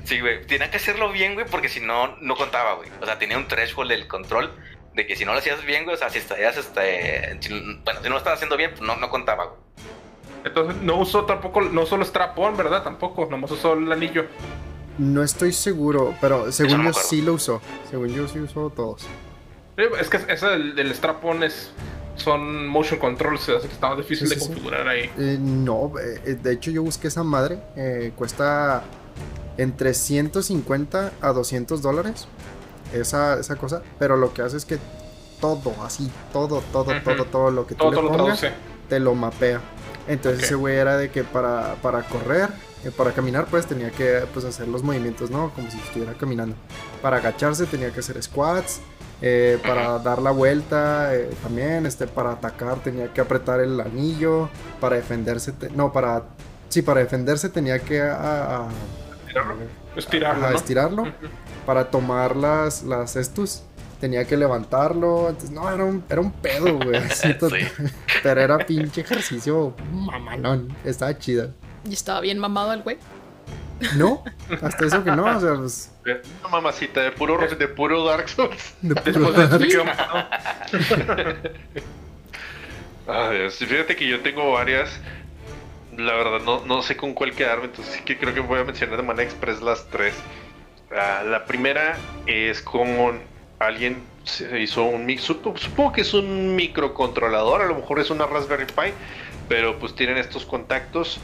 Sí, 0.05 0.21
güey, 0.21 0.47
tenía 0.47 0.71
que 0.71 0.77
hacerlo 0.77 1.11
bien, 1.11 1.35
güey, 1.35 1.47
porque 1.47 1.69
si 1.69 1.81
no, 1.81 2.17
no 2.21 2.37
contaba, 2.37 2.75
güey. 2.75 2.89
O 3.01 3.07
sea, 3.07 3.19
tenía 3.19 3.37
un 3.39 3.49
threshold 3.49 3.91
del 3.91 4.07
control 4.07 4.53
de 4.95 5.07
que 5.07 5.17
si 5.17 5.25
no 5.25 5.33
lo 5.33 5.39
hacías 5.39 5.65
bien, 5.65 5.85
güey, 5.85 5.95
o 5.97 5.99
sea, 5.99 6.11
si 6.11 6.19
estarías, 6.19 6.57
este, 6.57 7.37
si- 7.41 7.49
bueno, 7.85 8.01
si 8.01 8.05
no 8.05 8.11
lo 8.11 8.19
estabas 8.19 8.37
haciendo 8.39 8.57
bien, 8.57 8.71
pues 8.71 8.83
no, 8.83 8.97
no 8.97 9.09
contaba, 9.11 9.45
güey. 9.47 9.59
Entonces, 10.45 10.81
no 10.83 10.97
usó 10.99 11.25
tampoco, 11.25 11.61
no 11.63 11.83
usó 11.83 11.97
el 11.97 12.03
strap-on, 12.03 12.57
¿verdad? 12.57 12.83
Tampoco, 12.85 13.27
nomás 13.29 13.51
usó 13.51 13.73
el 13.73 13.91
anillo. 13.91 14.27
No 14.99 15.23
estoy 15.23 15.53
seguro, 15.53 16.15
pero 16.21 16.51
según 16.53 16.85
yo 16.85 16.93
sí 16.93 17.23
lo 17.23 17.35
usó. 17.35 17.61
Según 17.91 18.09
yo 18.09 18.27
sí 18.29 18.39
usó 18.41 18.71
todos. 18.71 19.03
Es 20.01 20.09
que 20.09 20.19
ese 20.33 20.47
del, 20.47 20.91
strap-on 20.95 21.43
es, 21.43 21.71
son 22.17 22.67
motion 22.67 22.99
controls, 22.99 23.49
así 23.51 23.69
que 23.69 23.75
más 23.81 23.97
difícil 23.99 24.27
Sí, 24.27 24.35
de 24.35 24.41
sí, 24.41 24.47
sí. 24.47 24.53
configurar 24.53 24.89
ahí. 24.89 25.11
Eh, 25.19 25.37
no, 25.39 25.93
eh, 25.99 26.39
de 26.43 26.53
hecho 26.53 26.71
yo 26.71 26.83
busqué 26.83 27.09
esa 27.09 27.23
madre. 27.23 27.59
eh, 27.77 28.13
cuesta 28.17 28.83
entre 29.59 29.93
150 29.95 31.13
a 31.21 31.33
200 31.33 31.83
dólares. 31.83 32.27
Esa, 32.95 33.39
esa 33.39 33.57
cosa. 33.57 33.83
Pero 33.99 34.17
lo 34.17 34.33
que 34.33 34.43
hace 34.43 34.57
es 34.57 34.65
que 34.65 34.79
todo, 35.41 35.75
así, 35.85 36.11
todo, 36.33 36.63
todo, 36.73 36.95
todo, 37.05 37.25
todo 37.27 37.51
lo 37.51 37.67
que 37.67 37.75
tú 37.75 37.79
Todo, 37.85 37.91
le 37.91 37.97
todo 37.97 38.03
lo 38.11 38.17
pongas, 38.17 38.47
te 38.89 38.99
lo 39.01 39.15
mapea. 39.15 39.61
Entonces 40.09 40.45
ese 40.45 40.55
güey 40.55 40.77
era 40.77 40.97
de 40.97 41.11
que 41.11 41.25
para, 41.25 41.75
para 41.83 42.03
correr, 42.05 42.49
eh, 42.87 42.91
para 42.97 43.13
caminar, 43.13 43.47
pues 43.51 43.67
tenía 43.67 43.91
que 43.91 44.23
pues, 44.33 44.45
hacer 44.45 44.69
los 44.69 44.83
movimientos, 44.83 45.31
¿no? 45.31 45.51
Como 45.55 45.71
si 45.71 45.79
estuviera 45.79 46.15
caminando. 46.15 46.57
Para 47.03 47.19
agacharse 47.19 47.67
tenía 47.67 47.91
que 47.93 48.01
hacer 48.01 48.23
squats. 48.23 48.81
eh, 49.23 49.59
para 49.67 49.99
dar 50.01 50.21
la 50.21 50.31
vuelta 50.31 51.15
eh, 51.15 51.31
también, 51.43 51.87
este, 51.87 52.07
para 52.07 52.33
atacar 52.33 52.77
tenía 52.83 53.11
que 53.15 53.21
apretar 53.23 53.61
el 53.61 53.81
anillo. 53.81 54.49
Para 54.81 54.97
defenderse, 54.97 55.53
te- 55.53 55.71
no, 55.71 55.91
para, 55.93 56.25
sí, 56.69 56.83
para 56.83 57.01
defenderse 57.01 57.49
tenía 57.49 57.79
que 57.79 58.03
a- 58.03 58.57
a- 58.65 58.69
Estirarlo, 59.97 60.49
estirarlo. 60.55 61.05
Para 61.65 61.91
tomar 61.91 62.37
las, 62.37 62.83
las 62.83 63.17
estus 63.17 63.63
tenía 64.01 64.27
que 64.27 64.37
levantarlo. 64.37 65.29
Entonces, 65.31 65.51
no, 65.51 65.71
era 65.73 65.85
un, 65.85 66.05
era 66.11 66.21
un 66.21 66.31
pedo, 66.33 66.75
güey. 66.79 67.01
Pero 68.23 68.41
era 68.41 68.59
pinche 68.59 69.01
ejercicio 69.01 69.75
mamalón. 69.91 70.69
Estaba 70.85 71.17
chida. 71.19 71.51
Y 71.89 71.93
estaba 71.95 72.21
bien 72.21 72.39
mamado 72.39 72.73
el 72.73 72.83
güey. 72.83 72.99
No, 73.97 74.25
hasta 74.63 74.87
eso 74.87 75.05
que 75.05 75.11
no, 75.13 75.25
o 75.25 75.41
sea, 75.41 75.55
pues. 75.55 75.93
Una 76.41 76.49
mamacita 76.51 77.03
de 77.03 77.13
puro, 77.13 77.39
de 77.47 77.69
puro 77.69 78.05
Dark 78.05 78.29
Souls. 78.29 78.75
de 78.81 78.95
puro 79.01 79.31
Después 79.33 79.37
de 79.37 79.45
eso 79.45 79.49
dar- 79.51 79.61
se 79.61 79.69
quedó 79.69 79.85
mamado. 79.85 80.27
Ah, 83.09 83.31
Dios. 83.31 83.57
Fíjate 83.57 83.95
que 83.97 84.09
yo 84.09 84.21
tengo 84.21 84.53
varias. 84.53 84.99
La 85.97 86.13
verdad, 86.15 86.41
no, 86.45 86.65
no 86.67 86.83
sé 86.83 86.97
con 86.97 87.15
cuál 87.15 87.33
quedarme, 87.33 87.67
entonces 87.67 87.95
sí 87.95 88.03
que 88.05 88.19
creo 88.19 88.35
que 88.35 88.41
voy 88.41 88.61
a 88.61 88.65
mencionar 88.65 88.97
de 88.99 89.03
manera 89.03 89.25
express 89.29 89.63
las 89.63 89.87
tres. 89.89 90.15
Ah, 90.95 91.23
la 91.25 91.45
primera 91.47 91.97
es 92.27 92.61
con 92.61 93.21
alguien 93.59 94.03
se 94.25 94.61
hizo 94.61 94.85
un 94.85 95.07
mix. 95.07 95.23
Supongo 95.23 95.93
que 95.93 96.03
es 96.03 96.13
un 96.13 96.55
microcontrolador, 96.57 97.63
a 97.63 97.67
lo 97.67 97.77
mejor 97.77 98.01
es 98.01 98.11
una 98.11 98.27
Raspberry 98.27 98.67
Pi, 98.67 98.93
pero 99.49 99.79
pues 99.79 99.95
tienen 99.95 100.19
estos 100.19 100.45
contactos 100.45 101.19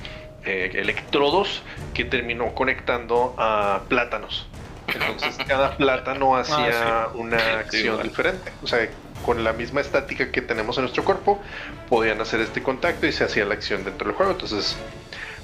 eh, 0.45 0.73
electrodos 0.75 1.63
que 1.95 2.05
terminó 2.05 2.55
conectando 2.55 3.35
a 3.39 3.83
plátanos. 3.89 4.47
Entonces 4.89 5.37
cada 5.47 5.77
plátano 5.77 6.37
hacía 6.37 7.09
una 7.15 7.37
acción 7.59 8.03
diferente. 8.03 8.53
O 8.63 8.67
sea, 8.67 8.89
con 9.25 9.45
la 9.45 9.53
misma 9.53 9.81
estática 9.81 10.31
que 10.31 10.43
tenemos 10.43 10.77
en 10.79 10.83
nuestro 10.83 11.05
cuerpo, 11.05 11.41
podían 11.89 12.21
hacer 12.21 12.41
este 12.41 12.63
contacto 12.63 13.07
y 13.07 13.13
se 13.13 13.25
hacía 13.25 13.45
la 13.45 13.55
acción 13.55 13.85
dentro 13.85 14.09
del 14.09 14.17
juego. 14.17 14.33
Entonces, 14.33 14.77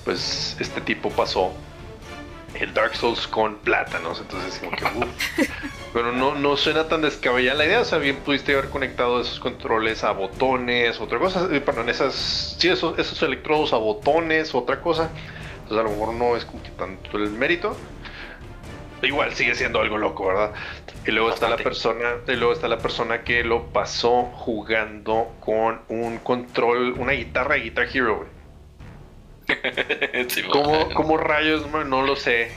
pues 0.04 0.56
este 0.58 0.80
tipo 0.80 1.10
pasó 1.10 1.52
el 2.54 2.72
Dark 2.74 2.94
Souls 2.96 3.26
con 3.28 3.56
plátanos. 3.58 4.20
Entonces, 4.20 4.58
como 4.58 4.76
que, 4.76 4.84
uf. 4.98 5.48
Pero 5.92 6.12
no, 6.12 6.34
no 6.34 6.56
suena 6.56 6.88
tan 6.88 7.02
descabellada 7.02 7.56
la 7.58 7.66
idea. 7.66 7.80
O 7.80 7.84
sea, 7.84 7.98
bien 7.98 8.16
pudiste 8.16 8.52
haber 8.52 8.70
conectado 8.70 9.20
esos 9.20 9.40
controles 9.40 10.04
a 10.04 10.12
botones, 10.12 11.00
otra 11.00 11.18
cosa. 11.18 11.48
eh, 11.50 11.60
Perdón, 11.60 11.88
esas, 11.88 12.14
sí, 12.58 12.68
esos, 12.68 12.98
esos 12.98 13.22
electrodos 13.22 13.72
a 13.72 13.76
botones, 13.78 14.54
otra 14.54 14.80
cosa. 14.80 15.10
Entonces, 15.62 15.78
a 15.78 15.82
lo 15.82 15.90
mejor 15.90 16.14
no 16.14 16.36
es 16.36 16.44
como 16.44 16.62
que 16.62 16.70
tanto 16.70 17.16
el 17.18 17.30
mérito. 17.30 17.76
Igual 19.02 19.32
sigue 19.34 19.54
siendo 19.54 19.80
algo 19.80 19.96
loco, 19.96 20.26
¿verdad? 20.26 20.54
Y 21.06 21.12
luego 21.12 21.30
está 21.30 21.48
la 21.48 21.56
persona, 21.56 22.16
y 22.26 22.32
luego 22.34 22.52
está 22.52 22.66
la 22.68 22.78
persona 22.78 23.22
que 23.22 23.44
lo 23.44 23.66
pasó 23.72 24.24
jugando 24.34 25.36
con 25.40 25.82
un 25.88 26.18
control, 26.18 26.94
una 26.98 27.12
guitarra 27.12 27.54
de 27.54 27.60
Guitar 27.62 27.86
Hero, 27.94 28.16
güey. 28.18 28.28
Sí, 30.28 30.42
¿Cómo, 30.42 30.90
cómo 30.94 31.16
rayos, 31.16 31.70
man? 31.70 31.88
No 31.88 32.02
lo 32.02 32.16
sé. 32.16 32.50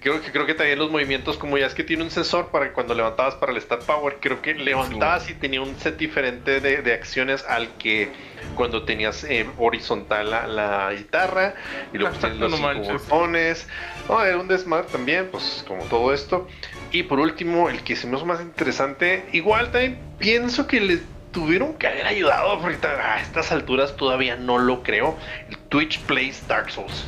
Creo 0.00 0.20
que, 0.22 0.30
creo 0.30 0.46
que 0.46 0.54
también 0.54 0.78
los 0.78 0.90
movimientos, 0.90 1.38
como 1.38 1.58
ya 1.58 1.66
es 1.66 1.74
que 1.74 1.82
tiene 1.82 2.04
un 2.04 2.10
sensor 2.10 2.48
para 2.48 2.72
cuando 2.72 2.94
levantabas 2.94 3.34
para 3.34 3.50
el 3.50 3.60
Stat 3.60 3.82
Power, 3.84 4.18
creo 4.20 4.40
que 4.42 4.54
levantabas 4.54 5.28
y 5.28 5.34
tenía 5.34 5.60
un 5.60 5.76
set 5.76 5.96
diferente 5.96 6.60
de, 6.60 6.82
de 6.82 6.92
acciones 6.92 7.44
al 7.44 7.76
que 7.78 8.12
cuando 8.54 8.84
tenías 8.84 9.24
eh, 9.24 9.46
horizontal 9.58 10.30
la, 10.30 10.46
la 10.46 10.92
guitarra 10.92 11.54
y 11.92 11.98
luego 11.98 12.16
tienes 12.16 12.38
los 12.38 12.60
No 12.60 12.74
botones. 12.74 13.68
No, 14.08 14.24
era 14.24 14.38
un 14.38 14.46
desmadre 14.46 14.86
también, 14.90 15.28
pues 15.32 15.64
como 15.66 15.82
todo 15.84 16.14
esto. 16.14 16.46
Y 16.92 17.02
por 17.02 17.18
último, 17.18 17.68
el 17.68 17.82
que 17.82 17.96
se 17.96 18.06
me 18.06 18.16
hizo 18.16 18.24
más 18.24 18.40
interesante, 18.40 19.26
igual 19.32 19.72
también 19.72 19.98
pienso 20.18 20.68
que 20.68 20.80
le 20.80 21.00
tuvieron 21.32 21.74
que 21.74 21.86
haber 21.86 22.06
ayudado, 22.06 22.60
porque 22.60 22.86
a 22.86 23.20
estas 23.20 23.52
alturas 23.52 23.96
todavía 23.96 24.36
no 24.36 24.58
lo 24.58 24.82
creo. 24.82 25.16
El 25.48 25.58
Twitch 25.68 26.00
Plays 26.00 26.46
Dark 26.48 26.70
Souls. 26.70 27.06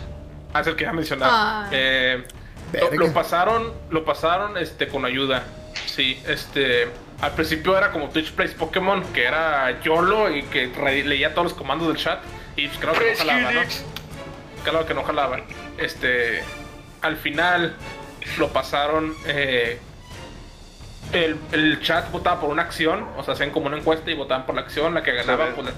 Ah, 0.52 0.60
es 0.60 0.66
el 0.66 0.76
que 0.76 0.84
ya 0.84 0.92
mencionaba. 0.92 1.32
Ah. 1.32 1.68
Eh, 1.72 2.24
lo, 2.92 3.12
pasaron, 3.12 3.72
lo 3.90 4.04
pasaron 4.04 4.56
este 4.58 4.88
con 4.88 5.04
ayuda. 5.04 5.44
Sí, 5.86 6.20
este. 6.26 6.88
Al 7.20 7.32
principio 7.32 7.76
era 7.76 7.92
como 7.92 8.08
Twitch 8.08 8.32
Plays 8.32 8.54
Pokémon, 8.54 9.02
que 9.12 9.24
era 9.24 9.78
YOLO 9.82 10.34
y 10.34 10.42
que 10.44 10.68
leía 11.04 11.34
todos 11.34 11.50
los 11.50 11.54
comandos 11.54 11.88
del 11.88 11.96
chat. 11.96 12.20
Y 12.56 12.66
pues 12.68 12.78
creo 12.78 12.94
que 12.94 13.10
no 13.12 13.18
jalaba, 13.18 13.52
¿no? 13.52 13.60
Claro 14.64 14.86
que 14.86 14.94
no 14.94 15.02
jalaba. 15.04 15.40
Este. 15.78 16.42
Al 17.02 17.16
final 17.16 17.74
lo 18.38 18.48
pasaron. 18.48 19.14
eh, 19.26 19.78
el, 21.12 21.36
el 21.52 21.80
chat 21.80 22.10
votaba 22.10 22.40
por 22.40 22.50
una 22.50 22.62
acción, 22.62 23.06
o 23.16 23.22
sea, 23.22 23.34
hacían 23.34 23.50
como 23.50 23.66
una 23.66 23.76
encuesta 23.78 24.10
y 24.10 24.14
votaban 24.14 24.46
por 24.46 24.54
la 24.54 24.62
acción, 24.62 24.94
la 24.94 25.02
que 25.02 25.12
ganaba, 25.12 25.48
pues 25.54 25.66
la- 25.68 25.72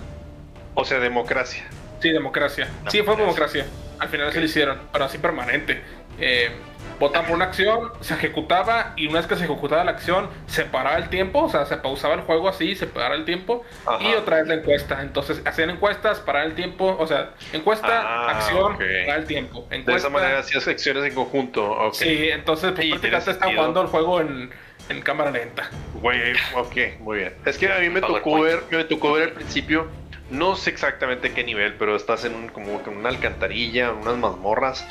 O 0.74 0.84
sea, 0.84 0.98
democracia. 0.98 1.64
Sí, 2.00 2.10
democracia. 2.10 2.68
Sí, 2.88 3.02
fue 3.02 3.16
democracia. 3.16 3.66
Al 3.98 4.08
final 4.08 4.32
se 4.32 4.40
lo 4.40 4.44
hicieron, 4.46 4.78
pero 4.92 5.04
así 5.04 5.18
permanente. 5.18 5.80
Eh, 6.18 6.50
votaban 6.98 7.26
por 7.26 7.36
una 7.36 7.44
acción, 7.46 7.92
se 8.00 8.14
ejecutaba 8.14 8.92
y 8.96 9.06
una 9.06 9.18
vez 9.18 9.26
que 9.26 9.36
se 9.36 9.44
ejecutaba 9.44 9.84
la 9.84 9.92
acción, 9.92 10.28
se 10.46 10.64
paraba 10.64 10.96
el 10.96 11.08
tiempo, 11.08 11.40
o 11.44 11.48
sea, 11.48 11.64
se 11.66 11.76
pausaba 11.76 12.14
el 12.14 12.20
juego 12.22 12.48
así, 12.48 12.74
se 12.74 12.86
paraba 12.86 13.14
el 13.14 13.24
tiempo 13.24 13.64
Ajá. 13.86 14.02
y 14.02 14.14
otra 14.14 14.36
vez 14.38 14.48
la 14.48 14.54
encuesta. 14.54 15.00
Entonces 15.02 15.40
hacían 15.44 15.70
encuestas, 15.70 16.20
parar 16.20 16.46
el 16.46 16.54
tiempo, 16.54 16.96
o 16.98 17.06
sea, 17.06 17.30
encuesta, 17.52 17.86
Ah, 18.04 18.30
acción, 18.38 18.74
ok. 18.74 18.82
parar 19.06 19.20
el 19.20 19.26
tiempo. 19.26 19.66
De 19.70 19.94
esa 19.94 20.08
manera 20.10 20.40
hacías 20.40 20.66
acciones 20.68 21.04
en 21.04 21.14
conjunto. 21.14 21.64
Ok. 21.70 21.94
Sí, 21.94 22.28
entonces 22.30 22.72
pues, 22.72 22.88
prácticamente 22.88 23.30
están 23.30 23.54
jugando 23.54 23.80
el 23.82 23.86
juego 23.88 24.20
en, 24.20 24.50
en 24.92 25.02
cámara 25.02 25.30
lenta. 25.30 25.70
Güey, 26.00 26.32
ok, 26.54 27.00
muy 27.00 27.18
bien. 27.18 27.34
Es 27.44 27.58
que 27.58 27.72
a 27.72 27.78
mí 27.78 27.88
me 27.88 28.00
tocó 28.00 28.40
ver, 28.40 28.62
me 28.70 28.84
tocó 28.84 29.12
ver 29.12 29.24
al 29.24 29.32
principio, 29.32 29.88
no 30.30 30.56
sé 30.56 30.70
exactamente 30.70 31.32
qué 31.32 31.44
nivel, 31.44 31.74
pero 31.74 31.96
estás 31.96 32.24
en 32.24 32.34
un, 32.34 32.48
como 32.48 32.82
que 32.82 32.90
una 32.90 33.08
alcantarilla, 33.08 33.92
unas 33.92 34.16
mazmorras, 34.16 34.86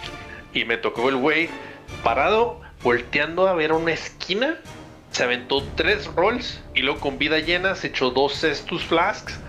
y 0.54 0.66
me 0.66 0.78
tocó 0.78 1.10
el 1.10 1.16
güey 1.16 1.50
parado, 2.04 2.62
volteando 2.84 3.48
a 3.48 3.54
ver 3.54 3.72
una 3.72 3.92
esquina 3.94 4.58
se 5.12 5.24
aventó 5.24 5.64
tres 5.76 6.08
rolls 6.16 6.62
y 6.74 6.82
luego 6.82 7.00
con 7.00 7.18
vida 7.18 7.40
llena 7.40 7.76
se 7.76 7.88
echó 7.88 8.12
dos 8.12 8.40
Cestus 8.40 8.84
Flasks. 8.86 9.40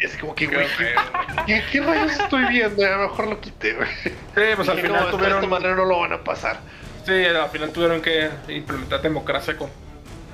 Y 0.00 0.04
es 0.06 0.16
como 0.16 0.34
que, 0.34 0.46
güey, 0.46 0.66
¿qué, 0.78 0.94
qué, 1.46 1.62
qué 1.70 1.80
rayos 1.80 2.12
estoy 2.12 2.44
viendo? 2.46 2.82
Ya 2.82 2.96
mejor 2.96 3.28
lo 3.28 3.40
quité, 3.40 3.74
güey. 3.74 3.88
Sí, 4.02 4.12
pues 4.56 4.68
al 4.68 4.80
final 4.80 5.04
no, 5.04 5.10
tuvieron. 5.10 5.40
de 5.40 5.46
esta 5.46 5.46
manera 5.46 5.74
no 5.76 5.84
lo 5.84 6.00
van 6.00 6.14
a 6.14 6.24
pasar. 6.24 6.58
Sí, 7.06 7.12
al 7.24 7.50
final 7.50 7.70
tuvieron 7.70 8.00
que 8.00 8.30
implementar 8.48 9.02
democracia 9.02 9.56
con, 9.56 9.68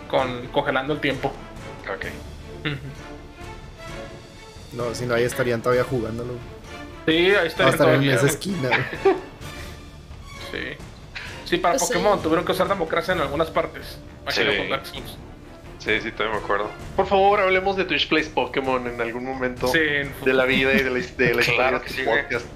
con 0.09 0.47
congelando 0.49 0.93
el 0.95 1.01
tiempo. 1.01 1.33
Ok. 1.93 2.07
No, 4.73 4.95
si 4.95 5.05
no, 5.07 5.15
ahí 5.15 5.25
estarían 5.25 5.63
todavía 5.63 5.85
jugándolo. 5.85 6.35
Sí, 7.07 7.13
ahí. 7.13 7.33
No, 7.33 7.41
estarían 7.43 7.73
en 7.73 7.79
todavía. 7.79 8.15
esa 8.15 8.27
esquina. 8.27 8.71
Sí. 10.51 10.59
Sí, 11.45 11.59
para 11.59 11.75
Pues 11.77 11.87
sí. 11.87 11.95
Pokémon 11.95 12.21
tuvieron 12.23 12.45
que 12.45 12.51
usar 12.51 12.67
democracia 12.67 13.15
en 13.15 13.21
algunas 13.21 13.51
partes. 13.51 14.01
Sí. 14.31 14.43
Sí, 15.79 16.01
sí, 16.03 16.11
todavía 16.11 16.39
me 16.41 16.45
acuerdo. 16.45 16.69
Por 16.97 17.07
favor, 17.07 17.39
hablemos 17.39 17.77
de 17.77 17.85
Twitch 17.85 18.09
Plays 18.09 18.29
Pokémon 18.29 18.85
en 18.89 19.01
algún 19.01 19.25
momento 19.25 19.69
Sí, 19.69 19.79
en 19.81 20.13
de 20.25 20.35
la 20.35 20.45
vida 20.47 20.73
y 20.75 20.83
de 20.83 20.91
la, 20.91 20.99
de 20.99 21.35
la 21.35 21.41
historia 21.41 21.55
Claro 21.55 21.83
que 21.83 22.03
podcast. 22.03 22.47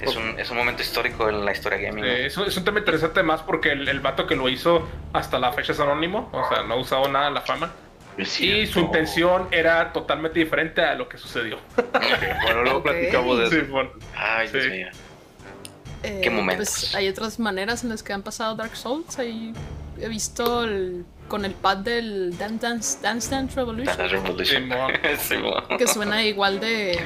Es 0.00 0.16
un, 0.16 0.38
es 0.40 0.50
un 0.50 0.56
momento 0.56 0.82
histórico 0.82 1.28
en 1.28 1.44
la 1.44 1.52
historia 1.52 1.78
gaming. 1.78 2.04
Eh, 2.04 2.26
es, 2.26 2.36
un, 2.36 2.46
es 2.46 2.56
un 2.56 2.64
tema 2.64 2.78
interesante 2.78 3.22
más 3.22 3.42
porque 3.42 3.72
el, 3.72 3.88
el 3.88 4.00
vato 4.00 4.26
que 4.26 4.34
lo 4.36 4.48
hizo 4.48 4.88
hasta 5.12 5.38
la 5.38 5.52
fecha 5.52 5.72
es 5.72 5.80
anónimo, 5.80 6.28
o 6.32 6.48
sea, 6.48 6.62
no 6.62 6.74
ha 6.74 6.76
usado 6.78 7.08
nada 7.08 7.26
de 7.26 7.32
la 7.32 7.40
fama. 7.42 7.72
Y 8.18 8.66
su 8.66 8.80
intención 8.80 9.48
era 9.50 9.92
totalmente 9.92 10.38
diferente 10.40 10.82
a 10.82 10.94
lo 10.94 11.08
que 11.08 11.16
sucedió. 11.18 11.58
Bueno, 12.42 12.62
luego 12.64 12.78
Ok. 12.78 12.84
platicamos 12.84 13.38
de 13.38 13.44
eso. 13.46 13.54
Sí, 13.54 13.60
bueno. 13.70 13.90
Ay, 14.16 14.48
Dios 14.48 14.64
Sí. 14.64 14.70
mío. 14.70 14.88
Eh, 16.02 16.20
¿Qué 16.22 16.30
momentos? 16.30 16.68
Pues 16.68 16.94
hay 16.94 17.08
otras 17.08 17.38
maneras 17.38 17.82
en 17.84 17.90
las 17.90 18.02
que 18.02 18.12
han 18.12 18.22
pasado 18.22 18.54
Dark 18.56 18.74
Souls. 18.76 19.18
Ahí 19.18 19.52
he 20.00 20.08
visto 20.08 20.64
el- 20.64 21.04
con 21.28 21.44
el 21.44 21.52
pad 21.52 21.78
del 21.78 22.36
Dance 22.38 22.58
Dance, 22.66 22.98
Dance, 23.02 23.30
Dance 23.30 23.54
Revolution. 23.56 23.96
Dance 23.96 24.08
Revolution. 24.16 24.68
Simón. 25.18 25.64
que 25.78 25.86
suena 25.86 26.24
igual 26.24 26.58
de 26.58 26.98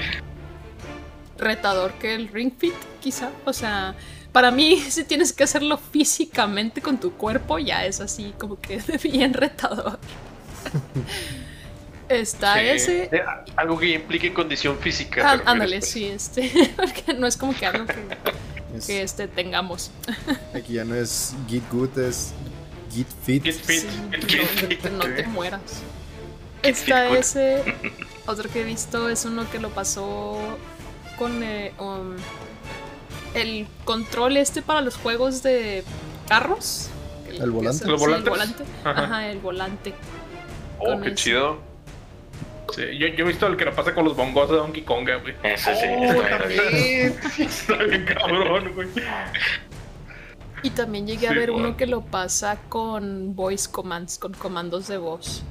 retador 1.39 1.93
que 1.94 2.15
el 2.15 2.28
Ring 2.28 2.52
Fit, 2.56 2.74
quizá. 3.01 3.31
O 3.44 3.52
sea, 3.52 3.94
para 4.32 4.51
mí, 4.51 4.81
si 4.89 5.05
tienes 5.05 5.32
que 5.32 5.44
hacerlo 5.44 5.78
físicamente 5.78 6.81
con 6.81 6.98
tu 6.98 7.12
cuerpo, 7.12 7.59
ya 7.59 7.85
es 7.86 8.01
así 8.01 8.35
como 8.39 8.61
que 8.61 8.81
bien 9.02 9.32
retador. 9.35 9.98
Está 12.09 12.55
Sí. 12.55 12.61
ese. 12.61 13.02
Eh, 13.12 13.23
algo 13.56 13.78
que 13.78 13.93
implique 13.94 14.32
condición 14.35 14.78
física. 14.78 15.32
Ah, 15.32 15.43
ándale, 15.47 15.81
sí, 15.81 16.05
este. 16.05 16.51
Porque 16.77 17.15
no 17.15 17.27
es 17.27 17.36
como 17.36 17.55
que 17.55 17.65
algo 17.66 17.86
que, 17.86 17.94
Es- 18.77 18.86
que, 18.86 19.02
este, 19.02 19.27
tengamos. 19.28 19.90
aquí 20.55 20.74
ya 20.74 20.85
no 20.85 20.94
es 20.94 21.35
Git 21.48 21.62
Good, 21.73 21.98
es 21.98 22.32
Git 22.93 23.06
Fit. 23.24 23.43
Get 23.44 23.55
fit. 23.55 23.81
Sí, 23.81 23.89
Get 24.28 24.90
no, 24.90 24.98
no 24.98 25.05
fit. 25.05 25.16
te 25.16 25.27
mueras. 25.28 25.62
Está 26.62 27.09
ese. 27.16 27.62
Otro 28.27 28.51
que 28.51 28.61
he 28.61 28.65
visto 28.65 29.09
es 29.09 29.24
uno 29.24 29.51
que 29.51 29.59
lo 29.59 29.70
pasó 29.70 30.39
con 31.16 31.43
eh, 31.43 31.73
um, 31.78 32.15
el 33.35 33.66
control 33.85 34.36
este 34.36 34.62
para 34.62 34.81
los 34.81 34.97
juegos 34.97 35.43
de 35.43 35.85
carros. 36.28 36.89
¿El 37.28 37.51
volante? 37.51 37.85
Sí, 37.85 37.91
¿Los 37.91 38.03
el 38.03 38.23
volante. 38.23 38.65
Ajá. 38.85 39.03
Ajá, 39.05 39.28
el 39.28 39.39
volante. 39.39 39.93
Oh, 40.78 40.85
con 40.86 41.03
qué 41.03 41.09
ese. 41.09 41.16
chido. 41.16 41.59
Sí, 42.74 42.82
yo, 42.99 43.07
yo 43.09 43.24
he 43.24 43.28
visto 43.28 43.47
el 43.47 43.57
que 43.57 43.65
lo 43.66 43.74
pasa 43.74 43.95
con 43.95 44.05
los 44.05 44.16
bongos 44.16 44.51
de 44.51 44.57
Donkey 44.57 44.82
Kong, 44.82 45.09
güey. 45.23 45.35
Ese 45.43 45.74
sí, 45.77 45.86
Oh, 45.89 46.23
está 46.23 46.47
bien. 46.47 47.16
Está 47.39 47.77
bien 47.85 48.05
cabrón, 48.05 48.73
güey. 48.74 48.89
Y 50.62 50.70
también 50.70 51.07
llegué 51.07 51.28
a 51.28 51.32
ver 51.32 51.51
bueno. 51.51 51.69
uno 51.69 51.77
que 51.77 51.86
lo 51.86 52.01
pasa 52.03 52.59
con 52.69 53.36
voice 53.36 53.70
commands, 53.70 54.19
con 54.19 54.32
comandos 54.32 54.89
de 54.89 54.97
voz. 54.97 55.45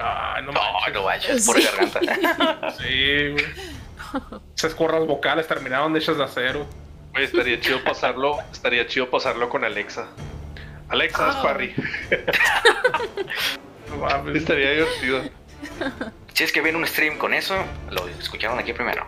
Ah, 0.00 0.40
no 0.42 0.52
No, 0.52 0.60
manches. 0.72 0.94
no 0.94 1.02
vayas, 1.04 1.46
por 1.46 1.60
Sí. 1.60 1.64
garganta. 1.64 2.70
Sí, 2.78 3.28
güey. 3.32 3.44
Esas 4.56 4.74
cuerdas 4.74 5.06
vocales 5.06 5.46
terminaron 5.46 5.96
hechas 5.96 6.16
de 6.18 6.24
acero. 6.24 6.66
Oye, 7.14 7.24
estaría 7.24 7.60
chido 7.60 7.82
pasarlo, 7.84 8.38
estaría 8.52 8.86
chido 8.86 9.10
pasarlo 9.10 9.48
con 9.48 9.64
Alexa. 9.64 10.06
Alexa, 10.88 11.28
es 11.30 11.36
Ah. 11.36 11.42
Parry. 11.42 11.74
No. 13.88 14.34
Estaría 14.34 14.72
divertido. 14.72 15.22
Si 16.34 16.44
es 16.44 16.52
que 16.52 16.60
ven 16.60 16.76
un 16.76 16.86
stream 16.86 17.16
con 17.16 17.32
eso, 17.32 17.56
lo 17.90 18.06
escucharon 18.08 18.58
aquí 18.58 18.72
primero. 18.74 19.06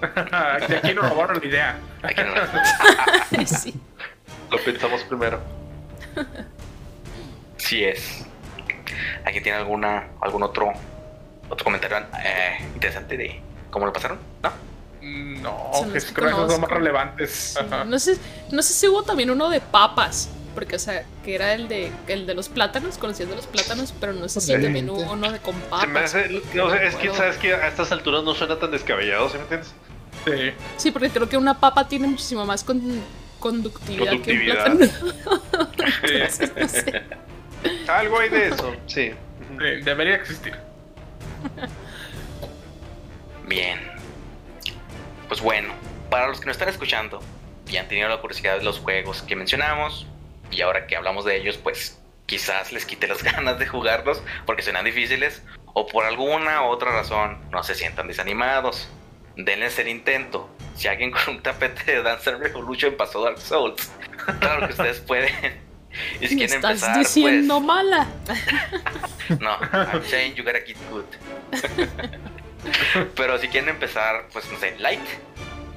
De 0.68 0.76
aquí 0.76 0.94
nos 0.94 1.08
robaron 1.10 1.40
la 1.40 1.46
idea. 1.46 1.78
Aquí 2.02 2.22
no. 2.22 3.46
sí. 3.46 3.74
Lo 4.50 4.58
pensamos 4.58 5.02
primero. 5.04 5.40
Sí 7.56 7.84
es. 7.84 8.24
¿Aquí 9.24 9.40
tiene 9.40 9.58
alguna, 9.58 10.08
algún 10.20 10.42
otro, 10.42 10.72
otro 11.48 11.64
comentario 11.64 11.98
eh, 12.24 12.58
interesante 12.74 13.16
de 13.16 13.40
cómo 13.74 13.86
lo 13.86 13.92
pasaron? 13.92 14.18
¿No? 14.42 14.50
No, 15.02 15.70
que 15.92 16.00
creo 16.00 16.28
que 16.28 16.32
esos 16.34 16.52
son 16.52 16.60
más 16.62 16.70
relevantes. 16.70 17.56
Sí. 17.58 17.64
No 17.86 17.98
sé, 17.98 18.16
no 18.50 18.62
sé 18.62 18.72
si 18.72 18.88
hubo 18.88 19.02
también 19.02 19.28
uno 19.30 19.50
de 19.50 19.60
papas, 19.60 20.30
porque 20.54 20.76
o 20.76 20.78
sea, 20.78 21.04
que 21.24 21.34
era 21.34 21.52
el 21.52 21.68
de 21.68 21.92
el 22.06 22.24
de 22.26 22.32
los 22.34 22.48
plátanos, 22.48 22.96
conociendo 22.96 23.34
los 23.36 23.46
plátanos, 23.46 23.92
pero 24.00 24.12
no 24.14 24.28
sé 24.30 24.40
si 24.40 24.54
Sí. 24.54 24.62
también 24.62 24.88
hubo 24.88 25.12
uno 25.12 25.30
de 25.30 25.40
con 25.40 25.54
papas. 25.56 25.80
Se 25.82 25.86
me 25.88 26.00
hace, 26.00 26.42
no 26.54 26.70
sé, 26.70 26.86
es 26.86 26.94
que 26.96 27.12
sabes 27.12 27.36
que 27.36 27.52
a 27.52 27.68
estas 27.68 27.92
alturas 27.92 28.22
no 28.24 28.32
suena 28.34 28.58
tan 28.58 28.70
descabellado, 28.70 29.28
¿sí 29.28 29.36
me 29.36 29.42
entiendes? 29.42 29.74
Sí. 30.24 30.64
Sí, 30.78 30.90
porque 30.90 31.10
creo 31.10 31.28
que 31.28 31.36
una 31.36 31.60
papa 31.60 31.86
tiene 31.86 32.06
muchísimo 32.06 32.46
más 32.46 32.64
con- 32.64 33.02
conductividad, 33.40 34.06
Conductividad. 34.12 34.64
que 34.64 34.70
un 34.70 34.78
plátano. 34.78 35.70
Sí, 36.06 36.14
Entonces, 36.14 36.52
no 36.56 36.68
sé. 36.68 37.02
Algo 37.88 38.18
hay 38.20 38.30
de 38.30 38.48
eso, 38.48 38.72
sí. 38.86 39.10
sí, 39.10 39.12
debería 39.84 40.14
existir. 40.14 40.54
Bien. 43.46 43.78
Pues 45.28 45.40
bueno, 45.40 45.72
para 46.10 46.28
los 46.28 46.40
que 46.40 46.46
nos 46.46 46.56
están 46.56 46.68
escuchando 46.68 47.20
y 47.68 47.76
han 47.76 47.88
tenido 47.88 48.08
la 48.08 48.20
curiosidad 48.20 48.58
de 48.58 48.64
los 48.64 48.78
juegos 48.78 49.22
que 49.22 49.36
mencionamos, 49.36 50.06
y 50.50 50.60
ahora 50.60 50.86
que 50.86 50.96
hablamos 50.96 51.24
de 51.24 51.36
ellos, 51.36 51.56
pues 51.56 51.98
quizás 52.26 52.72
les 52.72 52.84
quite 52.86 53.06
las 53.08 53.22
ganas 53.22 53.58
de 53.58 53.66
jugarlos 53.66 54.22
porque 54.46 54.62
suenan 54.62 54.84
difíciles, 54.84 55.42
o 55.72 55.86
por 55.86 56.04
alguna 56.04 56.62
otra 56.62 56.92
razón 56.92 57.38
no 57.50 57.62
se 57.62 57.74
sientan 57.74 58.06
desanimados. 58.08 58.88
Denles 59.36 59.78
el 59.80 59.88
intento. 59.88 60.48
Si 60.76 60.86
alguien 60.86 61.10
con 61.10 61.36
un 61.36 61.42
tapete 61.42 61.96
de 61.96 62.02
Dance 62.02 62.30
Revolution 62.36 62.94
pasó 62.96 63.24
Dark 63.24 63.40
Souls, 63.40 63.90
claro 64.40 64.66
que 64.66 64.72
ustedes 64.72 65.00
pueden. 65.00 65.64
Y 66.20 66.26
si 66.26 66.36
quieren 66.36 66.56
estás 66.56 66.72
empezar, 66.72 66.98
diciendo 66.98 67.54
pues, 67.54 67.66
mala. 67.66 68.08
no, 69.38 69.56
I'm 69.92 70.02
saying 70.04 70.34
you 70.34 70.42
gotta 70.42 70.58
get 70.66 70.76
good. 70.90 71.04
Pero 73.16 73.38
si 73.38 73.48
quieren 73.48 73.68
empezar, 73.70 74.26
pues 74.32 74.50
no 74.50 74.58
sé, 74.58 74.76
Light, 74.78 75.00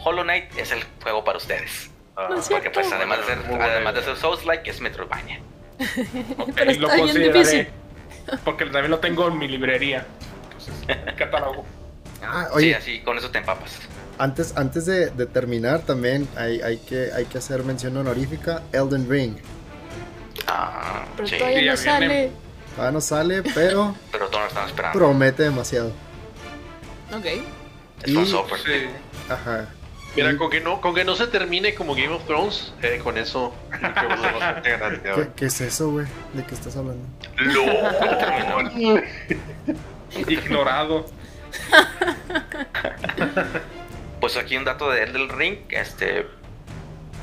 Hollow 0.04 0.24
Knight 0.24 0.46
es 0.58 0.72
el 0.72 0.84
juego 1.02 1.24
para 1.24 1.38
ustedes. 1.38 1.90
Ah, 2.16 2.28
No 2.30 2.42
Porque 2.42 2.70
pues 2.70 2.92
además 2.92 3.20
de 3.20 3.26
ser, 3.26 3.62
además 3.62 3.94
de 3.96 4.04
ser 4.04 4.16
Souls 4.18 4.46
Like 4.46 4.70
es 4.70 4.82
Metroidvania. 4.82 5.40
Ok, 6.38 6.50
Pero 6.56 6.66
lo 6.66 6.72
está 6.72 6.96
bien 6.96 7.00
consideraré, 7.08 7.40
difícil. 7.40 7.68
Porque 8.44 8.66
también 8.66 8.90
lo 8.92 9.00
tengo 9.00 9.28
en 9.28 9.38
mi 9.38 9.48
librería. 9.48 10.06
Entonces, 10.44 11.14
catálogo. 11.16 11.66
Ah, 12.24 12.46
Sí, 12.50 12.56
oye, 12.56 12.76
así 12.76 13.00
con 13.02 13.18
eso 13.18 13.30
te 13.30 13.38
empapas. 13.38 13.78
antes, 14.18 14.58
antes 14.58 14.86
de, 14.88 15.12
de 15.12 15.26
terminar 15.28 15.82
también 15.82 16.28
hay, 16.36 16.60
hay, 16.62 16.78
que, 16.78 17.12
hay 17.16 17.26
que 17.26 17.38
hacer 17.38 17.64
mención 17.64 17.96
honorífica 17.98 18.64
Elden 18.72 19.08
Ring. 19.10 19.38
Ah, 20.48 21.06
Pero 21.16 21.28
sí, 21.28 21.38
todavía 21.38 21.72
no 21.72 21.78
sale. 21.78 22.32
Todavía 22.76 22.92
no 22.92 23.02
sale, 23.02 23.44
pero 23.54 23.96
pero 24.12 24.28
todos 24.28 24.42
lo 24.42 24.48
están 24.48 24.66
esperando. 24.68 24.98
promete 24.98 25.44
demasiado. 25.44 25.92
Ok. 27.14 27.26
es 28.04 28.12
un 28.16 28.24
y- 28.24 28.26
software. 28.28 28.62
Sí. 28.62 28.88
Ajá. 29.30 29.70
Mira, 30.16 30.36
con 30.36 30.50
que, 30.50 30.62
no, 30.62 30.82
con 30.82 30.96
que 30.96 31.04
no 31.06 31.16
se 31.16 31.28
termine 31.28 31.76
como 31.76 31.94
Game 31.94 32.10
of 32.10 32.26
Thrones, 32.26 32.74
eh, 32.82 33.00
con 33.04 33.18
eso 33.20 33.54
creo 33.70 33.94
que 33.94 34.00
tenemos 34.00 34.22
bastante 34.34 34.70
ganancia, 34.72 35.04
¿Qué, 35.04 35.12
güey. 35.12 35.28
qué 35.36 35.46
es 35.46 35.62
eso, 35.62 35.92
güey? 35.92 36.08
¿De 36.34 36.44
qué 36.44 36.56
estás 36.56 36.76
hablando? 36.76 37.06
¡Lol! 37.38 39.04
Ignorado. 40.28 41.06
Pues 44.20 44.38
aquí 44.38 44.58
un 44.58 44.66
dato 44.66 44.90
de 44.90 45.04
Elden 45.04 45.30
Ring, 45.30 45.58
este 45.70 46.26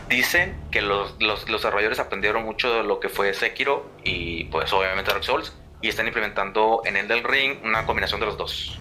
dicen 0.08 0.54
que 0.70 0.80
los, 0.82 1.16
los, 1.20 1.48
los 1.48 1.62
desarrolladores 1.62 1.98
aprendieron 1.98 2.44
mucho 2.44 2.72
de 2.74 2.82
lo 2.84 3.00
que 3.00 3.08
fue 3.08 3.32
Sekiro 3.34 3.90
y 4.04 4.44
pues 4.44 4.72
obviamente 4.72 5.10
Dark 5.10 5.24
Souls 5.24 5.52
y 5.80 5.88
están 5.88 6.06
implementando 6.06 6.82
en 6.84 6.96
Elden 6.96 7.24
Ring 7.24 7.58
una 7.64 7.84
combinación 7.86 8.20
de 8.20 8.26
los 8.26 8.36
dos. 8.36 8.78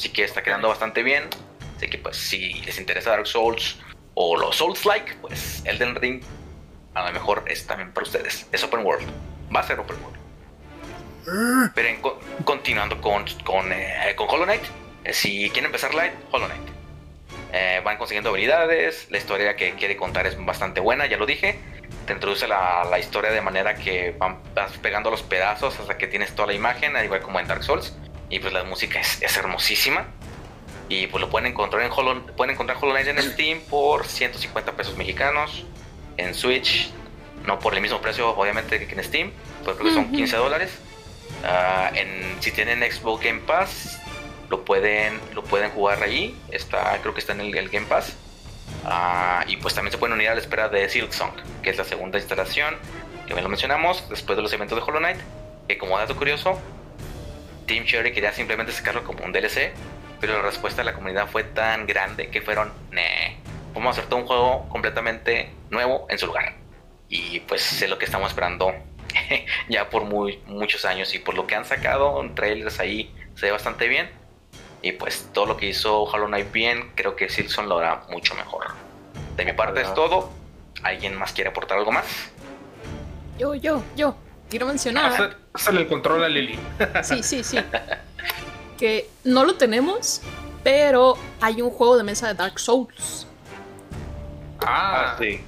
Así 0.00 0.08
que 0.08 0.24
está 0.24 0.42
quedando 0.42 0.66
bastante 0.66 1.02
bien. 1.02 1.24
Así 1.76 1.90
que 1.90 1.98
pues 1.98 2.16
si 2.16 2.54
les 2.62 2.78
interesa 2.78 3.10
Dark 3.10 3.26
Souls 3.26 3.78
o 4.14 4.34
los 4.34 4.56
Souls 4.56 4.86
like, 4.86 5.12
pues 5.20 5.60
Elden 5.66 5.94
Ring 5.94 6.22
a 6.94 7.06
lo 7.06 7.12
mejor 7.12 7.44
es 7.46 7.66
también 7.66 7.92
para 7.92 8.06
ustedes. 8.06 8.46
Es 8.50 8.64
open 8.64 8.80
world. 8.80 9.06
Va 9.54 9.60
a 9.60 9.62
ser 9.62 9.78
open 9.78 9.98
world. 10.02 11.70
Pero 11.74 12.18
continuando 12.46 12.98
con, 13.02 13.26
con, 13.44 13.70
eh, 13.74 14.14
con 14.16 14.26
Hollow 14.30 14.46
Knight, 14.46 14.62
eh, 15.04 15.12
si 15.12 15.50
quieren 15.50 15.66
empezar 15.66 15.92
light, 15.92 16.14
Hollow 16.30 16.46
Knight. 16.46 16.68
Eh, 17.52 17.82
van 17.84 17.98
consiguiendo 17.98 18.30
habilidades, 18.30 19.06
la 19.10 19.18
historia 19.18 19.54
que 19.54 19.74
quiere 19.74 19.98
contar 19.98 20.26
es 20.26 20.42
bastante 20.42 20.80
buena, 20.80 21.04
ya 21.04 21.18
lo 21.18 21.26
dije. 21.26 21.60
te 22.06 22.14
introduce 22.14 22.48
la, 22.48 22.86
la 22.90 22.98
historia 22.98 23.32
de 23.32 23.42
manera 23.42 23.74
que 23.74 24.14
van, 24.16 24.38
vas 24.54 24.78
pegando 24.78 25.10
los 25.10 25.22
pedazos 25.22 25.78
hasta 25.78 25.98
que 25.98 26.06
tienes 26.06 26.34
toda 26.34 26.46
la 26.46 26.54
imagen, 26.54 26.96
al 26.96 27.04
igual 27.04 27.20
como 27.20 27.38
en 27.38 27.46
Dark 27.46 27.62
Souls. 27.64 27.94
Y 28.30 28.38
pues 28.38 28.52
la 28.52 28.64
música 28.64 29.00
es, 29.00 29.20
es 29.20 29.36
hermosísima. 29.36 30.06
Y 30.88 31.06
pues 31.06 31.20
lo 31.20 31.30
pueden 31.30 31.46
encontrar 31.46 31.82
en 31.82 31.92
Hollow, 31.92 32.26
pueden 32.36 32.54
encontrar 32.54 32.78
Hollow 32.80 32.92
Knight 32.92 33.06
en 33.08 33.22
Steam 33.22 33.60
por 33.68 34.06
150 34.06 34.72
pesos 34.72 34.96
mexicanos. 34.96 35.64
En 36.16 36.34
Switch, 36.34 36.90
no 37.46 37.58
por 37.58 37.74
el 37.74 37.80
mismo 37.80 38.00
precio, 38.00 38.30
obviamente, 38.36 38.86
que 38.86 38.94
en 38.94 39.04
Steam, 39.04 39.32
pues 39.64 39.76
creo 39.76 39.88
que 39.88 39.94
son 39.94 40.10
15 40.10 40.36
dólares. 40.36 40.70
Ah, 41.44 41.90
en, 41.94 42.36
si 42.40 42.50
tienen 42.50 42.80
Xbox 42.80 43.24
Game 43.24 43.40
Pass, 43.40 44.00
lo 44.48 44.64
pueden, 44.64 45.20
lo 45.34 45.44
pueden 45.44 45.70
jugar 45.70 46.02
ahí. 46.02 46.36
Está, 46.50 46.98
creo 47.00 47.14
que 47.14 47.20
está 47.20 47.32
en 47.34 47.40
el, 47.40 47.56
el 47.56 47.68
Game 47.68 47.86
Pass. 47.86 48.16
Ah, 48.84 49.44
y 49.46 49.56
pues 49.58 49.74
también 49.74 49.92
se 49.92 49.98
pueden 49.98 50.14
unir 50.14 50.28
a 50.28 50.34
la 50.34 50.40
espera 50.40 50.68
de 50.68 50.88
Silksong, 50.88 51.32
que 51.62 51.70
es 51.70 51.76
la 51.76 51.84
segunda 51.84 52.18
instalación 52.18 52.76
que 53.26 53.34
me 53.34 53.42
lo 53.42 53.48
mencionamos 53.48 54.08
después 54.08 54.36
de 54.36 54.42
los 54.42 54.52
eventos 54.52 54.76
de 54.76 54.82
Hollow 54.82 54.98
Knight. 54.98 55.18
Que 55.68 55.78
como 55.78 55.96
dato 55.96 56.16
curioso, 56.16 56.58
Team 57.70 57.84
Cherry 57.84 58.12
quería 58.12 58.32
simplemente 58.32 58.72
sacarlo 58.72 59.04
como 59.04 59.24
un 59.24 59.30
DLC, 59.30 59.70
pero 60.20 60.32
la 60.32 60.42
respuesta 60.42 60.80
de 60.82 60.86
la 60.86 60.92
comunidad 60.92 61.28
fue 61.28 61.44
tan 61.44 61.86
grande 61.86 62.28
que 62.28 62.42
fueron, 62.42 62.72
nee, 62.90 63.36
vamos 63.72 63.86
a 63.86 64.00
hacer 64.00 64.10
todo 64.10 64.18
un 64.18 64.26
juego 64.26 64.68
completamente 64.70 65.52
nuevo 65.70 66.04
en 66.10 66.18
su 66.18 66.26
lugar. 66.26 66.56
Y 67.08 67.38
pues 67.38 67.80
es 67.80 67.88
lo 67.88 67.96
que 67.96 68.06
estamos 68.06 68.28
esperando 68.30 68.74
ya 69.68 69.88
por 69.88 70.02
muy, 70.02 70.40
muchos 70.46 70.84
años 70.84 71.14
y 71.14 71.20
por 71.20 71.36
lo 71.36 71.46
que 71.46 71.54
han 71.54 71.64
sacado 71.64 72.20
en 72.20 72.34
trailers 72.34 72.80
ahí 72.80 73.14
se 73.36 73.46
ve 73.46 73.52
bastante 73.52 73.86
bien. 73.86 74.10
Y 74.82 74.90
pues 74.90 75.28
todo 75.32 75.46
lo 75.46 75.56
que 75.56 75.66
hizo 75.66 76.02
Hollow 76.02 76.26
Knight 76.26 76.50
bien, 76.50 76.90
creo 76.96 77.14
que 77.14 77.28
Silson 77.28 77.68
lo 77.68 77.78
hará 77.78 78.02
mucho 78.10 78.34
mejor. 78.34 78.66
De 79.36 79.44
mi 79.44 79.52
parte 79.52 79.82
es 79.82 79.94
todo. 79.94 80.32
¿Alguien 80.82 81.16
más 81.16 81.32
quiere 81.32 81.50
aportar 81.50 81.78
algo 81.78 81.92
más? 81.92 82.32
Yo, 83.38 83.54
yo, 83.54 83.84
yo. 83.94 84.16
Quiero 84.50 84.66
mencionar. 84.66 85.12
Hacer- 85.12 85.36
Hazle 85.54 85.80
el 85.82 85.86
control 85.88 86.24
a 86.24 86.28
Lily. 86.28 86.58
Sí, 87.02 87.22
sí, 87.22 87.42
sí. 87.44 87.58
Que 88.78 89.08
no 89.24 89.44
lo 89.44 89.54
tenemos, 89.54 90.20
pero 90.64 91.16
hay 91.40 91.62
un 91.62 91.70
juego 91.70 91.96
de 91.96 92.02
mesa 92.02 92.28
de 92.28 92.34
Dark 92.34 92.58
Souls. 92.58 93.26
Ah, 94.60 95.14
Ah, 95.14 95.16
sí. 95.18 95.40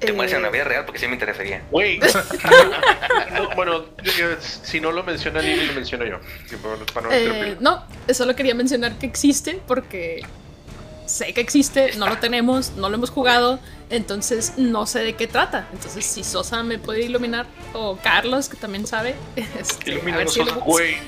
Te 0.00 0.12
mueres 0.12 0.34
en 0.34 0.42
la 0.42 0.48
Eh, 0.48 0.52
vida 0.52 0.64
real 0.64 0.84
porque 0.84 0.98
sí 0.98 1.06
me 1.06 1.14
interesaría. 1.14 1.62
Güey. 1.70 1.98
No, 3.32 3.50
bueno, 3.56 3.84
yo- 4.02 4.36
si 4.40 4.80
no 4.80 4.92
lo 4.92 5.02
menciona 5.02 5.40
Lili, 5.40 5.66
lo 5.66 5.72
menciono 5.72 6.04
yo. 6.04 6.18
Sí, 6.48 6.56
para 6.56 6.76
no- 6.76 6.86
para 6.86 7.06
no 7.08 7.12
eh, 7.12 7.56
no, 7.60 7.84
solo 8.12 8.36
quería 8.36 8.54
mencionar 8.54 8.92
que 8.98 9.06
existe 9.06 9.60
porque 9.66 10.22
sé 11.14 11.32
que 11.32 11.40
existe, 11.40 11.96
no 11.96 12.08
lo 12.08 12.18
tenemos, 12.18 12.72
no 12.72 12.88
lo 12.88 12.96
hemos 12.96 13.10
jugado, 13.10 13.60
entonces 13.90 14.54
no 14.56 14.84
sé 14.86 15.00
de 15.00 15.14
qué 15.14 15.26
trata. 15.28 15.68
Entonces, 15.72 16.04
si 16.04 16.24
Sosa 16.24 16.62
me 16.64 16.78
puede 16.78 17.02
iluminar, 17.02 17.46
o 17.72 17.96
Carlos, 18.02 18.48
que 18.48 18.56
también 18.56 18.86
sabe, 18.86 19.14
este, 19.58 20.00
a 20.00 20.16
ver 20.16 20.28
si, 20.28 20.44
lo- 20.44 20.64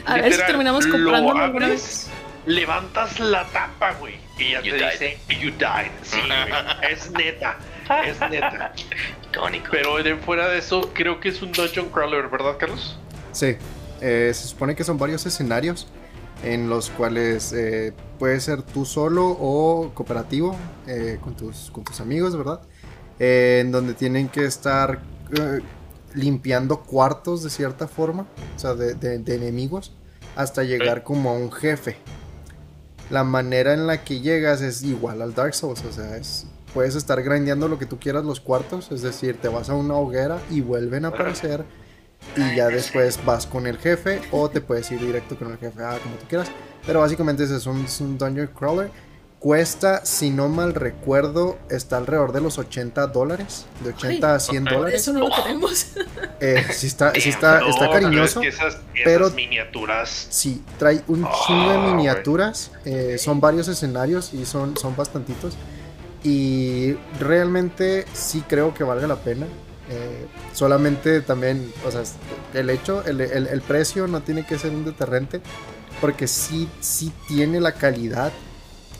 a 0.07 0.15
ver 0.15 0.33
si 0.33 0.41
terminamos 0.47 0.85
lo 0.87 0.93
comprándolo 0.93 1.43
alguna 1.45 1.69
vez. 1.69 2.09
Levantas 2.47 3.19
la 3.19 3.45
tapa, 3.47 3.93
güey. 3.99 4.15
Y 4.39 4.53
ya 4.53 4.61
You 4.63 4.71
te 4.73 4.77
died. 4.79 4.91
dice, 4.93 5.19
you 5.41 5.51
died. 5.51 5.91
Sí. 6.03 6.19
Es 6.89 7.11
neta. 7.11 7.57
Es 8.07 8.21
neta. 8.31 8.73
Icónico. 9.33 9.67
Pero 9.73 10.01
de 10.03 10.15
fuera 10.17 10.49
de 10.49 10.59
eso, 10.59 10.91
creo 10.95 11.19
que 11.19 11.31
es 11.31 11.43
un 11.43 11.51
dungeon 11.51 11.89
crawler, 11.89 12.29
¿verdad, 12.29 12.57
Carlos? 12.59 12.97
Sí, 13.33 13.57
eh, 14.01 14.31
se 14.33 14.47
supone 14.47 14.77
que 14.77 14.85
son 14.85 14.97
varios 14.99 15.27
escenarios 15.27 15.89
en 16.45 16.69
los 16.69 16.91
cuales 16.91 17.53
eh, 17.53 17.93
puede 18.19 18.41
ser 18.41 18.63
tú 18.63 18.85
solo 18.85 19.27
o 19.29 19.91
cooperativo 19.95 20.55
eh, 20.87 21.19
con, 21.23 21.35
tus, 21.35 21.71
con 21.71 21.85
tus 21.85 22.01
amigos, 22.01 22.37
¿verdad? 22.37 22.61
Eh, 23.19 23.61
en 23.63 23.73
donde 23.73 23.95
tienen 23.95 24.29
que 24.29 24.45
estar 24.45 25.01
eh, 25.39 25.61
limpiando 26.15 26.83
cuartos 26.83 27.43
de 27.43 27.51
cierta 27.51 27.89
forma, 27.89 28.27
o 28.55 28.59
sea, 28.59 28.75
de, 28.75 28.95
de- 28.95 29.19
de 29.19 29.35
enemigos, 29.35 29.93
hasta 30.37 30.63
llegar 30.63 31.03
como 31.03 31.31
a 31.31 31.33
un 31.33 31.51
jefe. 31.51 31.97
La 33.11 33.23
manera 33.25 33.73
en 33.73 33.87
la 33.87 34.03
que 34.05 34.21
llegas 34.21 34.61
es 34.63 34.83
igual 34.83 35.23
al 35.23 35.35
Dark 35.35 35.55
Souls, 35.55 35.83
o 35.85 35.93
sea, 35.93 36.17
es, 36.17 36.47
puedes 36.75 36.95
estar 36.97 37.23
grindeando 37.23 37.69
lo 37.69 37.79
que 37.79 37.87
tú 37.87 37.99
quieras 37.99 38.25
los 38.25 38.41
cuartos, 38.41 38.91
es 38.93 39.01
decir, 39.03 39.39
te 39.41 39.49
vas 39.49 39.71
a 39.71 39.75
una 39.75 39.95
hoguera 39.95 40.41
y 40.51 40.61
vuelven 40.61 41.05
a 41.05 41.09
aparecer 41.09 41.65
y 42.37 42.57
ya 42.57 42.69
después 42.69 43.19
vas 43.25 43.47
con 43.47 43.67
el 43.67 43.79
jefe 43.79 44.21
o 44.31 44.49
te 44.51 44.61
puedes 44.61 44.91
ir 44.91 45.01
directo 45.01 45.37
con 45.39 45.51
el 45.53 45.59
jefe, 45.59 45.83
ah, 45.83 45.99
como 46.03 46.17
tú 46.17 46.27
quieras. 46.29 46.49
Pero 46.87 47.01
básicamente 47.01 47.45
ese 47.45 47.57
es 47.57 47.67
un, 47.67 47.85
es 47.85 48.01
un 48.01 48.17
dungeon 48.19 48.49
crawler. 48.49 48.91
Cuesta, 49.39 50.05
si 50.05 50.31
no 50.31 50.49
mal 50.49 50.75
recuerdo, 50.75 51.59
está 51.69 51.99
alrededor 51.99 52.33
de 52.33 52.41
los 52.41 52.59
80 52.59 53.07
dólares, 53.09 53.67
de 53.85 53.91
80 53.91 54.35
a 54.35 54.41
100 54.41 54.67
ok. 54.67 54.73
dólares. 54.75 55.01
Eso 55.03 55.13
no 55.13 55.21
lo 55.29 55.35
tenemos. 55.43 55.87
Eh, 56.41 56.65
sí 56.73 56.87
está, 56.87 57.13
sí 57.15 57.29
está, 57.29 57.61
No, 57.61 57.69
está 57.69 57.89
pero 57.91 57.93
cariñoso. 57.93 58.41
Es 58.41 58.45
que 58.45 58.49
esas, 58.49 58.75
esas 58.75 58.85
pero- 59.05 59.31
miniaturas. 59.31 60.27
Sí, 60.31 60.63
trae 60.79 61.03
un 61.07 61.27
chingo 61.47 61.71
de 61.73 61.79
miniaturas. 61.79 62.73
eh, 62.85 63.17
son 63.19 63.41
varios 63.41 63.69
escenarios 63.69 64.33
y 64.35 64.45
son, 64.47 64.77
son 64.77 64.97
bastantitos. 64.97 65.55
Y 66.25 66.95
realmente 67.21 68.05
sí 68.13 68.43
creo 68.49 68.75
que 68.75 68.85
valga 68.85 69.07
la 69.07 69.17
pena. 69.17 69.47
Eh, 69.89 70.27
solamente 70.53 71.21
también, 71.21 71.73
o 71.87 71.91
sea, 71.91 72.03
el 72.55 72.71
hecho, 72.71 73.05
el, 73.05 73.21
el- 73.21 73.47
el 73.47 73.61
precio 73.63 74.07
no 74.07 74.23
tiene 74.23 74.45
que 74.47 74.59
ser 74.59 74.73
un 74.73 74.85
deterrente. 74.85 75.41
Porque 76.01 76.27
sí, 76.27 76.69
sí 76.81 77.11
tiene 77.27 77.59
la 77.59 77.73
calidad 77.73 78.31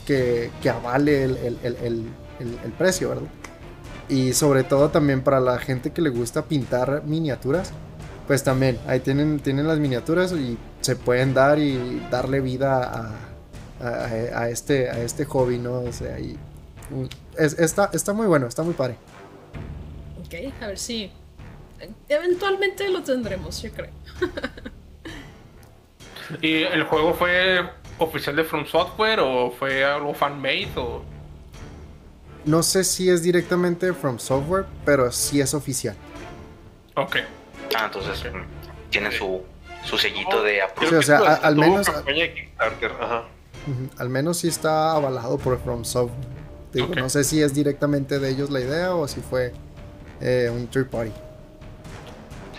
que, 0.07 0.49
que 0.63 0.69
avale 0.71 1.25
el, 1.25 1.59
el- 1.63 2.05
precio, 2.77 3.09
¿verdad? 3.09 3.27
Y 4.09 4.33
sobre 4.33 4.63
todo 4.63 4.89
también 4.89 5.21
para 5.21 5.39
la 5.39 5.59
gente 5.59 5.91
que 5.91 6.01
le 6.01 6.09
gusta 6.09 6.45
pintar 6.45 7.03
miniaturas. 7.05 7.71
Pues 8.25 8.43
también, 8.43 8.79
ahí 8.87 8.99
tienen, 8.99 9.39
tienen 9.39 9.67
las 9.67 9.77
miniaturas 9.79 10.31
y 10.33 10.57
se 10.81 10.95
pueden 10.95 11.33
dar 11.35 11.59
y 11.59 12.01
darle 12.09 12.41
vida 12.41 12.83
a, 12.83 13.85
a- 13.85 14.49
este, 14.49 14.89
a 14.89 14.99
este 15.01 15.23
hobby, 15.25 15.59
¿no? 15.59 15.81
O 15.81 15.91
sea, 15.93 16.19
y, 16.19 16.33
mm, 16.89 17.05
es- 17.37 17.59
está, 17.59 17.89
está 17.93 18.11
muy 18.13 18.25
bueno, 18.27 18.47
está 18.47 18.63
muy 18.63 18.73
padre. 18.73 18.97
Ok, 20.27 20.53
a 20.61 20.67
ver 20.67 20.77
si. 20.77 21.11
Eventualmente 22.09 22.89
lo 22.89 23.03
tendremos, 23.03 23.61
yo 23.61 23.71
creo. 23.71 23.91
¿Y 26.41 26.63
el 26.63 26.83
juego 26.83 27.13
fue 27.13 27.69
oficial 27.99 28.35
de 28.35 28.43
From 28.43 28.65
Software 28.65 29.19
o 29.19 29.51
fue 29.51 29.83
algo 29.85 30.13
fan-made 30.13 30.69
o...? 30.75 31.01
No 32.45 32.63
sé 32.63 32.83
si 32.83 33.09
es 33.09 33.23
directamente 33.23 33.93
From 33.93 34.19
Software, 34.19 34.65
pero 34.85 35.11
sí 35.11 35.39
es 35.41 35.53
oficial. 35.53 35.95
Ok. 36.95 37.17
Ah, 37.77 37.85
entonces 37.85 38.23
mm, 38.31 38.89
tienen 38.89 39.11
su, 39.11 39.41
su 39.83 39.97
sellito 39.97 40.41
de 40.43 40.55
Sí, 40.55 40.59
approval. 40.61 40.99
o 40.99 41.03
sea, 41.03 41.17
a- 41.19 41.35
al 41.35 41.55
menos- 41.55 41.87
Al 43.97 44.09
menos 44.09 44.37
sí 44.37 44.47
está 44.47 44.93
avalado 44.93 45.37
por 45.37 45.59
From 45.61 45.83
Software. 45.85 46.27
Digo. 46.73 46.93
No 46.95 47.09
sé 47.09 47.23
si 47.23 47.41
es 47.41 47.53
directamente 47.53 48.19
de 48.19 48.29
ellos 48.29 48.49
la 48.49 48.59
idea 48.61 48.95
o 48.95 49.07
si 49.07 49.21
fue 49.21 49.53
eh, 50.21 50.49
un 50.51 50.67
third 50.67 50.89
party. 50.89 51.11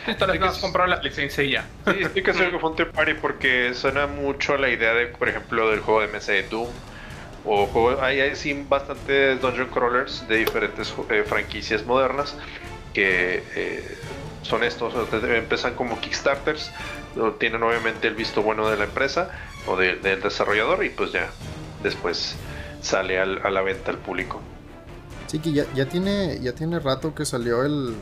Sí, 0.06 0.14
tal 0.14 0.30
vez 0.32 0.42
has 0.42 0.58
comprado 0.58 0.88
la 0.88 1.00
licencia 1.02 1.44
y 1.44 1.50
ya. 1.50 1.64
Sí, 1.84 2.02
estoy 2.02 2.22
que 2.22 2.30
hacer 2.30 2.50
que 2.50 2.58
fue 2.58 2.70
un 2.70 2.76
third 2.76 2.92
party 2.92 3.14
porque 3.14 3.74
suena 3.74 4.06
mucho 4.06 4.54
a 4.54 4.58
la 4.58 4.70
idea 4.70 4.94
de, 4.94 5.08
por 5.08 5.28
ejemplo, 5.28 5.70
del 5.70 5.80
juego 5.80 6.00
de 6.00 6.08
mesa 6.08 6.32
de 6.32 6.44
Doom. 6.48 6.68
O 7.44 7.66
juego, 7.68 8.02
hay, 8.02 8.20
hay 8.20 8.36
sí 8.36 8.64
bastantes 8.68 9.40
dungeon 9.40 9.68
crawlers 9.70 10.26
de 10.26 10.36
diferentes 10.36 10.94
eh, 11.10 11.24
franquicias 11.24 11.84
modernas 11.86 12.36
que 12.92 13.44
eh, 13.54 13.98
son 14.42 14.64
estos. 14.64 14.94
o 14.94 15.06
sea, 15.08 15.36
empiezan 15.36 15.74
como 15.74 16.00
Kickstarters, 16.00 16.72
tienen 17.38 17.62
obviamente 17.62 18.08
el 18.08 18.14
visto 18.14 18.42
bueno 18.42 18.68
de 18.70 18.76
la 18.76 18.84
empresa 18.84 19.30
o 19.66 19.76
de- 19.76 19.96
del 19.96 20.20
desarrollador 20.22 20.84
y 20.84 20.90
pues 20.90 21.12
ya 21.12 21.30
después 21.82 22.36
sale 22.80 23.18
al- 23.18 23.40
a 23.44 23.50
la 23.50 23.62
venta 23.62 23.90
al 23.92 23.98
público. 23.98 24.42
Sí, 25.28 25.38
que 25.38 25.52
ya, 25.52 25.64
ya 25.74 25.88
tiene 25.88 26.40
ya 26.40 26.52
tiene 26.52 26.80
rato 26.80 27.14
que 27.14 27.24
salió 27.24 27.62
el, 27.62 27.94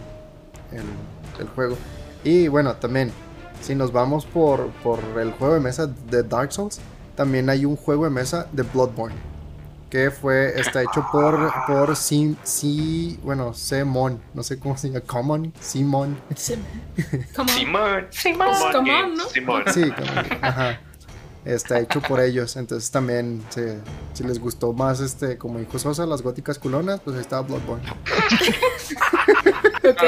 el, 0.73 1.41
el 1.41 1.49
juego. 1.55 1.77
Y 2.25 2.49
bueno, 2.49 2.75
también, 2.77 3.13
si 3.61 3.75
nos 3.75 3.93
vamos 3.93 4.25
por, 4.25 4.69
por 4.83 5.01
el 5.21 5.33
juego 5.33 5.55
de 5.55 5.61
mesa 5.61 5.87
de 5.87 6.23
Dark 6.23 6.53
Souls, 6.53 6.81
también 7.15 7.51
hay 7.51 7.65
un 7.65 7.77
juego 7.77 8.05
de 8.05 8.11
mesa 8.11 8.47
de 8.53 8.63
Bloodborne. 8.63 9.17
Que 9.91 10.11
fue, 10.11 10.59
está 10.61 10.83
hecho 10.83 11.07
por, 11.13 11.53
por 11.67 11.95
Sim, 11.97 12.37
Si, 12.43 13.19
bueno, 13.23 13.55
Simon, 13.55 14.21
no 14.35 14.43
sé 14.43 14.59
cómo 14.59 14.77
se 14.77 14.89
llama, 14.89 15.01
Common, 15.07 15.53
Simon. 15.61 16.19
Sí. 16.35 16.55
Come 17.37 17.53
on. 17.53 17.59
Simón, 17.59 18.07
Simón. 18.11 18.49
Pues, 18.49 18.75
come 18.75 18.79
on, 18.79 18.85
Games, 18.85 19.19
¿no? 19.19 19.29
Simón. 19.29 19.63
Sí, 19.73 19.83
Common, 19.93 20.27
ajá. 20.43 20.81
Está 21.47 21.79
hecho 21.79 22.01
por 22.03 22.21
ellos, 22.21 22.57
entonces 22.57 22.91
también, 22.91 23.43
se- 23.51 23.79
si 24.15 24.25
les 24.25 24.39
gustó 24.41 24.73
más, 24.73 24.99
este, 25.01 25.39
como 25.39 25.61
dijo 25.61 25.79
Sosa, 25.79 26.05
las 26.05 26.21
góticas 26.23 26.59
culonas, 26.59 27.01
pues 27.01 27.15
ahí 27.17 27.23
está 27.23 27.41
Bloodborne. 27.41 27.85
Ok. 29.87 30.03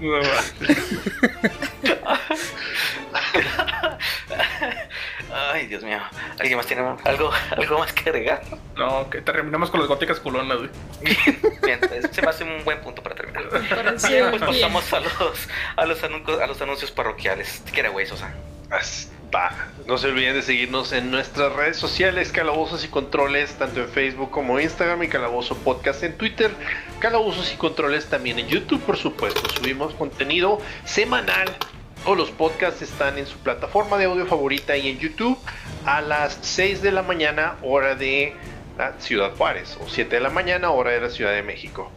No, 0.00 0.18
Ay, 5.32 5.66
Dios 5.66 5.82
mío. 5.82 5.98
¿Alguien 6.38 6.56
más 6.56 6.66
tiene 6.66 6.82
algo, 7.04 7.30
algo 7.56 7.78
más 7.78 7.92
que 7.92 8.10
agregar? 8.10 8.42
no, 8.76 9.08
que 9.10 9.20
terminamos 9.20 9.70
con 9.70 9.80
las 9.80 9.88
góticas 9.88 10.20
culonas, 10.20 10.58
güey. 10.58 10.70
Bien, 11.64 11.80
se 12.12 12.22
me 12.22 12.28
hace 12.28 12.44
un 12.44 12.64
buen 12.64 12.80
punto 12.80 13.02
para 13.02 13.14
terminar. 13.14 13.44
Bien, 14.08 14.30
pues 14.30 14.40
bien. 14.40 14.70
pasamos 14.70 14.92
a 14.92 15.00
los, 15.00 15.48
a 15.76 15.86
los, 15.86 16.02
anuncios, 16.04 16.40
a 16.40 16.46
los 16.46 16.60
anuncios 16.60 16.90
parroquiales. 16.90 17.62
¿Qué 17.72 17.80
era, 17.80 17.90
güey, 17.90 18.06
Sosa? 18.06 18.32
No 19.86 19.98
se 19.98 20.08
olviden 20.08 20.34
de 20.34 20.42
seguirnos 20.42 20.92
en 20.92 21.10
nuestras 21.10 21.52
redes 21.52 21.76
sociales, 21.76 22.32
Calabozos 22.32 22.84
y 22.84 22.88
Controles, 22.88 23.54
tanto 23.54 23.80
en 23.80 23.88
Facebook 23.88 24.30
como 24.30 24.60
Instagram 24.60 25.02
y 25.02 25.08
Calabozo 25.08 25.56
Podcast 25.56 26.02
en 26.02 26.16
Twitter. 26.16 26.50
Calabozos 26.98 27.52
y 27.52 27.56
Controles 27.56 28.06
también 28.06 28.38
en 28.38 28.48
YouTube, 28.48 28.80
por 28.82 28.96
supuesto. 28.96 29.48
Subimos 29.50 29.94
contenido 29.94 30.60
semanal. 30.84 31.56
O 32.04 32.14
los 32.14 32.30
podcasts 32.30 32.80
están 32.80 33.18
en 33.18 33.26
su 33.26 33.38
plataforma 33.38 33.98
de 33.98 34.04
audio 34.04 34.24
favorita 34.24 34.76
y 34.76 34.88
en 34.88 34.98
YouTube 34.98 35.38
a 35.84 36.00
las 36.00 36.38
6 36.42 36.80
de 36.80 36.92
la 36.92 37.02
mañana, 37.02 37.56
hora 37.62 37.96
de 37.96 38.34
la 38.78 38.98
Ciudad 39.00 39.34
Juárez, 39.36 39.76
o 39.80 39.88
7 39.88 40.14
de 40.14 40.20
la 40.20 40.30
mañana, 40.30 40.70
hora 40.70 40.92
de 40.92 41.00
la 41.00 41.10
Ciudad 41.10 41.32
de 41.32 41.42
México. 41.42 41.90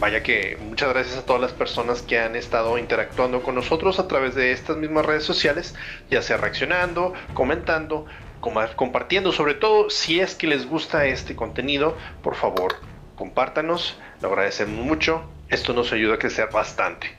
Vaya 0.00 0.22
que 0.22 0.56
muchas 0.62 0.88
gracias 0.88 1.18
a 1.18 1.26
todas 1.26 1.42
las 1.42 1.52
personas 1.52 2.00
que 2.00 2.18
han 2.18 2.34
estado 2.34 2.78
interactuando 2.78 3.42
con 3.42 3.54
nosotros 3.54 3.98
a 3.98 4.08
través 4.08 4.34
de 4.34 4.50
estas 4.50 4.78
mismas 4.78 5.04
redes 5.04 5.24
sociales, 5.24 5.74
ya 6.10 6.22
sea 6.22 6.38
reaccionando, 6.38 7.12
comentando, 7.34 8.06
compartiendo, 8.40 9.30
sobre 9.30 9.52
todo 9.52 9.90
si 9.90 10.18
es 10.18 10.34
que 10.34 10.46
les 10.46 10.66
gusta 10.66 11.04
este 11.04 11.36
contenido, 11.36 11.98
por 12.22 12.34
favor, 12.34 12.76
compártanos, 13.14 13.98
lo 14.22 14.28
agradecemos 14.28 14.82
mucho, 14.82 15.22
esto 15.50 15.74
nos 15.74 15.92
ayuda 15.92 16.14
a 16.14 16.18
crecer 16.18 16.48
bastante. 16.50 17.14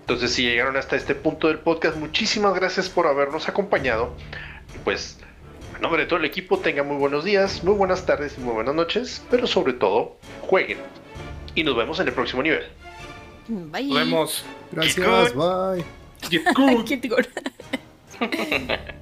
Entonces, 0.00 0.30
si 0.34 0.42
llegaron 0.42 0.76
hasta 0.76 0.96
este 0.96 1.14
punto 1.14 1.48
del 1.48 1.58
podcast, 1.58 1.96
muchísimas 1.96 2.52
gracias 2.52 2.90
por 2.90 3.06
habernos 3.06 3.48
acompañado. 3.48 4.14
Pues, 4.84 5.18
en 5.74 5.80
nombre 5.80 6.02
de 6.02 6.06
todo 6.06 6.18
el 6.18 6.26
equipo, 6.26 6.58
tengan 6.58 6.86
muy 6.86 6.98
buenos 6.98 7.24
días, 7.24 7.64
muy 7.64 7.74
buenas 7.74 8.04
tardes 8.04 8.36
y 8.36 8.42
muy 8.42 8.52
buenas 8.52 8.74
noches, 8.74 9.24
pero 9.30 9.46
sobre 9.46 9.72
todo, 9.72 10.18
jueguen. 10.42 10.76
Y 11.54 11.64
nos 11.64 11.76
vemos 11.76 11.98
en 12.00 12.08
el 12.08 12.14
próximo 12.14 12.42
nivel. 12.42 12.64
Bye. 13.48 13.84
Nos 13.84 13.94
vemos. 13.94 14.44
Gracias, 14.70 15.34
bye. 15.34 15.84
Get 16.30 16.44
good. 16.54 16.84
Qué 16.88 16.96
tigor. 16.96 17.26